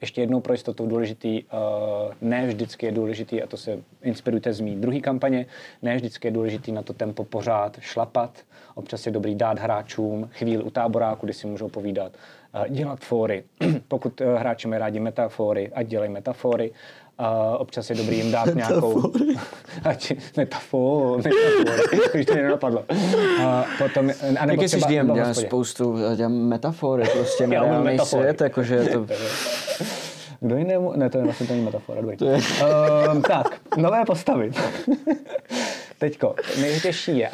Ještě 0.00 0.20
jednou 0.20 0.40
pro 0.40 0.52
jistotu 0.52 0.86
důležitý, 0.86 1.44
uh, 1.44 2.12
ne 2.20 2.46
vždycky 2.46 2.86
je 2.86 2.92
důležitý, 2.92 3.42
a 3.42 3.46
to 3.46 3.56
se 3.56 3.78
inspirujte 4.02 4.52
z 4.52 4.60
mý 4.60 4.76
druhý 4.76 5.00
kampaně, 5.00 5.46
ne 5.82 5.96
vždycky 5.96 6.28
je 6.28 6.32
důležitý 6.32 6.72
na 6.72 6.82
to 6.82 6.92
tempo 6.92 7.24
pořád 7.24 7.80
šlapat. 7.80 8.38
Občas 8.74 9.06
je 9.06 9.12
dobrý 9.12 9.34
dát 9.34 9.58
hráčům 9.58 10.30
chvíli 10.32 10.62
u 10.62 10.70
táboráku, 10.70 11.26
kdy 11.26 11.32
si 11.32 11.46
můžou 11.46 11.68
povídat, 11.68 12.12
uh, 12.54 12.68
dělat 12.68 13.00
fóry. 13.00 13.44
Pokud 13.88 14.20
hráči 14.20 14.68
mají 14.68 14.80
rádi 14.80 15.00
metafory, 15.00 15.70
ať 15.74 15.86
dělají 15.86 16.10
metafory. 16.10 16.72
A 17.20 17.58
občas 17.58 17.90
je 17.90 17.96
dobrý 17.96 18.16
jim 18.16 18.32
dát 18.32 18.46
nějakou... 18.54 19.12
Ať, 19.84 20.12
metafor, 20.36 21.16
metafor, 21.16 22.10
když 22.12 22.26
to 22.26 22.32
mě 22.32 22.42
nenapadlo. 22.42 22.84
A 23.42 23.64
potom, 23.78 24.10
a 24.38 24.46
nebo 24.46 24.62
třeba, 24.62 24.88
jsi 24.88 24.94
DM, 25.00 25.14
dělám 25.14 25.34
spoustu 25.34 25.96
dělám 26.16 26.32
metafory 26.32 27.04
prostě 27.12 27.46
na 27.46 27.62
reálný 27.62 27.98
svět, 27.98 28.40
jakože 28.40 28.74
je 28.74 28.88
to... 28.88 29.06
Kdo 30.40 30.56
jinému? 30.56 30.92
Ne, 30.96 31.10
to 31.10 31.18
je 31.18 31.24
vlastně 31.24 31.46
není 31.50 31.62
metafora. 31.64 32.02
To 32.18 32.24
je... 32.24 32.38
um, 33.12 33.22
tak, 33.22 33.60
nové 33.76 34.04
postavy. 34.04 34.50
Teďko, 35.98 36.34
nejtěžší 36.60 37.18
je, 37.18 37.30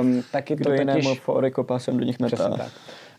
um, 0.00 0.22
taky 0.32 0.54
Kdo 0.56 0.64
to 0.64 0.70
totiž... 0.70 0.96
jinému 0.96 1.14
fory 1.14 1.50
kopá 1.50 1.78
jsem 1.78 1.98
do 1.98 2.04
nich 2.04 2.18
meta. 2.18 2.36
Přesně 2.36 2.56
tak. 2.56 2.72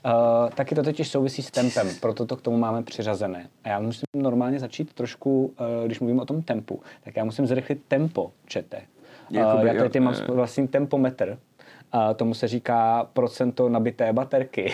Uh, 0.05 0.49
taky 0.49 0.75
to 0.75 0.83
totiž 0.83 1.07
souvisí 1.07 1.43
s 1.43 1.51
tempem, 1.51 1.87
proto 2.01 2.25
to 2.25 2.35
k 2.35 2.41
tomu 2.41 2.57
máme 2.57 2.83
přiřazené. 2.83 3.47
A 3.63 3.69
já 3.69 3.79
musím 3.79 4.05
normálně 4.13 4.59
začít 4.59 4.93
trošku, 4.93 5.45
uh, 5.45 5.85
když 5.85 5.99
mluvím 5.99 6.19
o 6.19 6.25
tom 6.25 6.41
tempu, 6.41 6.81
tak 7.03 7.15
já 7.15 7.23
musím 7.23 7.47
zrychlit 7.47 7.81
tempo 7.87 8.31
čete. 8.45 8.81
Uh, 9.29 9.37
já 9.65 9.73
tady 9.73 9.99
mám 9.99 10.13
vlastní 10.27 10.67
tempometr, 10.67 11.37
a 11.97 12.13
tomu 12.13 12.33
se 12.33 12.47
říká 12.47 13.07
procento 13.13 13.69
nabité 13.69 14.13
baterky, 14.13 14.73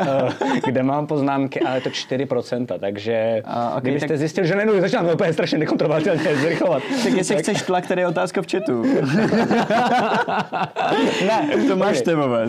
kde 0.66 0.82
mám 0.82 1.06
poznámky, 1.06 1.60
ale 1.60 1.80
to 1.80 1.90
4%, 1.90 2.78
takže 2.78 3.42
a, 3.44 3.70
okay, 3.70 3.80
kdybyste 3.80 4.08
tak... 4.08 4.18
zjistil, 4.18 4.44
že 4.44 4.54
nenu, 4.54 4.80
začínám 4.80 5.08
úplně 5.14 5.32
strašně 5.32 5.58
nekontrolovatelně 5.58 6.36
zrychlovat. 6.40 6.82
tak 7.04 7.12
jestli 7.12 7.34
tak... 7.34 7.42
chceš 7.42 7.62
tlak, 7.62 7.86
tady 7.86 8.00
je 8.00 8.06
otázka 8.06 8.42
v 8.42 8.46
chatu. 8.50 8.82
ne, 11.26 11.48
to 11.68 11.76
máš 11.76 12.00
temové. 12.00 12.46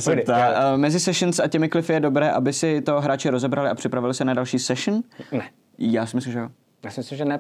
Mezi 0.76 1.00
sessions 1.00 1.40
a 1.40 1.48
těmi 1.48 1.70
klify 1.70 1.94
je 1.94 2.00
dobré, 2.00 2.32
aby 2.32 2.54
si 2.54 2.82
to 2.82 3.02
hráči 3.02 3.30
rozebrali 3.30 3.70
a 3.70 3.76
připravili 3.76 4.14
se 4.14 4.26
na 4.26 4.34
další 4.34 4.60
session? 4.60 5.02
Ne. 5.32 5.44
Já 5.80 6.06
si 6.06 6.16
myslím, 6.16 6.34
že 6.34 6.40
jo. 6.40 6.48
Já 6.84 6.92
si 6.92 7.00
myslím, 7.00 7.18
že 7.18 7.26
ne, 7.26 7.40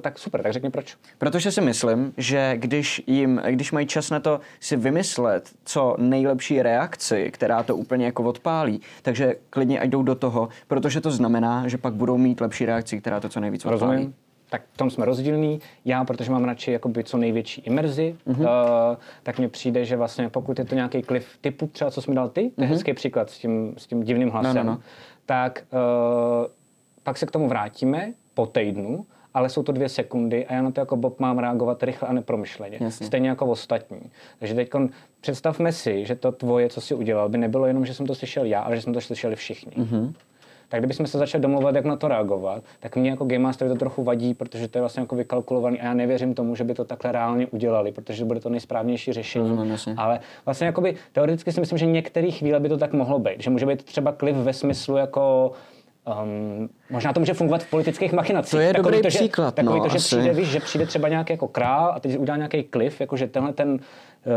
tak 0.00 0.18
super, 0.18 0.42
tak 0.42 0.52
řekni 0.52 0.70
proč. 0.70 0.96
Protože 1.18 1.52
si 1.52 1.60
myslím, 1.60 2.12
že 2.16 2.52
když 2.56 3.02
jim, 3.06 3.40
když 3.50 3.72
mají 3.72 3.86
čas 3.86 4.10
na 4.10 4.20
to 4.20 4.40
si 4.60 4.76
vymyslet 4.76 5.50
co 5.64 5.96
nejlepší 5.98 6.62
reakci, 6.62 7.30
která 7.30 7.62
to 7.62 7.76
úplně 7.76 8.06
jako 8.06 8.22
odpálí, 8.22 8.80
takže 9.02 9.34
klidně 9.50 9.80
jdou 9.84 10.02
do 10.02 10.14
toho, 10.14 10.48
protože 10.68 11.00
to 11.00 11.10
znamená, 11.10 11.68
že 11.68 11.78
pak 11.78 11.94
budou 11.94 12.18
mít 12.18 12.40
lepší 12.40 12.66
reakci, 12.66 13.00
která 13.00 13.20
to 13.20 13.28
co 13.28 13.40
nejvíc 13.40 13.64
odpálí. 13.64 13.80
Rozumím. 13.80 14.14
Tak 14.50 14.62
v 14.72 14.76
tom 14.76 14.90
jsme 14.90 15.04
rozdílní. 15.04 15.60
Já, 15.84 16.04
protože 16.04 16.30
mám 16.30 16.44
radši 16.44 16.72
jakoby 16.72 17.04
co 17.04 17.16
největší 17.16 17.60
imerzi, 17.60 18.16
mm-hmm. 18.26 18.40
uh, 18.40 18.96
tak 19.22 19.38
mně 19.38 19.48
přijde, 19.48 19.84
že 19.84 19.96
vlastně 19.96 20.28
pokud 20.28 20.58
je 20.58 20.64
to 20.64 20.74
nějaký 20.74 21.02
klif 21.02 21.38
typu, 21.40 21.66
třeba 21.66 21.90
co 21.90 22.02
jsi 22.02 22.10
mi 22.10 22.16
dal 22.16 22.28
ty, 22.28 22.40
mm-hmm. 22.40 22.54
to 22.54 22.60
je 22.60 22.66
mhm. 22.66 22.74
hezký 22.74 22.92
příklad 22.94 23.30
s 23.30 23.38
tím, 23.38 23.74
s 23.76 23.86
tím 23.86 24.02
divným 24.02 24.30
hlasem, 24.30 24.56
no, 24.56 24.62
no, 24.62 24.72
no. 24.72 24.80
tak 25.26 25.64
uh, 25.72 26.46
pak 27.02 27.18
se 27.18 27.26
k 27.26 27.30
tomu 27.30 27.48
vrátíme 27.48 28.12
po 28.38 28.46
týdnu, 28.46 29.06
ale 29.34 29.48
jsou 29.48 29.62
to 29.62 29.72
dvě 29.72 29.88
sekundy 29.88 30.46
a 30.46 30.54
já 30.54 30.62
na 30.62 30.70
to 30.70 30.80
jako 30.80 30.96
Bob 30.96 31.20
mám 31.20 31.38
reagovat 31.38 31.82
rychle 31.82 32.08
a 32.08 32.12
nepromyšleně. 32.12 32.78
Jasně. 32.80 33.06
Stejně 33.06 33.28
jako 33.28 33.46
ostatní. 33.46 34.00
Takže 34.38 34.54
teď 34.54 34.70
představme 35.20 35.72
si, 35.72 36.06
že 36.06 36.14
to 36.14 36.32
tvoje, 36.32 36.68
co 36.68 36.80
si 36.80 36.94
udělal, 36.94 37.28
by 37.28 37.38
nebylo 37.38 37.66
jenom, 37.66 37.86
že 37.86 37.94
jsem 37.94 38.06
to 38.06 38.14
slyšel 38.14 38.44
já, 38.44 38.60
ale 38.60 38.76
že 38.76 38.82
jsme 38.82 38.92
to 38.92 39.00
slyšeli 39.00 39.36
všichni. 39.36 39.72
Mm-hmm. 39.72 40.12
Tak 40.68 40.80
kdybychom 40.80 41.06
se 41.06 41.18
začali 41.18 41.42
domluvat, 41.42 41.74
jak 41.74 41.84
na 41.84 41.96
to 41.96 42.08
reagovat, 42.08 42.62
tak 42.80 42.96
mě 42.96 43.10
jako 43.10 43.24
Game 43.24 43.38
Master 43.38 43.68
to 43.68 43.74
trochu 43.74 44.02
vadí, 44.04 44.34
protože 44.34 44.68
to 44.68 44.78
je 44.78 44.82
vlastně 44.82 45.00
jako 45.00 45.16
vykalkulovaný 45.16 45.80
a 45.80 45.84
já 45.84 45.94
nevěřím 45.94 46.34
tomu, 46.34 46.54
že 46.54 46.64
by 46.64 46.74
to 46.74 46.84
takhle 46.84 47.12
reálně 47.12 47.46
udělali, 47.46 47.92
protože 47.92 48.24
bude 48.24 48.40
to 48.40 48.48
nejsprávnější 48.48 49.12
řešení. 49.12 49.50
Mm, 49.50 49.74
ale 49.96 50.20
vlastně 50.44 50.66
jakoby, 50.66 50.94
teoreticky 51.12 51.52
si 51.52 51.60
myslím, 51.60 51.78
že 51.78 51.86
některé 51.86 52.30
chvíle 52.30 52.60
by 52.60 52.68
to 52.68 52.76
tak 52.76 52.92
mohlo 52.92 53.18
být. 53.18 53.42
Že 53.42 53.50
může 53.50 53.66
být 53.66 53.82
třeba 53.82 54.12
klip 54.12 54.36
ve 54.36 54.52
smyslu 54.52 54.96
jako 54.96 55.52
Um, 56.08 56.68
možná 56.90 57.12
to 57.12 57.20
může 57.20 57.34
fungovat 57.34 57.62
v 57.62 57.70
politických 57.70 58.12
machinacích. 58.12 58.50
To 58.50 58.58
je 58.58 58.72
takový 58.72 58.82
dobrý 58.82 59.02
to, 59.02 59.10
že, 59.10 59.18
příklad. 59.18 59.54
Takový 59.54 59.78
no, 59.78 59.84
to, 59.84 59.90
že 59.90 59.96
asi. 59.96 60.06
přijde, 60.06 60.34
víš, 60.34 60.48
že 60.48 60.60
přijde 60.60 60.86
třeba 60.86 61.08
nějaký 61.08 61.32
jako 61.32 61.48
král 61.48 61.92
a 61.94 62.00
teď 62.00 62.18
udělá 62.18 62.36
nějaký 62.36 62.64
klif, 62.64 63.00
jako 63.00 63.16
že 63.16 63.26
tenhle 63.26 63.52
ten 63.52 63.78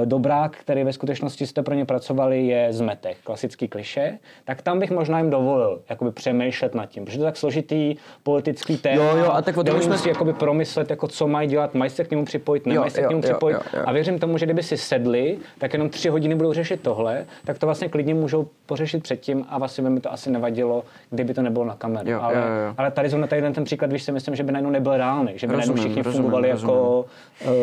dobrák, 0.05 0.57
který 0.57 0.83
ve 0.83 0.93
skutečnosti 0.93 1.47
jste 1.47 1.63
pro 1.63 1.73
ně 1.75 1.85
pracovali, 1.85 2.47
je 2.47 2.67
zmetek, 2.73 3.17
klasický 3.23 3.67
kliše, 3.67 4.17
tak 4.45 4.61
tam 4.61 4.79
bych 4.79 4.91
možná 4.91 5.19
jim 5.19 5.29
dovolil 5.29 5.81
jakoby 5.89 6.11
přemýšlet 6.11 6.75
nad 6.75 6.85
tím, 6.85 7.05
protože 7.05 7.17
to 7.17 7.23
je 7.23 7.27
tak 7.27 7.37
složitý 7.37 7.95
politický 8.23 8.77
téma, 8.77 9.03
Jo, 9.03 9.17
jo, 9.17 9.31
a 9.31 9.41
tak 9.41 9.57
o 9.57 9.63
tom 9.63 9.81
jsme- 9.81 9.91
musí 9.95 10.09
jakoby 10.09 10.33
promyslet, 10.33 10.89
jako 10.89 11.07
co 11.07 11.27
mají 11.27 11.47
dělat, 11.49 11.73
mají 11.75 11.89
se 11.91 12.03
k 12.03 12.11
němu 12.11 12.25
připojit, 12.25 12.65
nemají 12.65 12.91
se 12.91 13.01
jo, 13.01 13.07
k 13.07 13.09
němu 13.09 13.19
jo, 13.19 13.23
připojit. 13.23 13.53
jo, 13.53 13.59
jo. 13.73 13.83
A 13.85 13.91
věřím 13.91 14.19
tomu, 14.19 14.37
že 14.37 14.45
kdyby 14.45 14.63
si 14.63 14.77
sedli, 14.77 15.37
tak 15.57 15.73
jenom 15.73 15.89
tři 15.89 16.09
hodiny 16.09 16.35
budou 16.35 16.53
řešit 16.53 16.81
tohle, 16.81 17.25
tak 17.45 17.59
to 17.59 17.65
vlastně 17.65 17.89
klidně 17.89 18.13
můžou 18.13 18.47
pořešit 18.65 19.03
předtím 19.03 19.45
a 19.49 19.57
vlastně 19.57 19.83
by 19.83 19.89
mi 19.89 19.99
to 19.99 20.13
asi 20.13 20.31
nevadilo, 20.31 20.83
kdyby 21.09 21.33
to 21.33 21.41
nebylo 21.41 21.65
na 21.65 21.75
kameru. 21.75 22.09
Jo, 22.09 22.19
ale, 22.21 22.35
jo, 22.35 22.41
jo. 22.41 22.73
ale 22.77 22.91
tady 22.91 23.09
zrovna 23.09 23.27
tady 23.27 23.41
ten 23.53 23.63
příklad, 23.63 23.87
když 23.87 24.03
si 24.03 24.11
myslím, 24.11 24.35
že 24.35 24.43
by 24.43 24.51
najednou 24.51 24.71
nebyl 24.71 24.97
reálný, 24.97 25.31
že 25.35 25.47
by 25.47 25.53
najednou 25.53 25.73
Rozumím, 25.73 25.89
všichni 25.89 26.01
rozumím, 26.03 26.23
fungovali 26.23 26.51
rozumím. 26.51 26.75
jako... 26.75 27.05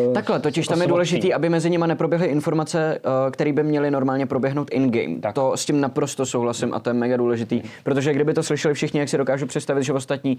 eh, 0.09 0.13
Takhle, 0.13 0.39
totiž 0.39 0.67
tam 0.67 0.77
je 0.77 0.83
jako 0.83 0.89
důležité, 0.89 1.33
aby 1.33 1.49
mezi 1.49 1.69
nimi 1.69 1.83
neproběhly 2.09 2.27
informace, 2.33 2.99
eh, 3.27 3.31
které 3.31 3.53
by 3.53 3.63
měly 3.63 3.91
normálně 3.91 4.25
proběhnout 4.25 4.71
in-game. 4.71 5.15
Tak. 5.21 5.35
To 5.35 5.57
s 5.57 5.65
tím 5.65 5.81
naprosto 5.81 6.25
souhlasím 6.25 6.73
a 6.73 6.79
to 6.79 6.89
je 6.89 6.93
mega 6.93 7.17
důležitý, 7.17 7.61
protože 7.83 8.13
kdyby 8.13 8.33
to 8.33 8.43
slyšeli 8.43 8.73
všichni, 8.73 8.99
jak 8.99 9.09
si 9.09 9.17
dokážu 9.17 9.45
představit, 9.45 9.83
že 9.83 9.93
ostatní, 9.93 10.37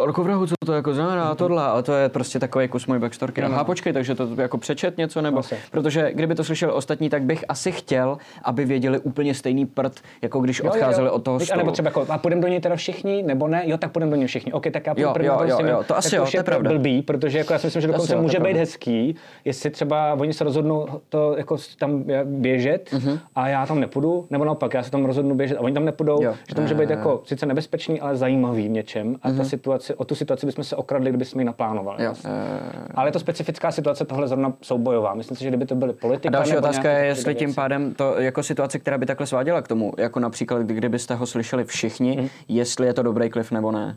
Orko 0.00 0.24
vrahu, 0.24 0.46
co 0.46 0.54
to 0.66 0.72
jako 0.72 0.94
znamená, 0.94 1.34
tohle, 1.34 1.64
a 1.64 1.82
to 1.82 1.92
je 1.92 2.08
prostě 2.08 2.38
takový 2.38 2.68
kus 2.68 2.86
mojí 2.86 3.00
backstorky. 3.00 3.42
Aha, 3.42 3.64
počkej, 3.64 3.92
takže 3.92 4.14
to 4.14 4.28
jako 4.36 4.58
přečet 4.58 4.98
něco, 4.98 5.22
nebo, 5.22 5.34
Vlastně. 5.34 5.56
protože 5.70 6.10
kdyby 6.14 6.34
to 6.34 6.44
slyšeli 6.44 6.72
ostatní, 6.72 7.10
tak 7.10 7.22
bych 7.22 7.44
asi 7.48 7.72
chtěl, 7.72 8.18
aby 8.44 8.64
věděli 8.64 8.98
úplně 8.98 9.34
stejný 9.34 9.66
prd, 9.66 9.92
jako 10.22 10.40
když 10.40 10.60
odcházeli 10.60 11.10
od 11.10 11.22
toho 11.22 11.40
stolu. 11.40 11.54
A 11.54 11.56
nebo 11.56 11.70
třeba 11.70 11.88
jako, 11.88 12.06
a 12.08 12.18
půjdeme 12.18 12.42
do 12.42 12.48
něj 12.48 12.60
teda 12.60 12.76
všichni, 12.76 13.22
nebo 13.22 13.48
ne? 13.48 13.62
Jo, 13.66 13.76
tak 13.78 13.92
půjdeme 13.92 14.10
do 14.10 14.16
něj 14.16 14.26
všichni. 14.26 14.52
OK, 14.52 14.66
tak 14.72 14.86
já 14.86 14.94
půjdu 14.94 15.08
Jo, 15.08 15.12
první, 15.14 15.28
jo, 15.28 15.36
jo, 15.48 15.66
jo, 15.66 15.84
to 15.86 15.96
asi 15.96 16.10
tak 16.10 16.16
jo, 16.16 16.22
už 16.24 16.30
to 16.30 16.36
je 16.36 16.42
pravda. 16.42 16.70
blbý, 16.70 17.02
protože 17.02 17.38
jako 17.38 17.52
já 17.52 17.58
si 17.58 17.66
myslím, 17.66 17.80
že 17.82 17.86
dokonce 17.86 18.04
asi 18.06 18.14
jo, 18.14 18.22
může 18.22 18.40
být 18.40 18.56
hezký, 18.56 19.16
jestli 19.44 19.70
třeba 19.70 20.14
oni 20.14 20.32
se 20.32 20.44
rozhodnou 20.44 20.97
to 21.08 21.34
jako 21.36 21.56
tam 21.78 22.04
běžet 22.24 22.92
Mhm. 22.92 23.18
a 23.34 23.48
já 23.48 23.66
tam 23.66 23.80
nepůjdu, 23.80 24.26
nebo 24.30 24.44
naopak, 24.44 24.74
já 24.74 24.82
se 24.82 24.90
tam 24.90 25.04
rozhodnu 25.04 25.34
běžet 25.34 25.56
a 25.56 25.60
oni 25.60 25.74
tam 25.74 25.84
nepůjdou, 25.84 26.22
Jo. 26.22 26.34
že 26.48 26.54
to 26.54 26.60
může 26.60 26.74
být 26.74 26.90
Eh. 26.90 26.92
jako 26.92 27.22
sice 27.24 27.46
nebezpečný, 27.46 28.00
ale 28.00 28.16
zajímavý 28.16 28.66
v 28.68 28.70
něčem 28.70 29.16
a 29.22 29.32
ta 29.32 29.44
situace, 29.44 29.94
o 29.94 30.04
tu 30.04 30.14
situaci 30.14 30.46
bychom 30.46 30.64
se 30.64 30.76
okradli, 30.76 31.10
kdyby 31.10 31.24
jsme 31.24 31.42
ji 31.42 31.46
naplánovali. 31.46 31.96
Mhm. 31.98 32.04
Jo, 32.04 32.10
vlastně. 32.10 32.30
Ale 32.94 33.08
je 33.08 33.12
to 33.12 33.18
specifická 33.18 33.72
situace, 33.72 34.04
tohle 34.04 34.28
zrovna 34.28 34.52
soubojová. 34.62 35.14
Myslím 35.14 35.36
si, 35.36 35.42
že 35.44 35.48
kdyby 35.48 35.66
to 35.66 35.74
byly 35.74 35.92
politika. 35.92 36.28
A 36.28 36.32
další 36.32 36.50
nebo 36.50 36.58
otázka 36.62 36.90
je, 36.90 37.06
jestli 37.06 37.34
tím 37.34 37.54
pádem 37.54 37.94
to 37.94 38.14
jako 38.20 38.42
situace, 38.42 38.78
která 38.78 38.98
by 38.98 39.06
takhle 39.06 39.26
sváděla 39.26 39.62
k 39.62 39.68
tomu, 39.68 39.92
jako 39.98 40.20
například, 40.20 40.62
kdy- 40.62 40.74
kdybyste 40.74 41.14
ho 41.14 41.26
slyšeli 41.26 41.64
všichni, 41.64 42.16
Mhm. 42.18 42.28
jestli 42.48 42.86
je 42.86 42.94
to 42.94 43.02
dobrý 43.02 43.30
klif 43.30 43.50
nebo 43.52 43.72
ne. 43.72 43.96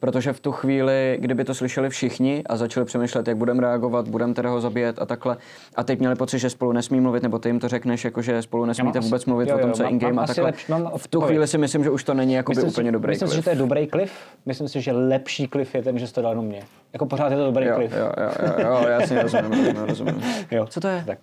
Protože 0.00 0.32
v 0.32 0.40
tu 0.40 0.52
chvíli, 0.52 1.16
kdyby 1.20 1.44
to 1.44 1.54
slyšeli 1.54 1.90
všichni 1.90 2.42
a 2.46 2.56
začali 2.56 2.86
přemýšlet, 2.86 3.28
jak 3.28 3.36
budeme 3.36 3.60
reagovat, 3.60 4.08
budeme 4.08 4.34
teda 4.34 4.50
ho 4.50 4.60
zabíjet 4.60 4.98
a 4.98 5.06
takhle, 5.06 5.36
a 5.76 5.84
teď 5.84 5.98
měli 5.98 6.14
pocit, 6.14 6.38
že 6.38 6.50
spolu 6.50 6.72
nesmí 6.72 7.00
mluvit, 7.00 7.22
nebo 7.22 7.38
ty 7.38 7.48
jim 7.48 7.60
to 7.60 7.68
řekneš, 7.68 8.04
jako 8.04 8.22
že 8.22 8.42
spolu 8.42 8.64
nesmíte 8.64 8.98
asi- 8.98 9.06
vůbec 9.08 9.24
mluvit 9.26 9.48
jo, 9.48 9.56
o 9.56 9.58
tom, 9.58 9.68
jo, 9.70 9.76
co 9.76 9.82
je 9.82 9.88
in-game 9.88 10.22
a 10.22 10.26
takhle. 10.26 10.44
lepší- 10.44 10.72
mám 10.72 10.90
v 10.96 11.08
tu 11.08 11.20
chvíli 11.20 11.46
si 11.46 11.58
myslím, 11.58 11.84
že 11.84 11.90
už 11.90 12.04
to 12.04 12.14
není 12.14 12.34
jakoby 12.34 12.56
Myslím 12.56 12.70
úplně 12.70 12.88
si, 12.88 12.92
dobrý 12.92 13.10
Myslím 13.10 13.28
si, 13.28 13.36
že 13.36 13.42
to 13.42 13.50
je 13.50 13.56
dobrý 13.56 13.86
klif. 13.86 14.12
Myslím 14.46 14.68
si, 14.68 14.80
že 14.80 14.92
lepší 14.92 15.48
klif 15.48 15.74
je 15.74 15.82
ten, 15.82 15.98
že 15.98 16.06
jsi 16.06 16.14
to 16.14 16.22
dal 16.22 16.32
jenom 16.32 16.44
mě. 16.46 16.62
Jako 16.92 17.06
pořád 17.06 17.30
je 17.30 17.36
to 17.36 17.44
dobrý 17.44 17.66
Jo, 17.66 17.74
klif. 17.76 17.92
jo, 17.92 18.12
jo, 18.22 18.30
jo, 18.58 18.66
jo, 18.82 18.88
jasně, 18.88 19.22
rozumím, 19.22 19.50
rozumím, 19.52 19.84
rozumím. 19.88 20.22
Jo. 20.50 20.66
Co 20.66 20.80
to 20.80 20.88
je? 20.88 21.04
Tak. 21.06 21.18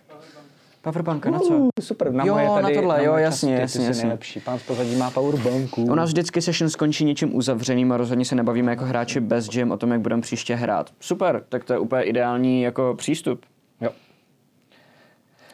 Powerbanka, 0.82 1.32
na 1.32 1.40
co? 1.40 1.54
Uh, 1.58 1.70
super, 1.80 2.14
na 2.14 2.26
Jo, 2.26 2.34
moje 2.34 2.48
tady, 2.50 2.76
na 2.76 2.82
tohle, 2.82 3.04
jo, 3.06 3.12
moje 3.12 3.24
jasně, 3.24 3.52
časy, 3.60 3.62
jasně, 3.62 3.86
jasně. 3.88 4.04
nejlepší. 4.04 4.40
Pán 4.40 4.60
z 4.60 4.64
pozadí 4.64 4.96
má 4.96 5.12
powerbanku. 5.12 5.84
U 5.84 5.96
nás 5.96 6.10
vždycky 6.10 6.42
session 6.42 6.70
skončí 6.70 7.06
něčím 7.06 7.36
uzavřeným 7.36 7.92
a 7.92 7.98
rozhodně 7.98 8.26
se 8.26 8.36
nebavíme 8.36 8.72
jako 8.72 8.86
hráči 8.86 9.20
bez 9.20 9.56
jam 9.56 9.72
o 9.72 9.78
tom, 9.78 9.92
jak 9.92 10.02
budeme 10.02 10.22
příště 10.22 10.56
hrát. 10.56 10.90
Super, 11.00 11.44
tak 11.50 11.64
to 11.64 11.74
je 11.74 11.80
úplně 11.80 12.04
ideální 12.04 12.62
jako 12.62 12.96
přístup. 12.98 13.46
Jo. 13.82 13.90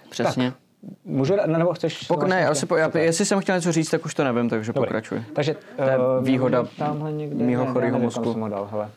Přesně. 0.09 0.53
Můžu, 1.05 1.33
nebo 1.47 1.73
chceš... 1.73 2.03
Pokud 2.07 2.27
ne, 2.27 2.35
máš 2.35 2.43
já 2.43 2.49
ještě? 2.49 2.59
si 2.59 2.65
po, 2.65 2.75
já, 2.75 2.91
jestli 2.97 3.25
jsem 3.25 3.39
chtěl 3.39 3.55
něco 3.55 3.71
říct, 3.71 3.89
tak 3.89 4.05
už 4.05 4.13
to 4.13 4.23
nevím, 4.23 4.49
takže 4.49 4.73
Dobrý. 4.73 4.87
pokračuj. 4.87 5.23
Takže 5.33 5.55
To 5.75 5.81
je 5.83 5.93
eh, 5.93 6.23
výhoda 6.23 6.67
mýho 7.33 7.65
chorýho 7.65 7.99
mozku. 7.99 8.23
kam 8.23 8.33
jsem 8.33 8.41
ho 8.41 8.49
dal, 8.49 8.67
hele. 8.71 8.89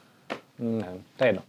Ne, 0.58 0.86
to 1.16 1.24
je 1.24 1.28
jedno. 1.28 1.42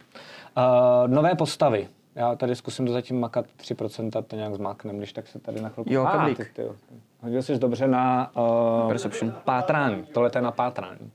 Uh, 0.56 1.14
nové 1.14 1.34
postavy. 1.34 1.88
Já 2.14 2.34
tady 2.34 2.56
zkusím 2.56 2.86
to 2.86 2.92
zatím 2.92 3.20
makat 3.20 3.46
3%, 3.58 4.22
to 4.22 4.36
nějak 4.36 4.54
zmáknem, 4.54 4.98
když 4.98 5.12
tak 5.12 5.26
se 5.28 5.38
tady 5.38 5.60
na 5.60 5.68
chvilku... 5.68 5.92
Jo, 5.92 6.06
Ah, 6.06 6.34
ty, 6.34 6.44
ty, 6.54 6.62
jo. 6.62 6.74
Hodil 7.20 7.42
jsi 7.42 7.58
dobře 7.58 7.86
na 7.88 8.30
uh, 8.36 8.88
Perception. 8.88 9.34
pátrání. 9.44 10.02
Tohle 10.12 10.30
to 10.30 10.38
je 10.38 10.42
na 10.42 10.50
pátrání. 10.52 11.10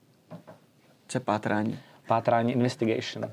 Co 1.07 1.17
je 1.17 1.19
pátrání? 1.19 1.79
Pátrání 2.07 2.51
investigation. 2.53 3.31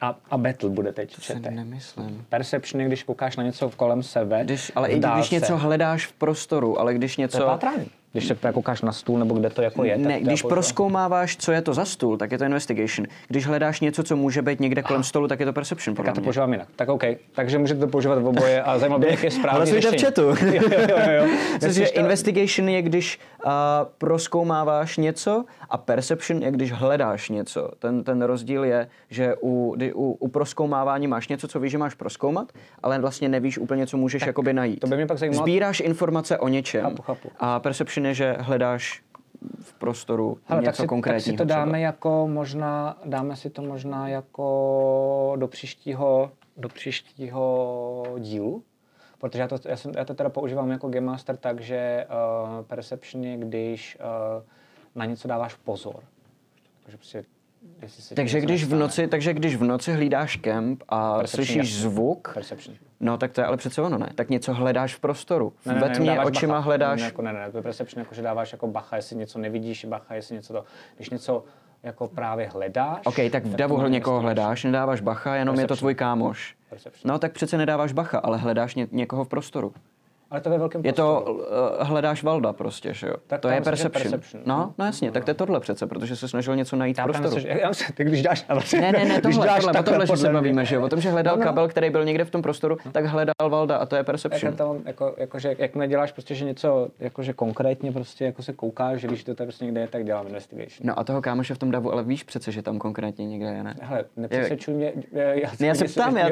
A, 0.00 0.14
a 0.30 0.38
battle 0.38 0.68
bude 0.70 0.92
teď. 0.92 1.14
Si 1.14 1.20
čete. 1.20 1.50
nemyslím. 1.50 2.26
Perception 2.28 2.80
je, 2.80 2.86
když 2.86 3.02
koukáš 3.02 3.36
na 3.36 3.42
něco 3.42 3.70
kolem 3.70 4.02
sebe. 4.02 4.44
Když, 4.44 4.72
ale 4.74 4.88
i 4.88 4.92
když 4.92 5.02
dálce. 5.02 5.34
něco 5.34 5.56
hledáš 5.56 6.06
v 6.06 6.12
prostoru, 6.12 6.80
ale 6.80 6.94
když 6.94 7.16
To 7.16 7.22
je 7.22 7.24
něco... 7.24 7.44
pátrání. 7.46 7.90
Když 8.12 8.26
se 8.26 8.36
koukáš 8.52 8.82
na 8.82 8.92
stůl 8.92 9.18
nebo 9.18 9.34
kde 9.34 9.50
to 9.50 9.62
jako 9.62 9.84
je. 9.84 9.96
tak 9.96 10.06
Ne, 10.06 10.20
když 10.20 10.38
jako- 10.40 10.48
proskoumáváš, 10.48 11.36
co 11.36 11.52
je 11.52 11.62
to 11.62 11.74
za 11.74 11.84
stůl, 11.84 12.16
tak 12.18 12.32
je 12.32 12.38
to 12.38 12.44
investigation. 12.44 13.06
Když 13.28 13.46
hledáš 13.46 13.80
něco, 13.80 14.02
co 14.02 14.16
může 14.16 14.42
být 14.42 14.60
někde 14.60 14.82
kolem 14.82 15.02
stolu, 15.02 15.28
tak 15.28 15.40
je 15.40 15.46
to 15.46 15.52
perception. 15.52 15.96
Tak 15.96 16.06
já 16.06 16.12
to 16.12 16.20
používám 16.20 16.52
jinak. 16.52 16.68
Tak 16.76 16.88
OK. 16.88 17.02
Takže 17.32 17.58
můžete 17.58 17.80
to 17.80 17.86
používat 17.88 18.18
v 18.18 18.26
oboje 18.26 18.62
a 18.62 18.78
zajímalo 18.78 18.98
by 19.00 19.06
mě, 19.06 19.14
jak 19.14 19.24
je 19.24 19.30
správně 19.30 19.56
Hlasujte 19.72 19.90
v 19.98 20.02
chatu. 20.02 20.22
jo, 20.22 20.34
jo, 20.52 20.62
jo, 20.88 20.96
jo. 21.10 21.26
Nechceš 21.62 21.90
to- 21.90 22.00
investigation 22.00 22.68
je, 22.68 22.82
když 22.82 23.20
uh, 23.44 23.50
proskoumáváš 23.98 24.96
něco 24.96 25.44
a 25.70 25.78
perception 25.78 26.42
je, 26.42 26.50
když 26.50 26.72
hledáš 26.72 27.28
něco. 27.28 27.70
Ten, 27.78 28.04
ten 28.04 28.22
rozdíl 28.22 28.64
je, 28.64 28.88
že 29.10 29.34
u, 29.40 29.74
u, 29.94 30.12
u 30.20 30.28
proskoumávání 30.28 31.06
máš 31.06 31.28
něco, 31.28 31.48
co 31.48 31.60
víš, 31.60 31.72
že 31.72 31.78
máš 31.78 31.94
proskoumat, 31.94 32.52
ale 32.82 32.98
vlastně 32.98 33.28
nevíš 33.28 33.58
úplně, 33.58 33.86
co 33.86 33.96
můžeš 33.96 34.26
jakoby 34.26 34.52
najít. 34.52 34.80
to 34.80 34.86
by 34.86 34.96
mě 34.96 35.06
pak 35.06 35.18
zajímalo- 35.18 35.42
Sbíráš 35.42 35.80
informace 35.80 36.38
o 36.38 36.48
něčem. 36.48 36.82
Chápu, 36.82 37.02
chápu. 37.02 37.28
A 37.38 37.60
perception 37.60 38.06
je, 38.08 38.14
že 38.14 38.36
hledáš 38.40 39.02
v 39.60 39.72
prostoru 39.72 40.38
Hele, 40.44 40.60
něco 40.60 40.68
tak 40.68 40.76
si, 40.76 40.82
tak 40.82 40.88
konkrétního. 40.88 41.34
si 41.34 41.38
to 41.38 41.44
dáme 41.44 41.70
třeba. 41.70 41.78
jako 41.78 42.28
možná, 42.28 42.98
dáme 43.04 43.36
si 43.36 43.50
to 43.50 43.62
možná 43.62 44.08
jako 44.08 45.34
do 45.36 45.48
příštího, 45.48 46.32
do 46.56 46.68
příštího 46.68 48.16
dílu, 48.18 48.62
protože 49.18 49.40
já 49.42 49.48
to, 49.48 49.58
já, 49.64 49.76
jsem, 49.76 49.92
já 49.96 50.04
to 50.04 50.14
teda 50.14 50.30
používám 50.30 50.70
jako 50.70 50.88
Game 50.88 51.06
Master 51.06 51.36
tak, 51.36 51.60
že 51.60 52.06
uh, 52.08 52.64
Perception 52.66 53.24
je, 53.24 53.36
když 53.36 53.98
uh, 54.00 54.42
na 54.94 55.04
něco 55.04 55.28
dáváš 55.28 55.54
pozor. 55.54 56.02
Takže 56.82 56.96
prostě, 56.96 57.24
Takže 58.14 58.40
když, 58.40 58.64
v 58.64 58.74
noci, 58.74 59.08
takže 59.08 59.34
když 59.34 59.56
v 59.56 59.64
noci 59.64 59.92
hlídáš 59.92 60.36
kemp 60.36 60.82
a 60.88 61.16
Perception, 61.18 61.44
slyšíš 61.46 61.56
jasně. 61.56 61.90
zvuk, 61.90 62.30
Perception. 62.34 62.76
no 63.00 63.18
tak 63.18 63.32
to 63.32 63.40
je 63.40 63.46
ale 63.46 63.56
přece 63.56 63.82
ono, 63.82 63.98
ne? 63.98 64.10
Tak 64.14 64.28
něco 64.30 64.54
hledáš 64.54 64.94
v 64.94 65.00
prostoru. 65.00 65.52
Ne, 65.66 65.74
ne, 65.74 65.80
Ve 65.80 65.88
ne, 65.88 65.94
tmě 65.94 66.10
dáváš 66.10 66.26
očima 66.26 66.54
bacha. 66.54 66.64
hledáš... 66.64 67.00
Ne, 67.00 67.06
jako 67.06 67.22
ne, 67.22 67.32
ne, 67.32 67.50
to 67.50 67.56
je 67.56 67.62
perception, 67.62 68.00
jako 68.00 68.14
že 68.14 68.22
dáváš 68.22 68.52
jako 68.52 68.66
bacha, 68.66 68.96
jestli 68.96 69.16
něco 69.16 69.38
nevidíš, 69.38 69.84
bacha, 69.84 70.14
jestli 70.14 70.34
něco 70.34 70.52
to, 70.52 70.64
když 70.96 71.10
něco 71.10 71.44
jako 71.82 72.06
právě 72.08 72.48
hledáš. 72.48 73.00
OK, 73.04 73.16
tak 73.32 73.44
v 73.44 73.56
davu 73.56 73.74
někoho 73.76 73.86
investigace. 73.88 74.22
hledáš, 74.22 74.64
nedáváš 74.64 75.00
bacha, 75.00 75.36
jenom 75.36 75.54
je 75.54 75.60
to 75.60 75.68
Perception. 75.68 75.78
tvůj 75.78 75.94
kámoš. 75.94 76.56
Perception. 76.70 77.12
No 77.12 77.18
tak 77.18 77.32
přece 77.32 77.58
nedáváš 77.58 77.92
bacha, 77.92 78.18
ale 78.18 78.38
hledáš 78.38 78.74
ně, 78.74 78.86
někoho 78.92 79.24
v 79.24 79.28
prostoru. 79.28 79.74
Ale 80.30 80.40
to 80.40 80.50
ve 80.50 80.58
velkém 80.58 80.80
Je 80.84 80.92
to, 80.92 81.20
uh, 81.80 81.86
hledáš 81.86 82.22
Valda 82.22 82.52
prostě, 82.52 82.94
že 82.94 83.06
jo? 83.06 83.14
Tak 83.26 83.40
to 83.40 83.48
tam 83.48 83.54
je 83.54 83.60
perception. 83.62 84.02
perception. 84.12 84.42
No, 84.46 84.74
no 84.78 84.84
jasně, 84.84 85.10
tak 85.10 85.24
to 85.24 85.30
je 85.30 85.34
tohle 85.34 85.60
přece, 85.60 85.86
protože 85.86 86.16
se 86.16 86.28
snažil 86.28 86.56
něco 86.56 86.76
najít 86.76 86.96
v 86.96 86.98
Já 86.98 87.04
prostoru. 87.04 87.34
myslím, 87.34 87.52
že- 87.52 87.60
já 87.62 87.68
myslím, 87.68 87.94
ty 87.94 88.04
když 88.04 88.22
dáš 88.22 88.44
ale 88.48 88.60
Ne, 88.72 88.92
ne, 88.92 88.92
ne, 88.92 89.04
když 89.04 89.34
tohle, 89.34 89.46
dáš 89.46 89.56
tohle, 89.56 89.70
o 89.70 89.72
takhle 89.72 89.92
tohle, 89.92 90.06
že 90.06 90.16
se 90.16 90.32
bavíme, 90.32 90.64
že 90.64 90.74
jo? 90.74 90.82
O 90.84 90.88
tom, 90.88 91.00
že 91.00 91.10
hledal 91.10 91.36
No, 91.36 91.40
no. 91.40 91.46
kabel, 91.46 91.68
který 91.68 91.90
byl 91.90 92.04
někde 92.04 92.24
v 92.24 92.30
tom 92.30 92.42
prostoru, 92.42 92.76
tak 92.92 93.04
hledal 93.04 93.34
Valda 93.48 93.76
a 93.76 93.86
to 93.86 93.96
je 93.96 94.04
perception. 94.04 94.52
Jako, 94.52 94.56
to, 94.74 94.80
jako, 94.86 95.14
jako, 95.18 95.38
že 95.38 95.56
jakmile 95.58 95.88
děláš 95.88 96.12
prostě, 96.12 96.34
že 96.34 96.44
něco, 96.44 96.88
jakože 97.00 97.32
konkrétně 97.32 97.92
prostě 97.92 98.24
jako 98.24 98.42
se 98.42 98.52
koukáš, 98.52 99.00
že 99.00 99.08
víš, 99.08 99.18
že 99.18 99.24
to 99.24 99.34
tady 99.34 99.46
prostě 99.46 99.64
někde 99.64 99.80
je, 99.80 99.88
tak 99.88 100.04
dělám 100.04 100.26
investigation. 100.26 100.86
No 100.86 100.98
a 100.98 101.04
toho 101.04 101.22
kámoše 101.22 101.54
v 101.54 101.58
tom 101.58 101.70
davu, 101.70 101.92
ale 101.92 102.02
víš 102.02 102.22
přece, 102.24 102.52
že 102.52 102.62
tam 102.62 102.78
konkrétně 102.78 103.26
někde 103.26 103.46
je, 103.46 103.62
ne? 103.64 103.74
Hele, 103.80 104.04
nepřesvědčuj 104.16 104.74
mě. 104.74 104.92
Já, 105.12 105.48
já 105.60 105.74
se 105.74 105.84
ptám, 105.84 106.16
já 106.16 106.28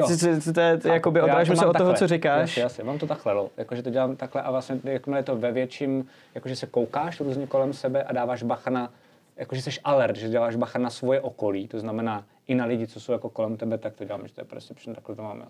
to 0.53 0.59
je- 0.61 0.93
jakoby 0.93 1.21
odrážím 1.21 1.55
se 1.55 1.65
od 1.65 1.77
toho, 1.77 1.93
co 1.93 2.07
říkáš. 2.07 2.57
Jasně, 2.57 2.83
mám 2.83 2.97
to 2.99 3.07
takhle, 3.07 3.33
no. 3.33 3.49
jakože 3.57 3.81
to 3.87 3.91
dělám 3.91 4.15
takhle 4.15 4.41
a 4.41 4.51
vlastně 4.51 4.79
jakmile 4.83 5.19
je 5.19 5.23
to 5.23 5.35
ve 5.35 5.51
větším, 5.51 6.07
jakože 6.35 6.55
se 6.55 6.67
koukáš 6.67 7.19
různě 7.19 7.47
kolem 7.47 7.73
sebe 7.73 8.03
a 8.03 8.13
dáváš 8.13 8.43
bacha 8.43 8.69
na, 8.69 8.93
jakože 9.37 9.61
jsi 9.61 9.69
alert, 9.83 10.15
že 10.15 10.29
děláš 10.29 10.55
bacha 10.55 10.79
na 10.79 10.89
svoje 10.89 11.21
okolí, 11.21 11.67
to 11.67 11.79
znamená 11.79 12.25
i 12.47 12.55
na 12.55 12.65
lidi, 12.65 12.87
co 12.87 12.99
jsou 12.99 13.11
jako 13.11 13.29
kolem 13.29 13.57
tebe, 13.57 13.77
tak 13.77 13.95
to 13.95 14.05
dělám, 14.05 14.27
že 14.27 14.33
to 14.33 14.41
je 14.41 14.45
perception, 14.45 14.95
takhle 14.95 15.15
to 15.15 15.23
máme. 15.23 15.45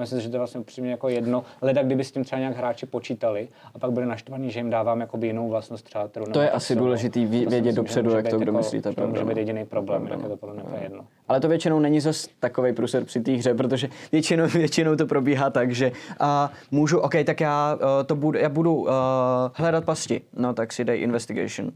A 0.00 0.02
myslím 0.02 0.18
si, 0.18 0.22
že 0.22 0.30
to 0.30 0.36
je 0.36 0.38
vlastně 0.38 0.60
upřímně 0.60 0.90
jako 0.90 1.08
jedno, 1.08 1.44
leda 1.62 1.82
kdyby 1.82 2.04
s 2.04 2.12
tím 2.12 2.24
třeba 2.24 2.38
nějak 2.38 2.56
hráči 2.56 2.86
počítali 2.86 3.48
a 3.74 3.78
pak 3.78 3.92
byli 3.92 4.06
naštvaní, 4.06 4.50
že 4.50 4.58
jim 4.60 4.70
dávám 4.70 5.00
jakoby 5.00 5.26
jinou 5.26 5.48
vlastnost 5.48 5.84
třeba, 5.84 6.08
kterou 6.08 6.24
To 6.24 6.40
je 6.40 6.50
asi 6.50 6.76
důležitý 6.76 7.26
vědět 7.26 7.60
myslím, 7.60 7.74
dopředu, 7.74 8.10
jak 8.10 8.28
to 8.28 8.38
kdo 8.38 8.52
jako- 8.52 8.58
myslí, 8.58 8.82
to 8.82 9.06
může 9.06 9.24
být 9.24 9.34
no. 9.34 9.40
jediný 9.40 9.64
problém, 9.64 10.06
tak 10.06 10.22
je 10.22 10.28
to 10.28 10.36
podle 10.36 10.54
mě 10.54 10.62
úplně 10.62 10.82
jedno. 10.82 11.06
Ale 11.28 11.40
to 11.40 11.48
většinou 11.48 11.80
není 11.80 12.00
zas 12.00 12.28
takový 12.40 12.72
průser 12.72 13.04
při 13.04 13.20
té 13.20 13.32
hře, 13.32 13.54
protože 13.54 13.88
většinou, 14.12 14.46
většinou 14.52 14.96
to 14.96 15.06
probíhá 15.06 15.50
tak, 15.50 15.72
že 15.72 15.92
a 16.20 16.52
můžu, 16.70 16.98
OK, 16.98 17.14
tak 17.24 17.40
já, 17.40 17.74
uh, 17.74 18.06
to 18.06 18.16
budu, 18.16 18.38
já 18.38 18.48
budu 18.48 18.74
uh, 18.74 18.88
hledat 19.54 19.84
pasti, 19.84 20.20
no 20.36 20.54
tak 20.54 20.72
si 20.72 20.84
dej 20.84 21.02
investigation. 21.02 21.70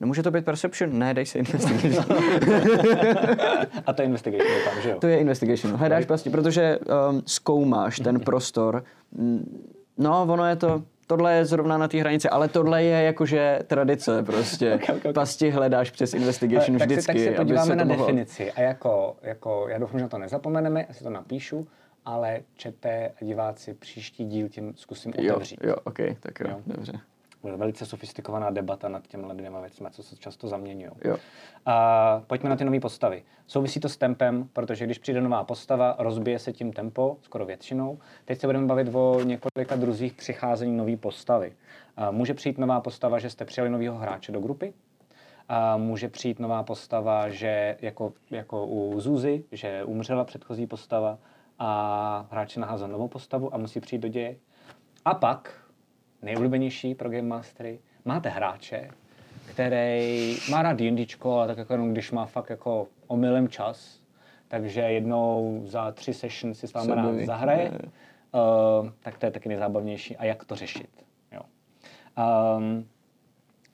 Nemůže 0.00 0.22
to 0.22 0.30
být 0.30 0.44
perception? 0.44 0.98
Ne, 0.98 1.14
dej 1.14 1.26
si 1.26 1.38
investigation. 1.38 2.04
A 3.86 3.92
to 3.92 4.02
je 4.02 4.06
investigation, 4.06 4.50
tam, 4.64 4.82
že 4.82 4.90
jo? 4.90 4.98
to 5.00 5.06
je 5.06 5.18
investigation. 5.18 5.72
Hledáš 5.76 6.04
prostě, 6.04 6.30
protože 6.30 6.78
um, 7.10 7.22
zkoumáš 7.26 7.96
ten 8.00 8.20
prostor. 8.24 8.84
No, 9.98 10.22
ono 10.22 10.44
je 10.46 10.56
to, 10.56 10.82
tohle 11.06 11.34
je 11.34 11.44
zrovna 11.44 11.78
na 11.78 11.88
té 11.88 11.98
hranici, 12.00 12.28
ale 12.28 12.48
tohle 12.48 12.82
je 12.84 13.02
jakože 13.02 13.58
tradice 13.66 14.22
prostě. 14.22 14.74
Ok, 14.82 14.96
ok, 14.96 15.04
ok. 15.04 15.14
Pasti 15.14 15.50
hledáš 15.50 15.90
přes 15.90 16.14
investigation 16.14 16.78
tak 16.78 16.88
vždycky, 16.88 17.02
si, 17.02 17.06
tak 17.06 17.18
se 17.18 17.28
aby 17.28 17.36
podíváme 17.36 17.66
se 17.66 17.76
na 17.76 17.84
mohlo... 17.84 18.06
definici. 18.06 18.52
A 18.52 18.60
jako, 18.60 19.16
jako, 19.22 19.66
já 19.68 19.78
doufám, 19.78 19.98
že 20.00 20.04
na 20.04 20.08
to 20.08 20.18
nezapomeneme, 20.18 20.84
já 20.88 20.94
si 20.94 21.04
to 21.04 21.10
napíšu, 21.10 21.68
ale 22.04 22.40
čete 22.56 23.10
diváci 23.20 23.74
příští 23.74 24.24
díl 24.24 24.48
tím 24.48 24.72
zkusím 24.76 25.12
Jo, 25.18 25.34
otevřít. 25.34 25.60
jo, 25.64 25.74
ok, 25.84 25.98
tak 26.20 26.40
jo, 26.40 26.46
Jo. 26.50 26.60
dobře. 26.66 26.92
Velice 27.42 27.86
sofistikovaná 27.86 28.50
debata 28.50 28.88
nad 28.88 29.06
těmi 29.06 29.24
dvěma 29.34 29.60
věcmi, 29.60 29.88
co 29.90 30.02
se 30.02 30.16
často 30.16 30.48
zaměňují. 30.48 30.90
A 31.66 32.22
pojďme 32.26 32.50
na 32.50 32.56
ty 32.56 32.64
nové 32.64 32.80
postavy. 32.80 33.22
Souvisí 33.46 33.80
to 33.80 33.88
s 33.88 33.96
tempem, 33.96 34.48
protože 34.52 34.84
když 34.84 34.98
přijde 34.98 35.20
nová 35.20 35.44
postava, 35.44 35.96
rozbije 35.98 36.38
se 36.38 36.52
tím 36.52 36.72
tempo, 36.72 37.16
skoro 37.22 37.46
většinou. 37.46 37.98
Teď 38.24 38.40
se 38.40 38.46
budeme 38.46 38.66
bavit 38.66 38.94
o 38.94 39.20
několika 39.22 39.76
druzích 39.76 40.12
přicházení 40.12 40.76
nové 40.76 40.96
postavy. 40.96 41.52
A 41.96 42.10
může 42.10 42.34
přijít 42.34 42.58
nová 42.58 42.80
postava, 42.80 43.18
že 43.18 43.30
jste 43.30 43.44
přijali 43.44 43.70
nového 43.70 43.98
hráče 43.98 44.32
do 44.32 44.40
grupy. 44.40 44.72
A 45.48 45.76
může 45.76 46.08
přijít 46.08 46.38
nová 46.38 46.62
postava, 46.62 47.28
že 47.28 47.76
jako, 47.80 48.12
jako 48.30 48.66
u 48.66 49.00
Zuzy, 49.00 49.44
že 49.52 49.84
umřela 49.84 50.24
předchozí 50.24 50.66
postava 50.66 51.18
a 51.58 52.26
hráč 52.30 52.52
si 52.52 52.60
naházel 52.60 52.88
novou 52.88 53.08
postavu 53.08 53.54
a 53.54 53.58
musí 53.58 53.80
přijít 53.80 54.02
do 54.02 54.08
děje. 54.08 54.36
A 55.04 55.14
pak, 55.14 55.59
nejoblíbenější 56.22 56.94
pro 56.94 57.10
Game 57.10 57.22
Mastery, 57.28 57.78
máte 58.04 58.28
hráče, 58.28 58.90
který 59.46 60.36
má 60.50 60.62
rád 60.62 60.72
D&Dčko, 60.78 61.32
ale 61.38 61.46
tak 61.46 61.58
jako 61.58 61.72
jenom 61.72 61.92
když 61.92 62.10
má 62.10 62.26
fakt 62.26 62.50
jako 62.50 62.86
omylem 63.06 63.48
čas, 63.48 64.00
takže 64.48 64.80
jednou 64.80 65.60
za 65.64 65.92
tři 65.92 66.14
session 66.14 66.54
si 66.54 66.68
s 66.68 66.72
vámi 66.72 66.94
rád 66.94 67.14
zahraje, 67.26 67.62
Je, 67.62 67.64
je. 67.64 67.78
uh, 68.82 68.88
tak 69.00 69.18
to 69.18 69.26
je 69.26 69.32
taky 69.32 69.48
nejzábavnější. 69.48 70.16
A 70.16 70.24
jak 70.24 70.44
to 70.44 70.56
řešit? 70.56 70.90
Jo. 71.32 71.40
Um, 72.56 72.86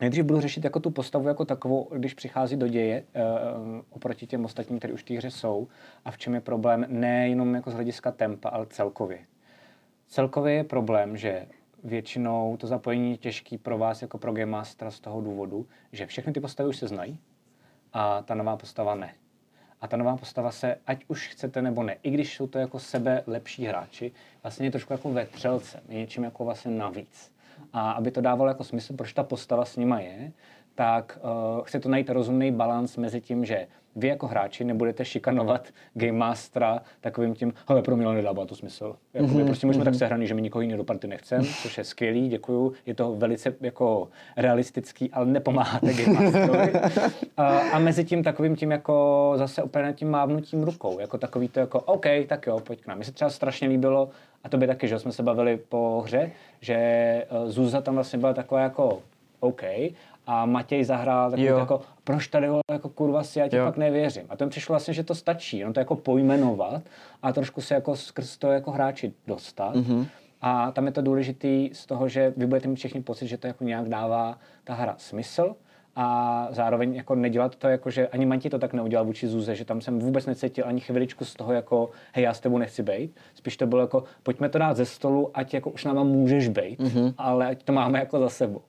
Nejdřív 0.00 0.24
budu 0.24 0.40
řešit 0.40 0.64
jako 0.64 0.80
tu 0.80 0.90
postavu 0.90 1.28
jako 1.28 1.44
takovou, 1.44 1.88
když 1.92 2.14
přichází 2.14 2.56
do 2.56 2.68
děje 2.68 3.02
uh, 3.02 3.80
oproti 3.90 4.26
těm 4.26 4.44
ostatním, 4.44 4.78
které 4.78 4.92
už 4.94 5.02
v 5.02 5.04
té 5.04 5.14
hře 5.14 5.30
jsou. 5.30 5.68
A 6.04 6.10
v 6.10 6.18
čem 6.18 6.34
je 6.34 6.40
problém 6.40 6.86
nejenom 6.88 7.54
jako 7.54 7.70
z 7.70 7.74
hlediska 7.74 8.12
tempa, 8.12 8.48
ale 8.48 8.66
celkově. 8.66 9.18
Celkově 10.08 10.54
je 10.54 10.64
problém, 10.64 11.16
že 11.16 11.46
většinou 11.86 12.56
to 12.56 12.66
zapojení 12.66 13.10
je 13.10 13.16
těžký 13.16 13.58
pro 13.58 13.78
vás 13.78 14.02
jako 14.02 14.18
pro 14.18 14.32
Game 14.32 14.46
Mastera 14.46 14.90
z 14.90 15.00
toho 15.00 15.20
důvodu, 15.20 15.66
že 15.92 16.06
všechny 16.06 16.32
ty 16.32 16.40
postavy 16.40 16.68
už 16.68 16.76
se 16.76 16.88
znají 16.88 17.18
a 17.92 18.22
ta 18.22 18.34
nová 18.34 18.56
postava 18.56 18.94
ne. 18.94 19.14
A 19.80 19.88
ta 19.88 19.96
nová 19.96 20.16
postava 20.16 20.50
se, 20.50 20.76
ať 20.86 21.04
už 21.08 21.28
chcete 21.28 21.62
nebo 21.62 21.82
ne, 21.82 21.96
i 22.02 22.10
když 22.10 22.36
jsou 22.36 22.46
to 22.46 22.58
jako 22.58 22.78
sebe 22.78 23.22
lepší 23.26 23.66
hráči, 23.66 24.12
vlastně 24.42 24.66
je 24.66 24.70
trošku 24.70 24.92
jako 24.92 25.12
ve 25.12 25.26
třelce, 25.26 25.82
je 25.88 25.98
něčím 25.98 26.24
jako 26.24 26.44
vlastně 26.44 26.70
navíc. 26.70 27.32
A 27.72 27.90
aby 27.90 28.10
to 28.10 28.20
dávalo 28.20 28.48
jako 28.48 28.64
smysl, 28.64 28.96
proč 28.96 29.12
ta 29.12 29.22
postava 29.22 29.64
s 29.64 29.76
nima 29.76 30.00
je, 30.00 30.32
tak 30.74 31.18
uh, 31.22 31.64
chce 31.64 31.80
to 31.80 31.88
najít 31.88 32.10
rozumný 32.10 32.52
balans 32.52 32.96
mezi 32.96 33.20
tím, 33.20 33.44
že 33.44 33.66
vy 33.96 34.08
jako 34.08 34.26
hráči 34.26 34.64
nebudete 34.64 35.04
šikanovat 35.04 35.68
Game 35.94 36.12
Mastera 36.12 36.80
takovým 37.00 37.34
tím, 37.34 37.54
hele, 37.68 37.82
pro 37.82 37.96
mě 37.96 38.06
nedává 38.06 38.46
to 38.46 38.54
smysl. 38.54 38.96
Jako 39.14 39.26
mm-hmm. 39.26 39.46
prostě 39.46 39.66
můžeme 39.66 39.84
tak 39.84 39.94
sehraný, 39.94 40.26
že 40.26 40.34
my 40.34 40.42
nikoho 40.42 40.62
jiného 40.62 40.78
do 40.78 40.84
party 40.84 41.06
nechcem, 41.06 41.44
což 41.62 41.78
je 41.78 41.84
skvělý, 41.84 42.28
děkuju. 42.28 42.72
Je 42.86 42.94
to 42.94 43.16
velice 43.16 43.54
jako 43.60 44.08
realistický, 44.36 45.10
ale 45.10 45.26
nepomáháte 45.26 45.92
Game 45.92 46.20
Masterovi. 46.20 46.72
a, 47.36 47.58
a 47.58 47.78
mezi 47.78 48.04
tím 48.04 48.22
takovým 48.22 48.56
tím 48.56 48.70
jako 48.70 49.32
zase 49.36 49.62
úplně 49.62 49.92
tím 49.92 50.10
mávnutím 50.10 50.62
rukou, 50.62 51.00
jako 51.00 51.18
takový 51.18 51.48
to 51.48 51.60
jako 51.60 51.80
OK, 51.80 52.06
tak 52.26 52.46
jo, 52.46 52.60
pojď 52.60 52.80
k 52.80 52.86
nám. 52.86 52.96
Mně 52.96 53.04
se 53.04 53.12
třeba 53.12 53.30
strašně 53.30 53.68
líbilo, 53.68 54.10
a 54.44 54.48
to 54.48 54.58
by 54.58 54.66
taky, 54.66 54.88
že 54.88 54.98
jsme 54.98 55.12
se 55.12 55.22
bavili 55.22 55.56
po 55.56 56.02
hře, 56.04 56.30
že 56.60 56.74
eh, 56.74 57.26
Zuza 57.46 57.80
tam 57.80 57.94
vlastně 57.94 58.18
byla 58.18 58.34
taková 58.34 58.60
jako 58.60 59.02
OK, 59.40 59.62
a 60.26 60.46
Matěj 60.46 60.84
zahrál 60.84 61.30
takový 61.30 61.46
jako, 61.46 61.80
proč 62.04 62.28
tady 62.28 62.48
vole, 62.48 62.62
jako 62.70 62.88
kurva 62.88 63.22
si, 63.22 63.38
já 63.38 63.48
ti 63.48 63.56
fakt 63.56 63.76
nevěřím. 63.76 64.26
A 64.28 64.36
to 64.36 64.44
mi 64.44 64.50
přišlo 64.50 64.72
vlastně, 64.72 64.94
že 64.94 65.02
to 65.02 65.14
stačí, 65.14 65.64
on 65.64 65.72
to 65.72 65.80
jako 65.80 65.96
pojmenovat 65.96 66.82
a 67.22 67.32
trošku 67.32 67.60
se 67.60 67.74
jako 67.74 67.96
skrz 67.96 68.36
to 68.36 68.50
jako 68.50 68.70
hráči 68.70 69.12
dostat. 69.26 69.74
Mm-hmm. 69.74 70.06
A 70.40 70.70
tam 70.70 70.86
je 70.86 70.92
to 70.92 71.02
důležitý 71.02 71.70
z 71.72 71.86
toho, 71.86 72.08
že 72.08 72.32
vy 72.36 72.46
budete 72.46 72.68
mít 72.68 72.76
všichni 72.76 73.02
pocit, 73.02 73.26
že 73.26 73.38
to 73.38 73.46
jako 73.46 73.64
nějak 73.64 73.88
dává 73.88 74.38
ta 74.64 74.74
hra 74.74 74.94
smysl 74.98 75.54
a 75.96 76.48
zároveň 76.50 76.94
jako 76.94 77.14
nedělat 77.14 77.56
to 77.56 77.68
jako, 77.68 77.90
že 77.90 78.08
ani 78.08 78.26
Manti 78.26 78.50
to 78.50 78.58
tak 78.58 78.72
neudělal 78.72 79.04
vůči 79.04 79.28
Zuze, 79.28 79.54
že 79.54 79.64
tam 79.64 79.80
jsem 79.80 79.98
vůbec 79.98 80.26
necítil 80.26 80.64
ani 80.66 80.80
chviličku 80.80 81.24
z 81.24 81.34
toho 81.34 81.52
jako, 81.52 81.90
hej, 82.12 82.24
já 82.24 82.34
s 82.34 82.40
tebou 82.40 82.58
nechci 82.58 82.82
bejt. 82.82 83.16
Spíš 83.34 83.56
to 83.56 83.66
bylo 83.66 83.80
jako, 83.80 84.04
pojďme 84.22 84.48
to 84.48 84.58
dát 84.58 84.76
ze 84.76 84.84
stolu, 84.84 85.30
ať 85.34 85.54
jako 85.54 85.70
už 85.70 85.84
náma 85.84 86.04
můžeš 86.04 86.48
bejt, 86.48 86.80
mm-hmm. 86.80 87.14
ale 87.18 87.46
ať 87.46 87.62
to 87.62 87.72
máme 87.72 87.98
jako 87.98 88.18
za 88.18 88.28
sebou. 88.28 88.60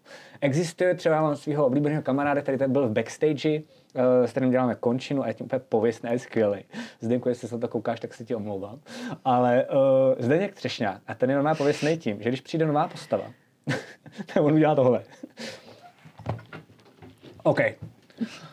Existuje 0.41 0.95
třeba, 0.95 1.21
mám 1.21 1.36
svého 1.36 1.65
oblíbeného 1.65 2.01
kamaráda, 2.01 2.41
který 2.41 2.57
byl 2.67 2.88
v 2.88 2.91
backstage, 2.91 3.49
eh, 3.49 4.28
s 4.28 4.32
kterým 4.32 4.51
děláme 4.51 4.75
končinu 4.75 5.23
a 5.23 5.28
je 5.28 5.34
tím 5.34 5.45
úplně 5.45 5.59
pověstný 5.69 6.09
a 6.09 6.13
je 6.13 6.19
skvělý. 6.19 6.63
Zdenku, 6.99 7.30
jestli 7.30 7.47
se 7.47 7.55
na 7.55 7.61
to 7.61 7.67
koukáš, 7.67 7.99
tak 7.99 8.13
se 8.13 8.25
ti 8.25 8.36
omlouvám. 8.36 8.80
Ale 9.25 9.65
uh, 9.65 10.25
Zdeněk 10.25 10.53
Třešňák, 10.53 11.01
a 11.07 11.13
ten 11.13 11.30
je 11.30 11.36
normálně 11.36 11.57
pověstný 11.57 11.97
tím, 11.97 12.21
že 12.21 12.30
když 12.30 12.41
přijde 12.41 12.65
nová 12.65 12.88
postava, 12.88 13.23
tak 14.34 14.43
on 14.43 14.53
udělá 14.53 14.75
tohle. 14.75 15.03
OK. 17.48 17.60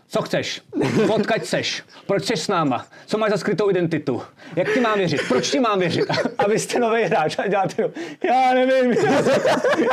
Co 0.09 0.22
chceš? 0.22 0.62
Odkaď 1.09 1.45
seš? 1.45 1.82
Proč 2.07 2.24
jsi 2.24 2.36
s 2.36 2.49
náma? 2.49 2.86
Co 3.07 3.18
máš 3.18 3.30
za 3.30 3.36
skrytou 3.36 3.70
identitu? 3.70 4.22
Jak 4.57 4.74
ti 4.74 4.80
mám 4.80 4.99
věřit? 4.99 5.20
Proč 5.28 5.51
ti 5.51 5.61
mám 5.61 5.78
věřit? 5.78 6.05
A 6.38 6.49
vy 6.49 6.59
jste 6.59 6.78
nový 6.78 7.03
hráč 7.03 7.38
a 7.38 7.49
děláte 7.49 7.74
to. 7.74 8.01
Já 8.26 8.55
nevím, 8.55 8.92
já, 8.92 9.22
si- 9.22 9.40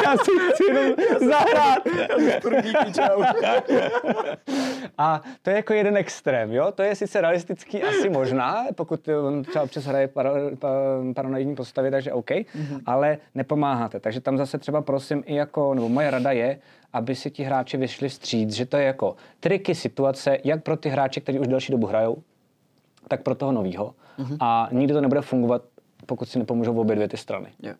já 0.05 0.17
si 0.17 0.31
chci 0.51 0.63
jenom 0.67 0.93
zahrát. 1.29 1.83
A 4.97 5.21
to 5.41 5.49
je 5.49 5.55
jako 5.55 5.73
jeden 5.73 5.97
extrém, 5.97 6.51
jo? 6.51 6.71
To 6.71 6.83
je 6.83 6.95
sice 6.95 7.21
realistický 7.21 7.83
asi 7.83 8.09
možná, 8.09 8.65
pokud 8.75 9.07
on 9.07 9.43
třeba 9.43 9.63
občas 9.63 9.85
hraje 9.85 10.07
para, 10.07 10.31
pa, 10.59 10.69
paranoidní 11.15 11.55
postavy, 11.55 11.91
takže 11.91 12.13
OK, 12.13 12.29
mm-hmm. 12.29 12.81
ale 12.85 13.17
nepomáháte. 13.35 13.99
Takže 13.99 14.21
tam 14.21 14.37
zase 14.37 14.57
třeba 14.57 14.81
prosím 14.81 15.23
i 15.25 15.35
jako, 15.35 15.73
nebo 15.73 15.89
moje 15.89 16.11
rada 16.11 16.31
je, 16.31 16.59
aby 16.93 17.15
si 17.15 17.31
ti 17.31 17.43
hráči 17.43 17.77
vyšli 17.77 18.09
vstříc, 18.09 18.53
že 18.53 18.65
to 18.65 18.77
je 18.77 18.83
jako 18.83 19.15
triky 19.39 19.75
situace, 19.75 20.37
jak 20.43 20.63
pro 20.63 20.77
ty 20.77 20.89
hráče, 20.89 21.21
kteří 21.21 21.39
už 21.39 21.47
delší 21.47 21.71
dobu 21.71 21.87
hrajou, 21.87 22.23
tak 23.07 23.21
pro 23.21 23.35
toho 23.35 23.51
novýho. 23.51 23.95
Mm-hmm. 24.19 24.37
A 24.39 24.69
nikdy 24.71 24.93
to 24.93 25.01
nebude 25.01 25.21
fungovat, 25.21 25.61
pokud 26.05 26.29
si 26.29 26.39
nepomůžou 26.39 26.79
obě 26.79 26.95
dvě 26.95 27.07
ty 27.07 27.17
strany. 27.17 27.47
Jo. 27.63 27.73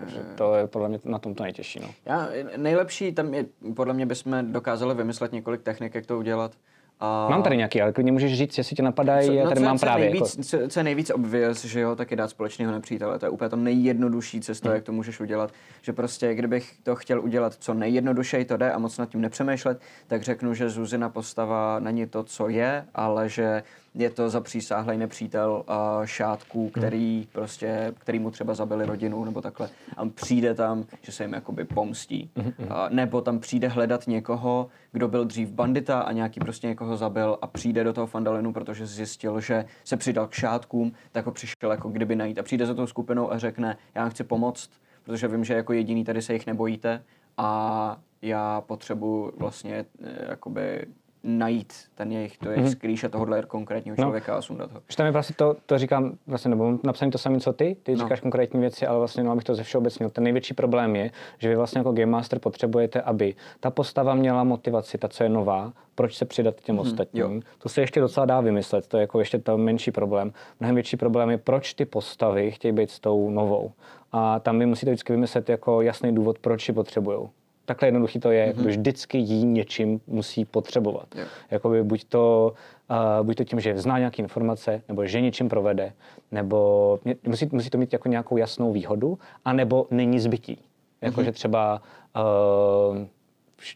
Takže 0.00 0.20
to 0.34 0.54
je 0.54 0.66
podle 0.66 0.88
mě 0.88 0.98
na 1.04 1.18
tom 1.18 1.34
to 1.34 1.42
nejtěžší. 1.42 1.80
No. 1.80 1.88
Já, 2.06 2.28
nejlepší 2.56 3.12
tam 3.12 3.34
je, 3.34 3.46
podle 3.74 3.94
mě 3.94 4.06
bychom 4.06 4.52
dokázali 4.52 4.94
vymyslet 4.94 5.32
několik 5.32 5.62
technik, 5.62 5.94
jak 5.94 6.06
to 6.06 6.18
udělat. 6.18 6.52
A 7.00 7.28
Mám 7.30 7.42
tady 7.42 7.56
nějaký, 7.56 7.82
ale 7.82 7.92
klidně 7.92 8.12
můžeš 8.12 8.38
říct, 8.38 8.58
jestli 8.58 8.76
tě 8.76 8.82
napadají, 8.82 9.36
já 9.36 9.48
tady 9.48 9.60
co, 9.60 9.64
mám 9.64 9.78
co 9.78 9.86
právě. 9.86 10.10
Nejvíc, 10.10 10.36
jako, 10.36 10.42
co, 10.42 10.68
co 10.68 10.80
je 10.80 10.84
nejvíc 10.84 11.10
obvious, 11.10 11.64
že 11.64 11.80
jo, 11.80 11.96
tak 11.96 12.10
je 12.10 12.16
dát 12.16 12.30
společného 12.30 12.72
nepřítele. 12.72 13.18
To 13.18 13.26
je 13.26 13.30
úplně 13.30 13.48
to 13.48 13.56
nejjednodušší 13.56 14.40
cesta, 14.40 14.74
jak 14.74 14.84
to 14.84 14.92
můžeš 14.92 15.20
udělat. 15.20 15.50
Že 15.82 15.92
prostě, 15.92 16.34
kdybych 16.34 16.72
to 16.82 16.96
chtěl 16.96 17.20
udělat 17.20 17.54
co 17.58 17.74
nejjednodušeji 17.74 18.44
to 18.44 18.56
jde 18.56 18.72
a 18.72 18.78
moc 18.78 18.98
nad 18.98 19.08
tím 19.08 19.20
nepřemýšlet, 19.20 19.80
tak 20.06 20.22
řeknu, 20.22 20.54
že 20.54 20.70
Zuzina 20.70 21.08
postava 21.08 21.78
není 21.78 22.06
to, 22.06 22.22
co 22.22 22.48
je, 22.48 22.84
ale 22.94 23.28
že 23.28 23.62
je 23.96 24.10
to 24.10 24.30
zapřísáhlej 24.30 24.98
nepřítel 24.98 25.64
uh, 25.68 26.04
šátků, 26.04 26.70
který 26.70 27.28
prostě, 27.32 27.94
který 27.98 28.18
mu 28.18 28.30
třeba 28.30 28.54
zabili 28.54 28.86
rodinu 28.86 29.24
nebo 29.24 29.40
takhle. 29.40 29.68
A 29.96 30.02
on 30.02 30.10
přijde 30.10 30.54
tam, 30.54 30.84
že 31.02 31.12
se 31.12 31.24
jim 31.24 31.32
jakoby 31.32 31.64
pomstí. 31.64 32.30
Uh, 32.36 32.44
nebo 32.90 33.20
tam 33.20 33.38
přijde 33.38 33.68
hledat 33.68 34.06
někoho, 34.06 34.68
kdo 34.92 35.08
byl 35.08 35.24
dřív 35.24 35.50
bandita 35.50 36.00
a 36.00 36.12
nějaký 36.12 36.40
prostě 36.40 36.66
někoho 36.66 36.96
zabil 36.96 37.38
a 37.42 37.46
přijde 37.46 37.84
do 37.84 37.92
toho 37.92 38.06
Fandalinu, 38.06 38.52
protože 38.52 38.86
zjistil, 38.86 39.40
že 39.40 39.64
se 39.84 39.96
přidal 39.96 40.26
k 40.26 40.32
šátkům, 40.32 40.92
tak 41.12 41.26
ho 41.26 41.32
přišel 41.32 41.70
jako 41.70 41.88
kdyby 41.88 42.16
najít. 42.16 42.38
A 42.38 42.42
přijde 42.42 42.66
za 42.66 42.74
tou 42.74 42.86
skupinou 42.86 43.32
a 43.32 43.38
řekne, 43.38 43.76
já 43.94 44.02
vám 44.02 44.10
chci 44.10 44.24
pomoct, 44.24 44.70
protože 45.04 45.28
vím, 45.28 45.44
že 45.44 45.54
jako 45.54 45.72
jediný 45.72 46.04
tady 46.04 46.22
se 46.22 46.32
jich 46.32 46.46
nebojíte 46.46 47.02
a 47.36 48.00
já 48.22 48.60
potřebuji 48.60 49.32
vlastně 49.36 49.84
eh, 50.02 50.26
jakoby 50.28 50.86
najít 51.26 51.72
ten 51.94 52.12
jejich, 52.12 52.38
to 52.38 52.50
jejich 52.50 52.68
skrýš 52.70 53.04
a 53.04 53.08
tohohle 53.08 53.42
konkrétního 53.42 53.96
No. 53.98 54.04
člověka 54.04 54.36
a 54.36 54.42
sundat 54.42 54.72
ho. 54.72 54.80
Že 54.90 54.96
tam 54.96 55.06
je 55.06 55.12
vlastně 55.12 55.34
to, 55.38 55.56
to 55.66 55.78
říkám, 55.78 56.18
vlastně, 56.26 56.48
nebo 56.48 56.64
mám 56.64 56.78
napsané 56.84 57.10
to 57.10 57.18
samé, 57.18 57.40
co 57.40 57.52
ty, 57.52 57.76
ty 57.82 57.92
No. 57.92 57.98
říkáš 57.98 58.20
konkrétní 58.20 58.60
věci, 58.60 58.86
ale 58.86 58.98
vlastně, 58.98 59.22
no, 59.22 59.30
abych 59.32 59.44
to 59.44 59.54
ze 59.54 59.62
všeobecnil. 59.62 60.10
Ten 60.10 60.24
největší 60.24 60.54
problém 60.54 60.96
je, 60.96 61.10
že 61.38 61.48
vy 61.48 61.56
vlastně 61.56 61.78
jako 61.78 61.92
Game 61.92 62.06
Master 62.06 62.38
potřebujete, 62.38 63.00
aby 63.02 63.34
ta 63.60 63.70
postava 63.70 64.14
měla 64.14 64.44
motivaci, 64.44 64.98
ta, 64.98 65.08
co 65.08 65.22
je 65.22 65.28
nová, 65.28 65.72
proč 65.94 66.16
se 66.16 66.24
přidat 66.24 66.60
těm 66.60 66.78
ostatním. 66.78 67.22
jo. 67.22 67.40
To 67.58 67.68
se 67.68 67.80
ještě 67.80 68.00
docela 68.00 68.26
dá 68.26 68.40
vymyslet, 68.40 68.86
to 68.88 68.96
je 68.96 69.00
jako 69.00 69.18
ještě 69.18 69.38
to 69.38 69.58
menší 69.58 69.90
problém. 69.90 70.32
Mnohem 70.60 70.74
větší 70.74 70.96
problém 70.96 71.30
je, 71.30 71.38
proč 71.38 71.74
ty 71.74 71.84
postavy 71.84 72.50
chtějí 72.50 72.72
být 72.72 72.90
s 72.90 73.00
tou 73.00 73.30
novou. 73.30 73.72
A 74.12 74.40
tam 74.40 74.58
vy 74.58 74.66
musíte 74.66 74.90
vždycky 74.90 75.12
vymyslet 75.12 75.48
jako 75.48 75.80
jasný 75.80 76.14
důvod, 76.14 76.38
proč 76.38 76.68
ji 76.68 76.74
potřebujou. 76.74 77.30
Takhle 77.66 77.88
jednoduchý 77.88 78.20
to 78.20 78.30
je, 78.30 78.52
mm-hmm. 78.52 78.66
vždycky 78.66 79.18
jí 79.18 79.44
něčím 79.44 80.00
musí 80.06 80.44
potřebovat. 80.44 81.06
Jo. 81.14 81.24
Jakoby 81.50 81.82
buď 81.82 82.04
to, 82.04 82.54
uh, 82.90 83.26
buď 83.26 83.36
to 83.36 83.44
tím, 83.44 83.60
že 83.60 83.78
zná 83.78 83.98
nějaké 83.98 84.22
informace, 84.22 84.82
nebo 84.88 85.06
že 85.06 85.20
něčím 85.20 85.48
provede, 85.48 85.92
nebo 86.32 86.98
mě- 87.04 87.16
musí, 87.26 87.48
musí 87.52 87.70
to 87.70 87.78
mít 87.78 87.92
jako 87.92 88.08
nějakou 88.08 88.36
jasnou 88.36 88.72
výhodu, 88.72 89.18
anebo 89.44 89.86
není 89.90 90.20
zbytí. 90.20 90.58
Jakože 91.02 91.32
třeba 91.32 91.82
uh, 92.90 92.98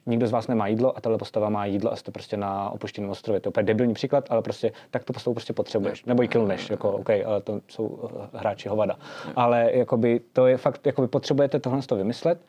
nikdo 0.06 0.26
z 0.26 0.30
vás 0.30 0.48
nemá 0.48 0.66
jídlo 0.66 0.96
a 0.96 1.00
tahle 1.00 1.18
postava 1.18 1.48
má 1.48 1.66
jídlo 1.66 1.92
a 1.92 1.96
jste 1.96 2.10
prostě 2.10 2.36
na 2.36 2.70
opuštěném 2.70 3.10
ostrově. 3.10 3.40
To 3.40 3.48
je 3.48 3.50
úplně 3.50 3.64
debilní 3.64 3.94
příklad, 3.94 4.24
ale 4.30 4.42
prostě 4.42 4.72
tak 4.90 5.04
tu 5.04 5.12
postavu 5.12 5.34
prostě 5.34 5.52
potřebuješ. 5.52 6.04
Nebo 6.04 6.22
ji 6.22 6.28
killneš, 6.28 6.70
jako 6.70 6.92
OK, 6.92 7.10
ale 7.10 7.40
to 7.40 7.60
jsou 7.68 8.10
eh, 8.34 8.38
hráči 8.38 8.68
hovada. 8.68 8.96
Ale 9.36 9.70
jakoby 9.72 10.20
to 10.32 10.46
je 10.46 10.56
fakt, 10.56 10.86
jakoby 10.86 11.08
potřebujete 11.08 11.60
tohle 11.60 11.82
z 11.82 11.86
toho 11.86 11.98
vymyslet. 11.98 12.40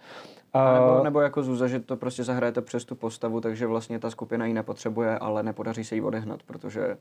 A 0.54 0.74
nebo, 0.74 1.04
nebo 1.04 1.22
jako 1.22 1.44
Zuza, 1.44 1.68
že 1.68 1.80
to 1.80 1.98
prostě 1.98 2.24
zahrajete 2.24 2.62
přes 2.62 2.86
tu 2.86 2.96
postavu, 2.96 3.42
takže 3.42 3.68
vlastně 3.68 4.00
ta 4.00 4.10
skupina 4.10 4.46
ji 4.46 4.54
nepotřebuje, 4.54 5.18
ale 5.18 5.44
nepodaří 5.44 5.84
se 5.84 5.96
jí 5.96 6.02
odehnat, 6.02 6.44
protože 6.44 6.98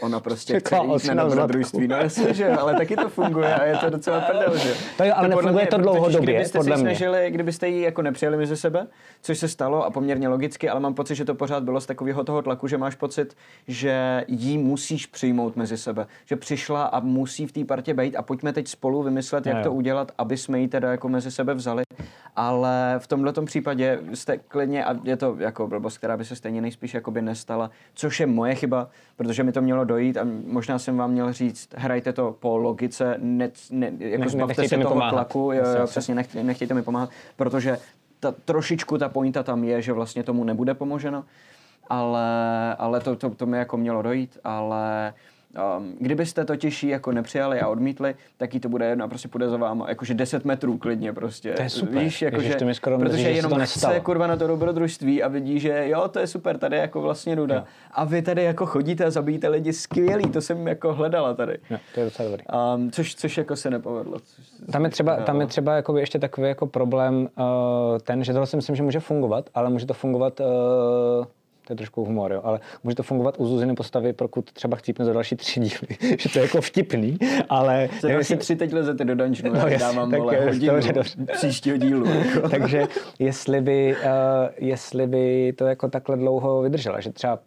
ona 0.00 0.20
prostě 0.20 0.60
chce 0.60 0.76
jít 0.76 1.14
na 1.14 1.24
dobrodružství. 1.24 1.88
No 1.88 1.96
jasně, 1.96 2.34
že 2.34 2.48
ale 2.50 2.74
taky 2.74 2.96
to 2.96 3.08
funguje 3.08 3.54
a 3.54 3.64
je 3.64 3.76
to 3.76 3.90
docela 3.90 4.20
prdel, 4.20 4.58
že. 4.58 4.74
To 4.96 5.04
jo, 5.04 5.12
ale 5.16 5.28
podle 5.28 5.42
nefunguje 5.42 5.62
mě- 5.64 5.70
to 5.70 5.78
dlouhodobě, 5.78 6.34
kdybyste 6.34 6.58
podle 6.58 6.76
si 6.76 6.82
mě. 6.82 6.90
snažili, 6.90 7.30
kdybyste 7.30 7.68
ji 7.68 7.82
jako 7.82 8.02
nepřijeli 8.02 8.36
mezi 8.36 8.56
sebe, 8.56 8.86
což 9.22 9.38
se 9.38 9.48
stalo 9.48 9.84
a 9.84 9.90
poměrně 9.90 10.28
logicky, 10.28 10.68
ale 10.68 10.80
mám 10.80 10.94
pocit, 10.94 11.14
že 11.14 11.24
to 11.24 11.34
pořád 11.34 11.62
bylo 11.62 11.80
z 11.80 11.86
takového 11.86 12.24
toho 12.24 12.42
tlaku, 12.42 12.66
že 12.68 12.78
máš 12.78 12.94
pocit, 12.94 13.36
že 13.68 14.24
jí 14.28 14.58
musíš 14.58 15.06
přijmout 15.06 15.56
mezi 15.56 15.76
sebe. 15.78 16.06
Že 16.24 16.36
přišla 16.36 16.84
a 16.84 17.00
musí 17.00 17.46
v 17.46 17.52
té 17.52 17.64
partě 17.64 17.94
být 17.94 18.16
a 18.16 18.22
pojďme 18.22 18.52
teď 18.52 18.68
spolu 18.68 19.02
vymyslet, 19.02 19.46
jak 19.46 19.62
to 19.62 19.72
udělat, 19.72 20.12
aby 20.18 20.36
jsme 20.36 20.60
ji 20.60 20.68
teda 20.68 20.90
jako 20.90 21.08
mezi 21.08 21.30
sebe 21.30 21.54
vzali. 21.54 21.82
Ale 22.36 22.94
v 22.98 23.06
tomhle 23.06 23.32
případě 23.44 24.00
jste 24.14 24.38
klidně, 24.38 24.84
a 24.84 24.96
je 25.04 25.16
to 25.16 25.36
jako 25.38 25.66
blbost, 25.66 25.98
která 25.98 26.16
by 26.16 26.24
se 26.24 26.36
stejně 26.36 26.60
nejspíš 26.60 26.94
jakoby 26.94 27.22
nestala, 27.22 27.70
což 27.94 28.20
je 28.20 28.26
moje 28.26 28.54
chyba, 28.54 28.88
protože 29.16 29.42
mi 29.42 29.52
to 29.52 29.62
mělo 29.62 29.84
dojít 29.84 30.16
a 30.16 30.26
možná 30.46 30.78
jsem 30.78 30.96
vám 30.96 31.10
měl 31.10 31.32
říct, 31.32 31.68
hrajte 31.76 32.12
to 32.12 32.36
po 32.40 32.56
logice, 32.58 33.14
ne, 33.18 33.50
ne, 33.70 33.92
jako 33.98 34.24
Ne- 34.24 34.30
zbavte 34.30 34.68
se 34.68 34.78
toho 34.78 34.94
pomáhat. 34.94 35.10
tlaku, 35.10 35.52
jo, 35.52 35.64
jo, 35.78 35.86
přesně, 35.86 36.14
nechtějte, 36.14 36.46
nechtějte 36.46 36.74
mi 36.74 36.82
pomáhat, 36.82 37.10
protože 37.36 37.78
ta, 38.20 38.32
trošičku 38.44 38.98
ta 38.98 39.08
pointa 39.08 39.42
tam 39.42 39.64
je, 39.64 39.82
že 39.82 39.92
vlastně 39.92 40.22
tomu 40.22 40.44
nebude 40.44 40.74
pomoženo, 40.74 41.24
ale, 41.88 42.74
ale 42.74 43.00
to, 43.00 43.16
to, 43.16 43.30
to 43.30 43.46
mi 43.46 43.58
jako 43.58 43.76
mělo 43.76 44.02
dojít, 44.02 44.38
ale 44.44 45.14
Um, 45.78 45.94
kdybyste 46.00 46.44
totiž 46.44 46.82
ji 46.82 46.90
jako 46.90 47.12
nepřijali 47.12 47.60
a 47.60 47.68
odmítli, 47.68 48.14
tak 48.36 48.54
jí 48.54 48.60
to 48.60 48.68
bude 48.68 48.86
jedno 48.86 49.04
a 49.04 49.08
prostě 49.08 49.28
půjde 49.28 49.48
za 49.48 49.56
váma, 49.56 49.88
jakože 49.88 50.14
10 50.14 50.44
metrů 50.44 50.78
klidně 50.78 51.12
prostě. 51.12 51.52
To 51.52 51.62
je 51.62 51.70
super. 51.70 51.94
Víš, 51.94 52.02
Ježiš, 52.02 52.22
jakože, 52.22 52.54
to 52.54 52.64
mi 52.64 52.74
skoro 52.74 52.98
mrzí, 52.98 53.10
protože 53.10 53.22
že 53.22 53.28
se 53.28 53.30
jenom 53.30 53.52
to 53.52 53.66
chce 53.66 54.00
kurva 54.00 54.26
na 54.26 54.36
to 54.36 54.46
dobrodružství 54.46 55.22
a 55.22 55.28
vidí, 55.28 55.60
že 55.60 55.88
jo, 55.88 56.08
to 56.08 56.18
je 56.18 56.26
super, 56.26 56.58
tady 56.58 56.76
je 56.76 56.80
jako 56.80 57.00
vlastně 57.02 57.36
nuda. 57.36 57.64
A 57.90 58.04
vy 58.04 58.22
tady 58.22 58.42
jako 58.44 58.66
chodíte 58.66 59.04
a 59.04 59.10
zabíjíte 59.10 59.48
lidi 59.48 59.72
skvělý, 59.72 60.28
to 60.30 60.40
jsem 60.40 60.68
jako 60.68 60.94
hledala 60.94 61.34
tady. 61.34 61.58
jo, 61.70 61.78
to 61.94 62.00
je 62.00 62.06
docela 62.06 62.28
dobrý. 62.28 62.44
Um, 62.76 62.90
což, 62.90 63.14
což 63.14 63.38
jako 63.38 63.56
se 63.56 63.70
nepovedlo. 63.70 64.18
Což, 64.18 64.46
Tam 64.72 64.84
je 64.84 64.90
třeba, 64.90 65.16
tam 65.16 65.40
je 65.40 65.46
třeba 65.46 65.76
jakoby 65.76 66.00
ještě 66.00 66.18
takový 66.18 66.48
jako 66.48 66.66
problém 66.66 67.28
uh, 67.38 67.44
ten, 68.02 68.24
že 68.24 68.32
tohle 68.32 68.46
si 68.46 68.56
myslím, 68.56 68.76
že 68.76 68.82
může 68.82 69.00
fungovat, 69.00 69.50
ale 69.54 69.70
může 69.70 69.86
to 69.86 69.94
fungovat, 69.94 70.40
uh, 70.40 70.46
to 71.66 71.72
je 71.72 71.76
trošku 71.76 72.04
humor, 72.04 72.32
jo, 72.32 72.40
ale 72.44 72.60
může 72.84 72.96
to 72.96 73.02
fungovat 73.02 73.34
u 73.38 73.46
Zuziny 73.46 73.74
postavy, 73.74 74.12
pokud 74.12 74.52
třeba 74.52 74.76
chcípne 74.76 75.04
za 75.04 75.12
další 75.12 75.36
tři 75.36 75.60
díly, 75.60 76.16
že 76.18 76.28
to 76.28 76.38
je 76.38 76.42
jako 76.42 76.60
vtipný, 76.60 77.18
ale... 77.48 77.88
Za 78.00 78.08
další 78.08 78.18
jestli- 78.18 78.36
tři 78.36 78.56
teď 78.56 78.72
lezete 78.72 79.04
do 79.04 79.14
dungeonu, 79.14 79.58
No 79.60 79.68
já 79.68 79.78
dávám 79.78 80.10
tak 80.10 80.20
vole 80.20 80.44
hodinu 80.46 80.72
dobře, 80.74 80.92
dobře. 80.92 81.16
příštího 81.32 81.76
dílu. 81.76 82.06
Jako. 82.26 82.48
Takže 82.48 82.82
jestli 83.18 83.60
by, 83.60 83.96
uh, 83.96 84.08
jestli 84.68 85.06
by 85.06 85.52
to 85.58 85.66
jako 85.66 85.88
takhle 85.88 86.16
dlouho 86.16 86.62
vydržela, 86.62 87.00
že 87.00 87.12
třeba 87.12 87.38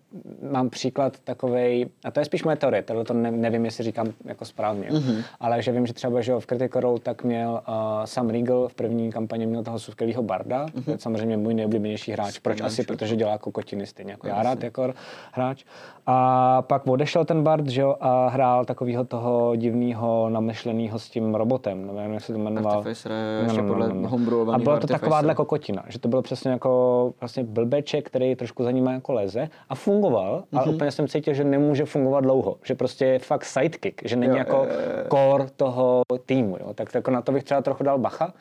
mám 0.51 0.69
příklad 0.69 1.19
takovej, 1.23 1.85
a 2.03 2.11
to 2.11 2.19
je 2.19 2.25
spíš 2.25 2.43
moje 2.43 2.55
teorie, 2.57 2.81
tohle 2.83 3.03
to 3.05 3.13
ne, 3.13 3.31
nevím, 3.31 3.65
jestli 3.65 3.83
říkám 3.83 4.07
jako 4.25 4.45
správně, 4.45 4.87
Mhm. 4.91 4.99
mm-hmm. 5.01 5.23
ale 5.39 5.61
že 5.61 5.71
vím, 5.71 5.85
že 5.87 5.93
třeba 5.93 6.21
že 6.21 6.33
v 6.39 6.45
Critical 6.45 6.81
Role 6.81 6.99
tak 6.99 7.23
měl 7.23 7.51
uh, 7.67 7.73
Sam 8.05 8.29
Riegel 8.29 8.67
v 8.67 8.73
první 8.73 9.11
kampani 9.11 9.45
měl 9.45 9.63
toho 9.63 9.79
skvělého 9.79 10.23
barda, 10.23 10.59
Mhm. 10.65 10.69
mm-hmm. 10.75 10.83
to 10.85 10.91
je 10.91 10.97
samozřejmě 10.99 11.37
můj 11.37 11.53
nejoblíbenější 11.53 12.11
hráč. 12.11 12.39
Proč? 12.39 12.61
Asi 12.61 12.83
protože 12.83 13.15
dělá 13.15 13.37
kokotiny 13.37 13.85
stejně 13.85 14.08
jako 14.09 14.27
já 14.27 14.43
rád 14.43 14.63
jako 14.63 14.93
hráč. 15.31 15.63
A 16.11 16.61
pak 16.61 16.87
odešel 16.87 17.25
ten 17.25 17.43
bard, 17.43 17.67
že 17.67 17.81
jo, 17.81 17.95
a 17.99 18.27
hrál 18.27 18.65
takového 18.65 19.05
toho 19.05 19.55
divného 19.55 20.29
namyšleného 20.29 20.99
s 20.99 21.09
tím 21.09 21.35
robotem, 21.35 21.95
nevím, 21.95 22.13
jak 22.13 22.23
se 22.23 22.33
to 22.33 22.39
jmenoval. 22.39 22.77
Artificer, 22.77 23.11
ještě 23.43 23.61
podle 23.61 23.87
homebrewovanýho 23.87 24.53
A 24.53 24.63
byla 24.63 24.79
to 24.79 24.87
takováhle 24.87 25.35
kokotina, 25.35 25.83
že 25.87 25.99
to 25.99 26.07
bylo 26.07 26.21
přesně 26.21 26.51
jako 26.51 27.13
vlastně 27.19 27.43
blbeček, 27.43 28.07
který 28.07 28.35
trošku 28.35 28.63
za 28.63 28.71
nima 28.71 28.91
jako 28.91 29.13
leze 29.13 29.49
a 29.69 29.75
fungoval, 29.75 30.39
mm-hmm. 30.39 30.45
Mhm. 30.51 30.59
ale 30.59 30.71
úplně 30.75 30.91
jsem 30.91 31.07
cítil, 31.07 31.33
že 31.33 31.43
nemůže 31.43 31.85
fungovat 31.85 32.21
dlouho, 32.21 32.57
že 32.63 32.75
prostě 32.75 33.05
je 33.05 33.19
fakt 33.19 33.45
sidekick, 33.45 34.01
že 34.05 34.15
není 34.15 34.31
Jo, 34.31 34.37
jako 34.37 34.55
jo. 34.55 35.05
core 35.11 35.47
toho 35.55 36.01
týmu, 36.25 36.57
jo. 36.59 36.73
Tak 36.73 36.95
jako 36.95 37.11
na 37.11 37.21
to 37.21 37.31
bych 37.31 37.43
třeba 37.43 37.61
trochu 37.61 37.83
dal 37.83 37.97
bacha. 37.97 38.33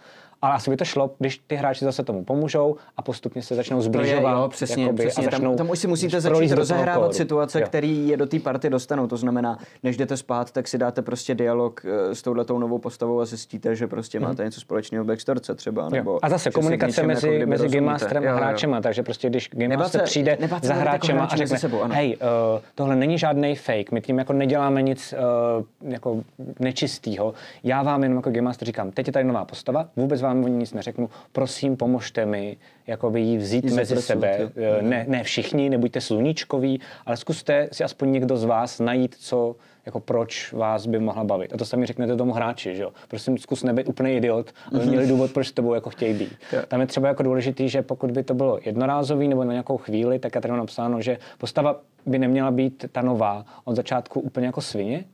Ale 0.42 0.54
asi 0.54 0.70
by 0.70 0.76
to 0.76 0.84
šlo, 0.84 1.10
když 1.18 1.40
ty 1.46 1.56
hráči 1.56 1.84
zase 1.84 2.04
tomu 2.04 2.24
pomůžou 2.24 2.76
a 2.96 3.02
postupně 3.02 3.42
se 3.42 3.54
začnou 3.54 3.80
zbližovat. 3.82 4.32
jo, 4.36 4.48
přesně, 4.48 4.82
jakoby, 4.82 5.02
přesně. 5.06 5.26
a 5.26 5.30
začnou 5.30 5.48
Tam, 5.50 5.56
tam 5.56 5.70
už 5.70 5.78
si 5.78 5.86
musíte 5.86 6.20
začít 6.20 6.52
rozehrávat 6.52 7.14
situace, 7.14 7.60
Jo. 7.60 7.66
který 7.66 8.08
je 8.08 8.16
do 8.16 8.26
té 8.26 8.38
party 8.40 8.70
dostanou. 8.70 9.06
To 9.06 9.16
znamená, 9.16 9.58
než 9.82 9.96
jdete 9.96 10.16
spát, 10.16 10.50
tak 10.50 10.68
si 10.68 10.78
dáte 10.78 11.02
prostě 11.02 11.34
dialog 11.34 11.82
eh, 11.84 12.14
s 12.14 12.22
touhletou 12.22 12.58
novou 12.58 12.78
postavou 12.78 13.20
a 13.20 13.24
zjistíte, 13.24 13.76
že 13.76 13.86
prostě 13.86 14.20
máte 14.20 14.44
něco 14.44 14.60
společného 14.60 15.04
v 15.04 15.06
backstorce 15.06 15.54
třeba. 15.54 15.88
Nebo. 15.88 16.10
Jo. 16.10 16.18
A 16.22 16.28
zase 16.28 16.50
komunikace 16.50 17.02
mezi, 17.02 17.28
jako 17.34 17.50
mezi 17.50 17.62
Game 17.64 17.66
rozumíte. 17.66 17.80
Masterem 17.92 18.22
a 18.22 18.26
Jo, 18.26 18.32
jo. 18.32 18.36
hráčema, 18.36 18.80
takže 18.80 19.02
prostě 19.02 19.28
když 19.30 19.50
Game 19.52 19.76
Master 19.76 20.02
přijde 20.02 20.38
za 20.62 20.74
hráčema 20.74 21.24
a 21.24 21.36
řekne, 21.36 21.58
sebou, 21.58 21.82
ano. 21.82 21.94
hej, 21.94 22.16
uh, 22.16 22.60
tohle 22.74 22.96
není 22.96 23.18
žádný 23.18 23.54
fake, 23.56 23.92
my 23.92 24.00
tím 24.00 24.18
jako 24.18 24.32
neděláme 24.32 24.82
nic 24.82 25.14
uh, 25.58 25.90
jako 25.92 26.22
nečistýho, 26.60 27.34
já 27.64 27.82
vám 27.82 28.02
jenom 28.02 28.16
jako 28.18 28.30
Game 28.30 28.42
Master 28.42 28.66
říkám, 28.66 28.90
teď 28.90 29.06
je 29.06 29.12
tady 29.12 29.24
nová 29.24 29.44
postava, 29.44 29.88
vůbec 29.96 30.20
vám 30.28 30.44
o 30.44 30.48
ní 30.48 30.56
nic 30.56 30.72
neřeknu, 30.72 31.10
prosím 31.32 31.76
pomožte 31.76 32.26
mi 32.26 32.56
jako 32.86 33.10
by 33.10 33.20
ji 33.20 33.38
vzít 33.38 33.64
Ji 33.64 33.70
mezi 33.70 34.02
sebe, 34.02 34.38
jo. 34.40 34.48
Eh, 34.78 34.82
ne, 34.82 35.04
ne 35.08 35.22
všichni, 35.24 35.70
nebuďte 35.70 36.00
sluníčkoví, 36.00 36.80
ale 37.06 37.16
zkuste 37.16 37.68
si 37.72 37.84
aspoň 37.84 38.12
někdo 38.12 38.36
z 38.36 38.44
vás 38.44 38.80
najít, 38.80 39.14
co 39.18 39.56
jako 39.86 40.00
proč 40.00 40.52
vás 40.52 40.86
by 40.86 40.98
mohla 40.98 41.24
bavit. 41.24 41.52
A 41.52 41.56
to 41.56 41.64
sami 41.64 41.86
řeknete 41.86 42.16
tomu 42.16 42.32
hráči, 42.32 42.76
že 42.76 42.82
jo. 42.82 42.92
Prosím, 43.08 43.38
zkus 43.38 43.62
nebýt 43.62 43.88
úplný 43.88 44.16
idiot, 44.16 44.52
aby 44.74 44.86
měli 44.86 45.06
důvod, 45.06 45.30
proč 45.32 45.46
s 45.46 45.52
tebou 45.52 45.74
jako 45.74 45.90
chtějí 45.90 46.14
být. 46.14 46.32
Jo. 46.52 46.62
Tam 46.68 46.80
je 46.80 46.86
třeba 46.86 47.08
jako 47.08 47.22
důležitý, 47.22 47.68
že 47.68 47.82
pokud 47.82 48.10
by 48.10 48.22
to 48.22 48.34
bylo 48.34 48.58
jednorázový 48.64 49.28
nebo 49.28 49.44
na 49.44 49.52
nějakou 49.52 49.76
chvíli, 49.76 50.18
tak 50.18 50.34
je 50.34 50.40
tady 50.40 50.52
mám 50.52 50.58
napsáno, 50.58 51.00
že 51.00 51.18
postava 51.38 51.80
by 52.06 52.18
neměla 52.18 52.50
být 52.50 52.84
ta 52.92 53.02
nová 53.02 53.44
od 53.64 53.76
začátku 53.76 54.20
úplně 54.20 54.46
jako 54.46 54.60
svině. 54.60 55.04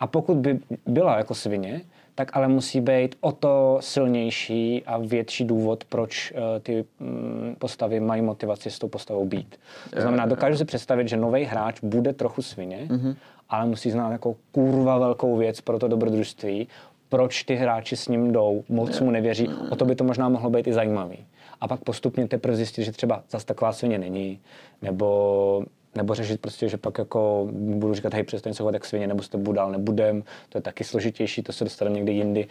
A 0.00 0.06
pokud 0.06 0.36
by 0.36 0.58
byla 0.86 1.18
jako 1.18 1.34
svině, 1.34 1.80
tak 2.20 2.36
ale 2.36 2.48
musí 2.48 2.80
být 2.80 3.16
o 3.20 3.32
to 3.32 3.78
silnější 3.80 4.82
a 4.86 4.98
větší 4.98 5.44
důvod, 5.44 5.84
proč 5.84 6.32
uh, 6.32 6.38
ty 6.62 6.84
mm, 7.00 7.56
postavy 7.58 8.00
mají 8.00 8.22
motivaci 8.22 8.70
s 8.70 8.78
tou 8.78 8.88
postavou 8.88 9.24
být. 9.24 9.56
To 9.94 10.00
znamená, 10.00 10.26
dokážu 10.26 10.56
si 10.56 10.64
představit, 10.64 11.08
že 11.08 11.16
nový 11.16 11.44
hráč 11.44 11.80
bude 11.82 12.12
trochu 12.12 12.42
svině, 12.42 12.86
mm-hmm. 12.86 13.16
ale 13.48 13.66
musí 13.66 13.90
znát 13.90 14.12
jako 14.12 14.36
kurva 14.52 14.98
velkou 14.98 15.36
věc 15.36 15.60
pro 15.60 15.78
to 15.78 15.88
dobrodružství, 15.88 16.68
proč 17.08 17.42
ty 17.42 17.54
hráči 17.54 17.96
s 17.96 18.08
ním 18.08 18.32
jdou, 18.32 18.64
moc 18.68 19.00
mu 19.00 19.10
nevěří, 19.10 19.48
o 19.70 19.76
to 19.76 19.84
by 19.84 19.94
to 19.94 20.04
možná 20.04 20.28
mohlo 20.28 20.50
být 20.50 20.66
i 20.66 20.72
zajímavý. 20.72 21.26
A 21.60 21.68
pak 21.68 21.80
postupně 21.80 22.28
teprve 22.28 22.56
zjistit, 22.56 22.84
že 22.84 22.92
třeba 22.92 23.22
zase 23.30 23.46
taková 23.46 23.72
svině 23.72 23.98
není, 23.98 24.40
nebo 24.82 25.64
nebo 25.94 26.14
řešit 26.14 26.40
prostě, 26.40 26.68
že 26.68 26.76
pak 26.76 26.98
jako 26.98 27.48
budu 27.52 27.94
říkat, 27.94 28.14
hej, 28.14 28.22
přestaň 28.22 28.54
se 28.54 28.62
chovat 28.62 28.74
jak 28.74 28.84
svině, 28.84 29.06
nebo 29.06 29.22
s 29.22 29.28
tebou 29.28 29.52
dál 29.52 29.70
nebudem, 29.72 30.22
to 30.48 30.58
je 30.58 30.62
taky 30.62 30.84
složitější, 30.84 31.42
to 31.42 31.52
se 31.52 31.64
dostaneme 31.64 31.96
někdy 31.96 32.12
jindy. 32.12 32.48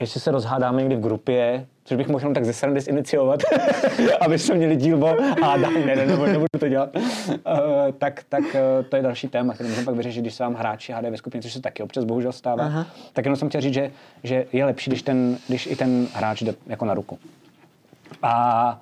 Jestli 0.00 0.20
se 0.20 0.30
rozhádáme 0.30 0.80
někdy 0.80 0.96
v 0.96 1.00
grupě, 1.00 1.66
což 1.84 1.96
bych 1.96 2.08
mohl 2.08 2.20
jenom 2.20 2.34
tak 2.34 2.44
ze 2.44 2.52
srandy 2.52 2.80
ziniciovat, 2.80 3.40
aby 4.20 4.38
jsme 4.38 4.54
měli 4.54 4.76
díl 4.76 5.04
o 5.04 5.16
a 5.42 5.56
ne, 5.56 5.70
ne, 5.70 5.96
ne, 5.96 6.06
nebudu, 6.06 6.26
nebudu 6.26 6.46
to 6.58 6.68
dělat, 6.68 6.96
uh, 6.96 7.02
tak, 7.98 8.24
tak 8.28 8.44
uh, 8.44 8.86
to 8.88 8.96
je 8.96 9.02
další 9.02 9.28
téma, 9.28 9.54
který 9.54 9.68
můžeme 9.68 9.84
pak 9.84 9.94
vyřešit, 9.94 10.20
když 10.20 10.34
se 10.34 10.42
vám 10.42 10.54
hráči 10.54 10.92
hádají 10.92 11.10
ve 11.10 11.16
skupině, 11.16 11.42
což 11.42 11.52
se 11.52 11.60
taky 11.60 11.82
občas 11.82 12.04
bohužel 12.04 12.32
stává. 12.32 12.64
Aha. 12.64 12.86
Tak 13.12 13.24
jenom 13.24 13.36
jsem 13.36 13.48
chtěl 13.48 13.60
říct, 13.60 13.74
že, 13.74 13.90
že 14.22 14.46
je 14.52 14.64
lepší, 14.64 14.90
když, 14.90 15.02
ten, 15.02 15.38
když 15.48 15.66
i 15.66 15.76
ten 15.76 16.08
hráč 16.14 16.42
jde 16.42 16.54
jako 16.66 16.84
na 16.84 16.94
ruku. 16.94 17.18
A 18.22 18.80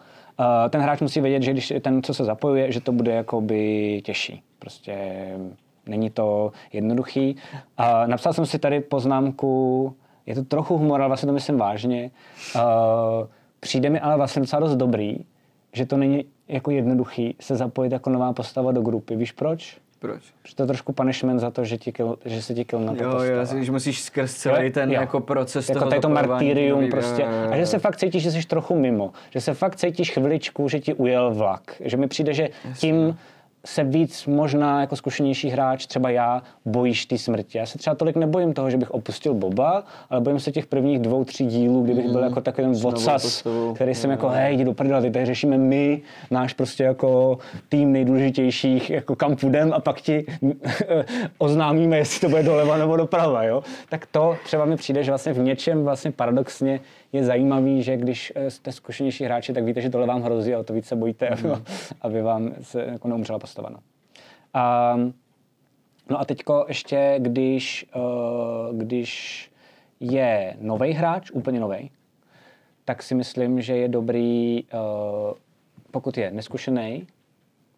ten 0.70 0.80
hráč 0.80 1.00
musí 1.00 1.20
vědět, 1.20 1.42
že 1.42 1.52
když 1.52 1.72
ten, 1.80 2.02
co 2.02 2.14
se 2.14 2.24
zapojuje, 2.24 2.72
že 2.72 2.80
to 2.80 2.92
bude 2.92 3.12
jakoby 3.12 4.00
těžší. 4.04 4.42
Prostě 4.58 4.94
není 5.86 6.10
to 6.10 6.52
jednoduchý. 6.72 7.36
Uh, 7.80 8.06
napsal 8.06 8.32
jsem 8.32 8.46
si 8.46 8.58
tady 8.58 8.80
poznámku, 8.80 9.94
je 10.26 10.34
to 10.34 10.44
trochu 10.44 10.78
humor, 10.78 11.00
ale 11.00 11.08
vlastně 11.08 11.26
to 11.26 11.32
myslím 11.32 11.58
vážně. 11.58 12.10
Uh, 12.54 12.62
přijde 13.60 13.90
mi 13.90 14.00
ale 14.00 14.16
vlastně 14.16 14.40
docela 14.40 14.60
dost 14.60 14.76
dobrý, 14.76 15.16
že 15.72 15.86
to 15.86 15.96
není 15.96 16.24
jako 16.48 16.70
jednoduchý 16.70 17.36
se 17.40 17.56
zapojit 17.56 17.92
jako 17.92 18.10
nová 18.10 18.32
postava 18.32 18.72
do 18.72 18.82
grupy. 18.82 19.16
Víš 19.16 19.32
proč? 19.32 19.80
Proč? 19.98 20.22
Že 20.48 20.54
to 20.54 20.62
je 20.62 20.66
trošku 20.66 20.92
punishment 20.92 21.40
za 21.40 21.50
to, 21.50 21.64
že, 21.64 21.78
ti 21.78 21.92
kill, 21.92 22.18
že 22.24 22.42
se 22.42 22.54
ti 22.54 22.64
kill 22.64 22.80
na 22.80 22.94
to 22.94 23.02
Jo, 23.02 23.22
jo, 23.22 23.44
že 23.64 23.72
musíš 23.72 24.02
skrz 24.02 24.34
celý 24.34 24.64
Jo, 24.64 24.72
ten 24.72 24.92
jo. 24.92 25.00
jako 25.00 25.20
proces 25.20 25.68
jako 25.68 25.80
toho 25.80 26.00
to 26.00 26.08
martyrium 26.08 26.90
prostě. 26.90 27.22
jo, 27.22 27.28
jo, 27.28 27.44
jo. 27.44 27.50
A 27.52 27.56
že 27.56 27.66
se 27.66 27.78
fakt 27.78 27.96
cítíš, 27.96 28.22
že 28.22 28.30
jsi 28.30 28.46
trochu 28.46 28.78
mimo. 28.78 29.12
Že 29.30 29.40
se 29.40 29.54
fakt 29.54 29.76
cítíš 29.76 30.10
chviličku, 30.10 30.68
že 30.68 30.80
ti 30.80 30.94
ujel 30.94 31.34
vlak. 31.34 31.74
Že 31.80 31.96
mi 31.96 32.08
přijde, 32.08 32.34
že 32.34 32.48
tím 32.78 33.18
se 33.66 33.84
víc 33.84 34.26
možná 34.26 34.80
jako 34.80 34.96
zkušenější 34.96 35.48
hráč, 35.48 35.86
třeba 35.86 36.10
já, 36.10 36.42
bojíš 36.64 37.06
ty 37.06 37.18
smrti. 37.18 37.58
Já 37.58 37.66
se 37.66 37.78
třeba 37.78 37.96
tolik 37.96 38.16
nebojím 38.16 38.52
toho, 38.52 38.70
že 38.70 38.76
bych 38.76 38.90
opustil 38.90 39.34
Boba, 39.34 39.84
ale 40.10 40.20
bojím 40.20 40.40
se 40.40 40.52
těch 40.52 40.66
prvních 40.66 40.98
dvou, 40.98 41.24
tří 41.24 41.46
dílů, 41.46 41.82
kdybych 41.82 42.08
byl 42.08 42.22
jako 42.22 42.40
takový 42.40 42.66
ten 42.66 42.82
postavou. 42.82 43.74
který 43.74 43.94
jsem 43.94 44.10
jako, 44.10 44.28
hej, 44.28 44.54
jdi 44.54 44.64
do 44.64 44.74
prdela, 44.74 45.00
tady 45.00 45.26
řešíme 45.26 45.58
my, 45.58 46.02
náš 46.30 46.52
prostě 46.52 46.84
jako 46.84 47.38
tým 47.68 47.92
nejdůležitějších, 47.92 48.90
jako 48.90 49.16
kam 49.16 49.36
půjdem 49.36 49.72
a 49.72 49.80
pak 49.80 50.00
ti 50.00 50.26
oznámíme, 51.38 51.96
jestli 51.96 52.20
to 52.20 52.28
bude 52.28 52.42
doleva 52.42 52.76
nebo 52.76 52.96
doprava, 52.96 53.44
jo. 53.44 53.62
Tak 53.88 54.06
to 54.06 54.36
třeba 54.44 54.64
mi 54.64 54.76
přijde, 54.76 55.04
že 55.04 55.10
vlastně 55.10 55.32
v 55.32 55.38
něčem 55.38 55.84
vlastně 55.84 56.10
paradoxně 56.10 56.80
je 57.12 57.24
zajímavý, 57.24 57.82
že 57.82 57.96
když 57.96 58.32
eh, 58.36 58.50
jste 58.50 58.72
zkušenější 58.72 59.24
hráči, 59.24 59.52
tak 59.52 59.64
víte, 59.64 59.80
že 59.80 59.90
tohle 59.90 60.06
vám 60.06 60.22
hrozí 60.22 60.54
a 60.54 60.58
o 60.58 60.64
to 60.64 60.72
víc 60.72 60.86
se 60.86 60.96
bojíte, 60.96 61.28
aby, 61.28 61.42
vám- 61.48 61.64
aby 62.00 62.22
vám 62.22 62.54
se 62.60 62.84
jako 62.84 63.08
neumřela 63.08 63.38
postava. 63.38 63.70
No. 63.70 63.78
A, 64.54 64.96
no 66.10 66.20
a 66.20 66.24
teďko 66.24 66.64
ještě, 66.68 67.14
když, 67.18 67.86
eh, 67.96 67.98
když 68.72 69.50
je 70.00 70.56
nový 70.60 70.92
hráč, 70.92 71.30
úplně 71.30 71.60
nový, 71.60 71.90
tak 72.84 73.02
si 73.02 73.14
myslím, 73.14 73.60
že 73.60 73.76
je 73.76 73.88
dobrý, 73.88 74.64
eh, 74.64 74.76
pokud 75.90 76.18
je 76.18 76.30
neskušený 76.30 77.06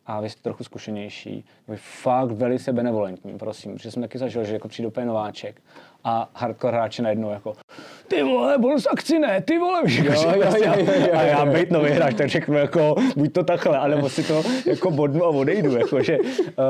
a 0.06 0.20
vy 0.20 0.30
jste 0.30 0.42
trochu 0.42 0.64
zkušenější, 0.64 1.44
vy 1.68 1.76
fakt 1.76 2.30
velice 2.30 2.72
benevolentní, 2.72 3.38
prosím, 3.38 3.74
protože 3.74 3.90
jsem 3.90 4.02
taky 4.02 4.18
zažil, 4.18 4.44
že 4.44 4.52
jako 4.52 4.68
přijde 4.68 4.88
úplně 4.88 5.06
nováček 5.06 5.62
a 6.04 6.30
hardcore 6.34 6.76
hráče 6.76 7.02
najednou 7.02 7.30
jako 7.30 7.56
ty 8.10 8.22
vole, 8.22 8.58
bonus 8.58 8.86
akci 8.92 9.18
ne, 9.18 9.40
ty 9.40 9.58
vole, 9.58 9.82
víš, 9.84 9.96
jako, 9.96 10.12
jo, 10.12 10.20
že 10.20 10.26
jo, 10.26 10.42
prostě- 10.42 10.64
jo, 10.64 10.74
jo, 10.78 10.92
jo. 11.00 11.18
a 11.18 11.22
já 11.22 11.46
být 11.46 11.70
nový 11.70 11.90
hráč, 11.90 12.14
tak 12.14 12.28
řeknu 12.28 12.54
jako, 12.56 12.94
buď 13.16 13.32
to 13.32 13.44
takhle, 13.44 13.78
anebo 13.78 14.08
si 14.08 14.22
to 14.22 14.42
jako 14.66 14.90
bodnu 14.90 15.24
a 15.24 15.28
odejdu, 15.28 15.76
jako, 15.76 16.02
že 16.02 16.18
uh, 16.18 16.24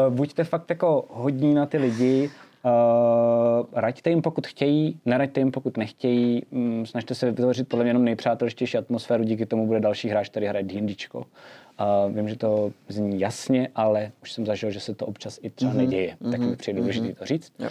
buďte 0.09 0.45
fakt 0.45 0.71
jako 0.71 1.05
hodní 1.09 1.55
na 1.55 1.67
ty 1.67 1.79
lidi, 1.79 2.31
Uh, 2.65 3.67
raďte 3.73 4.11
jim, 4.11 4.23
pokud 4.23 4.47
chtějí, 4.47 5.01
neraďte 5.07 5.41
jim, 5.41 5.51
pokud 5.51 5.77
nechtějí. 5.77 6.43
Mm, 6.51 6.87
snažte 6.87 7.15
se 7.15 7.27
vytvořit 7.31 7.69
podle 7.69 7.85
mě 7.85 7.91
jenom 7.91 8.05
nejpřátelštější 8.05 8.79
atmosféru, 8.79 9.25
díky 9.25 9.47
tomu 9.47 9.67
bude 9.67 9.81
další 9.81 10.09
hráč, 10.09 10.29
který 10.29 10.47
hraje 10.47 10.65
D&Dčko. 10.65 11.19
Uh, 11.19 12.17
vím, 12.17 12.29
že 12.29 12.37
to 12.37 12.73
zní 12.89 13.21
jasně, 13.21 13.69
ale 13.75 14.13
už 14.23 14.33
jsem 14.33 14.47
zažil, 14.47 14.71
že 14.71 14.81
se 14.81 14.95
to 14.95 15.07
občas 15.07 15.39
i 15.43 15.51
třeba 15.51 15.73
mm-hmm. 15.73 15.77
neděje. 15.77 16.17
Mm-hmm. 16.23 16.31
Tak 16.31 16.41
mi 16.41 16.57
přijde 16.57 16.81
důležité 16.81 17.15
to 17.15 17.27
říct. 17.27 17.53
Jo. 17.59 17.69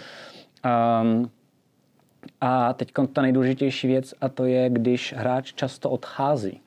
Um, 1.02 1.30
a 2.40 2.72
teď 2.72 2.92
ta 3.12 3.22
nejdůležitější 3.22 3.86
věc, 3.86 4.14
a 4.20 4.28
to 4.28 4.44
je, 4.44 4.70
když 4.70 5.14
hráč 5.16 5.52
často 5.52 5.90
odchází. 5.90 6.60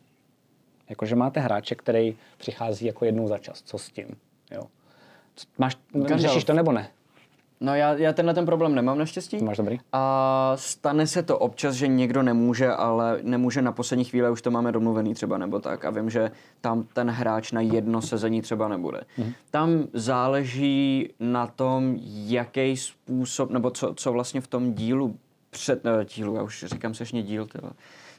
Jakože 0.90 1.16
máte 1.16 1.40
hráče, 1.40 1.76
který 1.76 2.16
přichází 2.38 2.86
jako 2.86 3.06
jednou 3.06 3.28
za 3.28 3.38
čas. 3.38 3.62
Co 3.66 3.78
s 3.78 3.90
tím? 3.90 4.06
Jo. 4.52 4.64
Máš, 5.58 5.78
řešíš 6.16 6.44
to 6.44 6.54
nebo 6.54 6.72
ne? 6.72 6.90
No 7.62 7.76
já, 7.76 7.94
já 7.94 8.14
tenhle 8.14 8.34
ten 8.34 8.46
problém 8.46 8.76
nemám 8.76 8.98
naštěstí. 8.98 9.44
Máš 9.44 9.58
dobrý? 9.58 9.80
A 9.92 10.54
stane 10.56 11.08
se 11.08 11.24
to 11.24 11.40
občas, 11.40 11.76
že 11.76 11.88
někdo 11.88 12.24
nemůže, 12.24 12.70
ale 12.70 13.20
nemůže 13.22 13.62
na 13.62 13.72
poslední 13.72 14.06
chvíli, 14.06 14.30
už 14.30 14.42
to 14.42 14.52
máme 14.52 14.72
domluvený 14.72 15.14
třeba 15.14 15.38
nebo 15.38 15.60
tak. 15.60 15.86
A 15.86 15.90
vím, 15.90 16.10
že 16.10 16.32
tam 16.62 16.84
ten 16.94 17.10
hráč 17.10 17.52
na 17.52 17.62
jedno 17.62 18.02
sezení 18.02 18.42
třeba 18.42 18.68
nebude. 18.68 19.02
Mm-hmm. 19.18 19.34
Tam 19.52 19.88
záleží 19.94 21.10
na 21.20 21.48
tom, 21.48 21.96
jaký 22.28 22.78
způsob, 22.78 23.52
nebo 23.52 23.72
co, 23.72 23.94
co 23.94 24.12
vlastně 24.12 24.42
v 24.42 24.48
tom 24.48 24.74
dílu 24.74 25.16
před, 25.54 25.84
ne, 25.84 25.92
dílu, 26.16 26.36
já 26.36 26.44
už 26.44 26.66
říkám 26.68 26.94
sešně 26.94 27.24
díl, 27.24 27.46
tyhle. 27.46 27.72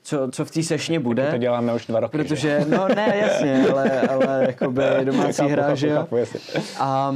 Co, 0.03 0.29
co 0.33 0.45
v 0.45 0.51
té 0.51 0.63
sešně 0.63 1.01
bude. 1.01 1.31
To 1.31 1.39
děláme 1.39 1.75
už 1.75 1.87
dva 1.87 2.01
roky. 2.01 2.19
že? 2.19 2.25
Protože, 2.25 2.67
no 2.69 2.89
ne, 2.89 3.15
jasně, 3.17 3.67
ale, 3.73 4.01
ale 4.01 4.45
jakoby 4.47 4.83
domácí 5.05 5.37
Chápu, 5.37 5.53
hra, 5.53 5.63
chápu, 5.63 5.77
že 5.77 5.89
jo. 5.89 5.97
chápu. 5.97 6.17
A 6.79 7.15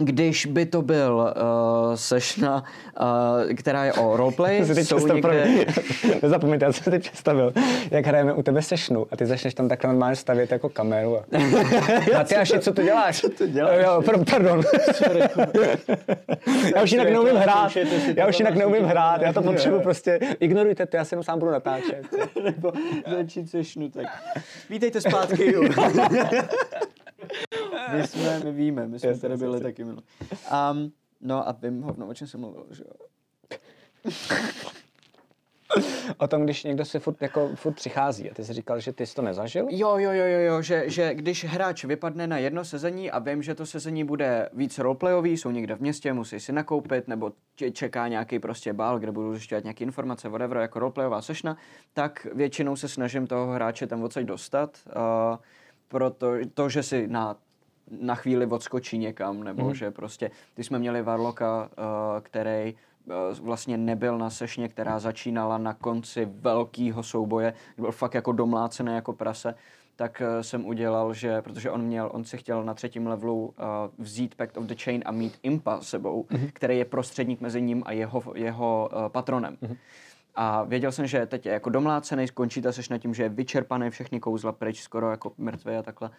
když 0.00 0.46
by 0.46 0.66
to 0.66 0.82
byl 0.82 1.14
uh, 1.14 1.24
sešna, 1.94 2.64
uh, 3.00 3.06
která 3.54 3.84
je 3.84 3.92
o 3.92 4.16
roleplay, 4.16 4.66
jsou 4.66 5.06
někde... 5.06 5.46
někde... 5.48 5.72
Nezapomeňte, 6.22 6.64
já 6.64 6.72
jsem 6.72 6.84
si 6.84 6.90
teď 6.90 7.02
představil, 7.02 7.52
jak 7.90 8.06
hrajeme 8.06 8.32
u 8.32 8.42
tebe 8.42 8.62
sešnu 8.62 9.06
a 9.10 9.16
ty 9.16 9.26
začneš 9.26 9.54
tam 9.54 9.68
takhle 9.68 9.88
normálně 9.88 10.16
stavět 10.16 10.52
jako 10.52 10.68
kameru. 10.68 11.16
A, 11.16 11.22
a 12.20 12.24
ty 12.24 12.36
až 12.36 12.52
co 12.60 12.72
to 12.72 12.82
děláš? 12.82 13.20
Co 13.20 13.28
to 13.28 13.46
děláš? 13.46 13.84
Jo, 13.84 14.02
pro, 14.02 14.24
pardon. 14.24 14.62
já 16.76 16.82
už 16.82 16.92
jinak 16.92 17.10
neumím 17.10 17.36
hrát. 17.36 17.72
Já 18.16 18.28
už 18.28 18.38
jinak 18.38 18.54
na 18.54 18.70
neumím 18.70 18.88
hrát, 18.88 19.22
já 19.22 19.32
to 19.32 19.42
potřebuji 19.42 19.80
prostě, 19.80 20.18
ignorujte 20.40 20.86
to, 20.86 20.96
já 20.96 21.04
se 21.04 21.14
jenom 21.14 21.24
sám 21.24 21.38
budu 21.38 21.50
natáčet. 21.50 22.02
nebo 22.44 22.72
začít 23.16 23.50
sešnu, 23.50 23.90
tak 23.90 24.06
vítejte 24.70 25.00
zpátky. 25.00 25.54
My 27.96 28.06
jsme, 28.06 28.40
my 28.44 28.52
víme, 28.52 28.88
my 28.88 28.98
jsme 28.98 29.18
tady 29.18 29.36
byli 29.36 29.60
taky 29.60 29.84
minulý. 29.84 30.02
Um, 30.72 30.92
no 31.20 31.48
a 31.48 31.52
vím 31.52 31.82
hovno, 31.82 32.06
o 32.06 32.14
čem 32.14 32.26
jsem 32.26 32.40
mluvil, 32.40 32.66
že 32.70 32.84
jo. 32.86 33.06
O 36.18 36.28
tom, 36.28 36.44
když 36.44 36.64
někdo 36.64 36.84
si 36.84 36.98
furt, 36.98 37.22
jako, 37.22 37.50
furt 37.54 37.72
přichází 37.72 38.30
a 38.30 38.34
ty 38.34 38.44
jsi 38.44 38.52
říkal, 38.52 38.80
že 38.80 38.92
ty 38.92 39.06
jsi 39.06 39.14
to 39.14 39.22
nezažil? 39.22 39.66
Jo, 39.70 39.98
jo, 39.98 40.12
jo, 40.12 40.24
jo, 40.24 40.40
jo 40.40 40.62
že, 40.62 40.84
že 40.86 41.14
když 41.14 41.44
hráč 41.44 41.84
vypadne 41.84 42.26
na 42.26 42.38
jedno 42.38 42.64
sezení 42.64 43.10
a 43.10 43.18
vím, 43.18 43.42
že 43.42 43.54
to 43.54 43.66
sezení 43.66 44.04
bude 44.04 44.48
víc 44.52 44.78
roleplayový, 44.78 45.36
jsou 45.36 45.50
někde 45.50 45.74
v 45.74 45.80
městě, 45.80 46.12
musí 46.12 46.40
si 46.40 46.52
nakoupit, 46.52 47.08
nebo 47.08 47.32
čeká 47.72 48.08
nějaký 48.08 48.38
prostě 48.38 48.72
bál, 48.72 48.98
kde 48.98 49.12
budou 49.12 49.32
zjišťovat 49.32 49.64
nějaké 49.64 49.84
informace, 49.84 50.28
whatever, 50.28 50.56
jako 50.56 50.78
roleplayová 50.78 51.22
sešna, 51.22 51.56
tak 51.92 52.26
většinou 52.34 52.76
se 52.76 52.88
snažím 52.88 53.26
toho 53.26 53.52
hráče 53.52 53.86
tam 53.86 54.02
odsaď 54.02 54.24
dostat, 54.24 54.78
uh, 54.86 55.36
proto 55.88 56.32
to, 56.54 56.68
že 56.68 56.82
si 56.82 57.08
na 57.08 57.36
na 57.90 58.14
chvíli 58.14 58.46
odskočí 58.46 58.98
někam, 58.98 59.44
nebo 59.44 59.64
mm. 59.68 59.74
že 59.74 59.90
prostě, 59.90 60.30
ty 60.54 60.64
jsme 60.64 60.78
měli 60.78 61.02
Varloka, 61.02 61.62
uh, 61.62 62.20
který 62.20 62.74
uh, 63.04 63.14
vlastně 63.46 63.76
nebyl 63.76 64.18
na 64.18 64.30
sešně, 64.30 64.68
která 64.68 64.98
začínala 64.98 65.58
na 65.58 65.74
konci 65.74 66.28
velkého 66.30 67.02
souboje, 67.02 67.54
byl 67.78 67.92
fakt 67.92 68.14
jako 68.14 68.32
domlácený 68.32 68.94
jako 68.94 69.12
prase, 69.12 69.54
tak 69.96 70.22
uh, 70.24 70.42
jsem 70.42 70.66
udělal, 70.66 71.14
že, 71.14 71.42
protože 71.42 71.70
on 71.70 71.82
měl, 71.82 72.10
on 72.12 72.24
si 72.24 72.38
chtěl 72.38 72.64
na 72.64 72.74
třetím 72.74 73.06
levelu 73.06 73.44
uh, 73.44 73.54
vzít 73.98 74.34
Pact 74.34 74.56
of 74.56 74.64
the 74.64 74.74
Chain 74.84 75.02
a 75.06 75.12
mít 75.12 75.38
Impa 75.42 75.80
sebou, 75.80 76.22
mm-hmm. 76.22 76.50
který 76.52 76.78
je 76.78 76.84
prostředník 76.84 77.40
mezi 77.40 77.62
ním 77.62 77.82
a 77.86 77.92
jeho, 77.92 78.22
jeho 78.34 78.90
uh, 78.92 79.08
patronem. 79.08 79.56
Mm-hmm. 79.62 79.76
A 80.34 80.62
věděl 80.62 80.92
jsem, 80.92 81.06
že 81.06 81.26
teď 81.26 81.46
je 81.46 81.52
jako 81.52 81.70
domlácený, 81.70 82.26
skončí 82.26 82.62
ta 82.62 82.72
sešna 82.72 82.98
tím, 82.98 83.14
že 83.14 83.22
je 83.22 83.28
vyčerpaný 83.28 83.90
všechny 83.90 84.20
kouzla 84.20 84.52
pryč, 84.52 84.82
skoro 84.82 85.10
jako 85.10 85.32
mrtvý 85.38 85.74
a 85.74 85.82
takhle. 85.82 86.10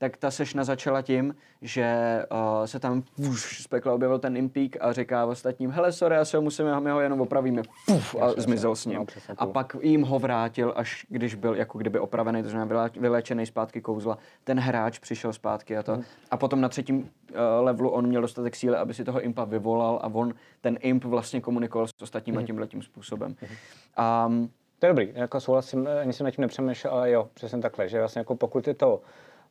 Tak 0.00 0.16
ta 0.16 0.30
sešna 0.30 0.64
začala 0.64 1.02
tím, 1.02 1.34
že 1.62 2.22
uh, 2.32 2.64
se 2.66 2.80
tam 2.80 3.02
fuš, 3.02 3.62
z 3.62 3.66
pekla 3.66 3.92
objevil 3.94 4.18
ten 4.18 4.36
impík 4.36 4.76
a 4.80 4.92
říká 4.92 5.26
ostatním, 5.26 5.70
hele 5.70 5.92
sorry, 5.92 6.14
já 6.14 6.24
se 6.24 6.36
ho 6.36 6.42
musíme, 6.42 6.80
my 6.80 6.90
ho 6.90 7.00
jenom 7.00 7.20
opravíme, 7.20 7.62
Fuf, 7.84 8.14
a 8.14 8.26
Jasně, 8.26 8.42
zmizel 8.42 8.70
jasně. 8.70 8.82
s 8.82 8.86
ním. 8.86 8.98
No, 8.98 9.34
a 9.38 9.46
pak 9.46 9.76
jim 9.80 10.02
ho 10.02 10.18
vrátil, 10.18 10.72
až 10.76 11.06
když 11.08 11.34
byl 11.34 11.54
jako 11.54 11.78
kdyby 11.78 11.98
opravený, 11.98 12.42
to 12.42 12.48
znamená 12.48 12.88
vylečený 13.00 13.46
zpátky 13.46 13.80
kouzla. 13.80 14.18
Ten 14.44 14.60
hráč 14.60 14.98
přišel 14.98 15.32
zpátky 15.32 15.76
a 15.76 15.82
to. 15.82 15.92
Mhm. 15.92 16.04
A 16.30 16.36
potom 16.36 16.60
na 16.60 16.68
třetím 16.68 16.98
uh, 16.98 17.06
levelu 17.60 17.90
on 17.90 18.06
měl 18.06 18.22
dostatek 18.22 18.56
síly, 18.56 18.76
aby 18.76 18.94
si 18.94 19.04
toho 19.04 19.20
impa 19.20 19.44
vyvolal 19.44 20.00
a 20.02 20.06
on, 20.14 20.34
ten 20.60 20.78
imp 20.80 21.04
vlastně 21.04 21.40
komunikoval 21.40 21.86
s 21.86 22.02
ostatníma 22.02 22.40
Mhm. 22.40 22.46
tímhle 22.46 22.66
tím 22.66 22.82
způsobem. 22.82 23.36
Um, 24.26 24.50
To 24.78 24.86
je 24.86 24.90
dobrý, 24.90 25.12
jako 25.14 25.40
souhlasím, 25.40 25.88
ani 26.00 26.12
jsem 26.12 26.24
nad 26.24 26.30
tím 26.30 26.42
nepřemýšlel, 26.42 26.92
ale 26.94 27.10
jo, 27.10 27.28
přesně 27.34 27.58
takhle, 27.62 27.88
že 27.88 27.98
vlastně 27.98 28.20
jako 28.20 28.36
pokud 28.36 28.66
je 28.68 28.74
to, 28.74 29.00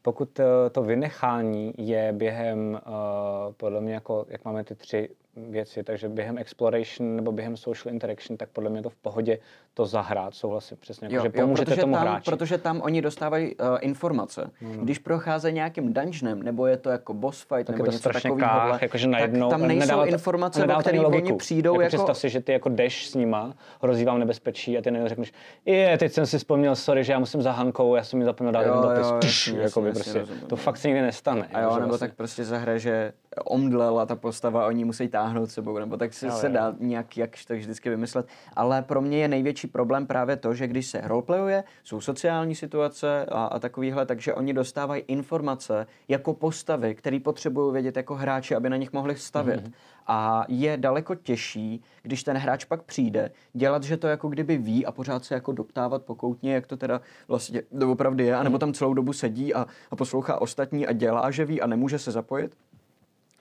pokud 0.01 0.39
eh, 0.39 0.69
to 0.71 0.83
vynechání 0.83 1.73
je 1.77 2.13
během, 2.13 2.79
uh, 2.87 3.53
podle 3.57 3.81
mě 3.81 3.93
jako, 3.93 4.25
jak 4.29 4.45
máme 4.45 4.63
ty 4.63 4.75
tři 4.75 5.09
věci, 5.49 5.83
takže 5.83 6.09
během 6.09 6.37
exploration 6.37 7.15
nebo 7.15 7.31
během 7.31 7.57
social 7.57 7.93
interaction, 7.93 8.37
tak 8.37 8.49
podle 8.49 8.69
mě 8.69 8.81
to 8.81 8.89
v 8.89 8.95
pohodě 8.95 9.39
to 9.73 9.85
zahrát, 9.85 10.35
souhlasím 10.35 10.77
přesně, 10.77 11.07
jako, 11.11 11.25
že 11.25 11.29
pomůžete 11.29 11.65
protože 11.65 11.81
tomu 11.81 11.93
tam, 11.93 12.01
hráči. 12.01 12.31
Protože 12.31 12.57
tam 12.57 12.81
oni 12.81 13.01
dostávají 13.01 13.55
uh, 13.55 13.77
informace. 13.81 14.51
Hmm. 14.59 14.77
Když 14.77 14.99
procházejí 14.99 15.55
nějakým 15.55 15.93
dungeonem, 15.93 16.43
nebo 16.43 16.67
je 16.67 16.77
to 16.77 16.89
jako 16.89 17.13
boss 17.13 17.41
fight, 17.41 17.67
tak 17.67 17.69
nebo 17.69 17.85
je 17.85 17.85
to 17.85 17.91
něco 17.91 18.09
takového, 18.09 18.37
kách, 18.37 18.81
jakože 18.81 19.07
najednou 19.07 19.49
tak 19.49 19.59
tam 19.59 19.67
nejsou 19.67 19.79
nedává 19.79 20.05
informace, 20.05 20.59
nedává 20.59 20.79
o 20.79 20.81
kterých 20.81 21.05
oni 21.05 21.33
přijdou 21.33 21.73
jako, 21.73 21.81
jako... 21.81 21.89
Představ 21.89 22.17
si, 22.17 22.29
že 22.29 22.41
ty 22.41 22.51
jako 22.51 22.69
jdeš 22.69 23.07
s 23.07 23.15
nima, 23.15 23.53
hrozí 23.81 24.05
vám 24.05 24.19
nebezpečí 24.19 24.77
a 24.77 24.81
ty 24.81 24.91
najednou 24.91 25.09
řekneš, 25.09 25.33
je, 25.65 25.97
teď 25.97 26.11
jsem 26.11 26.25
si 26.25 26.37
vzpomněl, 26.37 26.75
sorry, 26.75 27.03
že 27.03 27.13
já 27.13 27.19
musím 27.19 27.41
za 27.41 27.51
Hankou, 27.51 27.95
já 27.95 28.03
jsem 28.03 28.19
mi 28.19 28.25
zapomněl 28.25 28.51
dát 28.51 28.61
Jo, 28.61 28.73
ten 28.73 28.81
dopis. 28.81 29.47
jo, 29.47 29.81
prostě, 29.81 30.25
to 30.47 30.55
fakt 30.55 30.77
se 30.77 30.87
nikdy 30.87 31.01
nestane. 31.01 31.47
A 31.53 31.61
jo, 31.61 31.75
nebo 31.75 31.87
vlastně- 31.87 32.07
tak 32.07 32.17
prostě 32.17 32.45
zahraje, 32.45 32.79
že 32.79 33.13
omdlela 33.45 34.05
ta 34.05 34.15
postava, 34.15 34.67
oni 34.67 34.85
musí 34.85 35.07
táhnout 35.07 35.26
táhnout 35.27 35.51
sebou, 35.51 35.79
nebo 35.79 35.97
tak 35.97 36.13
se, 36.13 36.31
se 36.31 36.49
dá 36.49 36.75
nějak 36.79 37.17
jak 37.17 37.31
tak 37.47 37.57
vždycky 37.57 37.89
vymyslet. 37.89 38.27
Ale 38.55 38.81
pro 38.81 39.01
mě 39.01 39.17
je 39.17 39.27
největší 39.27 39.67
problém 39.67 40.07
právě 40.07 40.35
to, 40.35 40.53
že 40.53 40.67
když 40.67 40.87
se 40.87 41.01
roleplayuje, 41.01 41.63
jsou 41.83 42.01
sociální 42.01 42.55
situace 42.55 43.25
a, 43.25 43.45
a 43.45 43.59
takovýhle, 43.59 44.05
takže 44.05 44.33
oni 44.33 44.53
dostávají 44.53 45.03
informace 45.07 45.87
jako 46.07 46.33
postavy, 46.33 46.95
které 46.95 47.19
potřebují 47.19 47.73
vědět 47.73 47.97
jako 47.97 48.15
hráči, 48.15 48.55
aby 48.55 48.69
na 48.69 48.77
nich 48.77 48.93
mohli 48.93 49.15
stavět. 49.15 49.61
Mhm. 49.61 49.65
Mm-hmm. 49.71 49.73
A 50.09 50.45
je 50.47 50.77
daleko 50.77 51.15
těžší, 51.15 51.81
když 52.01 52.23
ten 52.23 52.37
hráč 52.37 52.65
pak 52.65 52.83
přijde, 52.83 53.31
dělat, 53.53 53.83
že 53.83 53.97
to 53.97 54.07
jako 54.07 54.29
kdyby 54.29 54.57
ví 54.57 54.85
a 54.85 54.91
pořád 54.91 55.25
se 55.25 55.33
jako 55.33 55.51
doptávat 55.51 56.01
pokoutně, 56.03 56.53
jak 56.53 56.67
to 56.67 56.77
teda 56.77 57.01
vlastně 57.27 57.61
doopravdy 57.71 58.23
je, 58.25 58.31
Mhm. 58.31 58.39
anebo 58.41 58.57
tam 58.57 58.73
celou 58.73 58.93
dobu 58.93 59.13
sedí 59.13 59.53
a, 59.53 59.65
a 59.91 59.95
poslouchá 59.95 60.41
ostatní 60.41 60.87
a 60.87 60.93
dělá, 60.93 61.31
že 61.31 61.45
ví 61.45 61.61
a 61.61 61.67
nemůže 61.67 61.99
se 61.99 62.11
zapojit 62.11 62.55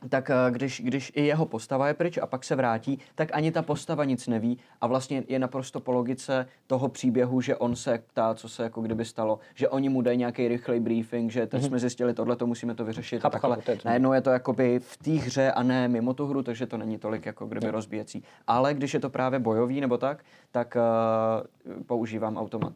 tak 0.09 0.31
eh, 0.31 0.35
když, 0.51 0.81
když 0.85 1.13
i 1.15 1.27
jeho 1.27 1.47
postava 1.47 1.89
je 1.89 1.95
pryč 1.95 2.19
a 2.19 2.27
pak 2.27 2.45
se 2.45 2.57
vrátí, 2.57 2.99
tak 3.15 3.29
ani 3.33 3.53
ta 3.53 3.63
postava 3.63 4.05
nic 4.05 4.27
neví 4.27 4.59
a 4.81 4.87
vlastně 4.87 5.25
je 5.29 5.39
naprosto 5.39 5.81
po 5.81 5.93
logice 5.93 6.47
toho 6.67 6.89
příběhu, 6.89 7.41
že 7.41 7.57
on 7.57 7.77
se 7.77 8.03
ptá, 8.07 8.35
co 8.35 8.49
se 8.49 8.63
jako 8.63 8.83
kdyby 8.83 9.05
stalo, 9.05 9.39
že 9.55 9.69
oni 9.69 9.89
mu 9.89 10.03
dají 10.03 10.19
nějaký 10.19 10.49
rychlej 10.49 10.81
briefing, 10.81 11.31
že 11.31 11.47
teď 11.47 11.63
jsme 11.63 11.79
zjistili 11.79 12.15
tohle, 12.15 12.37
to 12.37 12.47
musíme 12.47 12.75
to 12.75 12.85
vyřešit. 12.85 13.23
Chápu, 13.23 13.27
a 13.27 13.31
takhle. 13.31 13.57
chápu, 13.57 13.65
to 13.65 13.71
je 13.71 13.77
to. 13.77 13.89
Najednou 13.89 14.13
je 14.13 14.21
to 14.21 14.31
jakoby 14.31 14.81
v 14.83 14.97
té 14.97 15.11
hře 15.11 15.53
a 15.53 15.63
ne 15.63 15.89
mimo 15.89 16.15
tu 16.15 16.27
hru, 16.27 16.43
takže 16.43 16.67
to 16.67 16.77
není 16.77 16.99
tolik 16.99 17.27
jako 17.27 17.47
kdyby 17.47 17.71
rozbíjecí. 17.71 18.25
Ale 18.47 18.75
když 18.75 18.95
je 18.95 19.01
to 19.01 19.11
právě 19.11 19.39
bojový 19.39 19.81
nebo 19.81 19.99
tak, 19.99 20.25
tak 20.51 20.77
uh, 20.77 21.83
používám 21.83 22.37
automat. 22.37 22.73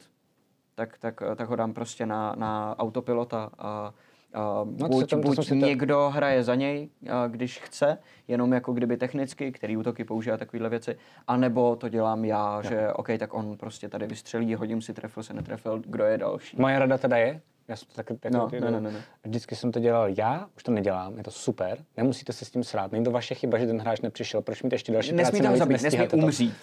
Tak, 0.75 0.99
tak, 0.99 1.23
tak 1.37 1.49
ho 1.49 1.57
dám 1.57 1.73
prostě 1.73 2.07
na, 2.07 2.35
na 2.39 2.75
autopilota 2.79 3.51
a 3.59 3.81
Uh, 3.81 4.10
No, 4.35 4.65
to 4.79 4.89
buď, 4.89 5.11
tam- 5.11 5.23
to 5.23 5.29
buď 5.29 5.49
to- 5.49 5.55
někdo 5.55 6.11
hraje 6.15 6.43
za 6.43 6.55
něj, 6.55 6.89
a 7.11 7.27
když 7.27 7.59
chce, 7.61 7.99
jenom 8.29 8.53
jako 8.53 8.73
kdyby 8.73 8.97
technicky, 8.97 9.53
který 9.53 9.77
útoky 9.77 10.05
používá 10.05 10.37
takovéhle 10.37 10.69
věci, 10.69 10.97
anebo 11.27 11.77
to 11.77 11.89
dělám 11.89 12.25
já, 12.25 12.63
že 12.63 12.93
OK, 12.93 13.09
tak 13.19 13.35
on 13.35 13.57
prostě 13.57 13.89
tady 13.89 14.07
vystřelí, 14.07 14.55
hodím 14.55 14.83
si, 14.83 14.95
trefil 14.95 15.23
se, 15.23 15.35
netrefil, 15.35 15.83
kdo 15.87 16.05
je 16.05 16.19
další. 16.19 16.57
Moje 16.61 16.79
rada 16.79 16.99
teda 16.99 17.17
je, 17.17 17.41
já 17.69 17.77
jsem 17.77 17.89
to 17.89 17.95
taky, 17.95 18.15
taky 18.15 18.35
No, 18.35 18.49
ne, 18.53 18.61
ne, 18.61 18.81
ne, 18.81 18.91
ne. 18.91 19.03
vždycky 19.25 19.57
jsem 19.57 19.73
to 19.73 19.81
dělal 19.81 20.09
já, 20.19 20.47
už 20.57 20.63
to 20.63 20.73
nedělám, 20.73 21.17
je 21.19 21.23
to 21.25 21.31
super, 21.31 21.79
nemusíte 21.97 22.33
se 22.33 22.45
s 22.45 22.51
tím 22.51 22.65
srát, 22.65 22.93
není 22.93 23.05
to 23.05 23.11
vaše 23.11 23.35
chyba, 23.35 23.59
že 23.59 23.67
ten 23.67 23.81
hráč 23.81 24.01
nepřišel, 24.01 24.43
proč 24.43 24.63
mít 24.63 24.73
ještě 24.73 24.93
další 24.93 25.13
Nesmí 25.13 25.39
práci 25.41 25.49
tam 25.49 25.57
zabít, 25.57 25.83
nesmí 25.83 26.09
to. 26.09 26.17
umřít. 26.17 26.55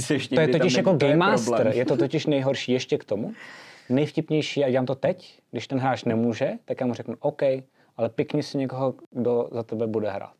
Seště, 0.00 0.34
To 0.34 0.40
je 0.40 0.48
totiž 0.48 0.74
jako 0.74 0.90
to 0.90 0.96
Game 0.96 1.16
Master, 1.16 1.66
je 1.74 1.84
to 1.84 1.96
totiž 1.96 2.26
nejhorší 2.26 2.72
ještě 2.72 2.98
k 2.98 3.04
tomu. 3.04 3.32
Nejvtipnější, 3.90 4.64
a 4.64 4.70
dělám 4.70 4.86
to 4.86 4.94
teď, 4.94 5.40
když 5.50 5.68
ten 5.68 5.78
hráč 5.78 6.04
nemůže, 6.04 6.50
tak 6.64 6.80
já 6.80 6.86
mu 6.86 6.94
řeknu 6.94 7.14
OK, 7.20 7.42
ale 7.96 8.08
pikni 8.08 8.42
si 8.42 8.58
někoho, 8.58 8.94
kdo 9.10 9.48
za 9.52 9.62
tebe 9.62 9.86
bude 9.86 10.10
hrát. 10.10 10.34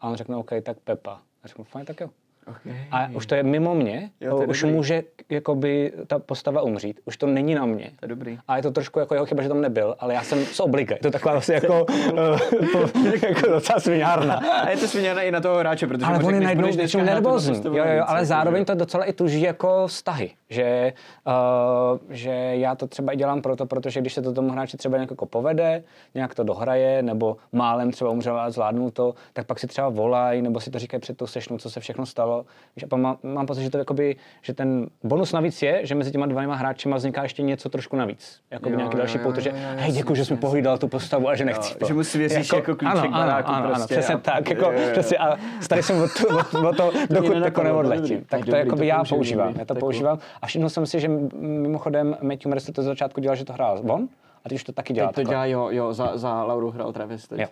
A 0.00 0.08
on 0.08 0.16
řekne 0.16 0.36
OK, 0.36 0.50
tak 0.62 0.78
Pepa. 0.78 1.20
A 1.44 1.48
řeknu, 1.48 1.64
fajn, 1.64 1.86
tak 1.86 2.00
jo. 2.00 2.10
Okay. 2.48 2.72
A 2.90 3.08
už 3.14 3.26
to 3.26 3.34
je 3.34 3.42
mimo 3.42 3.74
mě, 3.74 4.10
Jo, 4.20 4.36
to 4.36 4.42
je 4.42 4.48
už 4.48 4.62
dobrý. 4.62 4.76
může 4.76 5.02
jakoby 5.30 5.92
ta 6.06 6.18
postava 6.18 6.62
umřít, 6.62 7.00
už 7.04 7.16
to 7.16 7.26
není 7.26 7.54
na 7.54 7.66
mě. 7.66 7.90
To 8.00 8.04
je 8.04 8.08
dobrý. 8.08 8.38
A 8.48 8.56
je 8.56 8.62
to 8.62 8.70
trošku 8.70 8.98
jako 8.98 9.14
jeho 9.14 9.26
chyba, 9.26 9.42
že 9.42 9.48
tam 9.48 9.60
nebyl, 9.60 9.96
ale 9.98 10.14
já 10.14 10.22
jsem 10.22 10.44
z 10.44 10.60
obliga. 10.60 10.94
Je 10.94 11.00
to 11.00 11.10
taková 11.10 11.32
vlastně 11.32 11.54
jako, 11.54 11.86
eh, 11.90 13.26
jako 13.28 13.48
docela 13.50 13.80
sviňárna. 13.80 14.34
A 14.34 14.70
je 14.70 14.76
to 14.76 14.88
sviněné 14.88 15.24
i 15.26 15.30
na 15.30 15.40
toho 15.40 15.58
hráče, 15.58 15.86
protože 15.86 16.06
Ale 16.06 16.18
oni 16.18 16.46
řekneš, 16.46 16.76
najednou 16.76 17.04
nervózní. 17.04 17.60
Jo, 17.64 17.84
jo, 17.84 18.04
ale 18.06 18.24
zároveň 18.24 18.64
to 18.64 18.74
docela 18.74 19.04
i 19.04 19.12
tuží 19.12 19.40
jako 19.40 19.86
vztahy. 19.86 20.30
Že, 20.50 20.92
uh, 21.26 21.98
že 22.10 22.30
já 22.52 22.74
to 22.74 22.86
třeba 22.86 23.12
i 23.12 23.16
dělám 23.16 23.42
proto, 23.42 23.66
protože 23.66 24.00
když 24.00 24.12
se 24.14 24.22
to 24.22 24.32
tomu 24.32 24.50
hráči 24.52 24.76
třeba 24.76 24.96
nějak 24.96 25.10
jako 25.10 25.26
povede, 25.26 25.82
nějak 26.14 26.34
to 26.34 26.44
dohraje, 26.44 27.02
nebo 27.02 27.36
málem 27.52 27.90
třeba 27.90 28.10
umřel 28.10 28.40
a 28.40 28.50
zvládnul 28.50 28.90
to, 28.90 29.14
tak 29.32 29.46
pak 29.46 29.58
si 29.58 29.66
třeba 29.66 29.88
volají, 29.88 30.42
nebo 30.42 30.60
si 30.60 30.70
to 30.70 30.78
říkají 30.78 31.00
před 31.00 31.16
tou 31.16 31.26
sešnou, 31.26 31.58
co 31.58 31.70
se 31.70 31.80
všechno 31.80 32.06
stalo. 32.06 32.44
Pak 32.88 33.00
mám, 33.00 33.16
mám 33.22 33.46
pocit, 33.46 33.62
že 33.62 33.70
to 33.70 33.78
jakoby, 33.78 34.16
že 34.42 34.54
ten 34.54 34.86
bonus 35.04 35.32
navíc 35.32 35.62
je, 35.62 35.80
že 35.86 35.94
mezi 35.94 36.10
těma 36.10 36.26
dvěma 36.26 36.54
hráčima 36.54 36.96
vzniká 36.96 37.22
ještě 37.22 37.42
něco 37.42 37.68
trošku 37.68 37.96
navíc. 37.96 38.40
Jako 38.50 38.68
nějaký 38.68 38.96
jo, 38.96 38.98
další 38.98 39.18
pouto, 39.18 39.40
že 39.40 39.50
hej, 39.52 39.92
děkuji, 39.92 40.14
že 40.14 40.24
jsi 40.24 40.32
mi 40.32 40.36
jasně. 40.36 40.40
pohlídal 40.40 40.78
tu 40.78 40.88
postavu 40.88 41.28
a 41.28 41.34
že 41.34 41.44
nechci. 41.44 41.74
že 41.86 41.94
mu 41.94 42.04
svěříš 42.04 42.52
jako 42.52 42.76
klíček 42.76 42.98
ano, 42.98 43.10
baráku 43.10 43.50
ano, 43.50 43.66
ano, 43.66 43.74
prostě 43.74 43.94
přesně 43.94 44.14
a- 44.14 44.18
tak, 44.18 44.50
jako, 44.50 44.72
přesně, 44.92 45.18
a 45.18 45.36
starý 45.60 45.82
jsem 45.82 46.02
o 46.02 46.08
to, 46.08 46.28
o, 46.58 46.68
o 46.68 46.72
to 46.74 46.92
dokud 47.10 47.36
jako 47.44 47.62
neodletím. 47.62 48.24
Tak 48.24 48.44
to 48.44 48.56
jakoby 48.56 48.86
já 48.86 49.04
používám, 49.04 49.54
já 49.58 49.64
to 49.64 49.74
používám. 49.74 50.18
A 50.42 50.46
všiml 50.46 50.68
jsem 50.68 50.86
si, 50.86 51.00
že 51.00 51.08
mimochodem 51.38 52.16
Matthew 52.22 52.46
Mercer 52.46 52.74
to 52.74 52.82
z 52.82 52.86
začátku 52.86 53.20
dělal, 53.20 53.36
že 53.36 53.44
to 53.44 53.52
hrál 53.52 53.80
on, 53.88 54.08
a 54.44 54.48
teď 54.48 54.56
už 54.56 54.64
to 54.64 54.72
taky 54.72 54.92
dělá. 54.92 55.12
Teď 55.12 55.26
to 55.26 55.30
dělá, 55.30 55.46
jo, 55.46 55.68
jo, 55.70 55.92
za, 55.92 56.16
za 56.16 56.44
Lauru 56.44 56.70
hrál 56.70 56.92
Travis 56.92 57.28
teď. 57.28 57.40
Jo. 57.40 57.46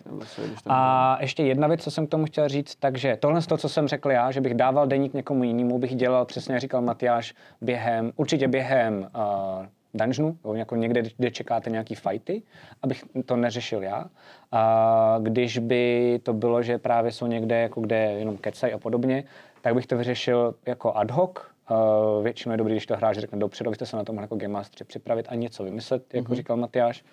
A 0.67 1.17
ještě 1.21 1.43
jedna 1.43 1.67
věc, 1.67 1.83
co 1.83 1.91
jsem 1.91 2.07
k 2.07 2.09
tomu 2.09 2.25
chtěl 2.25 2.49
říct, 2.49 2.75
takže 2.75 3.17
tohle 3.19 3.41
z 3.41 3.47
toho, 3.47 3.57
co 3.57 3.69
jsem 3.69 3.87
řekl 3.87 4.11
já, 4.11 4.31
že 4.31 4.41
bych 4.41 4.53
dával 4.53 4.87
deník 4.87 5.13
někomu 5.13 5.43
jinému, 5.43 5.79
bych 5.79 5.95
dělal 5.95 6.25
přesně, 6.25 6.53
jak 6.53 6.61
říkal 6.61 6.81
Matyáš, 6.81 7.33
během, 7.61 8.11
určitě 8.15 8.47
během 8.47 9.07
uh, 9.15 9.65
dungeonu, 9.93 10.37
nebo 10.43 10.53
jako 10.55 10.75
někde, 10.75 11.03
kde 11.17 11.31
čekáte 11.31 11.69
nějaký 11.69 11.95
fighty, 11.95 12.41
abych 12.81 13.05
to 13.25 13.35
neřešil 13.35 13.83
já. 13.83 14.05
A 14.51 15.17
když 15.21 15.57
by 15.57 16.19
to 16.23 16.33
bylo, 16.33 16.63
že 16.63 16.77
právě 16.77 17.11
jsou 17.11 17.27
někde, 17.27 17.61
jako 17.61 17.81
kde 17.81 17.97
jenom 17.97 18.37
kecají 18.37 18.73
a 18.73 18.77
podobně, 18.77 19.23
tak 19.61 19.75
bych 19.75 19.87
to 19.87 19.97
vyřešil 19.97 20.55
jako 20.65 20.97
ad 20.97 21.11
hoc, 21.11 21.37
Uh, 21.71 22.23
většinou 22.23 22.51
je 22.51 22.57
dobrý, 22.57 22.73
když 22.73 22.85
to 22.85 22.95
hráč 22.95 23.17
řekne 23.17 23.39
dopředu, 23.39 23.69
abyste 23.69 23.85
se 23.85 23.97
na 23.97 24.03
tom 24.03 24.17
jako 24.17 24.35
Game 24.35 24.53
Master 24.53 24.87
připravit 24.87 25.25
a 25.29 25.35
něco 25.35 25.63
vymyslet, 25.63 26.13
jako 26.13 26.31
mm-hmm. 26.31 26.35
říkal 26.35 26.57
Matyáš. 26.57 27.03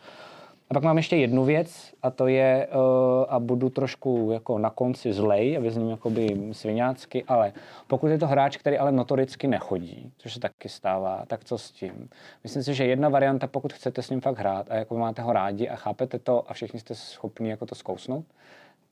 A 0.70 0.74
pak 0.74 0.82
mám 0.82 0.96
ještě 0.96 1.16
jednu 1.16 1.44
věc 1.44 1.94
a 2.02 2.10
to 2.10 2.26
je, 2.26 2.68
uh, 2.74 3.24
a 3.28 3.40
budu 3.40 3.70
trošku 3.70 4.30
jako 4.32 4.58
na 4.58 4.70
konci 4.70 5.12
zlej 5.12 5.56
a 5.56 5.60
vyzním 5.60 5.90
jakoby 5.90 6.48
sviňácky, 6.52 7.24
ale 7.24 7.52
pokud 7.86 8.06
je 8.06 8.18
to 8.18 8.26
hráč, 8.26 8.56
který 8.56 8.78
ale 8.78 8.92
notoricky 8.92 9.46
nechodí, 9.46 10.12
což 10.18 10.34
se 10.34 10.40
taky 10.40 10.68
stává, 10.68 11.24
tak 11.26 11.44
co 11.44 11.58
s 11.58 11.70
tím? 11.70 12.08
Myslím 12.44 12.62
si, 12.62 12.74
že 12.74 12.84
jedna 12.84 13.08
varianta, 13.08 13.46
pokud 13.46 13.72
chcete 13.72 14.02
s 14.02 14.10
ním 14.10 14.20
fakt 14.20 14.38
hrát 14.38 14.66
a 14.70 14.74
jako 14.74 14.98
máte 14.98 15.22
ho 15.22 15.32
rádi 15.32 15.68
a 15.68 15.76
chápete 15.76 16.18
to 16.18 16.50
a 16.50 16.54
všichni 16.54 16.80
jste 16.80 16.94
schopni 16.94 17.50
jako 17.50 17.66
to 17.66 17.74
zkousnout, 17.74 18.24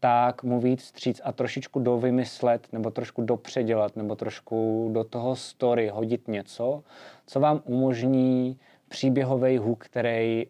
tak 0.02 0.42
mu 0.42 0.60
víc 0.60 0.84
stříc 0.84 1.20
a 1.24 1.32
trošičku 1.32 1.80
dovymyslet, 1.80 2.68
nebo 2.72 2.90
trošku 2.90 3.22
dopředělat, 3.22 3.96
nebo 3.96 4.16
trošku 4.16 4.90
do 4.92 5.04
toho 5.04 5.36
story 5.36 5.88
hodit 5.88 6.28
něco, 6.28 6.82
co 7.26 7.40
vám 7.40 7.60
umožní 7.64 8.58
příběhový 8.88 9.58
hook, 9.58 9.84
který 9.84 10.46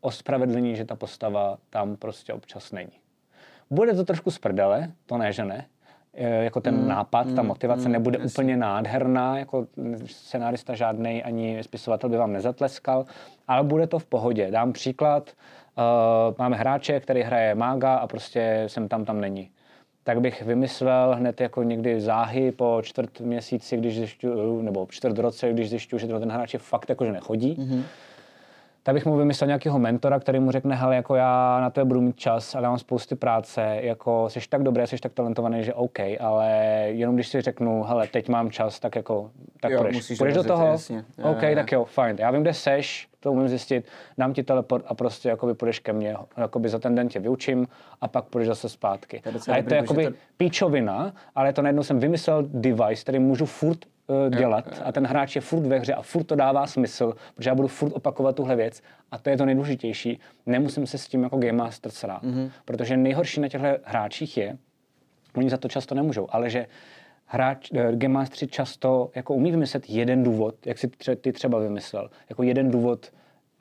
ospravedlní, 0.00 0.76
že 0.76 0.84
ta 0.84 0.96
postava 0.96 1.58
tam 1.70 1.96
prostě 1.96 2.32
občas 2.32 2.72
není. 2.72 2.92
Bude 3.70 3.94
to 3.94 4.04
trošku 4.04 4.30
z 4.30 4.38
prdele, 4.38 4.92
to 5.06 5.18
ne, 5.18 5.32
že 5.32 5.44
ne. 5.44 5.66
E, 6.14 6.44
Jako 6.44 6.60
ten 6.60 6.76
mm, 6.76 6.88
nápad, 6.88 7.26
ta 7.36 7.42
motivace 7.42 7.88
mm, 7.88 7.92
nebude 7.92 8.18
jasně. 8.18 8.32
úplně 8.32 8.56
nádherná, 8.56 9.38
jako 9.38 9.66
scenárista 10.06 10.74
žádný 10.74 11.22
ani 11.22 11.62
spisovatel 11.62 12.10
by 12.10 12.16
vám 12.16 12.32
nezatleskal, 12.32 13.04
ale 13.48 13.64
bude 13.64 13.86
to 13.86 13.98
v 13.98 14.04
pohodě. 14.04 14.50
Dám 14.50 14.72
příklad, 14.72 15.30
uh, 15.30 15.59
máme 16.38 16.56
hráče, 16.56 17.00
který 17.00 17.22
hraje 17.22 17.54
mága 17.54 17.96
a 17.96 18.06
prostě 18.06 18.64
jsem 18.66 18.88
tam, 18.88 19.04
tam 19.04 19.20
není. 19.20 19.50
Tak 20.04 20.20
bych 20.20 20.42
vymyslel 20.42 21.14
hned 21.16 21.40
jako 21.40 21.62
někdy 21.62 22.00
záhy 22.00 22.52
po 22.52 22.80
čtvrt 22.82 23.20
měsíci, 23.20 23.76
když 23.76 23.94
zjišťu, 23.94 24.62
nebo 24.62 24.86
čtvrt 24.90 25.18
roce, 25.18 25.52
když 25.52 25.70
zjišťu, 25.70 25.98
že 25.98 26.06
ten 26.06 26.32
hráč 26.32 26.52
je 26.52 26.58
fakt 26.58 26.88
jako, 26.88 27.04
že 27.04 27.12
nechodí, 27.12 27.56
mm-hmm 27.56 27.82
tak 28.82 28.94
bych 28.94 29.06
mu 29.06 29.16
vymyslel 29.16 29.46
nějakého 29.46 29.78
mentora, 29.78 30.20
který 30.20 30.40
mu 30.40 30.50
řekne, 30.50 30.76
hele, 30.76 30.96
jako 30.96 31.14
já 31.14 31.60
na 31.60 31.70
to 31.70 31.84
budu 31.84 32.00
mít 32.00 32.16
čas, 32.16 32.54
ale 32.54 32.68
mám 32.68 32.78
spousty 32.78 33.14
práce, 33.14 33.78
jako 33.80 34.28
jsi 34.28 34.40
tak 34.48 34.62
dobrý, 34.62 34.86
jsi 34.86 34.98
tak 34.98 35.12
talentovaný, 35.12 35.64
že 35.64 35.74
OK, 35.74 35.98
ale 36.20 36.48
jenom 36.86 37.14
když 37.14 37.28
si 37.28 37.40
řeknu, 37.40 37.82
hele, 37.82 38.06
teď 38.06 38.28
mám 38.28 38.50
čas, 38.50 38.80
tak 38.80 38.96
jako, 38.96 39.30
tak 39.60 39.72
Jo, 39.72 39.78
půjdeš. 39.82 40.18
půjdeš 40.18 40.34
do 40.34 40.44
toho? 40.44 40.66
jasně. 40.66 41.04
OK, 41.22 41.42
jo, 41.42 41.48
jo. 41.48 41.54
tak 41.54 41.72
jo, 41.72 41.84
fajn. 41.84 42.16
Já 42.20 42.30
vím, 42.30 42.42
kde 42.42 42.54
seš, 42.54 43.08
to 43.20 43.32
umím 43.32 43.48
zjistit, 43.48 43.86
dám 44.18 44.32
ti 44.32 44.42
teleport 44.42 44.84
a 44.88 44.94
prostě 44.94 45.28
jakoby 45.28 45.54
půjdeš 45.54 45.78
ke 45.78 45.92
mně, 45.92 46.16
jakoby 46.36 46.68
za 46.68 46.78
ten 46.78 46.94
den 46.94 47.08
tě 47.08 47.20
vyučím 47.20 47.68
a 48.00 48.08
pak 48.08 48.24
půjdeš 48.24 48.48
zase 48.48 48.68
zpátky. 48.68 49.22
A 49.52 49.56
je 49.56 49.62
to 49.62 49.74
jakoby 49.74 50.04
to- 50.06 50.12
píčovina, 50.36 51.14
ale 51.34 51.52
to 51.52 51.62
najednou 51.62 51.82
jsem 51.82 52.00
vymyslel 52.00 52.42
device, 52.48 53.02
který 53.02 53.18
můžu 53.18 53.46
furt 53.46 53.78
eh, 54.26 54.30
dělat 54.30 54.82
a 54.84 54.92
ten 54.92 55.06
hráč 55.06 55.34
je 55.34 55.40
furt 55.40 55.66
ve 55.66 55.78
hře 55.78 55.94
a 55.94 56.02
furt 56.02 56.24
to 56.24 56.34
dává 56.34 56.66
smysl, 56.66 57.14
protože 57.34 57.50
já 57.50 57.54
budu 57.54 57.68
furt 57.68 57.92
opakovat 57.92 58.36
tuhle 58.36 58.56
věc 58.56 58.82
a 59.10 59.18
to 59.18 59.30
je 59.30 59.36
to 59.36 59.44
nejdůležitější. 59.44 60.20
Nemusím 60.46 60.86
se 60.86 60.98
s 60.98 61.08
tím 61.08 61.22
jako 61.22 61.38
Game 61.38 61.52
Master 61.52 61.92
srát, 61.92 62.22
mm-hmm. 62.22 62.50
protože 62.64 62.96
nejhorší 62.96 63.40
na 63.40 63.48
těchto 63.48 63.66
hráčích 63.84 64.36
je, 64.36 64.58
oni 65.36 65.50
za 65.50 65.56
to 65.56 65.68
často 65.68 65.94
nemůžou, 65.94 66.26
ale 66.30 66.50
že 66.50 66.66
hráč, 67.32 67.70
eh, 67.74 67.92
Game 67.96 68.14
Mastery 68.14 68.46
často 68.50 69.10
jako 69.14 69.34
umí 69.34 69.50
vymyslet 69.50 69.90
jeden 69.90 70.22
důvod, 70.22 70.54
jak 70.66 70.78
si 70.78 70.88
tře, 70.88 71.16
ty 71.16 71.32
třeba 71.32 71.58
vymyslel, 71.58 72.10
jako 72.30 72.42
jeden 72.42 72.70
důvod 72.70 73.06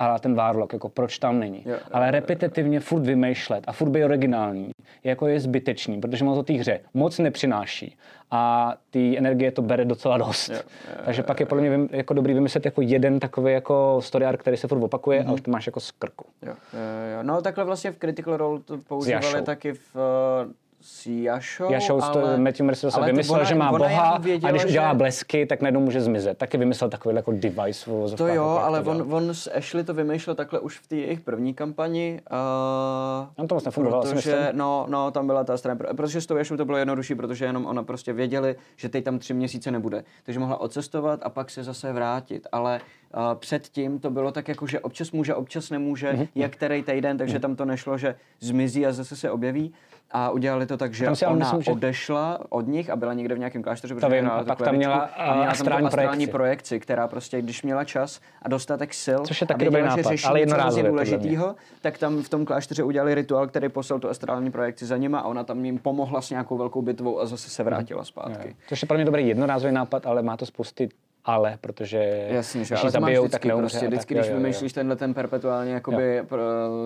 a 0.01 0.19
ten 0.19 0.35
Warlock, 0.35 0.73
jako 0.73 0.89
proč 0.89 1.19
tam 1.19 1.39
není. 1.39 1.63
Jo, 1.65 1.75
Ale 1.91 2.11
repetitivně 2.11 2.79
furt 2.79 3.01
vymýšlet 3.01 3.63
a 3.67 3.71
furt 3.71 3.89
být 3.89 4.03
originální, 4.03 4.71
jako 5.03 5.27
je 5.27 5.39
zbytečný, 5.39 6.01
protože 6.01 6.25
moc 6.25 6.37
o 6.37 6.43
té 6.43 6.53
hře 6.53 6.79
moc 6.93 7.19
nepřináší 7.19 7.97
a 8.31 8.73
ty 8.89 9.17
energie 9.17 9.51
to 9.51 9.61
bere 9.61 9.85
docela 9.85 10.17
dost. 10.17 10.49
Jo, 10.49 10.55
jo, 10.55 10.95
Takže 11.05 11.23
pak 11.23 11.39
je 11.39 11.45
podle 11.45 11.63
mě 11.63 11.87
jako 11.97 12.13
dobrý 12.13 12.33
vymyslet 12.33 12.65
jako 12.65 12.81
jeden 12.81 13.19
takový 13.19 13.53
jako 13.53 13.99
story 14.03 14.25
arc, 14.25 14.41
který 14.41 14.57
se 14.57 14.67
furt 14.67 14.83
opakuje 14.83 15.19
Mhm. 15.19 15.29
a 15.29 15.33
už 15.33 15.41
to 15.41 15.51
máš 15.51 15.65
jako 15.65 15.79
z 15.79 15.91
krku. 15.91 16.25
Jo, 16.41 16.53
jo, 16.73 16.79
jo. 17.17 17.23
No 17.23 17.41
takhle 17.41 17.63
vlastně 17.65 17.91
v 17.91 17.97
Critical 17.99 18.37
Role 18.37 18.59
to 18.59 18.77
používali 18.77 19.41
taky 19.41 19.73
v 19.73 19.95
uh, 19.95 20.51
s 20.81 21.05
Jašou, 21.07 21.71
Jašou 21.71 22.01
ale, 22.03 22.21
ale... 22.23 22.37
Matthew 22.37 22.65
Mercer 22.65 22.91
se 22.91 22.99
to 22.99 23.05
vymyslel, 23.05 23.39
ona- 23.39 23.49
že 23.49 23.55
má 23.55 23.71
boha 23.71 24.17
věděla, 24.17 24.49
a 24.49 24.51
když 24.51 24.65
udělá 24.65 24.91
že- 24.91 24.97
blesky, 24.97 25.45
tak 25.45 25.61
najednou 25.61 25.79
může 25.81 26.01
zmizet. 26.01 26.37
Taky 26.37 26.57
vymyslel 26.57 26.89
takový 26.89 27.15
jako 27.15 27.31
device. 27.31 27.89
v 27.91 28.15
To 28.15 28.27
jo, 28.27 28.33
jako 28.33 28.55
jak 28.55 28.63
ale 28.63 28.83
to 28.83 28.91
on, 28.91 29.13
on 29.13 29.33
s 29.33 29.51
Ashley 29.57 29.83
to 29.83 29.93
vymýšlel 29.93 30.35
takhle 30.35 30.59
už 30.59 30.79
v 30.79 30.87
té 30.87 30.95
jejich 30.95 31.19
první 31.19 31.53
kampani. 31.53 32.21
Uh, 32.31 33.27
Tam 33.35 33.47
to 33.47 33.55
vlastně 33.55 33.71
fungovalo, 33.71 34.03
si 34.05 34.13
protože, 34.15 34.49
no, 34.51 34.85
no, 34.89 35.11
tam 35.11 35.27
byla 35.27 35.43
ta 35.43 35.57
strana, 35.57 35.77
pro- 35.77 35.95
protože 35.95 36.21
s 36.21 36.25
tou 36.25 36.37
Ashley 36.37 36.57
to 36.57 36.65
bylo 36.65 36.77
jednodušší, 36.77 37.15
protože 37.15 37.45
jenom 37.45 37.65
ona 37.65 37.83
prostě 37.83 38.13
věděli, 38.13 38.55
že 38.77 38.89
teď 38.89 39.03
tam 39.03 39.19
tři 39.19 39.33
měsíce 39.33 39.71
nebude. 39.71 40.03
Takže 40.23 40.39
mohla 40.39 40.61
odcestovat 40.61 41.19
a 41.23 41.29
pak 41.29 41.49
se 41.49 41.63
zase 41.63 41.93
vrátit. 41.93 42.47
Ale 42.51 42.81
uh, 43.15 43.21
předtím 43.35 43.99
to 43.99 44.09
bylo 44.09 44.31
tak 44.31 44.47
jako, 44.47 44.67
že 44.67 44.79
občas 44.79 45.11
může, 45.11 45.35
občas 45.35 45.69
nemůže, 45.69 46.13
Mhm. 46.13 46.21
mm-hmm. 46.23 46.27
jak 46.35 46.51
který 46.51 46.83
týden, 46.83 47.17
takže 47.17 47.37
mm-hmm. 47.37 47.41
tam 47.41 47.55
to 47.55 47.65
nešlo, 47.65 47.97
že 47.97 48.15
zmizí 48.39 48.85
a 48.85 48.91
zase 48.93 49.15
se 49.15 49.31
objeví. 49.31 49.73
A 50.11 50.29
udělali 50.29 50.65
to 50.65 50.77
tak, 50.77 50.93
že 50.93 51.05
Tam 51.05 51.15
si 51.15 51.25
ona 51.25 51.35
myslím, 51.35 51.61
že- 51.61 51.71
odešla 51.71 52.39
od 52.49 52.67
nich 52.67 52.89
a 52.89 52.95
byla 52.95 53.13
někde 53.13 53.35
v 53.35 53.39
nějakém 53.39 53.63
klášteře, 53.63 53.95
protože 53.95 54.07
vím, 54.07 54.29
a 54.29 54.43
pak 54.43 54.61
tam 54.61 54.75
měla, 54.75 54.97
a 54.97 55.23
měla 55.23 55.35
tam 55.35 55.45
tu 55.45 55.51
astrální 55.51 55.87
astrální 55.87 56.27
projekci. 56.27 56.31
projekci, 56.31 56.79
která 56.79 57.07
prostě, 57.07 57.41
když 57.41 57.63
měla 57.63 57.83
čas 57.83 58.19
a 58.41 58.49
dostatek 58.49 58.93
sil 59.05 59.19
Což 59.25 59.41
je 59.41 59.47
taky 59.47 59.65
dobrý 59.65 59.81
nápad, 59.81 60.01
řeší 60.05 60.25
ale 60.25 60.39
jednorázově, 60.39 60.89
důležitýho, 60.89 61.55
tak 61.81 61.97
tam 61.97 62.23
v 62.23 62.29
tom 62.29 62.45
klášteře 62.45 62.83
udělali 62.83 63.15
rituál, 63.15 63.47
který 63.47 63.69
poslal 63.69 63.99
tu 63.99 64.09
astrální 64.09 64.51
projekci 64.51 64.85
za 64.85 64.97
nima 64.97 65.19
a 65.19 65.27
ona 65.27 65.43
tam 65.43 65.65
jim 65.65 65.77
pomohla 65.79 66.21
s 66.21 66.29
nějakou 66.29 66.57
velkou 66.57 66.81
bitvou 66.81 67.19
a 67.19 67.25
zase 67.25 67.49
se 67.49 67.63
vrátila 67.63 68.03
zpátky. 68.03 68.55
Což 68.67 68.81
je 68.81 68.87
pro 68.87 68.95
mě 68.97 69.05
dobrý 69.05 69.27
jednorázový 69.27 69.73
nápad, 69.73 70.05
ale 70.05 70.21
má 70.21 70.37
to 70.37 70.45
spousty 70.45 70.89
ale, 71.29 71.57
protože 71.61 72.27
Jasně, 72.29 72.65
že 72.65 72.75
když 72.75 72.83
ale 72.83 72.91
zabijou, 72.91 73.23
vždycky, 73.23 73.31
tak 73.31 73.45
neumře. 73.45 73.61
prostě, 73.61 73.87
vždycky, 73.87 74.15
tak, 74.15 74.21
když 74.21 74.27
jo, 74.27 74.33
jo, 74.33 74.39
jo. 74.39 74.43
vymýšlíš 74.43 74.73
tenhle 74.73 74.95
ten 74.95 75.13
perpetuálně 75.13 75.73
jakoby 75.73 76.23
pro, 76.23 76.41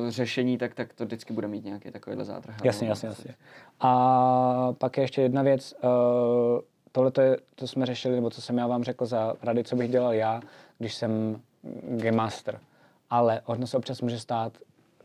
řešení, 0.10 0.58
tak, 0.58 0.74
tak 0.74 0.94
to 0.94 1.06
vždycky 1.06 1.34
bude 1.34 1.48
mít 1.48 1.66
nějaký 1.66 1.92
takovýhle 1.92 2.26
zátrh. 2.26 2.56
Jasně, 2.64 2.88
jasně, 2.88 3.08
jasně. 3.08 3.36
A 3.80 4.74
pak 4.78 4.98
je 4.98 5.04
ještě 5.04 5.22
jedna 5.22 5.42
věc, 5.42 5.74
uh, 5.84 5.90
tohle 6.92 7.12
to, 7.12 7.22
je, 7.22 7.38
to 7.56 7.68
jsme 7.68 7.86
řešili, 7.86 8.16
nebo 8.16 8.30
co 8.30 8.42
jsem 8.42 8.58
já 8.58 8.68
vám 8.68 8.84
řekl 8.84 9.06
za 9.06 9.34
rady, 9.44 9.64
co 9.64 9.76
bych 9.76 9.92
dělal 9.92 10.14
já, 10.14 10.42
když 10.78 10.94
jsem 10.96 11.42
Game 11.90 12.18
Master. 12.18 12.60
Ale 13.10 13.42
ono 13.46 13.68
se 13.68 13.78
občas 13.78 14.02
může 14.02 14.20
stát, 14.20 14.54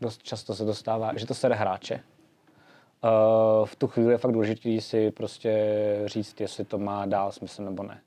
dost 0.01 0.23
často 0.23 0.55
se 0.55 0.65
dostává, 0.65 1.11
že 1.15 1.25
to 1.25 1.33
sere 1.33 1.55
hráče. 1.55 1.95
Uh, 1.95 3.65
v 3.65 3.75
tu 3.75 3.87
chvíli 3.87 4.11
je 4.11 4.17
fakt 4.17 4.31
důležité 4.31 4.81
si 4.81 5.11
prostě 5.11 5.75
říct, 6.05 6.41
jestli 6.41 6.65
to 6.65 6.77
má 6.77 7.05
dál 7.05 7.31
smysl 7.31 7.63
nebo 7.63 7.83
ne. 7.83 8.01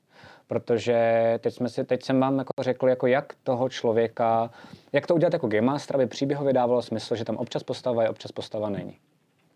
Protože 0.47 1.39
teď, 1.41 1.53
jsme 1.53 1.69
si, 1.69 1.83
teď 1.83 2.03
jsem 2.03 2.19
vám 2.19 2.37
jako 2.37 2.51
řekl, 2.61 2.89
jako 2.89 3.07
jak 3.07 3.33
toho 3.43 3.69
člověka, 3.69 4.51
jak 4.93 5.07
to 5.07 5.15
udělat 5.15 5.33
jako 5.33 5.47
Game 5.47 5.61
Master, 5.61 5.95
aby 5.95 6.07
příběhově 6.07 6.53
dávalo 6.53 6.81
smysl, 6.81 7.15
že 7.15 7.25
tam 7.25 7.35
občas 7.35 7.63
postava 7.63 8.03
je, 8.03 8.09
občas 8.09 8.31
postava 8.31 8.69
není. 8.69 8.97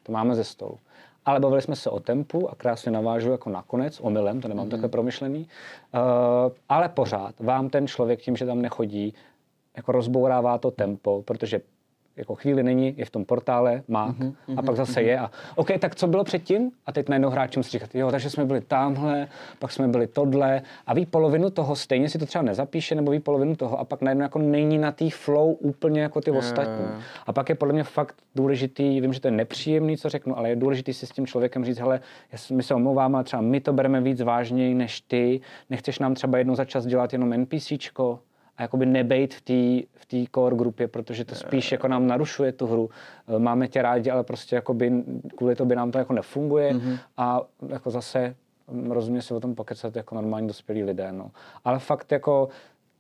To 0.04 0.12
máme 0.12 0.36
ze 0.36 0.44
stolu. 0.44 0.80
Ale 1.26 1.40
bavili 1.40 1.62
jsme 1.62 1.76
se 1.76 1.90
o 1.90 2.00
tempu 2.00 2.50
a 2.50 2.56
krásně 2.56 2.92
navážu 2.92 3.32
jako 3.32 3.50
nakonec, 3.50 4.00
omylem, 4.02 4.42
to 4.42 4.48
nemám 4.48 4.66
mm-hmm. 4.66 4.72
takhle 4.72 4.90
promyšlený. 4.90 5.40
Uh, 5.40 6.52
ale 6.70 6.90
pořád 6.90 7.40
vám 7.40 7.70
ten 7.70 7.88
člověk 7.88 8.22
tím, 8.22 8.36
že 8.36 8.46
tam 8.46 8.62
nechodí, 8.62 9.14
jako 9.78 9.92
rozbourává 9.92 10.58
to 10.58 10.72
tempo, 10.72 11.24
protože 11.26 11.62
jako 12.18 12.36
chvíli 12.36 12.64
není, 12.64 12.94
je 12.98 13.06
v 13.06 13.10
tom 13.10 13.26
portále, 13.26 13.84
má. 13.88 14.12
Mm-hmm, 14.12 14.34
a 14.58 14.62
pak 14.62 14.76
zase 14.76 15.02
je 15.02 15.20
a 15.20 15.32
OK, 15.56 15.68
tak 15.80 15.96
co 15.96 16.08
bylo 16.08 16.24
předtím? 16.24 16.72
A 16.86 16.92
teď 16.92 17.10
najednou 17.10 17.30
hráčům 17.30 17.64
si 17.64 17.70
říkat, 17.70 17.96
jo, 17.96 18.12
takže 18.12 18.30
jsme 18.30 18.46
byli 18.46 18.62
tamhle, 18.62 19.28
pak 19.60 19.72
jsme 19.72 19.88
byli 19.88 20.08
tohle. 20.08 20.62
A 20.88 20.94
ví 20.94 21.06
polovinu 21.06 21.50
toho, 21.50 21.76
stejně 21.76 22.10
si 22.10 22.18
to 22.18 22.26
třeba 22.26 22.42
nezapíše, 22.42 22.96
nebo 22.96 23.12
ví 23.12 23.20
polovinu 23.20 23.56
toho 23.56 23.80
a 23.80 23.86
pak 23.86 24.02
najednou 24.02 24.24
jako 24.24 24.40
není 24.40 24.78
na 24.78 24.92
té 24.92 25.10
flow 25.10 25.52
úplně 25.52 26.02
jako 26.02 26.22
ty 26.22 26.32
ostatní. 26.32 26.86
A 27.28 27.34
pak 27.34 27.50
je 27.50 27.56
podle 27.56 27.74
mě 27.74 27.84
fakt 27.84 28.16
důležitý, 28.36 29.02
vím, 29.02 29.14
že 29.14 29.20
to 29.22 29.28
je 29.28 29.32
nepříjemný, 29.32 29.98
co 29.98 30.10
řeknu, 30.10 30.38
ale 30.38 30.50
je 30.50 30.56
důležitý 30.56 30.94
si 30.94 31.06
s 31.08 31.10
tím 31.10 31.28
člověkem 31.28 31.66
říct, 31.66 31.80
hele, 31.80 32.00
já- 32.32 32.56
my 32.56 32.64
se 32.64 32.74
omlouváme, 32.74 33.16
ale 33.16 33.24
třeba 33.24 33.42
my 33.42 33.62
to 33.62 33.74
bereme 33.74 34.02
víc 34.02 34.22
vážněji 34.22 34.74
než 34.74 35.02
ty, 35.02 35.42
nechceš 35.70 36.00
nám 36.00 36.14
třeba 36.14 36.38
jednou 36.38 36.56
za 36.56 36.66
čas 36.66 36.86
dělat 36.86 37.14
jenom 37.14 37.34
NPCčko, 37.34 38.20
a 38.58 38.62
jakoby 38.62 38.86
nebejt 38.86 39.34
v 39.34 39.42
té 39.42 39.88
v 39.94 40.06
té 40.06 40.32
core 40.36 40.56
grupě, 40.56 40.88
protože 40.88 41.26
to 41.26 41.36
spíš 41.36 41.72
jako 41.72 41.88
nám 41.88 42.08
narušuje 42.08 42.52
tu 42.52 42.68
hru. 42.68 42.90
Eh, 43.28 43.40
Máme 43.40 43.68
tě 43.68 43.82
rádi, 43.82 44.10
ale 44.10 44.24
prostě 44.24 44.56
jakoby 44.56 45.04
kvůli 45.38 45.56
tobě 45.56 45.78
nám 45.78 45.92
to 45.92 45.98
jako 45.98 46.14
nefunguje 46.14 46.74
mm-hmm. 46.74 47.00
a 47.18 47.42
jako 47.68 47.92
zase 47.92 48.36
mm, 48.72 48.92
rozumně 48.92 49.22
si 49.22 49.34
o 49.34 49.40
tom 49.40 49.56
pokecat 49.56 49.96
jako 49.96 50.16
normální 50.16 50.48
dospělí 50.48 50.84
lidé. 50.84 51.12
No. 51.12 51.32
Ale 51.66 51.80
fakt 51.80 52.12
jako 52.12 52.50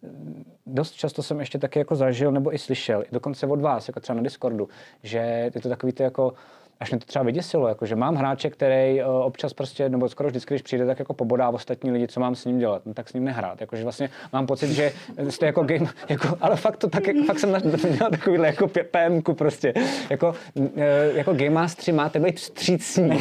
mm, 0.02 0.44
dost 0.66 0.92
často 0.92 1.24
jsem 1.24 1.40
ještě 1.40 1.60
taky 1.60 1.80
jako 1.80 1.96
zažil 1.96 2.32
nebo 2.32 2.54
i 2.54 2.58
slyšel, 2.58 3.04
dokonce 3.12 3.48
od 3.48 3.62
vás, 3.62 3.88
jako 3.88 4.00
třeba 4.00 4.16
na 4.16 4.24
Discordu, 4.24 4.70
že 5.04 5.52
je 5.56 5.62
to 5.62 5.70
takový 5.70 5.94
to 5.94 6.04
jako 6.04 6.34
až 6.80 6.92
mě 6.92 7.00
to 7.00 7.06
třeba 7.06 7.24
vyděsilo, 7.24 7.68
jako, 7.68 7.86
že 7.86 7.96
mám 7.96 8.16
hráče, 8.16 8.50
který 8.50 9.04
uh, 9.04 9.10
občas 9.10 9.54
prostě, 9.54 9.90
nebo 9.90 10.10
skoro 10.10 10.30
vždycky, 10.30 10.54
když 10.54 10.62
přijde, 10.62 10.86
tak 10.86 11.00
jako 11.00 11.14
pobodá 11.14 11.50
ostatní 11.50 11.92
lidi, 11.92 12.08
co 12.08 12.20
mám 12.20 12.36
s 12.36 12.46
ním 12.46 12.60
dělat, 12.60 12.82
no, 12.86 12.94
tak 12.94 13.10
s 13.10 13.14
ním 13.14 13.24
nehrát. 13.24 13.62
Jako, 13.62 13.76
že 13.76 13.84
vlastně 13.84 14.10
mám 14.34 14.48
pocit, 14.48 14.72
že 14.72 14.92
jste 15.30 15.46
jako 15.46 15.64
game, 15.64 15.88
jako, 16.10 16.38
ale 16.42 16.56
fakt 16.56 16.78
to 16.78 16.90
tak, 16.90 17.08
jako, 17.08 17.24
fakt 17.24 17.40
jsem 17.40 17.50
měl 17.50 18.10
takovýhle 18.10 18.48
jako 18.48 18.68
PMku 18.68 19.34
prostě. 19.34 19.74
Jako, 20.10 20.36
uh, 20.54 20.68
jako 21.14 21.34
Game 21.34 21.50
Mastery 21.50 21.92
máte 21.92 22.20
být 22.20 22.38
vstřícní 22.38 23.20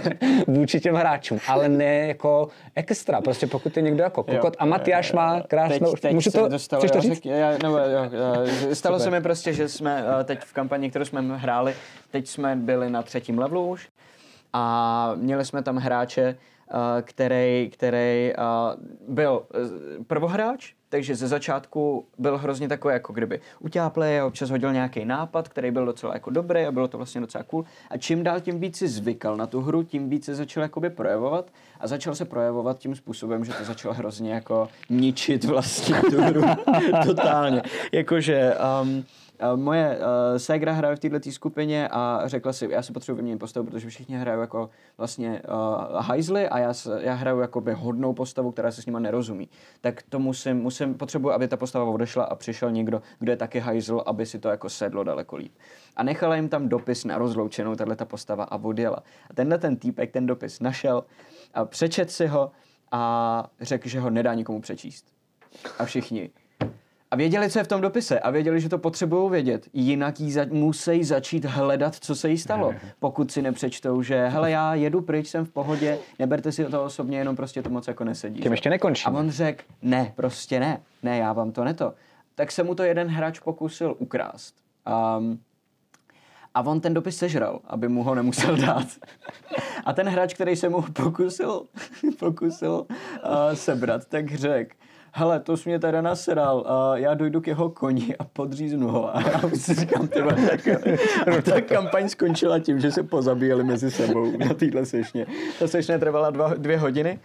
vůči 0.46 0.80
těm 0.80 0.94
hráčům, 0.94 1.38
ale 1.48 1.68
ne 1.68 2.06
jako 2.06 2.48
extra. 2.74 3.20
Prostě 3.20 3.46
pokud 3.46 3.76
je 3.76 3.82
někdo 3.82 4.02
jako 4.02 4.22
kokot 4.22 4.56
a 4.58 4.64
Matyáš 4.66 5.12
má 5.12 5.40
krásnou, 5.40 5.92
Teď, 5.92 6.00
teď 6.00 6.12
můžu 6.12 6.30
to, 6.30 6.48
dostalo, 6.48 6.80
chceš 6.80 6.90
to 6.90 7.00
říct? 7.00 7.26
Já, 7.26 7.50
nebo, 7.50 7.78
jo, 7.78 8.10
jo, 8.12 8.74
stalo 8.74 8.98
se 8.98 9.10
mi 9.10 9.20
prostě, 9.20 9.52
že 9.52 9.68
jsme 9.68 10.04
eh, 10.20 10.24
teď 10.24 10.40
v 10.40 10.52
kampani, 10.52 10.90
kterou 10.90 11.04
jsme 11.04 11.36
hráli, 11.36 11.74
teď 12.10 12.28
jsme 12.28 12.56
byli 12.56 12.90
na 12.90 13.02
třetím 13.02 13.38
levelu 13.38 13.70
už 13.70 13.88
a 14.52 15.12
měli 15.16 15.44
jsme 15.44 15.62
tam 15.62 15.76
hráče, 15.76 16.22
eh, 16.22 17.02
který, 17.02 17.70
který 17.72 18.32
eh, 18.32 18.34
byl 19.08 19.42
eh, 19.54 20.04
prvohráč, 20.04 20.72
takže 20.88 21.16
ze 21.16 21.28
začátku 21.28 22.06
byl 22.18 22.38
hrozně 22.38 22.68
takový, 22.68 22.92
jako 22.92 23.12
kdyby 23.12 23.40
utáplej 23.60 24.20
a 24.20 24.26
občas 24.26 24.50
hodil 24.50 24.72
nějaký 24.72 25.04
nápad, 25.04 25.48
který 25.48 25.70
byl 25.70 25.86
docela 25.86 26.14
jako 26.14 26.30
dobrý 26.30 26.66
a 26.66 26.72
bylo 26.72 26.88
to 26.88 26.96
vlastně 26.96 27.20
docela 27.20 27.44
cool. 27.44 27.64
A 27.90 27.96
čím 27.96 28.22
dál 28.22 28.40
tím 28.40 28.60
víc 28.60 28.76
si 28.76 28.88
zvykal 28.88 29.36
na 29.36 29.46
tu 29.46 29.60
hru, 29.60 29.82
tím 29.82 30.08
víc 30.08 30.24
se 30.24 30.34
začal 30.34 30.62
jakoby 30.62 30.90
projevovat 30.90 31.50
a 31.80 31.86
začal 31.86 32.14
se 32.14 32.24
projevovat 32.24 32.78
tím 32.78 32.94
způsobem, 32.94 33.44
že 33.44 33.52
to 33.52 33.64
začal 33.64 33.92
hrozně 33.92 34.34
jako 34.34 34.68
ničit 34.90 35.44
vlastně 35.44 36.00
tu 36.10 36.22
hru 36.22 36.42
totálně. 37.06 37.62
Jakože 37.92 38.54
um, 38.82 39.04
moje 39.56 39.98
uh, 39.98 40.36
ségra 40.36 40.72
hraje 40.72 40.96
v 40.96 40.98
této 40.98 41.30
skupině 41.30 41.88
a 41.88 42.22
řekla 42.24 42.52
si, 42.52 42.68
já 42.70 42.82
si 42.82 42.92
potřebuji 42.92 43.16
vyměnit 43.16 43.38
postavu, 43.38 43.66
protože 43.66 43.88
všichni 43.88 44.16
hrajou 44.16 44.40
jako 44.40 44.70
vlastně 44.98 45.42
uh, 45.48 46.00
hajzly 46.00 46.48
a 46.48 46.58
já, 46.58 46.72
já 47.00 47.14
hraju 47.14 47.40
jakoby 47.40 47.72
hodnou 47.72 48.12
postavu, 48.12 48.52
která 48.52 48.70
se 48.70 48.82
s 48.82 48.86
nima 48.86 48.98
nerozumí. 48.98 49.48
Tak 49.80 50.02
to 50.02 50.18
musím, 50.18 50.56
musím, 50.56 50.94
potřebuji, 50.94 51.30
aby 51.30 51.48
ta 51.48 51.56
postava 51.56 51.84
odešla 51.84 52.24
a 52.24 52.34
přišel 52.34 52.70
někdo, 52.70 53.02
kdo 53.18 53.32
je 53.32 53.36
taky 53.36 53.58
hajzl, 53.58 54.02
aby 54.06 54.26
si 54.26 54.38
to 54.38 54.48
jako 54.48 54.68
sedlo 54.68 55.04
daleko 55.04 55.36
líp. 55.36 55.52
A 55.96 56.02
nechala 56.02 56.36
jim 56.36 56.48
tam 56.48 56.68
dopis 56.68 57.04
na 57.04 57.18
rozloučenou, 57.18 57.74
tahle 57.74 57.96
ta 57.96 58.04
postava 58.04 58.44
a 58.44 58.56
odjela. 58.56 59.02
A 59.30 59.34
tenhle 59.34 59.58
ten 59.58 59.76
týpek 59.76 60.12
ten 60.12 60.26
dopis 60.26 60.60
našel 60.60 61.04
a 61.54 61.64
přečet 61.64 62.10
si 62.10 62.26
ho 62.26 62.50
a 62.90 63.50
řekl, 63.60 63.88
že 63.88 64.00
ho 64.00 64.10
nedá 64.10 64.34
nikomu 64.34 64.60
přečíst. 64.60 65.06
A 65.78 65.84
všichni. 65.84 66.30
A 67.10 67.16
věděli, 67.16 67.50
co 67.50 67.58
je 67.58 67.64
v 67.64 67.68
tom 67.68 67.80
dopise 67.80 68.20
a 68.20 68.30
věděli, 68.30 68.60
že 68.60 68.68
to 68.68 68.78
potřebují 68.78 69.30
vědět. 69.30 69.68
Jinak 69.72 70.20
jí 70.20 70.32
za- 70.32 70.46
musí 70.50 71.04
začít 71.04 71.44
hledat, 71.44 71.94
co 71.94 72.14
se 72.16 72.28
jí 72.30 72.38
stalo. 72.38 72.74
Pokud 73.00 73.30
si 73.32 73.42
nepřečtou, 73.42 74.02
že 74.02 74.26
hele, 74.28 74.50
já 74.50 74.74
jedu 74.74 75.00
pryč, 75.00 75.26
jsem 75.28 75.44
v 75.44 75.50
pohodě, 75.50 75.98
neberte 76.18 76.52
si 76.52 76.64
to 76.64 76.84
osobně, 76.84 77.18
jenom 77.18 77.36
prostě 77.36 77.62
to 77.62 77.70
moc 77.70 77.88
jako 77.88 78.04
nesedí. 78.04 78.40
Tím 78.42 78.52
ještě 78.52 78.70
nekončíme. 78.70 79.16
A 79.16 79.18
on 79.20 79.30
řekl, 79.30 79.64
ne, 79.82 80.12
prostě 80.16 80.60
ne, 80.60 80.80
ne, 81.02 81.18
já 81.18 81.32
vám 81.32 81.52
to 81.52 81.64
neto. 81.64 81.94
Tak 82.34 82.52
se 82.52 82.62
mu 82.62 82.74
to 82.74 82.82
jeden 82.82 83.08
hráč 83.08 83.38
pokusil 83.38 83.94
ukrást. 83.98 84.54
Um, 85.18 85.38
a 86.54 86.62
on 86.62 86.80
ten 86.80 86.94
dopis 86.94 87.16
sežral, 87.16 87.60
aby 87.64 87.88
mu 87.88 88.02
ho 88.02 88.14
nemusel 88.14 88.56
dát. 88.66 88.86
A 89.84 89.92
ten 89.92 90.08
hráč, 90.08 90.34
který 90.34 90.56
se 90.56 90.68
mu 90.68 90.82
pokusil, 90.82 91.62
pokusil 92.18 92.86
uh, 92.90 92.90
sebrat, 93.54 94.04
tak 94.08 94.34
řekl, 94.34 94.76
hele, 95.12 95.40
to 95.40 95.56
jsi 95.56 95.68
mě 95.68 95.78
teda 95.78 96.00
naseral, 96.00 96.56
uh, 96.56 96.98
já 96.98 97.14
dojdu 97.14 97.40
k 97.40 97.46
jeho 97.46 97.70
koni 97.70 98.16
a 98.18 98.24
podříznu 98.24 98.88
ho. 98.88 99.16
A 99.16 99.20
já 99.20 99.46
už 99.52 99.60
si 99.60 99.74
říkám, 99.74 100.08
tyhle, 100.08 100.32
tak, 100.32 100.68
a 100.68 101.42
ta 101.44 101.60
kampaň 101.60 102.08
skončila 102.08 102.58
tím, 102.58 102.80
že 102.80 102.90
se 102.90 103.02
pozabíjeli 103.02 103.64
mezi 103.64 103.90
sebou 103.90 104.36
na 104.36 104.54
téhle 104.54 104.86
sešně. 104.86 105.26
Ta 105.58 105.68
sešně 105.68 105.98
trvala 105.98 106.30
dva, 106.30 106.54
dvě 106.54 106.78
hodiny 106.78 107.18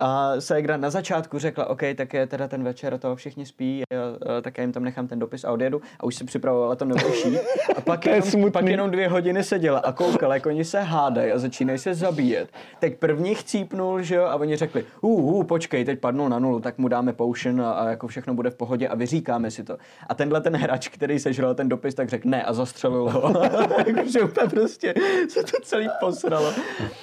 a 0.00 0.32
Segra 0.38 0.76
na 0.76 0.90
začátku 0.90 1.38
řekla, 1.38 1.66
OK, 1.66 1.80
tak 1.96 2.14
je 2.14 2.26
teda 2.26 2.48
ten 2.48 2.64
večer, 2.64 2.98
to 2.98 3.16
všichni 3.16 3.46
spí, 3.46 3.82
uh, 3.92 4.40
tak 4.42 4.58
já 4.58 4.62
jim 4.62 4.72
tam 4.72 4.84
nechám 4.84 5.08
ten 5.08 5.18
dopis 5.18 5.44
a 5.44 5.52
odjedu 5.52 5.80
a 6.00 6.04
už 6.04 6.14
si 6.14 6.24
připravovala 6.24 6.76
to 6.76 6.84
novší. 6.84 7.38
A 7.76 7.80
pak 7.84 8.06
je 8.06 8.22
jenom, 8.34 8.52
pak 8.52 8.66
jenom 8.66 8.90
dvě 8.90 9.08
hodiny 9.08 9.44
seděla 9.44 9.78
a 9.78 9.92
koukala, 9.92 10.34
jak 10.34 10.46
oni 10.46 10.64
se 10.64 10.80
hádají 10.80 11.32
a 11.32 11.38
začínají 11.38 11.78
se 11.78 11.94
zabíjet. 11.94 12.48
Tak 12.80 12.94
první 12.94 13.34
chcípnul, 13.34 14.02
že 14.02 14.14
jo, 14.14 14.24
a 14.24 14.34
oni 14.34 14.56
řekli, 14.56 14.84
uh, 15.00 15.34
uh, 15.34 15.44
počkej, 15.44 15.84
teď 15.84 15.98
padnul 15.98 16.28
na 16.28 16.38
nulu, 16.38 16.60
tak 16.60 16.78
mu 16.78 16.88
dáme 16.88 17.12
pauzu 17.12 17.29
potion 17.30 17.60
a, 17.60 17.72
a 17.72 17.88
jako 17.88 18.06
všechno 18.06 18.34
bude 18.34 18.50
v 18.50 18.54
pohodě 18.54 18.88
a 18.88 18.94
vyříkáme 18.94 19.50
si 19.50 19.64
to. 19.64 19.76
A 20.08 20.14
tenhle 20.14 20.40
ten 20.40 20.56
hráč, 20.56 20.88
který 20.88 21.18
sežral 21.18 21.54
ten 21.54 21.68
dopis, 21.68 21.94
tak 21.94 22.08
řekl 22.08 22.28
ne 22.28 22.42
a 22.42 22.52
zastřelil 22.52 23.10
ho. 23.10 23.34
Takže 23.94 24.20
úplně 24.20 24.48
prostě 24.50 24.94
se 25.28 25.42
to 25.42 25.60
celý 25.62 25.88
posralo. 26.00 26.52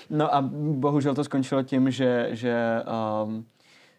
No 0.10 0.36
a 0.36 0.42
bohužel 0.52 1.16
to 1.16 1.24
skončilo 1.24 1.64
tím, 1.64 1.92
že, 1.92 2.30
že 2.32 2.84
um, 3.24 3.46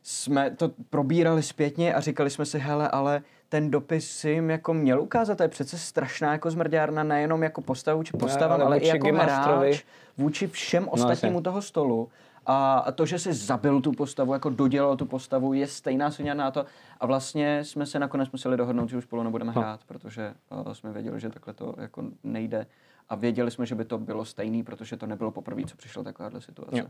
jsme 0.03 0.51
to 0.51 0.71
probírali 0.91 1.43
zpětně 1.43 1.95
a 1.95 2.01
říkali 2.01 2.31
jsme 2.31 2.45
si, 2.45 2.59
hele, 2.59 2.89
ale 2.89 3.23
ten 3.49 3.71
dopis 3.71 4.11
si 4.11 4.31
jim 4.31 4.51
jako 4.51 4.75
měl 4.75 5.01
ukázat, 5.01 5.35
to 5.35 5.43
je 5.43 5.49
přece 5.49 5.79
strašná 5.79 6.33
jako 6.33 6.51
zmrďárna, 6.51 7.03
nejenom 7.03 7.43
jako 7.43 7.61
postavu 7.61 8.03
či 8.03 8.13
postavám, 8.13 8.61
ale 8.61 8.65
ale, 8.65 8.77
ale 8.77 8.79
i 8.79 8.89
jako 8.89 9.13
hráč 9.13 9.85
vůči 10.19 10.47
všem 10.47 10.89
ostatním 10.89 11.33
jasně. 11.33 11.39
u 11.39 11.43
toho 11.43 11.63
stolu. 11.63 12.09
A 12.51 12.93
to, 12.95 13.07
že 13.07 13.19
si 13.19 13.33
zabil 13.33 13.81
tu 13.81 13.93
postavu, 13.93 14.33
jako 14.33 14.51
dodělal 14.51 14.97
tu 14.97 15.07
postavu, 15.07 15.53
je 15.53 15.67
stejná 15.67 16.11
svině 16.11 16.35
na 16.35 16.51
to. 16.51 16.65
A 17.01 17.07
vlastně 17.07 17.65
jsme 17.65 17.87
se 17.87 17.99
nakonec 17.99 18.31
museli 18.31 18.57
dohodnout, 18.57 18.89
že 18.89 18.97
už 18.97 19.05
spolu 19.05 19.23
nebudeme 19.23 19.53
hrát, 19.53 19.81
protože 19.87 20.35
uh, 20.67 20.73
jsme 20.73 20.93
věděli, 20.93 21.21
že 21.21 21.29
takhle 21.29 21.55
to 21.55 21.75
jako 21.79 22.05
nejde. 22.25 22.67
A 23.09 23.15
věděli 23.15 23.51
jsme, 23.51 23.67
že 23.67 23.75
by 23.75 23.85
to 23.85 23.99
bylo 23.99 24.25
stejný, 24.25 24.63
protože 24.63 24.97
to 24.97 25.07
nebylo 25.07 25.31
poprvé, 25.31 25.63
co 25.67 25.77
přišlo 25.77 26.05
takováhle 26.05 26.41
situace. 26.41 26.79
Jo. 26.79 26.87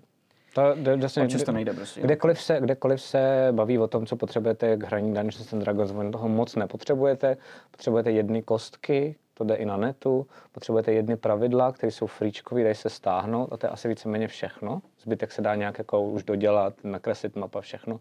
To, 0.55 0.63
to, 0.85 0.97
vlastně, 0.97 1.23
Občas 1.23 1.43
to 1.43 1.53
nejde 1.53 1.73
prostě. 1.73 2.01
Kdekoliv 2.01 2.43
se, 2.43 2.61
kdekoliv 2.61 3.01
se 3.01 3.49
baví 3.53 3.79
o 3.79 3.87
tom, 3.87 4.07
co 4.07 4.17
potřebujete 4.17 4.77
k 4.77 4.85
hraní 4.85 5.15
Dungeons 5.15 5.53
and 5.53 5.59
Dragons, 5.59 5.93
toho 6.13 6.29
moc 6.29 6.57
nepotřebujete. 6.57 7.37
Potřebujete 7.71 8.11
jedny 8.11 8.43
kostky, 8.43 9.17
to 9.39 9.45
jde 9.45 9.55
i 9.55 9.65
na 9.65 9.77
netu. 9.77 10.27
Potřebujete 10.53 10.93
jedny 10.93 11.17
pravidla, 11.17 11.73
které 11.73 11.91
jsou 11.91 12.07
freečkové, 12.07 12.63
dají 12.63 12.75
se 12.75 12.91
stáhnout 12.91 13.53
a 13.53 13.57
to 13.57 13.67
je 13.67 13.71
asi 13.71 13.89
víceméně 13.89 14.29
všechno. 14.29 14.83
Zbytek 15.03 15.33
se 15.33 15.43
dá 15.43 15.55
nějak 15.55 15.79
jako 15.79 16.03
už 16.03 16.25
dodělat, 16.25 16.75
nakreslit 16.85 17.37
mapa, 17.37 17.61
všechno. 17.61 18.01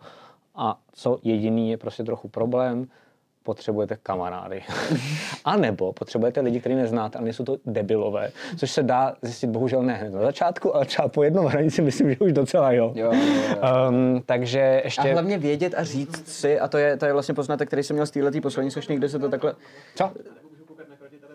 A 0.55 0.80
co 0.93 1.19
jediný 1.23 1.72
je 1.72 1.77
prostě 1.77 2.03
trochu 2.03 2.27
problém, 2.27 2.88
potřebujete 3.47 3.97
kamarády. 4.03 4.64
a 5.45 5.57
nebo 5.57 5.93
potřebujete 5.93 6.41
lidi, 6.41 6.59
který 6.59 6.76
neznáte, 6.76 7.18
ale 7.18 7.23
nejsou 7.23 7.43
to 7.43 7.57
debilové, 7.65 8.31
což 8.57 8.72
se 8.72 8.84
dá 8.84 9.15
zjistit 9.22 9.47
bohužel 9.47 9.84
ne 9.84 9.93
hned 9.93 10.14
na 10.14 10.22
začátku, 10.22 10.76
ale 10.76 10.85
třeba 10.85 11.07
po 11.07 11.23
jednom 11.23 11.45
hraní 11.45 11.72
si 11.72 11.81
myslím, 11.81 12.09
že 12.09 12.19
už 12.19 12.34
docela 12.34 12.72
jo. 12.72 12.91
Jo, 12.95 13.11
jo, 13.14 13.22
jo. 13.49 13.57
Um, 13.89 14.22
takže 14.26 14.81
ještě... 14.84 15.09
A 15.09 15.14
hlavně 15.14 15.38
vědět 15.38 15.73
a 15.77 15.84
říct 15.84 16.27
si, 16.27 16.59
a 16.59 16.68
to 16.68 16.77
je, 16.77 16.97
to 16.97 17.05
je 17.05 17.14
vlastně 17.14 17.35
poznatek, 17.35 17.68
který 17.68 17.84
jsem 17.84 17.95
měl 17.95 18.05
z 18.05 18.11
této 18.11 18.41
poslední 18.41 18.72
sešny, 18.72 18.95
kde 18.95 19.09
se 19.09 19.19
to 19.19 19.30
takhle... 19.30 19.55
Co? 19.95 20.11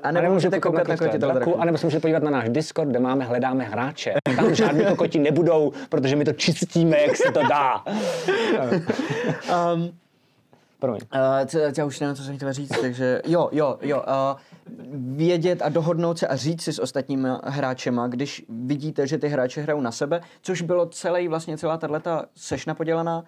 A 0.03 0.11
nebo 0.11 0.33
můžete 0.33 0.61
koukat 0.61 0.89
na 0.89 0.97
krotitele 0.97 1.35
draku, 1.35 1.61
a 1.61 1.65
nebo 1.65 1.79
se 1.79 1.87
můžete 1.87 2.01
podívat 2.01 2.23
na 2.23 2.31
náš 2.31 2.49
Discord, 2.49 2.91
kde 2.91 2.99
máme 2.99 3.25
Hledáme 3.25 3.65
hráče. 3.65 4.15
Tam 4.37 4.55
žádní 4.55 4.85
kokoti 4.85 5.19
nebudou, 5.19 5.73
protože 5.89 6.17
my 6.17 6.25
to 6.25 6.33
čistíme, 6.33 7.01
jak 7.01 7.17
se 7.17 7.33
to 7.33 7.41
dá. 7.49 7.85
Um, 9.75 9.93
Promiň. 10.79 11.01
Uh, 11.55 11.71
já 11.79 11.85
už 11.85 12.01
nevím, 12.01 12.17
co 12.17 12.23
jsem 12.23 12.37
chtěl 12.37 12.53
říct, 12.53 12.81
takže 12.81 13.23
jo, 13.27 13.49
jo, 13.53 13.79
jo. 13.83 13.97
Uh, 13.97 14.41
vědět 15.17 15.63
a 15.63 15.69
dohodnout 15.69 16.19
se 16.19 16.27
a 16.27 16.37
říct 16.37 16.63
si 16.63 16.73
s 16.73 16.79
ostatními 16.79 17.29
hráčema, 17.45 18.09
když 18.09 18.45
vidíte, 18.49 19.07
že 19.07 19.19
ty 19.19 19.29
hráči 19.29 19.63
hrajou 19.63 19.81
na 19.81 19.93
sebe, 19.93 20.21
což 20.43 20.63
bylo 20.63 20.87
celý, 20.87 21.29
vlastně 21.29 21.59
celá 21.59 21.77
tato 21.77 22.23
sešna 22.35 22.75
podělaná, 22.75 23.19
uh, 23.19 23.25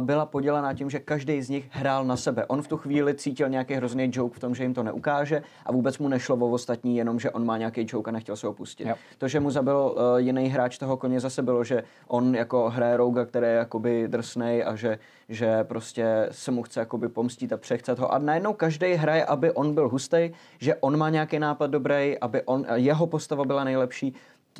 byla 0.00 0.26
podělaná 0.26 0.74
tím, 0.74 0.90
že 0.90 1.00
každý 1.00 1.42
z 1.42 1.48
nich 1.48 1.68
hrál 1.70 2.04
na 2.04 2.16
sebe. 2.16 2.46
On 2.46 2.62
v 2.62 2.68
tu 2.68 2.76
chvíli 2.76 3.14
cítil 3.14 3.48
nějaký 3.48 3.74
hrozný 3.74 4.10
joke 4.12 4.36
v 4.36 4.40
tom, 4.40 4.54
že 4.54 4.62
jim 4.62 4.74
to 4.74 4.82
neukáže 4.82 5.42
a 5.66 5.72
vůbec 5.72 5.98
mu 5.98 6.08
nešlo 6.08 6.36
o 6.36 6.50
ostatní, 6.50 6.96
jenom 6.96 7.20
že 7.20 7.30
on 7.30 7.44
má 7.44 7.58
nějaký 7.58 7.86
joke 7.88 8.10
a 8.10 8.12
nechtěl 8.12 8.36
se 8.36 8.46
ho 8.46 8.52
pustit. 8.52 8.88
Jo. 8.88 8.94
To, 9.18 9.28
že 9.28 9.40
mu 9.40 9.50
zabil 9.50 9.76
uh, 9.76 10.16
jiný 10.16 10.48
hráč 10.48 10.78
toho 10.78 10.96
koně, 10.96 11.20
zase 11.20 11.42
bylo, 11.42 11.64
že 11.64 11.82
on 12.08 12.34
jako 12.34 12.70
hraje 12.70 12.96
rouga, 12.96 13.24
který 13.24 13.46
je 13.46 13.52
jakoby 13.52 14.08
drsnej 14.08 14.64
a 14.66 14.76
že, 14.76 14.98
že 15.28 15.64
prostě 15.64 16.28
se 16.30 16.50
mu 16.50 16.62
chce 16.62 16.80
jakoby 16.80 17.08
pomstit 17.08 17.52
a 17.52 17.56
přechcet 17.56 17.98
ho. 17.98 18.14
A 18.14 18.18
najednou 18.18 18.52
každý 18.52 18.92
hraje, 18.92 19.24
aby 19.24 19.52
on 19.52 19.74
byl 19.74 19.88
hustý, 19.88 20.30
že 20.58 20.74
on 20.74 20.96
má 20.96 21.10
nějaký 21.10 21.38
nápad 21.38 21.70
dobrý, 21.70 22.18
aby 22.20 22.42
on, 22.42 22.66
jeho 22.74 23.06
postava 23.06 23.44
byla 23.44 23.64
nejlepší. 23.64 24.14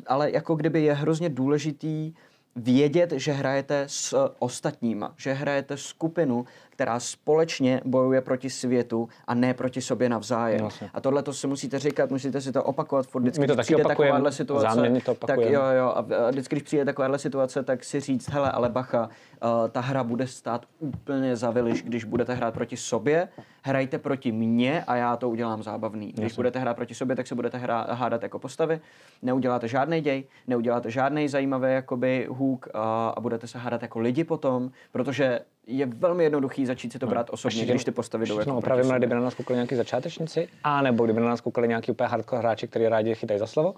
Ale 0.07 0.31
jako 0.31 0.55
kdyby 0.55 0.83
je 0.83 0.93
hrozně 0.93 1.29
důležitý 1.29 2.13
vědět, 2.57 3.11
že 3.11 3.31
hrajete 3.31 3.83
s 3.87 4.31
ostatníma, 4.39 5.13
že 5.17 5.33
hrajete 5.33 5.77
skupinu, 5.77 6.45
která 6.77 6.99
společně 6.99 7.81
bojuje 7.85 8.21
proti 8.21 8.49
světu 8.49 9.09
a 9.27 9.33
ne 9.33 9.53
proti 9.53 9.81
sobě 9.81 10.09
navzájem. 10.09 10.63
Jasně. 10.63 10.89
A 10.93 11.01
tohle 11.01 11.23
to 11.23 11.33
si 11.33 11.47
musíte 11.47 11.79
říkat, 11.79 12.11
musíte 12.11 12.41
si 12.41 12.51
to 12.51 12.63
opakovat 12.63 13.07
furt 13.07 13.21
vždycky, 13.21 13.41
My 13.41 13.47
to 13.47 13.53
když 13.53 13.67
taky 13.67 13.75
přijde 13.75 13.83
takováhle 13.83 14.31
situace, 14.31 15.01
to 15.05 15.13
tak 15.13 15.39
jo, 15.39 15.61
jo, 15.77 15.93
a 15.95 16.01
vždycky, 16.31 16.55
když 16.55 16.63
přijde 16.63 16.85
takováhle 16.85 17.19
situace, 17.19 17.63
tak 17.63 17.83
si 17.83 17.99
říct, 17.99 18.29
hele, 18.29 18.51
ale 18.51 18.69
bacha, 18.69 19.09
uh, 19.43 19.69
ta 19.71 19.79
hra 19.79 20.03
bude 20.03 20.27
stát 20.27 20.65
úplně 20.79 21.35
za 21.35 21.51
viliš, 21.51 21.83
když 21.83 22.03
budete 22.03 22.33
hrát 22.33 22.53
proti 22.53 22.77
sobě, 22.77 23.27
hrajte 23.63 23.97
proti 23.97 24.31
mně 24.31 24.83
a 24.83 24.95
já 24.95 25.15
to 25.15 25.29
udělám 25.29 25.63
zábavný. 25.63 26.11
Když 26.11 26.33
budete 26.33 26.59
hrát 26.59 26.75
proti 26.75 26.93
sobě, 26.93 27.15
tak 27.15 27.27
se 27.27 27.35
budete 27.35 27.57
hra, 27.57 27.87
hádat 27.89 28.23
jako 28.23 28.39
postavy, 28.39 28.79
neuděláte 29.21 29.67
žádný 29.67 30.01
děj, 30.01 30.23
neuděláte 30.47 30.91
žádný 30.91 31.29
zajímavý 31.29 31.71
jakoby 31.73 32.27
hůk 32.29 32.67
a, 32.73 33.09
a 33.09 33.19
budete 33.21 33.47
se 33.47 33.57
hádat 33.57 33.81
jako 33.81 33.99
lidi 33.99 34.23
potom, 34.23 34.71
protože 34.91 35.39
je 35.67 35.85
velmi 35.85 36.23
jednoduchý 36.23 36.65
začít 36.65 36.91
si 36.91 36.99
to 36.99 37.07
brát 37.07 37.29
osobně, 37.29 37.65
když 37.65 37.83
ty 37.83 37.91
postavy 37.91 38.25
jdou 38.25 38.39
jako 38.39 38.61
sobě. 38.61 38.97
kdyby 38.97 39.13
na 39.15 39.21
nás 39.21 39.33
koukali 39.33 39.57
nějaký 39.57 39.75
začátečníci, 39.75 40.47
a 40.63 40.81
nebo 40.81 41.05
kdyby 41.05 41.19
na 41.19 41.27
nás 41.27 41.41
koukali 41.41 41.67
nějaký 41.67 41.91
úplně 41.91 42.07
hardcore 42.07 42.39
hráči, 42.39 42.67
který 42.67 42.87
rádi 42.87 43.15
chytají 43.15 43.39
za 43.39 43.47
slovo. 43.47 43.75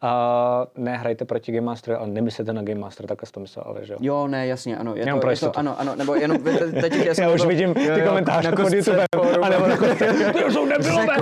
A 0.00 0.66
ne, 0.76 0.96
hrajte 0.96 1.24
proti 1.24 1.52
Game 1.52 1.64
Masteru, 1.66 1.98
ale 1.98 2.06
nemyslete 2.08 2.52
na 2.52 2.62
Game 2.62 2.80
Master, 2.80 3.06
takhle 3.06 3.30
to 3.32 3.40
myslel, 3.40 3.64
ale 3.68 3.84
že 3.86 3.92
jo. 3.92 3.98
Jo, 4.02 4.26
ne, 4.26 4.46
jasně, 4.46 4.76
ano. 4.78 4.94
Je 4.94 5.00
Jenom 5.00 5.18
to, 5.18 5.20
pro 5.20 5.30
je 5.30 5.36
to, 5.36 5.58
ano, 5.58 5.80
ano, 5.80 5.96
nebo 5.96 6.14
jenom, 6.14 6.38
te- 6.38 6.72
teď 6.72 6.94
já, 6.94 7.14
jsem 7.14 7.24
Já 7.28 7.30
už 7.34 7.40
byl- 7.40 7.48
vidím 7.48 7.68
jo, 7.68 7.74
ty 7.94 8.00
jo, 8.00 8.08
komentáře 8.08 8.50
pod 8.50 8.56
kostce 8.56 8.76
YouTube, 8.76 9.04
fórum. 9.14 9.44
anebo 9.44 9.66
na 9.66 9.76
kostce. 9.76 10.06
Ty 10.32 10.52
jsou 10.52 10.66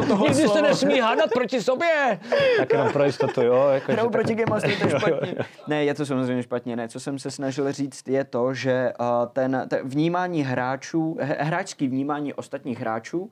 toho 0.08 0.28
nikdy 0.28 0.48
se 0.48 0.62
nesmí 0.62 1.00
hádat 1.00 1.30
proti 1.34 1.62
sobě. 1.62 2.20
Tak 2.58 2.72
jenom 2.72 2.92
pro 2.92 3.04
jistotu, 3.04 3.42
jo. 3.42 3.68
Jako, 3.68 3.92
Hrajou 3.92 4.10
proti 4.10 4.36
tak- 4.36 4.44
Game 4.44 4.50
Masteru, 4.50 4.74
to 4.80 4.86
je 4.86 4.92
Jo, 4.92 4.98
jo, 4.98 5.16
špatně. 5.16 5.34
jo. 5.38 5.44
Ne, 5.68 5.84
je 5.84 5.94
to 5.94 6.06
samozřejmě 6.06 6.42
špatně. 6.42 6.76
Ne, 6.76 6.88
co 6.88 7.00
jsem 7.00 7.18
se 7.18 7.30
snažil 7.30 7.72
říct, 7.72 8.08
je 8.08 8.24
to, 8.24 8.54
že 8.54 8.92
uh, 9.00 9.06
ten, 9.32 9.64
ten 9.68 9.78
vnímání 9.88 10.42
hráčů, 10.42 11.16
hráčský 11.20 11.88
vnímání 11.88 12.34
ostatních 12.34 12.80
hráčů 12.80 13.30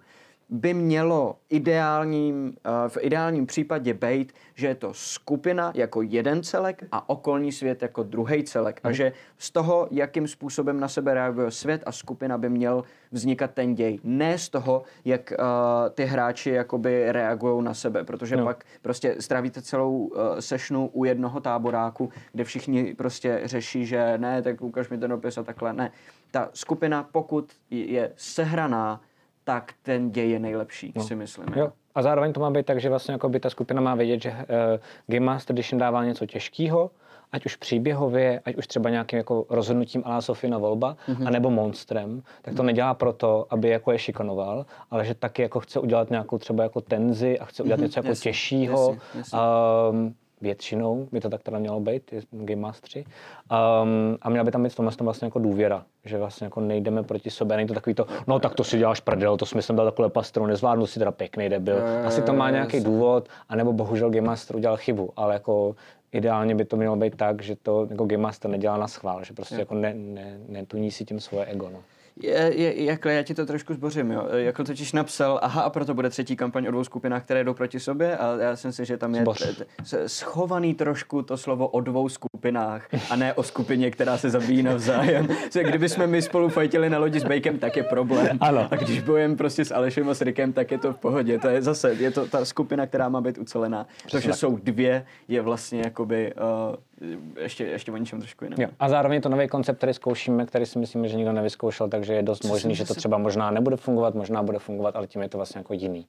by 0.53 0.75
mělo 0.75 1.37
ideálním, 1.51 2.45
uh, 2.47 2.89
v 2.89 2.99
ideálním 3.01 3.47
případě 3.47 3.95
být, 3.95 4.33
že 4.55 4.67
je 4.67 4.75
to 4.75 4.95
skupina 4.95 5.73
jako 5.75 6.03
jeden 6.03 6.43
celek 6.43 6.85
a 6.93 7.09
okolní 7.09 7.53
svět 7.53 7.83
jako 7.83 8.03
druhý 8.03 8.45
celek. 8.45 8.81
A 8.85 8.93
že 8.93 9.13
z 9.39 9.51
toho, 9.51 9.89
jakým 9.91 10.29
způsobem 10.29 10.81
na 10.81 10.89
sebe 10.89 11.15
reaguje 11.15 11.51
svět 11.51 11.83
a 11.87 11.93
skupina 11.93 12.39
by 12.39 12.49
měl 12.49 12.85
vznikat 13.11 13.51
ten 13.51 13.75
děj. 13.75 13.99
Ne 14.05 14.39
z 14.39 14.49
toho, 14.49 14.83
jak 15.05 15.33
uh, 15.39 15.45
ty 15.91 16.05
hráči 16.05 16.51
jakoby 16.51 17.13
reagují 17.13 17.65
na 17.65 17.75
sebe, 17.75 18.05
protože 18.05 18.37
No. 18.37 18.45
pak 18.45 18.65
prostě 18.83 19.17
strávíte 19.21 19.63
celou 19.63 19.97
uh, 19.99 20.21
sešnu 20.41 20.91
u 20.93 21.05
jednoho 21.05 21.41
táboráku, 21.41 22.11
kde 22.33 22.45
všichni 22.45 22.95
prostě 22.95 23.41
řeší, 23.45 23.87
že 23.87 24.19
ne, 24.19 24.43
tak 24.43 24.61
ukaž 24.63 24.89
mi 24.89 24.99
ten 24.99 25.11
dopis 25.11 25.39
a 25.39 25.43
takhle. 25.43 25.73
Ne. 25.73 25.91
Ta 26.31 26.49
skupina, 26.55 27.09
pokud 27.13 27.53
je 27.71 28.13
sehraná, 28.17 29.01
tak 29.45 29.73
ten 29.83 30.11
děj 30.11 30.31
je 30.31 30.39
nejlepší, 30.39 30.93
no. 30.97 31.03
si 31.03 31.15
myslím. 31.17 31.47
Jo. 31.57 31.73
A 31.95 32.03
zároveň 32.03 32.33
to 32.33 32.41
má 32.41 32.51
být 32.51 32.67
tak, 32.67 32.81
že 32.81 32.89
vlastně 32.89 33.13
jako 33.13 33.29
by 33.29 33.41
ta 33.41 33.51
skupina 33.51 33.81
má 33.81 33.95
vědět, 33.95 34.23
že 34.23 34.31
uh, 34.31 34.37
Game 35.07 35.27
Master, 35.27 35.55
když 35.55 35.73
jim 35.73 35.79
dává 35.79 36.05
něco 36.05 36.27
těžkého, 36.27 36.91
ať 37.33 37.47
už 37.47 37.57
příběhově, 37.57 38.41
ať 38.45 38.57
už 38.57 38.67
třeba 38.67 38.91
nějakým 38.91 39.17
jako 39.17 39.47
rozhodnutím 39.49 40.03
Alá 40.07 40.21
Sofina 40.21 40.59
volba, 40.59 40.97
Mhm. 41.09 41.17
mm-hmm. 41.23 41.27
anebo 41.27 41.51
monstrem, 41.51 42.23
tak 42.43 42.55
to 42.55 42.63
nedělá 42.63 42.95
proto, 42.95 43.47
aby 43.51 43.69
jako 43.69 43.93
je 43.93 43.99
šikanoval, 43.99 44.67
ale 44.91 45.05
že 45.05 45.15
taky 45.15 45.43
jako 45.43 45.61
chce 45.61 45.81
udělat 45.81 46.11
nějakou 46.11 46.39
třeba 46.39 46.63
jako 46.63 46.81
tenzi 46.81 47.39
a 47.39 47.45
chce 47.45 47.63
udělat 47.63 47.77
Mhm, 47.77 47.85
něco 47.85 47.99
jako 47.99 48.09
jasně, 48.09 48.23
těžšího. 48.31 48.91
jasně, 48.91 49.19
jasně. 49.19 49.39
Um, 49.91 50.15
většinou 50.43 51.09
by 51.13 51.21
to 51.21 51.31
tak 51.31 51.43
teda 51.43 51.59
mělo 51.59 51.81
být, 51.81 52.13
je 52.13 52.23
Game 52.31 52.61
Mastery. 52.61 53.05
Um, 53.05 54.19
a 54.23 54.31
měla 54.31 54.45
by 54.45 54.51
tam 54.51 54.63
být 54.63 54.73
v 54.73 54.77
tomhle 54.77 54.97
tom 54.97 55.05
vlastně 55.05 55.27
jako 55.27 55.39
důvěra, 55.39 55.85
že 56.05 56.19
vlastně 56.19 56.45
jako 56.45 56.61
nejdeme 56.61 57.03
proti 57.03 57.31
sobě, 57.31 57.57
není 57.57 57.69
to 57.69 57.75
takový 57.75 57.95
to, 57.95 58.07
no 58.27 58.39
tak 58.39 58.55
to 58.55 58.65
si 58.65 58.79
děláš 58.79 59.01
prdel, 59.01 59.37
to 59.37 59.47
jsem 59.47 59.77
dal 59.77 59.87
takhle 59.87 60.09
pastru, 60.09 60.47
nezvládnu 60.47 60.87
si 60.87 60.99
teda 60.99 61.13
pěkný 61.13 61.49
debil. 61.49 61.77
Asi 62.05 62.23
to 62.23 62.33
má 62.33 62.51
nějaký 62.51 62.81
důvod, 62.81 63.29
anebo 63.49 63.73
bohužel 63.73 64.11
Game 64.11 64.27
Master 64.27 64.57
udělal 64.57 64.77
chybu, 64.77 65.11
ale 65.17 65.35
jako 65.35 65.77
ideálně 66.13 66.55
by 66.55 66.65
to 66.65 66.77
mělo 66.77 66.97
být 66.97 67.17
tak, 67.17 67.43
že 67.43 67.57
to 67.57 67.87
jako 67.91 68.05
Game 68.05 68.23
Master 68.23 68.51
nedělá 68.51 68.77
na 68.77 68.89
schvál, 68.89 69.25
že 69.25 69.33
prostě 69.33 69.55
jako 69.55 69.75
ne, 69.75 69.95
ne, 69.95 70.39
netuní 70.49 70.91
si 70.91 71.05
tím 71.05 71.21
svoje 71.21 71.45
ego. 71.45 71.71
No. 71.73 71.79
Je, 72.21 72.53
je, 72.55 72.85
jakhle, 72.85 73.13
já 73.13 73.23
ti 73.23 73.35
to 73.35 73.47
trošku 73.47 73.75
zbořím, 73.75 74.11
jo. 74.11 74.29
Jako 74.33 74.65
totiž 74.65 74.93
napsal, 74.93 75.39
aha, 75.43 75.63
a 75.63 75.71
proto 75.71 75.95
bude 75.95 76.11
třetí 76.11 76.37
kampaň 76.37 76.67
o 76.67 76.71
dvou 76.71 76.85
skupinách, 76.85 77.23
které 77.25 77.45
jdou 77.45 77.55
proti 77.55 77.81
sobě 77.81 78.17
a 78.17 78.37
já 78.41 78.57
jsem 78.57 78.73
si, 78.73 78.85
že 78.85 78.97
tam 78.97 79.15
je 79.15 79.25
t- 79.25 79.65
t- 79.91 80.09
schovaný 80.09 80.75
trošku 80.75 81.23
to 81.23 81.37
slovo 81.37 81.69
o 81.69 81.81
dvou 81.81 82.09
skupinách 82.09 82.89
a 83.11 83.17
ne 83.17 83.35
o 83.35 83.43
skupině, 83.43 83.91
která 83.91 84.19
se 84.19 84.31
zabíjí 84.31 84.63
navzájem. 84.63 85.29
Kdyby 85.63 85.89
jsme 85.89 86.07
my 86.07 86.23
spolu 86.23 86.49
fajtili 86.49 86.91
na 86.91 86.99
lodi 86.99 87.21
s 87.21 87.25
Bejkem, 87.25 87.59
tak 87.59 87.77
je 87.77 87.83
problém. 87.83 88.39
Ano. 88.41 88.69
A 88.71 88.77
když 88.77 89.03
bojem 89.03 89.37
prostě 89.37 89.65
s 89.65 89.75
Alešem 89.75 90.09
a 90.09 90.15
s 90.15 90.21
Rikem, 90.21 90.53
tak 90.53 90.71
je 90.71 90.79
to 90.79 90.93
v 90.93 90.97
pohodě. 90.97 91.39
To 91.39 91.49
je 91.49 91.63
zase, 91.63 91.93
je 91.93 92.11
to 92.11 92.27
ta 92.27 92.45
skupina, 92.45 92.87
která 92.87 93.09
má 93.09 93.21
být 93.21 93.39
ucelená. 93.39 93.87
To, 94.11 94.21
že 94.21 94.29
tak. 94.29 94.37
jsou 94.37 94.57
dvě, 94.57 95.07
je 95.29 95.43
vlastně 95.43 95.81
jakoby 95.81 96.33
uh, 96.35 96.77
ještě, 97.41 97.65
ještě 97.65 97.93
o 97.93 97.97
něčem 97.97 98.21
trošku 98.21 98.45
jiném. 98.45 98.61
Jo. 98.61 98.69
A 98.81 98.89
zároveň 98.89 99.15
je 99.15 99.21
to 99.21 99.29
nový 99.29 99.49
koncept, 99.49 99.77
který 99.77 99.95
zkoušíme, 99.95 100.47
který 100.47 100.67
si 100.67 100.79
myslíme, 100.79 101.09
že 101.09 101.17
nikdo 101.17 101.33
nevyzkoušel, 101.33 101.89
takže 101.89 102.15
je 102.15 102.23
dost 102.23 102.45
možný, 102.45 102.75
že 102.75 102.85
to 102.85 102.95
třeba 102.95 103.19
možná 103.19 103.51
nebude 103.51 103.77
fungovat, 103.77 104.15
možná 104.15 104.43
bude 104.43 104.59
fungovat, 104.59 104.97
ale 104.97 105.07
tím 105.07 105.23
je 105.23 105.29
to 105.29 105.39
vlastně 105.39 105.59
jako 105.59 105.75
jiný. 105.75 106.07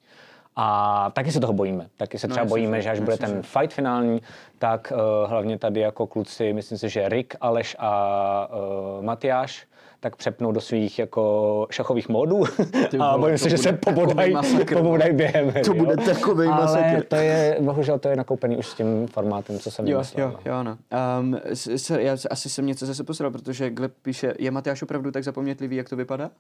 A 0.56 1.10
taky 1.14 1.32
se 1.32 1.40
toho 1.40 1.54
bojíme. 1.54 1.88
Taky 1.98 2.20
se 2.20 2.28
třeba 2.28 2.42
jasně, 2.42 2.50
bojíme, 2.50 2.82
že 2.82 2.90
až 2.90 3.00
bude 3.00 3.18
ten 3.18 3.42
fight 3.42 3.74
finální, 3.74 4.22
tak 4.60 4.94
uh, 4.96 5.30
hlavně 5.30 5.58
tady 5.58 5.80
jako 5.80 6.08
kluci, 6.08 6.54
myslím 6.54 6.78
si, 6.78 6.90
že 6.90 7.10
Rick, 7.10 7.36
Aleš 7.42 7.76
a 7.80 8.50
uh, 8.98 9.04
Matyáš, 9.04 9.66
tak 10.04 10.16
přepnou 10.16 10.52
do 10.52 10.62
svých 10.62 11.00
jako 11.00 11.68
šachových 11.72 12.10
módů 12.10 12.44
a 13.00 13.18
bojím 13.18 13.38
se, 13.38 13.50
že 13.50 13.58
se 13.58 13.74
pobodají 13.74 14.36
pobodaj 14.74 15.14
během 15.14 15.50
hry, 15.50 15.62
To 15.62 15.74
jo. 15.74 15.84
bude 15.84 15.98
takovej 15.98 16.48
Ale 16.48 16.62
masakr. 16.62 17.04
to 17.04 17.16
je, 17.16 17.58
bohužel 17.62 18.00
to 18.00 18.10
je 18.10 18.16
nakoupený 18.16 18.58
už 18.58 18.68
s 18.68 18.74
tím 18.74 19.08
formátem, 19.08 19.60
co 19.60 19.72
jsem 19.72 19.88
Jo, 19.88 19.92
vymyslel. 19.98 20.28
jo, 20.32 20.40
jo, 20.46 20.54
ano. 20.54 20.78
Um, 21.20 21.40
s, 21.46 21.68
s, 21.68 21.90
já 21.90 22.18
asi 22.32 22.50
jsem 22.50 22.66
něco 22.66 22.86
zase 22.86 23.04
posral, 23.04 23.32
protože 23.32 23.70
Gleb 23.70 23.92
píše, 24.02 24.34
je 24.40 24.52
Matyáš 24.52 24.82
opravdu 24.82 25.12
tak 25.12 25.24
zapomnětlivý, 25.24 25.76
jak 25.76 25.90
to 25.90 25.96
vypadá? 25.96 26.32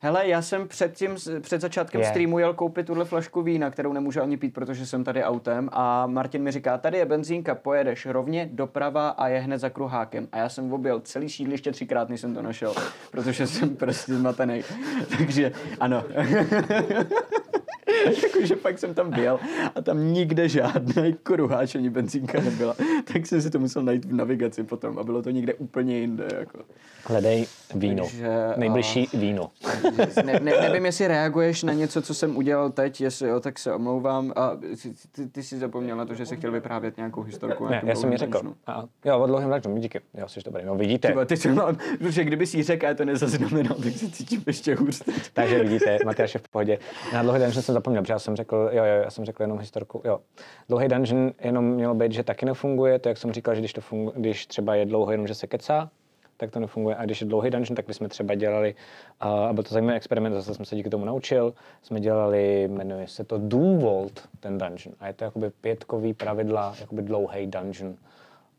Hele, 0.00 0.28
já 0.28 0.42
jsem 0.42 0.68
před 0.68 0.94
tím, 0.94 1.16
před 1.40 1.60
začátkem 1.60 2.00
Je. 2.00 2.06
streamu 2.06 2.38
jel 2.38 2.54
koupit 2.54 2.86
tuhle 2.86 3.04
flašku 3.04 3.42
vína, 3.42 3.70
kterou 3.70 3.92
nemůžu 3.92 4.22
ani 4.22 4.36
pít, 4.36 4.54
protože 4.54 4.86
jsem 4.86 5.04
tady 5.04 5.24
autem 5.24 5.68
a 5.72 6.06
Martin 6.06 6.42
mi 6.42 6.50
říká, 6.50 6.78
tady 6.78 6.98
je 6.98 7.04
benzínka, 7.06 7.54
pojedeš 7.54 8.06
rovně 8.06 8.48
doprava 8.52 9.08
a 9.08 9.28
je 9.28 9.40
hned 9.40 9.58
za 9.58 9.70
kruhákem. 9.70 10.28
A 10.32 10.38
já 10.38 10.48
jsem 10.48 10.72
objel 10.72 11.00
celý 11.00 11.28
sídliště 11.28 11.72
třikrát, 11.72 12.08
než 12.08 12.20
jsem 12.20 12.34
to 12.34 12.42
našel, 12.42 12.74
protože 13.10 13.46
jsem 13.46 13.76
prostě 13.76 14.14
zmatený. 14.14 14.62
Takže 15.18 15.52
ano. 15.80 16.04
Jakože 18.22 18.56
pak 18.56 18.78
jsem 18.78 18.94
tam 18.94 19.10
byl 19.10 19.40
a 19.74 19.82
tam 19.82 20.12
nikde 20.12 20.48
žádný 20.48 21.16
kruháč 21.22 21.74
ani 21.74 21.90
benzínka 21.90 22.40
nebyla. 22.40 22.74
Tak 23.12 23.26
jsem 23.26 23.42
si 23.42 23.50
to 23.50 23.58
musel 23.58 23.82
najít 23.82 24.04
v 24.04 24.12
navigaci 24.12 24.64
potom 24.64 24.98
a 24.98 25.04
bylo 25.04 25.22
to 25.22 25.30
někde 25.30 25.54
úplně 25.54 25.98
jinde. 25.98 26.28
Jako. 26.38 26.58
Hledej 27.04 27.46
víno. 27.74 28.04
Takže, 28.04 28.28
Nejbližší 28.56 29.08
víno. 29.14 29.50
Ne, 30.24 30.40
ne, 30.42 30.52
nevím, 30.60 30.86
jestli 30.86 31.08
reaguješ 31.08 31.62
na 31.62 31.72
něco, 31.72 32.02
co 32.02 32.14
jsem 32.14 32.36
udělal 32.36 32.70
teď, 32.70 33.00
jestli 33.00 33.28
jo, 33.28 33.40
tak 33.40 33.58
se 33.58 33.74
omlouvám. 33.74 34.32
A 34.36 34.56
ty, 34.82 34.92
ty, 35.12 35.26
ty 35.26 35.42
jsi 35.42 35.58
zapomněl 35.58 35.96
na 35.96 36.04
to, 36.04 36.14
že 36.14 36.26
jsi 36.26 36.36
chtěl 36.36 36.52
vyprávět 36.52 36.96
nějakou 36.96 37.22
historku. 37.22 37.68
Ne, 37.68 37.82
já 37.84 37.94
jsem 37.94 38.12
ji 38.12 38.18
dlouhém 38.18 38.32
řekl. 38.42 38.54
A, 38.66 38.84
jo, 39.04 39.18
o 39.18 39.26
dlouhém 39.26 39.50
dungeonu, 39.50 39.78
díky. 39.78 40.00
Jo, 40.14 40.28
jsi 40.28 40.40
dobrý. 40.44 40.64
No 40.64 40.74
vidíte. 40.74 41.08
Tyba, 41.08 41.24
Teď 41.24 41.38
jsem 41.38 41.54
mám, 41.54 41.76
protože 41.98 42.24
kdyby 42.24 42.46
si 42.46 42.56
ji 42.56 42.62
řekl 42.62 42.86
a 42.86 42.88
já 42.88 42.94
to 42.94 43.04
nezaznamenal, 43.04 43.76
tak 43.82 43.92
se 43.92 44.10
cítím 44.10 44.42
ještě 44.46 44.74
hůř. 44.74 45.02
Takže 45.32 45.62
vidíte, 45.62 45.98
Matyáš 46.04 46.34
je 46.34 46.40
v 46.40 46.48
pohodě. 46.48 46.78
Na 47.12 47.22
dungeon 47.22 47.52
jsem 47.52 47.74
zapomněl, 47.78 48.02
protože 48.02 48.12
já 48.12 48.18
jsem 48.18 48.36
řekl, 48.36 48.70
jo, 48.72 48.84
jo, 48.84 49.02
já 49.04 49.10
jsem 49.10 49.24
řekl 49.24 49.42
jenom 49.42 49.58
historku, 49.58 50.02
jo. 50.04 50.20
Dlouhý 50.68 50.88
dungeon 50.88 51.32
jenom 51.40 51.64
mělo 51.64 51.94
být, 51.94 52.12
že 52.12 52.22
taky 52.22 52.46
nefunguje, 52.46 52.98
to 52.98 53.08
jak 53.08 53.18
jsem 53.18 53.32
říkal, 53.32 53.54
že 53.54 53.60
když, 53.60 53.72
to 53.72 53.80
fungu, 53.80 54.12
když 54.16 54.46
třeba 54.46 54.74
je 54.74 54.86
dlouho 54.86 55.12
jenom, 55.12 55.26
že 55.26 55.34
se 55.34 55.46
kecá, 55.46 55.90
tak 56.36 56.50
to 56.50 56.60
nefunguje. 56.60 56.96
A 56.96 57.04
když 57.04 57.20
je 57.20 57.26
dlouhý 57.26 57.50
dungeon, 57.50 57.76
tak 57.76 57.86
bychom 57.86 58.08
třeba 58.08 58.34
dělali, 58.34 58.74
a 59.20 59.52
byl 59.52 59.64
to 59.64 59.74
zajímavý 59.74 59.96
experiment, 59.96 60.34
zase 60.34 60.54
jsem 60.54 60.64
se 60.64 60.76
díky 60.76 60.90
tomu 60.90 61.04
naučil, 61.04 61.54
jsme 61.82 62.00
dělali, 62.00 62.68
jmenuje 62.68 63.08
se 63.08 63.24
to 63.24 63.38
Vault, 63.78 64.28
ten 64.40 64.58
dungeon. 64.58 64.94
A 65.00 65.06
je 65.06 65.12
to 65.12 65.24
jakoby 65.24 65.50
pětkový 65.50 66.14
pravidla, 66.14 66.74
jakoby 66.80 67.02
dlouhý 67.02 67.46
dungeon. 67.46 67.94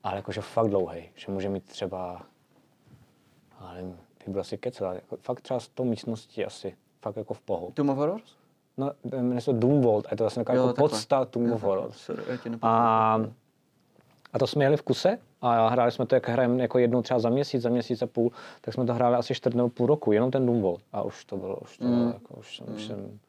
Ale 0.04 0.16
jakože 0.16 0.42
fakt 0.42 0.68
dlouhý, 0.68 1.10
že 1.16 1.32
může 1.32 1.50
mít 1.50 1.64
třeba, 1.64 2.22
ale 3.60 3.76
nevím, 3.76 3.98
byl 4.28 4.42
asi 4.42 4.58
kecal, 4.58 4.94
jako 4.94 5.18
fakt 5.18 5.42
třeba 5.42 5.60
s 5.60 5.68
tou 5.68 5.86
místností 5.86 6.46
asi, 6.46 6.76
fakt 7.02 7.18
jako 7.18 7.34
v 7.34 7.42
pohu. 7.42 7.72
Tomb 7.74 7.90
of 7.90 7.98
Horrors? 7.98 8.39
No, 8.80 8.92
jmenuje 9.04 9.42
se 9.42 9.46
to 9.46 9.54
Doom 9.54 9.82
Vault, 9.82 10.06
a 10.06 10.10
je 10.12 10.18
to 10.18 10.24
vlastně 10.24 10.44
jako 10.50 10.74
podsta 10.74 11.28
Doom 11.34 11.46
Jo, 11.46 11.54
of 11.56 11.62
takhle, 11.62 11.76
Horror. 11.76 11.92
sorry, 11.92 12.24
já 12.28 12.38
tě 12.38 12.50
A, 12.62 13.22
a 14.34 14.40
to 14.40 14.48
jsme 14.48 14.66
jeli 14.66 14.78
v 14.78 14.82
kuse 14.82 15.18
a 15.42 15.68
hráli 15.70 15.92
jsme 15.92 16.06
to, 16.06 16.16
jak 16.16 16.30
hrajeme 16.30 16.62
jako 16.62 16.80
jednou 16.80 17.02
třeba 17.02 17.20
za 17.20 17.30
měsíc, 17.30 17.62
za 17.62 17.70
měsíc 17.70 18.02
a 18.02 18.08
půl, 18.08 18.32
tak 18.62 18.74
jsme 18.74 18.86
to 18.86 18.94
hráli 18.94 19.16
asi 19.16 19.36
čtvrt 19.36 19.56
nebo 19.56 19.70
půl 19.70 19.88
roku, 19.88 20.12
jenom 20.12 20.32
ten 20.32 20.46
Doom 20.46 20.62
Vault. 20.62 20.82
A 20.94 21.02
už 21.02 21.26
to 21.26 21.38
bylo, 21.38 21.56
už 21.58 21.78
to 21.78 21.86
bylo, 21.86 22.06
jako, 22.08 22.34
už, 22.40 22.58
jsem, 22.58 22.76
už, 22.76 22.84
jsem, 22.88 23.20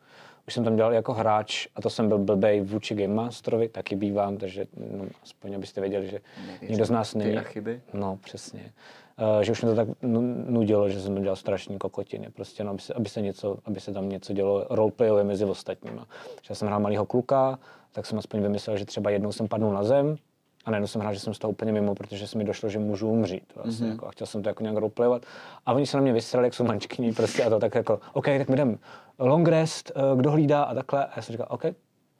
už 0.47 0.55
jsem 0.55 0.65
tam 0.65 0.77
dělal 0.77 0.93
jako 0.93 1.13
hráč 1.13 1.67
a 1.77 1.81
to 1.81 1.91
jsem 1.91 2.09
byl 2.09 2.19
blbej 2.19 2.61
vůči 2.61 2.95
Game 2.95 3.15
Masterovi, 3.15 3.69
taky 3.69 3.97
bývám, 3.97 4.37
takže 4.37 4.67
no, 4.97 5.05
aspoň 5.23 5.55
abyste 5.55 5.81
věděli, 5.81 6.07
že 6.07 6.21
nikdo 6.69 6.85
z 6.85 6.91
nás 6.91 7.15
není. 7.15 7.37
chyby. 7.43 7.81
No, 7.93 8.19
přesně. 8.25 8.73
Uh, 9.21 9.41
že 9.41 9.53
už 9.53 9.63
mě 9.63 9.71
to 9.71 9.77
tak 9.77 9.89
nu- 10.03 10.45
nudilo, 10.49 10.89
že 10.89 11.01
jsem 11.01 11.15
to 11.15 11.21
dělal 11.21 11.37
strašný 11.37 11.79
kokotiny, 11.79 12.29
prostě, 12.31 12.65
no, 12.65 12.71
aby, 12.71 12.81
se, 12.81 12.95
aby, 12.95 13.09
se 13.09 13.21
něco, 13.21 13.59
aby 13.65 13.81
se 13.81 13.93
tam 13.93 14.09
něco 14.09 14.33
dělo 14.33 14.67
roleplayově 14.71 15.25
mezi 15.25 15.45
ostatníma. 15.45 16.07
Že 16.43 16.47
já 16.51 16.55
jsem 16.55 16.69
hrál 16.69 16.81
malého 16.81 17.07
kluka, 17.07 17.59
tak 17.93 18.07
jsem 18.07 18.19
aspoň 18.19 18.43
vymyslel, 18.43 18.77
že 18.77 18.85
třeba 18.85 19.11
jednou 19.11 19.33
jsem 19.33 19.49
padnul 19.49 19.73
na 19.73 19.85
zem 19.85 20.17
a 20.65 20.71
najednou 20.71 20.87
jsem 20.87 21.01
hrál, 21.01 21.15
že 21.15 21.21
jsem 21.21 21.35
z 21.35 21.39
toho 21.39 21.51
úplně 21.51 21.73
mimo, 21.73 21.95
protože 21.95 22.27
se 22.27 22.39
mi 22.39 22.45
došlo, 22.45 22.69
že 22.69 22.79
můžu 22.79 23.09
umřít. 23.09 23.53
Vlastně, 23.55 23.87
mm-hmm. 23.87 23.91
jako, 23.91 24.07
a 24.07 24.11
chtěl 24.11 24.27
jsem 24.27 24.43
to 24.43 24.49
jako 24.49 24.63
nějak 24.63 24.77
roleplayovat. 24.77 25.23
A 25.67 25.73
oni 25.73 25.87
se 25.87 25.97
na 25.97 26.03
mě 26.03 26.13
vysrali, 26.13 26.47
jak 26.47 26.55
jsou 26.55 26.65
mančkyní 26.65 27.13
prostě 27.13 27.45
a 27.45 27.51
to 27.51 27.59
tak 27.59 27.75
jako, 27.75 28.01
OK, 28.13 28.25
tak 28.25 28.49
my 28.49 28.55
jdem 28.55 28.79
long 29.19 29.49
rest, 29.49 29.93
eh, 29.95 30.17
kdo 30.17 30.31
hlídá 30.31 30.63
a 30.63 30.75
takhle. 30.75 31.07
A 31.07 31.13
já 31.17 31.23
jsem 31.23 31.33
říkal, 31.33 31.47
OK, 31.51 31.65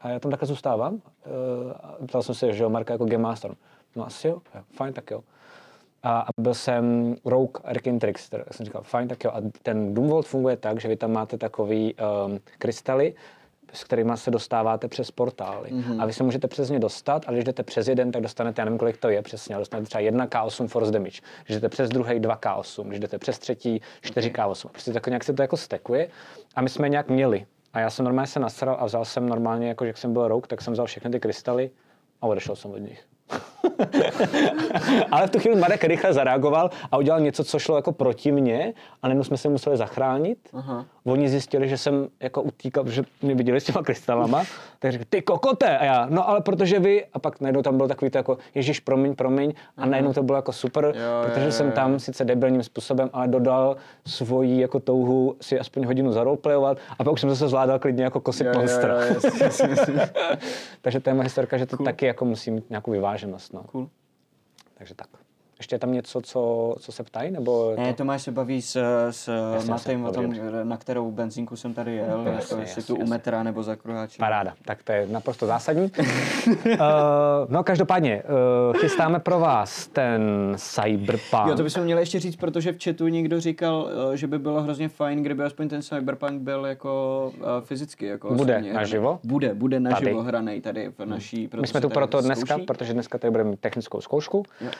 a 0.01 0.09
já 0.09 0.19
tam 0.19 0.31
takhle 0.31 0.47
zůstávám. 0.47 1.01
Eh, 1.25 1.29
a 1.73 2.07
ptal 2.07 2.23
jsem 2.23 2.35
se, 2.35 2.53
že 2.53 2.63
jo, 2.63 2.71
Marka 2.71 2.95
jako 2.95 3.05
Game 3.05 3.23
Master. 3.23 3.55
No 3.97 4.07
asi 4.07 4.29
jo 4.29 4.43
fajn, 4.77 4.93
tak 4.93 5.11
jo. 5.11 5.23
A 6.03 6.21
a 6.21 6.29
byl 6.39 6.55
jsem 6.55 7.17
Rogue 7.25 7.63
Arcane 7.65 7.99
Trickster. 7.99 8.45
Já 8.47 8.53
jsem 8.53 8.67
říkal, 8.67 8.83
fajn, 8.83 9.09
tak 9.09 9.25
jo. 9.25 9.31
A 9.35 9.41
ten 9.63 9.95
Doomvault 9.95 10.27
funguje 10.27 10.57
tak, 10.57 10.81
že 10.81 10.89
vy 10.89 10.97
tam 10.97 11.13
máte 11.13 11.39
takový 11.39 11.95
um, 11.95 12.39
krystaly, 12.59 13.15
s 13.73 13.85
kterými 13.85 14.13
se 14.15 14.31
dostáváte 14.31 14.89
přes 14.89 15.11
portály. 15.11 15.71
Mm-hmm. 15.71 16.03
A 16.03 16.07
vy 16.07 16.13
se 16.13 16.23
můžete 16.23 16.49
přes 16.49 16.71
ně 16.71 16.79
dostat, 16.79 17.25
ale 17.27 17.37
když 17.37 17.45
jdete 17.45 17.63
přes 17.63 17.89
jeden, 17.89 18.13
tak 18.13 18.23
dostanete, 18.23 18.61
já 18.61 18.65
nevím, 18.65 18.79
kolik 18.79 18.97
to 18.97 19.09
je 19.09 19.23
přesně, 19.23 19.55
ale 19.55 19.61
dostanete 19.63 19.87
třeba 19.87 20.01
1 20.01 20.27
K8 20.27 20.69
force 20.69 20.93
damage. 20.93 21.21
Když 21.47 21.57
jdete 21.57 21.69
přes 21.69 21.89
druhý 21.89 22.21
2 22.21 22.37
K8, 22.37 22.89
když 22.89 23.01
jdete 23.01 23.19
přes 23.19 23.39
třetí 23.39 23.81
4 24.01 24.31
K8. 24.31 24.69
Prostě 24.69 24.93
tak 24.93 25.07
nějak 25.07 25.25
se 25.25 25.33
to 25.33 25.43
jako 25.43 25.57
stekuje. 25.57 26.09
A 26.55 26.61
my 26.61 26.69
jsme 26.69 26.89
nějak 26.89 27.09
měli. 27.09 27.47
A 27.73 27.81
já 27.81 27.91
jsem 27.91 28.05
normálně 28.05 28.27
se 28.27 28.41
nasral 28.41 28.77
a 28.81 28.85
vzal 28.85 29.05
jsem 29.05 29.29
normálně, 29.29 29.69
jako 29.69 29.85
že 29.85 29.89
jak 29.89 29.99
jsem 29.99 30.13
byl 30.13 30.29
rouk, 30.29 30.47
tak 30.47 30.63
jsem 30.63 30.73
vzal 30.73 30.87
všechny 30.87 31.11
ty 31.11 31.21
krystaly 31.21 31.71
a 32.21 32.27
odešel 32.27 32.57
jsem 32.57 32.71
od 32.71 32.79
nich. 32.79 33.10
Ale 35.11 35.27
v 35.27 35.31
tu 35.31 35.39
chvíli 35.39 35.57
Marek 35.57 35.85
rychle 35.85 36.13
zareagoval 36.13 36.71
a 36.93 36.97
udělal 36.97 37.21
něco, 37.21 37.45
co 37.45 37.59
šlo 37.59 37.77
jako 37.77 37.93
proti 37.93 38.33
mně 38.33 38.75
a 39.03 39.09
najednou 39.09 39.25
jsme 39.25 39.37
se 39.37 39.49
museli 39.49 39.77
zachránit. 39.77 40.39
Aha. 40.53 40.87
Oni 41.05 41.29
zjistili, 41.29 41.69
že 41.69 41.79
jsem 41.79 42.09
jako 42.21 42.43
utíkal, 42.43 42.85
protože 42.85 43.03
mě 43.23 43.35
viděli 43.35 43.61
s 43.61 43.65
těma 43.65 43.83
krystalama, 43.83 44.45
tak 44.79 44.93
řekli, 44.93 45.07
ty 45.11 45.23
kokote! 45.23 45.79
A 45.79 45.85
já, 45.85 46.07
no 46.11 46.29
ale 46.29 46.41
protože 46.41 46.79
vy, 46.79 47.05
a 47.13 47.19
pak 47.19 47.41
najednou 47.41 47.63
tam 47.63 47.77
byl 47.77 47.89
takový 47.89 48.11
to 48.11 48.19
jako, 48.19 48.39
ježíš, 48.55 48.81
promiň, 48.81 49.15
promiň, 49.15 49.53
a 49.77 49.87
najednou 49.87 50.13
to 50.13 50.23
bylo 50.23 50.39
jako 50.39 50.53
super, 50.53 50.85
Jo, 50.85 50.93
protože 51.25 51.45
jo, 51.47 51.53
jsem 51.53 51.67
jo. 51.67 51.73
tam 51.73 51.99
sice 51.99 52.25
debilním 52.25 52.63
způsobem, 52.63 53.11
ale 53.13 53.29
dodal 53.29 53.77
svoji 54.07 54.61
jako 54.61 54.81
touhu 54.81 55.37
si 55.41 55.59
aspoň 55.61 55.85
hodinu 55.87 56.13
zaroleplayovat 56.13 56.79
a 56.99 57.05
pak 57.05 57.13
už 57.13 57.21
jsem 57.21 57.31
zase 57.31 57.49
zvládal 57.49 57.79
klidně 57.79 58.05
jako 58.05 58.21
kosit 58.21 58.47
Jo, 58.47 58.53
jo, 58.53 58.59
monstra. 58.59 59.05
jo. 59.05 59.15
Takže 60.81 61.01
je 61.07 61.23
historka, 61.23 61.59
že 61.59 61.67
to 61.67 61.77
cool. 61.77 61.85
taky 61.85 62.07
jako 62.07 62.25
musí 62.25 62.51
mít 62.51 62.71
nějakou 62.71 62.91
vyváženost. 62.91 63.53
No. 63.53 63.63
Cool. 63.63 63.89
Takže 64.79 64.95
tak. 64.95 65.07
Ještě 65.61 65.75
je 65.75 65.79
tam 65.79 65.93
něco, 65.93 66.21
co, 66.21 66.75
co 66.79 66.93
se 66.93 67.03
ptají? 67.05 67.31
Nebo 67.31 67.75
Ne, 67.77 67.93
to... 67.93 67.97
Tomáš 67.97 68.23
se 68.23 68.33
baví 68.33 68.63
s, 68.63 68.77
s 69.11 69.53
Jasně, 69.55 69.71
Matejm 69.71 70.05
o 70.05 70.13
tom, 70.13 70.35
na 70.63 70.77
kterou 70.77 71.11
benzínku 71.11 71.57
jsem 71.57 71.75
tady 71.75 71.95
jel, 71.95 72.07
Jasně, 72.07 72.31
jako 72.31 72.61
jestli 72.61 72.81
jasně, 72.81 72.83
tu 72.83 72.97
u 72.97 73.07
metra 73.07 73.43
nebo 73.43 73.63
za 73.63 73.77
kruháče. 73.77 74.17
Paráda, 74.19 74.55
tak 74.65 74.83
to 74.83 74.93
je 74.93 75.07
naprosto 75.11 75.47
zásadní. 75.47 75.91
uh, 76.01 76.77
no 77.49 77.65
každopádně, 77.65 78.23
uh, 78.73 78.77
chystáme 78.77 79.21
pro 79.21 79.41
vás 79.41 79.87
ten 79.87 80.23
Cyberpunk. 80.57 81.47
Jo, 81.49 81.55
to 81.57 81.63
bychom 81.63 81.83
měli 81.85 82.03
ještě 82.03 82.21
říct, 82.21 82.37
protože 82.37 82.73
v 82.73 82.77
chatu 82.85 83.09
někdo 83.09 83.41
říkal, 83.41 83.89
eh, 84.13 84.17
že 84.17 84.27
by 84.27 84.39
bylo 84.39 84.63
hrozně 84.63 84.89
fajn, 84.89 85.23
kdyby 85.23 85.43
aspoň 85.43 85.69
ten 85.69 85.83
Cyberpunk 85.83 86.43
byl 86.43 86.67
jako 86.67 87.33
uh, 87.39 87.47
fyzicky. 87.65 88.07
Jako 88.07 88.35
Bude 88.35 88.63
naživo? 88.73 89.19
Bude, 89.25 89.55
bude 89.55 89.81
naživo 89.81 90.19
Tady. 90.19 90.29
hraný 90.29 90.61
tady 90.61 90.93
v 90.99 91.05
naší. 91.05 91.49
My 91.61 91.67
jsme 91.67 91.81
tu 91.81 91.89
proto 91.89 92.21
dneska, 92.21 92.47
zkouší. 92.47 92.67
protože 92.67 92.93
dneska 92.93 93.19
tady 93.19 93.31
budeme 93.31 93.51
mít 93.51 93.61
technickou 93.61 94.01
zkoušku. 94.01 94.43
Jo. 94.61 94.71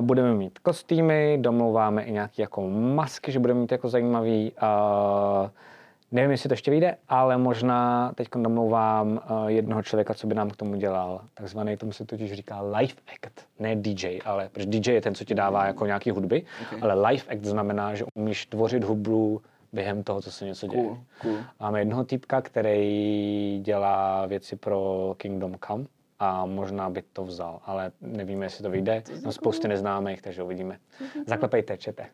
Budeme 0.00 0.34
mít 0.34 0.58
kostýmy, 0.58 1.38
domlouváme 1.40 2.02
i 2.02 2.12
nějaké 2.12 2.42
jako 2.42 2.68
masky, 2.70 3.32
že 3.32 3.38
budeme 3.38 3.60
mít 3.60 3.72
jako 3.72 3.88
zajímavý. 3.88 4.52
A 4.60 5.50
nevím, 6.12 6.30
jestli 6.30 6.48
to 6.48 6.52
ještě 6.52 6.70
vyjde, 6.70 6.96
ale 7.08 7.36
možná 7.38 8.12
teď 8.14 8.28
domlouvám 8.34 9.20
eh, 9.24 9.52
jednoho 9.52 9.82
člověka, 9.82 10.14
co 10.14 10.26
by 10.26 10.34
nám 10.34 10.50
k 10.50 10.56
tomu 10.56 10.76
dělal. 10.76 11.20
Takzvaný, 11.34 11.76
tomu 11.76 11.92
se 11.92 12.04
totiž 12.04 12.32
říká 12.32 12.60
live 12.62 12.94
act, 13.14 13.46
ne 13.58 13.76
DJ, 13.76 14.18
ale 14.24 14.48
protože 14.52 14.66
DJ 14.66 14.92
je 14.92 15.00
ten, 15.00 15.14
co 15.14 15.24
ti 15.24 15.34
dává 15.34 15.66
jako 15.66 15.86
nějaký 15.86 16.10
hudby, 16.10 16.42
Okay. 16.66 16.78
ale 16.82 16.94
live 16.94 17.22
act 17.32 17.44
znamená, 17.44 17.94
že 17.94 18.04
umíš 18.14 18.46
tvořit 18.46 18.84
hudbu 18.84 19.40
během 19.72 20.02
toho, 20.02 20.22
co 20.22 20.32
se 20.32 20.44
něco 20.44 20.66
děje. 20.66 20.82
Cool, 20.84 20.98
cool. 21.22 21.36
Máme 21.60 21.80
jednoho 21.80 22.04
týpka, 22.04 22.40
který 22.42 23.60
dělá 23.64 24.26
věci 24.26 24.56
pro 24.56 25.14
Kingdom 25.16 25.54
Come 25.66 25.84
a 26.20 26.46
možná 26.46 26.90
by 26.90 27.02
to 27.12 27.24
vzal, 27.24 27.60
ale 27.66 27.92
nevíme, 28.00 28.46
jestli 28.46 28.62
to 28.62 28.70
vyjde. 28.70 29.02
No 29.24 29.32
spousty 29.32 29.68
neznámých, 29.68 30.22
takže 30.22 30.42
uvidíme. 30.42 30.78
Zaklepejte, 31.26 31.76
čete. 31.76 32.06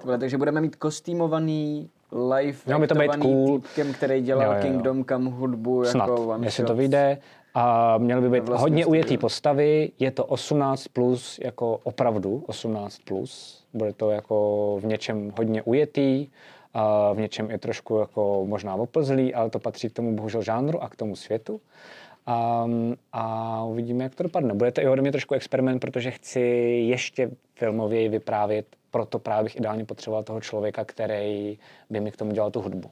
Tohle, 0.00 0.18
takže 0.18 0.38
budeme 0.38 0.60
mít 0.60 0.76
kostýmovaný 0.76 1.90
live 2.30 2.58
Mělo 2.66 2.80
by 2.80 2.86
to 2.86 2.94
být 2.94 3.16
cool. 3.16 3.60
týpkem, 3.60 3.92
který 3.92 4.20
dělal 4.20 4.44
Jo, 4.44 4.50
jo, 4.52 4.56
jo. 4.56 4.62
Kingdom 4.62 5.04
Come 5.04 5.30
hudbu 5.30 5.84
Snad, 5.84 6.08
jako 6.08 6.26
one 6.26 6.46
jestli 6.46 6.62
shot. 6.62 6.68
to 6.68 6.74
vyjde. 6.74 7.18
A 7.54 7.98
měly 7.98 8.20
by 8.20 8.30
být 8.30 8.48
vlastním 8.48 8.60
hodně 8.62 8.86
ujetý 8.86 9.18
postavy, 9.18 9.92
je 9.98 10.10
to 10.10 10.24
18 10.24 10.88
plus, 10.88 11.40
jako 11.44 11.80
opravdu 11.82 12.44
18 12.46 12.98
plus. 12.98 13.64
Bude 13.74 13.92
to 13.92 14.10
jako 14.10 14.78
v 14.80 14.86
něčem 14.86 15.32
hodně 15.38 15.62
ujetý, 15.62 16.28
a 16.74 17.12
v 17.12 17.18
něčem 17.18 17.50
je 17.50 17.58
trošku 17.58 17.98
jako 17.98 18.44
možná 18.46 18.74
oplzlý, 18.74 19.34
ale 19.34 19.50
to 19.50 19.58
patří 19.58 19.88
k 19.88 19.92
tomu 19.92 20.16
bohužel 20.16 20.42
žánru 20.42 20.82
a 20.82 20.88
k 20.88 20.96
tomu 20.96 21.16
světu. 21.16 21.60
A, 22.26 22.66
a 23.12 23.64
uvidíme, 23.64 24.04
jak 24.04 24.14
to 24.14 24.22
dopadne. 24.22 24.54
Bude 24.54 24.72
to 24.72 24.80
i 24.80 24.88
ode 24.88 25.02
mě 25.02 25.12
trošku 25.12 25.34
experiment, 25.34 25.80
protože 25.80 26.10
chci 26.10 26.40
ještě 26.88 27.30
filmověji 27.54 28.08
vyprávět, 28.08 28.66
proto 28.90 29.18
právě 29.18 29.44
bych 29.44 29.56
ideálně 29.56 29.84
potřeboval 29.84 30.22
toho 30.22 30.40
člověka, 30.40 30.84
který 30.84 31.58
by 31.90 32.00
mi 32.00 32.10
k 32.10 32.16
tomu 32.16 32.32
dělal 32.32 32.50
tu 32.50 32.60
hudbu 32.60 32.90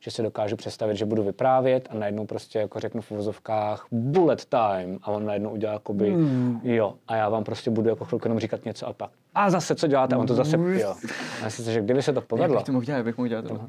že 0.00 0.10
si 0.10 0.22
dokážu 0.22 0.56
představit, 0.56 0.96
že 0.96 1.04
budu 1.04 1.22
vyprávět 1.22 1.88
a 1.90 1.94
najednou 1.94 2.26
prostě 2.26 2.58
jako 2.58 2.80
řeknu 2.80 3.00
v 3.00 3.10
uvozovkách 3.10 3.86
bullet 3.90 4.44
time 4.44 4.98
a 5.02 5.10
on 5.10 5.26
najednou 5.26 5.50
udělá 5.50 5.72
jakoby 5.72 6.10
mm. 6.10 6.60
jo 6.62 6.94
a 7.08 7.16
já 7.16 7.28
vám 7.28 7.44
prostě 7.44 7.70
budu 7.70 7.88
jako 7.88 8.04
chvilku 8.04 8.26
jenom 8.26 8.38
říkat 8.38 8.64
něco 8.64 8.86
a 8.86 8.92
pak 8.92 9.10
a 9.34 9.50
zase 9.50 9.74
co 9.74 9.86
děláte 9.86 10.14
a 10.14 10.18
on 10.18 10.26
to 10.26 10.34
zase 10.34 10.56
jo. 10.56 10.94
A 11.40 11.44
já 11.44 11.50
si 11.50 11.62
že 11.62 11.80
kdyby 11.80 12.02
se 12.02 12.12
to 12.12 12.20
Jak 12.20 12.26
povedlo, 12.26 12.56
bych 12.56 12.64
to 12.64 12.72
mohl 12.72 12.84
dělat, 12.84 12.96
jak 12.96 13.04
bych 13.04 13.18
mohl 13.18 13.28
dělat 13.28 13.44
tohle. 13.48 13.66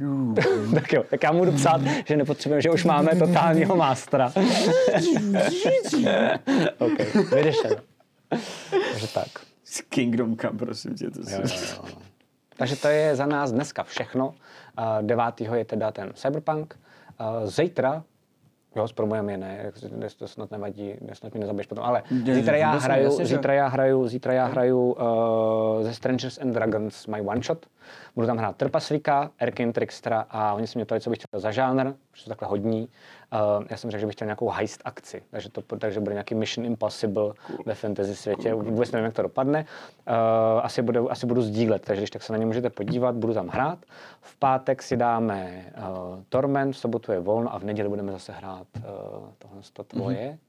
tak 0.73 0.93
jo, 0.93 1.03
tak 1.09 1.23
já 1.23 1.31
mu 1.31 1.39
budu 1.39 1.51
psát, 1.51 1.81
že 2.05 2.17
nepotřebujeme, 2.17 2.61
že 2.61 2.71
už 2.71 2.85
máme 2.85 3.15
totálního 3.15 3.75
mástra. 3.75 4.33
OK, 6.77 7.15
vyřešeno. 7.35 7.75
Takže 8.91 9.07
tak. 9.13 9.27
Kingdom 9.89 10.37
Come, 10.37 10.57
prosím 10.57 10.95
tě. 10.95 11.11
To 11.11 11.19
Jo, 11.19 11.39
jo, 11.43 11.55
jo. 11.75 11.97
Takže 12.57 12.75
to 12.75 12.87
je 12.87 13.15
za 13.15 13.25
nás 13.25 13.51
dneska 13.51 13.83
všechno. 13.83 14.33
Uh, 14.77 15.01
9. 15.01 15.41
je 15.41 15.65
teda 15.65 15.91
ten 15.91 16.11
Cyberpunk. 16.13 16.75
Zítra, 17.45 18.03
jo, 18.75 18.87
zpromujeme 18.87 19.31
je, 19.31 19.37
ne, 19.37 20.07
to 20.17 20.27
snad 20.27 20.51
nevadí, 20.51 20.95
snad 21.13 21.33
mi 21.33 21.39
nezabiješ 21.39 21.67
potom, 21.67 21.83
ale 21.83 22.03
zítra 22.33 22.57
já 22.57 22.71
hraju, 22.71 23.25
zítra 23.25 23.53
já 23.53 23.67
hraju, 23.67 24.07
zítra 24.07 24.33
já 24.33 24.45
hraju 24.45 24.79
uh, 24.79 25.83
ze 25.83 25.93
Strangers 25.93 26.37
and 26.37 26.51
Dragons 26.51 27.07
My 27.07 27.21
One 27.21 27.43
Shot. 27.43 27.65
Budu 28.15 28.27
tam 28.27 28.37
hrát 28.37 28.55
Trpaslíka, 28.55 29.31
Erkin 29.39 29.73
Trickstera 29.73 30.25
a 30.29 30.53
oni 30.53 30.67
se 30.67 30.77
mě 30.77 30.85
ptali, 30.85 31.01
co 31.01 31.09
bych 31.09 31.19
chtěl 31.19 31.39
za 31.39 31.51
žánr, 31.51 31.93
protože 32.11 32.23
jsou 32.23 32.29
takhle 32.29 32.47
hodní. 32.47 32.89
Uh, 33.57 33.65
já 33.69 33.77
jsem 33.77 33.91
řekl, 33.91 33.99
že 33.99 34.05
bych 34.05 34.15
chtěl 34.15 34.25
nějakou 34.25 34.49
heist 34.49 34.81
akci, 34.85 35.23
takže, 35.31 35.49
to, 35.49 35.61
takže 35.61 35.99
bude 35.99 36.13
nějaký 36.13 36.35
Mission 36.35 36.65
Impossible 36.65 37.33
ve 37.65 37.75
fantasy 37.75 38.15
světě. 38.15 38.53
Vůbec 38.53 38.91
nevím, 38.91 39.05
jak 39.05 39.13
to 39.13 39.21
dopadne. 39.21 39.65
Uh, 40.07 40.15
asi, 40.63 40.81
budu, 40.81 41.11
asi 41.11 41.25
budu 41.25 41.41
sdílet, 41.41 41.85
takže 41.85 42.01
když 42.01 42.09
tak 42.09 42.23
se 42.23 42.33
na 42.33 42.39
ně 42.39 42.45
můžete 42.45 42.69
podívat, 42.69 43.15
budu 43.15 43.33
tam 43.33 43.47
hrát. 43.47 43.79
V 44.21 44.35
pátek 44.35 44.81
si 44.81 44.97
dáme 44.97 45.65
uh, 45.77 46.19
Torment, 46.29 46.73
v 46.73 46.77
sobotu 46.77 47.11
je 47.11 47.19
volno 47.19 47.53
a 47.53 47.59
v 47.59 47.63
neděli 47.63 47.89
budeme 47.89 48.11
zase 48.11 48.31
hrát 48.31 48.67
uh, 48.77 48.83
tohle 49.37 49.61
to 49.73 49.83
tvoje. 49.83 50.17
Mm-hmm. 50.17 50.48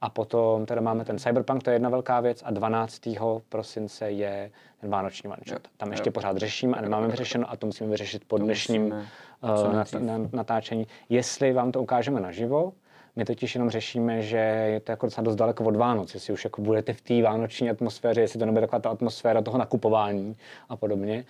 A 0.00 0.10
potom 0.10 0.66
teda 0.66 0.80
máme 0.80 1.04
ten 1.04 1.18
Cyberpunk, 1.18 1.62
to 1.62 1.70
je 1.70 1.74
jedna 1.74 1.88
velká 1.88 2.20
věc, 2.20 2.42
a 2.46 2.50
12. 2.50 3.00
prosince 3.48 4.10
je 4.10 4.50
ten 4.80 4.90
vánoční 4.90 5.28
one 5.28 5.42
shot. 5.48 5.68
Tam 5.76 5.90
ještě 5.90 6.10
pořád 6.10 6.36
řešíme 6.36 6.76
a 6.76 6.80
nemáme 6.80 7.08
vyřešeno 7.08 7.50
a 7.50 7.56
to 7.56 7.66
musíme 7.66 7.90
vyřešit 7.90 8.22
po 8.26 8.38
dnešním 8.38 8.86
uh, 8.86 8.90
nejdřív. 8.92 10.00
nat- 10.00 10.04
na- 10.06 10.28
natáčení. 10.32 10.86
Jestli 11.08 11.52
vám 11.52 11.72
to 11.72 11.82
ukážeme 11.82 12.20
naživo, 12.20 12.72
my 13.16 13.24
totiž 13.24 13.54
jenom 13.54 13.70
řešíme, 13.70 14.22
že 14.22 14.36
je 14.36 14.80
to 14.80 14.92
jako 14.92 15.06
docela 15.06 15.24
dost 15.24 15.36
daleko 15.36 15.64
od 15.64 15.76
Vánoc, 15.76 16.14
jestli 16.14 16.32
už 16.32 16.44
jako 16.44 16.62
budete 16.62 16.92
v 16.92 17.00
té 17.00 17.22
vánoční 17.22 17.70
atmosféře, 17.70 18.20
jestli 18.20 18.38
to 18.38 18.46
nebude 18.46 18.60
taková 18.60 18.80
ta 18.80 18.90
atmosféra 18.90 19.42
toho 19.42 19.58
nakupování 19.58 20.36
a 20.68 20.76
podobně. 20.76 21.24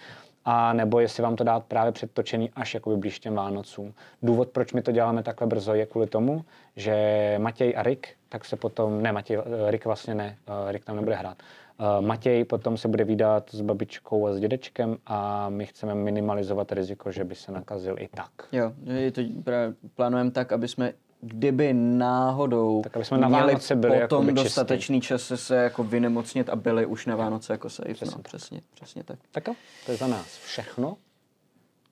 A 0.45 0.73
nebo 0.73 1.01
jestli 1.01 1.23
vám 1.23 1.37
to 1.37 1.45
dát 1.45 1.65
právě 1.65 1.93
předtočený 1.93 2.51
až 2.57 2.75
jakoby 2.75 2.97
blíž 2.97 3.21
těm 3.21 3.35
Vánocům. 3.35 3.95
Důvod, 4.23 4.49
proč 4.49 4.73
my 4.73 4.83
to 4.83 4.93
děláme 4.93 5.23
takhle 5.23 5.47
brzo, 5.47 5.75
je 5.75 5.87
kvůli 5.87 6.07
tomu, 6.07 6.45
že 6.77 7.35
Matěj 7.39 7.75
a 7.77 7.83
Rick, 7.83 8.07
tak 8.29 8.45
se 8.45 8.57
potom, 8.57 9.03
ne 9.03 9.13
Matěj, 9.13 9.39
eh, 9.39 9.71
Rick 9.71 9.85
vlastně 9.85 10.15
ne, 10.15 10.37
eh, 10.47 10.73
Rick 10.73 10.85
tam 10.85 10.97
nebude 10.97 11.15
hrát. 11.17 11.37
Eh, 11.81 12.01
Matěj 12.01 12.45
potom 12.45 12.77
se 12.77 12.89
bude 12.89 13.05
výdat 13.05 13.51
s 13.51 13.61
babičkou 13.61 14.27
a 14.27 14.33
s 14.33 14.41
dědečkem 14.41 14.97
a 15.07 15.49
my 15.49 15.67
chceme 15.67 15.95
minimalizovat 15.95 16.73
riziko, 16.73 17.13
že 17.13 17.25
by 17.25 17.35
se 17.35 17.53
nakazil 17.53 17.97
i 17.99 18.09
tak. 18.09 18.31
Jo, 18.53 18.73
je 18.85 19.13
to 19.13 19.23
právě 19.45 19.75
plánujeme 19.95 20.31
tak, 20.31 20.53
aby 20.53 20.69
jsme 20.69 20.93
kdyby 21.21 21.73
náhodou 21.75 22.83
Tak 22.83 22.97
aby 22.97 23.05
jsme 23.05 23.19
na 23.19 23.29
měli 23.29 23.47
Vánoce 23.47 23.77
byli 23.77 24.01
potom 24.01 24.27
jakoby 24.27 24.43
dostatečný 24.43 25.01
čas 25.01 25.33
se, 25.35 25.57
jako 25.57 25.85
vynemocnit 25.85 26.49
a 26.49 26.57
byli 26.57 26.87
už 26.87 27.07
na 27.07 27.17
Vánoce 27.17 27.53
jako 27.53 27.71
safe. 27.71 27.95
Přesně, 27.95 28.17
no, 28.17 28.23
přesně, 28.23 28.61
přesně 28.75 29.05
tak. 29.05 29.19
Tak 29.33 29.49
jo, 29.49 29.55
to 29.87 29.93
je 29.93 29.99
za 29.99 30.07
nás 30.07 30.39
všechno. 30.39 30.97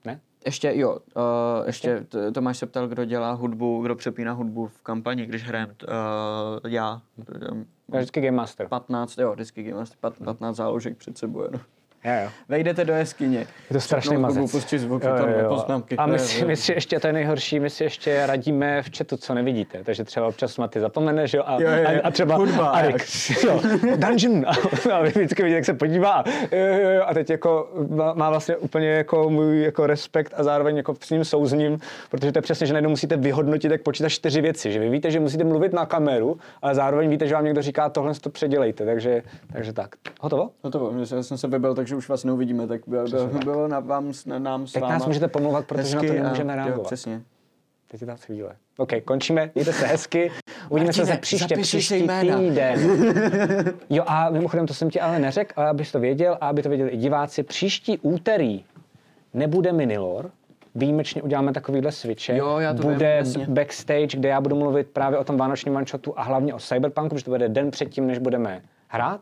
Ne? 0.04 0.20
Ještě, 0.46 0.72
jo, 0.76 0.98
uh, 1.16 1.66
ještě 1.66 2.00
t- 2.08 2.32
Tomáš 2.32 2.58
se 2.58 2.66
ptal, 2.66 2.88
kdo 2.88 3.04
dělá 3.04 3.32
hudbu, 3.32 3.82
kdo 3.82 3.94
přepíná 3.96 4.32
hudbu 4.32 4.66
v 4.66 4.82
kampani, 4.82 5.26
když 5.26 5.44
hrajeme. 5.44 5.72
Uh, 5.88 6.70
já. 6.70 7.02
Já 7.92 7.98
vždycky 7.98 8.20
Game 8.20 8.36
Master. 8.36 8.68
15, 8.68 9.18
jo, 9.18 9.32
vždycky 9.32 9.62
Game 9.62 9.78
Master, 9.78 9.98
pat- 10.02 10.24
15 10.24 10.56
záložek 10.56 10.96
před 10.96 11.18
sebou, 11.18 11.42
no. 11.52 11.60
Jo, 12.04 12.12
jo. 12.24 12.30
Vejdete 12.48 12.84
do 12.84 12.92
jeskyně. 12.92 13.38
Je 13.38 13.46
to 13.72 13.80
strašný 13.80 14.16
mazec. 14.16 14.36
hudbu, 14.38 14.50
Pustit 14.52 14.78
zvuk, 14.78 15.04
Jo, 15.04 15.10
jo, 15.10 15.16
tam 15.16 15.28
jo. 15.30 15.48
poznámky. 15.48 15.96
A 15.96 16.06
my 16.06 16.18
si, 16.18 16.44
my 16.44 16.56
si 16.56 16.72
ještě, 16.72 17.00
to 17.00 17.06
je 17.06 17.12
nejhorší, 17.12 17.60
my 17.60 17.70
si 17.70 17.84
ještě 17.84 18.26
radíme 18.26 18.82
v 18.82 18.96
chatu, 18.98 19.16
co 19.16 19.34
nevidíte. 19.34 19.84
Takže 19.84 20.04
třeba 20.04 20.26
občas 20.26 20.58
Maty 20.58 20.80
zapomene, 20.80 21.26
že 21.26 21.36
jo, 21.38 21.42
a, 21.46 21.52
Jo, 21.62 21.68
jo, 21.70 21.76
jo. 21.82 22.00
a, 22.04 22.06
a 22.06 22.10
třeba 22.10 22.36
Hudba. 22.36 22.68
Arik, 22.68 23.02
jo, 23.44 23.60
dungeon. 23.96 24.44
A, 24.48 24.52
a 24.96 25.02
vy 25.02 25.08
vždycky 25.08 25.42
vidíte, 25.42 25.56
jak 25.56 25.64
se 25.64 25.74
podívá. 25.74 26.10
A, 26.12 26.24
jo, 26.52 26.66
jo, 26.82 26.90
jo, 26.90 27.02
a 27.06 27.14
teď 27.14 27.30
jako 27.30 27.70
má, 27.88 28.14
má, 28.14 28.30
vlastně 28.30 28.56
úplně 28.56 28.88
jako 28.88 29.30
můj 29.30 29.62
jako 29.62 29.86
respekt 29.86 30.34
a 30.36 30.42
zároveň 30.42 30.76
jako 30.76 30.94
s 31.00 31.10
ním 31.10 31.24
souzním, 31.24 31.78
protože 32.10 32.32
to 32.32 32.38
je 32.38 32.42
přesně, 32.42 32.66
že 32.66 32.72
najednou 32.72 32.90
musíte 32.90 33.16
vyhodnotit, 33.16 33.72
jak 33.72 33.82
počítat 33.82 34.08
čtyři 34.08 34.40
věci. 34.40 34.72
Že 34.72 34.78
vy 34.80 34.88
víte, 34.90 35.10
že 35.10 35.20
musíte 35.20 35.44
mluvit 35.44 35.72
na 35.72 35.86
kameru, 35.86 36.38
ale 36.62 36.74
zároveň 36.74 37.10
víte, 37.10 37.26
že 37.26 37.34
vám 37.34 37.44
někdo 37.44 37.62
říká, 37.62 37.88
tohle 37.88 38.14
si 38.14 38.20
to 38.20 38.30
předělejte. 38.30 38.84
Takže, 38.84 39.22
takže 39.52 39.72
tak. 39.72 39.94
Hotovo? 40.20 40.50
Hotovo, 40.62 40.92
já 41.16 41.22
jsem 41.22 41.38
se 41.38 41.48
vybil, 41.48 41.74
takže 41.74 41.97
už 41.98 42.08
vás 42.08 42.24
neuvidíme, 42.24 42.66
tak 42.66 42.80
bylo, 42.86 43.04
bylo, 43.08 43.26
bylo 43.26 43.68
na 43.68 43.80
vám, 43.80 44.12
na 44.26 44.38
nám 44.38 44.66
s 44.66 44.72
Teď 44.72 44.82
váma 44.82 44.94
nás 44.94 45.06
můžete 45.06 45.28
pomlouvat, 45.28 45.66
protože 45.66 45.96
na 45.96 46.00
to 46.00 46.06
hezky 46.06 46.20
nemůžeme 46.22 46.52
jo, 46.52 46.56
reagovat. 46.56 46.86
přesně. 46.86 47.22
Teď 47.90 48.00
je 48.00 48.06
ta 48.06 48.16
chvíle. 48.16 48.56
OK, 48.76 48.90
končíme, 49.04 49.50
mějte 49.54 49.72
se 49.72 49.86
hezky. 49.86 50.30
Uvidíme 50.68 50.92
se 50.92 51.00
Martine, 51.00 51.16
za 51.16 51.20
příště, 51.20 51.56
příští 51.56 52.04
jména. 52.04 52.38
týden. 52.38 52.80
Jo 53.90 54.04
a 54.06 54.30
mimochodem, 54.30 54.66
to 54.66 54.74
jsem 54.74 54.90
ti 54.90 55.00
ale 55.00 55.18
neřekl, 55.18 55.52
ale 55.56 55.68
abys 55.70 55.92
to 55.92 56.00
věděl 56.00 56.38
a 56.40 56.48
aby 56.48 56.62
to 56.62 56.68
věděli 56.68 56.90
i 56.90 56.96
diváci, 56.96 57.42
příští 57.42 57.98
úterý 57.98 58.64
nebude 59.34 59.72
Minilor, 59.72 60.30
výjimečně 60.74 61.22
uděláme 61.22 61.52
takovýhle 61.52 61.92
switche. 61.92 62.36
Jo, 62.36 62.58
já 62.58 62.74
to 62.74 62.82
vím, 62.82 62.92
bude 62.92 63.10
jasně. 63.16 63.46
backstage, 63.48 64.16
kde 64.16 64.28
já 64.28 64.40
budu 64.40 64.56
mluvit 64.56 64.86
právě 64.92 65.18
o 65.18 65.24
tom 65.24 65.36
vánočním 65.36 65.76
one-shotu 65.76 66.18
a 66.18 66.22
hlavně 66.22 66.54
o 66.54 66.58
Cyberpunku, 66.58 67.08
protože 67.08 67.24
to 67.24 67.30
bude 67.30 67.48
den 67.48 67.70
předtím, 67.70 68.06
než 68.06 68.18
budeme 68.18 68.62
hrát. 68.88 69.20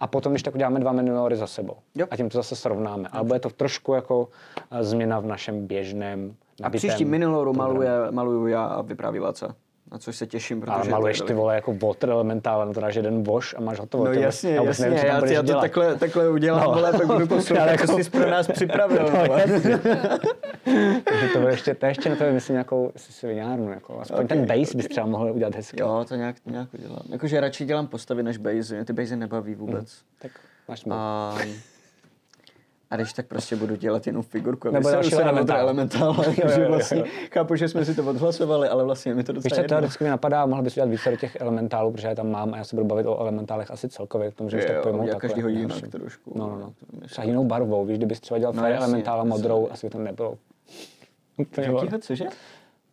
A 0.00 0.06
potom, 0.06 0.32
když 0.32 0.42
tak 0.42 0.54
uděláme 0.54 0.80
dva 0.80 0.92
Minilory 0.92 1.36
za 1.36 1.46
sebou. 1.46 1.76
Jo. 1.94 2.06
A 2.10 2.16
tím 2.16 2.28
to 2.28 2.38
zase 2.38 2.56
srovnáme. 2.56 3.08
Ale 3.12 3.24
bude 3.24 3.38
to 3.40 3.50
trošku 3.50 3.94
jako 3.94 4.28
eh, 4.70 4.84
změna 4.84 5.20
v 5.20 5.26
našem 5.26 5.66
běžném 5.66 6.34
A 6.62 6.70
příští 6.70 7.04
programu. 7.04 7.10
maluje, 7.52 7.90
maluju 8.10 8.46
já 8.46 8.64
a 8.64 8.82
vypráví 8.82 9.20
Laca. 9.20 9.54
Na 9.92 9.98
což 9.98 10.16
se 10.16 10.26
těším, 10.26 10.60
protože... 10.60 10.72
Ale 10.72 10.88
maluješ 10.88 11.20
ty 11.20 11.34
vole 11.34 11.54
jako 11.54 11.74
water 11.74 12.10
elementál, 12.10 12.66
na 12.66 12.72
to 12.72 12.80
dáš 12.80 12.94
jeden 12.94 13.22
wash 13.24 13.54
a 13.56 13.60
máš 13.60 13.78
hotovo. 13.78 14.04
No 14.04 14.12
To- 14.14 14.18
jasně, 14.20 14.54
já 14.54 14.62
jasně, 14.62 14.84
nevím, 14.90 14.98
já, 15.06 15.14
já 15.14 15.20
to 15.20 15.42
dělat. 15.42 15.60
takhle, 15.60 15.96
takhle 15.96 16.28
udělám, 16.30 16.62
No. 16.64 16.72
ale 16.72 16.92
pak 16.92 17.06
budu 17.06 17.26
poslouchat, 17.26 17.66
jako- 17.66 17.86
co 17.86 17.98
jsi 17.98 18.10
pro 18.10 18.30
nás 18.30 18.46
připravil. 18.48 19.10
No. 19.12 19.36
Takže 21.04 21.28
to 21.32 21.38
bude 21.40 21.52
ještě, 21.52 21.74
to 21.74 21.86
ještě 21.86 22.08
na 22.10 22.16
to 22.16 22.24
myslím 22.32 22.54
nějakou 22.54 22.92
svinárnu, 22.96 23.70
jako 23.70 24.00
aspoň 24.00 24.20
Ok, 24.22 24.28
ten 24.28 24.46
bass 24.46 24.70
ok. 24.70 24.76
bys 24.76 24.88
třeba 24.88 25.06
mohl 25.06 25.32
udělat 25.32 25.54
hezky. 25.54 25.80
Jo, 25.80 26.04
to 26.08 26.14
nějak, 26.14 26.36
nějak 26.46 26.68
udělám. 26.74 27.02
Jakože 27.12 27.40
radši 27.40 27.64
dělám 27.64 27.86
postavy 27.86 28.22
než 28.22 28.36
bazy, 28.36 28.74
mě 28.74 28.84
ty 28.84 28.92
bazy 28.92 29.16
nebaví 29.16 29.54
vůbec. 29.54 29.98
Tak 30.18 30.30
máš. 30.68 30.84
A, 30.90 31.34
a 32.90 32.96
když 32.96 33.12
tak 33.12 33.26
prostě 33.26 33.56
budu 33.56 33.76
dělat 33.76 34.06
jenom 34.06 34.22
figurku. 34.22 34.68
Nebo 34.68 34.76
Nebo 34.78 34.90
další 34.90 35.10
se 35.10 35.16
na 35.16 35.22
elementál. 35.22 35.58
elementál. 35.60 36.16
jo, 36.26 36.48
že 36.54 36.62
jo, 36.62 36.68
vlastně, 36.68 37.04
chápu, 37.32 37.56
že 37.56 37.68
jsme 37.68 37.84
si 37.84 37.94
to 37.94 38.04
odhlasovali, 38.04 38.68
ale 38.68 38.84
vlastně 38.84 39.14
mi 39.14 39.24
to 39.24 39.32
docela 39.32 39.50
co, 39.50 39.54
to 39.56 39.60
jedno. 39.62 39.78
vždycky 39.78 40.04
mi 40.04 40.10
napadá, 40.10 40.46
mohl 40.46 40.62
bys 40.62 40.72
udělat 40.72 40.90
více 40.90 41.16
těch 41.16 41.36
elementálů, 41.40 41.92
protože 41.92 42.08
je 42.08 42.14
tam 42.14 42.30
mám 42.30 42.54
a 42.54 42.56
já 42.56 42.64
se 42.64 42.76
budu 42.76 42.88
bavit 42.88 43.06
o 43.06 43.18
elementálech 43.20 43.70
asi 43.70 43.88
celkově, 43.88 44.30
k 44.30 44.34
tomu, 44.34 44.50
že 44.50 44.56
už 44.56 44.62
Jo, 44.62 44.66
tak 44.68 44.76
jo, 44.76 44.82
pojmou 44.82 44.98
já 45.06 45.12
takhle. 45.14 45.28
každýho 45.28 45.48
jinak 45.48 45.88
trošku. 45.90 46.32
No, 46.38 46.46
no, 46.48 46.58
no. 46.58 46.72
Myslím. 46.92 47.00
Třeba 47.08 47.24
jinou 47.26 47.44
barvou, 47.44 47.84
víš, 47.84 47.96
kdybys 47.98 48.20
třeba 48.20 48.38
dělal 48.38 48.52
No, 48.54 48.62
Fire 48.62 48.74
jasně, 48.74 48.84
Elementála 48.86 49.16
jasně. 49.18 49.28
modrou, 49.30 49.68
asi 49.72 49.86
by 49.86 49.90
to 49.90 49.98
nebylo. 49.98 50.34
Jakýho, 51.56 51.98
cože? 52.00 52.24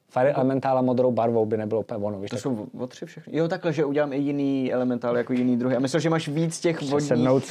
Fire 0.10 0.32
Elementála 0.34 0.82
modrou 0.82 1.12
barvou 1.12 1.46
by 1.46 1.58
nebylo 1.58 1.82
úplně 1.82 1.98
ono, 2.06 2.20
víš, 2.20 2.30
To 2.30 2.36
tak 2.36 2.42
jsou 2.44 2.68
o 2.80 2.88
tři 2.88 3.06
všechny. 3.06 3.38
Jo, 3.38 3.48
takhle, 3.48 3.74
že 3.74 3.86
udělám 3.86 4.14
i 4.14 4.18
jiný 4.18 4.74
elementál 4.74 5.18
jako 5.18 5.34
jiný 5.34 5.58
druhý. 5.58 5.74
Já 5.74 5.80
myslel, 5.80 6.00
že 6.00 6.10
máš 6.10 6.28
víc 6.28 6.60
těch 6.60 6.82
vodních. 6.82 7.08
sednout. 7.08 7.44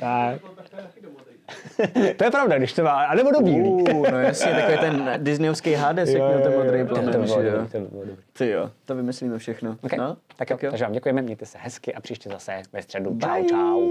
Tak. 0.00 0.40
to 2.16 2.24
je 2.24 2.30
pravda, 2.30 2.58
když 2.58 2.72
to 2.72 2.82
má, 2.82 2.90
anebo 2.90 3.30
do 3.30 3.40
bílý. 3.40 3.68
Uh, 3.68 4.10
no 4.10 4.18
jasně, 4.18 4.52
takový 4.52 4.78
ten 4.78 5.10
Disneyovský 5.16 5.72
Hades, 5.72 6.08
jak 6.08 6.22
měl 6.22 6.40
ten 6.40 6.52
modrý 6.52 6.78
to, 6.78 6.86
to, 6.86 6.94
plamen. 6.94 7.22
bylo 7.24 7.42
jo. 7.42 7.52
dobrý, 7.52 7.68
to 7.68 7.80
bylo 7.80 8.04
dobrý. 8.04 8.22
Ty 8.32 8.50
jo, 8.50 8.70
to 8.84 8.94
vymyslíme 8.94 9.38
všechno. 9.38 9.76
Okay. 9.82 9.98
No, 9.98 10.16
tak, 10.36 10.50
jo, 10.50 10.56
takže 10.70 10.84
vám 10.84 10.92
děkujeme, 10.92 11.22
mějte 11.22 11.46
se 11.46 11.58
hezky 11.60 11.94
a 11.94 12.00
příště 12.00 12.28
zase 12.28 12.62
ve 12.72 12.82
středu. 12.82 13.18
Čau, 13.20 13.28
Bye. 13.28 13.44
čau. 13.44 13.88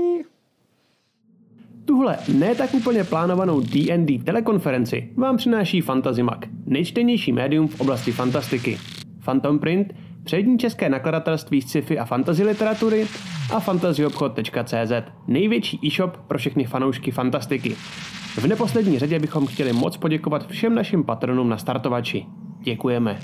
Tuhle 1.85 2.17
ne 2.33 2.55
tak 2.55 2.73
úplně 2.73 3.03
plánovanou 3.03 3.61
D&D 3.61 4.19
telekonferenci 4.23 5.09
vám 5.15 5.37
přináší 5.37 5.81
Fantazimak, 5.81 6.45
nejčtenější 6.65 7.31
médium 7.31 7.67
v 7.67 7.81
oblasti 7.81 8.11
fantastiky. 8.11 8.77
Phantom 9.25 9.59
Print, 9.59 9.93
přední 10.27 10.57
české 10.57 10.89
nakladatelství 10.89 11.61
sci-fi 11.61 11.99
a 11.99 12.05
fantasy 12.05 12.43
literatury 12.43 13.07
a 13.53 13.59
fantazyobchod.cz, 13.59 14.91
největší 15.27 15.79
e-shop 15.87 16.17
pro 16.27 16.37
všechny 16.37 16.65
fanoušky 16.65 17.11
fantastiky. 17.11 17.75
V 18.35 18.47
neposlední 18.47 18.99
řadě 18.99 19.19
bychom 19.19 19.47
chtěli 19.47 19.73
moc 19.73 19.97
poděkovat 19.97 20.47
všem 20.47 20.75
našim 20.75 21.03
patronům 21.03 21.49
na 21.49 21.57
startovači. 21.57 22.25
Děkujeme. 22.59 23.19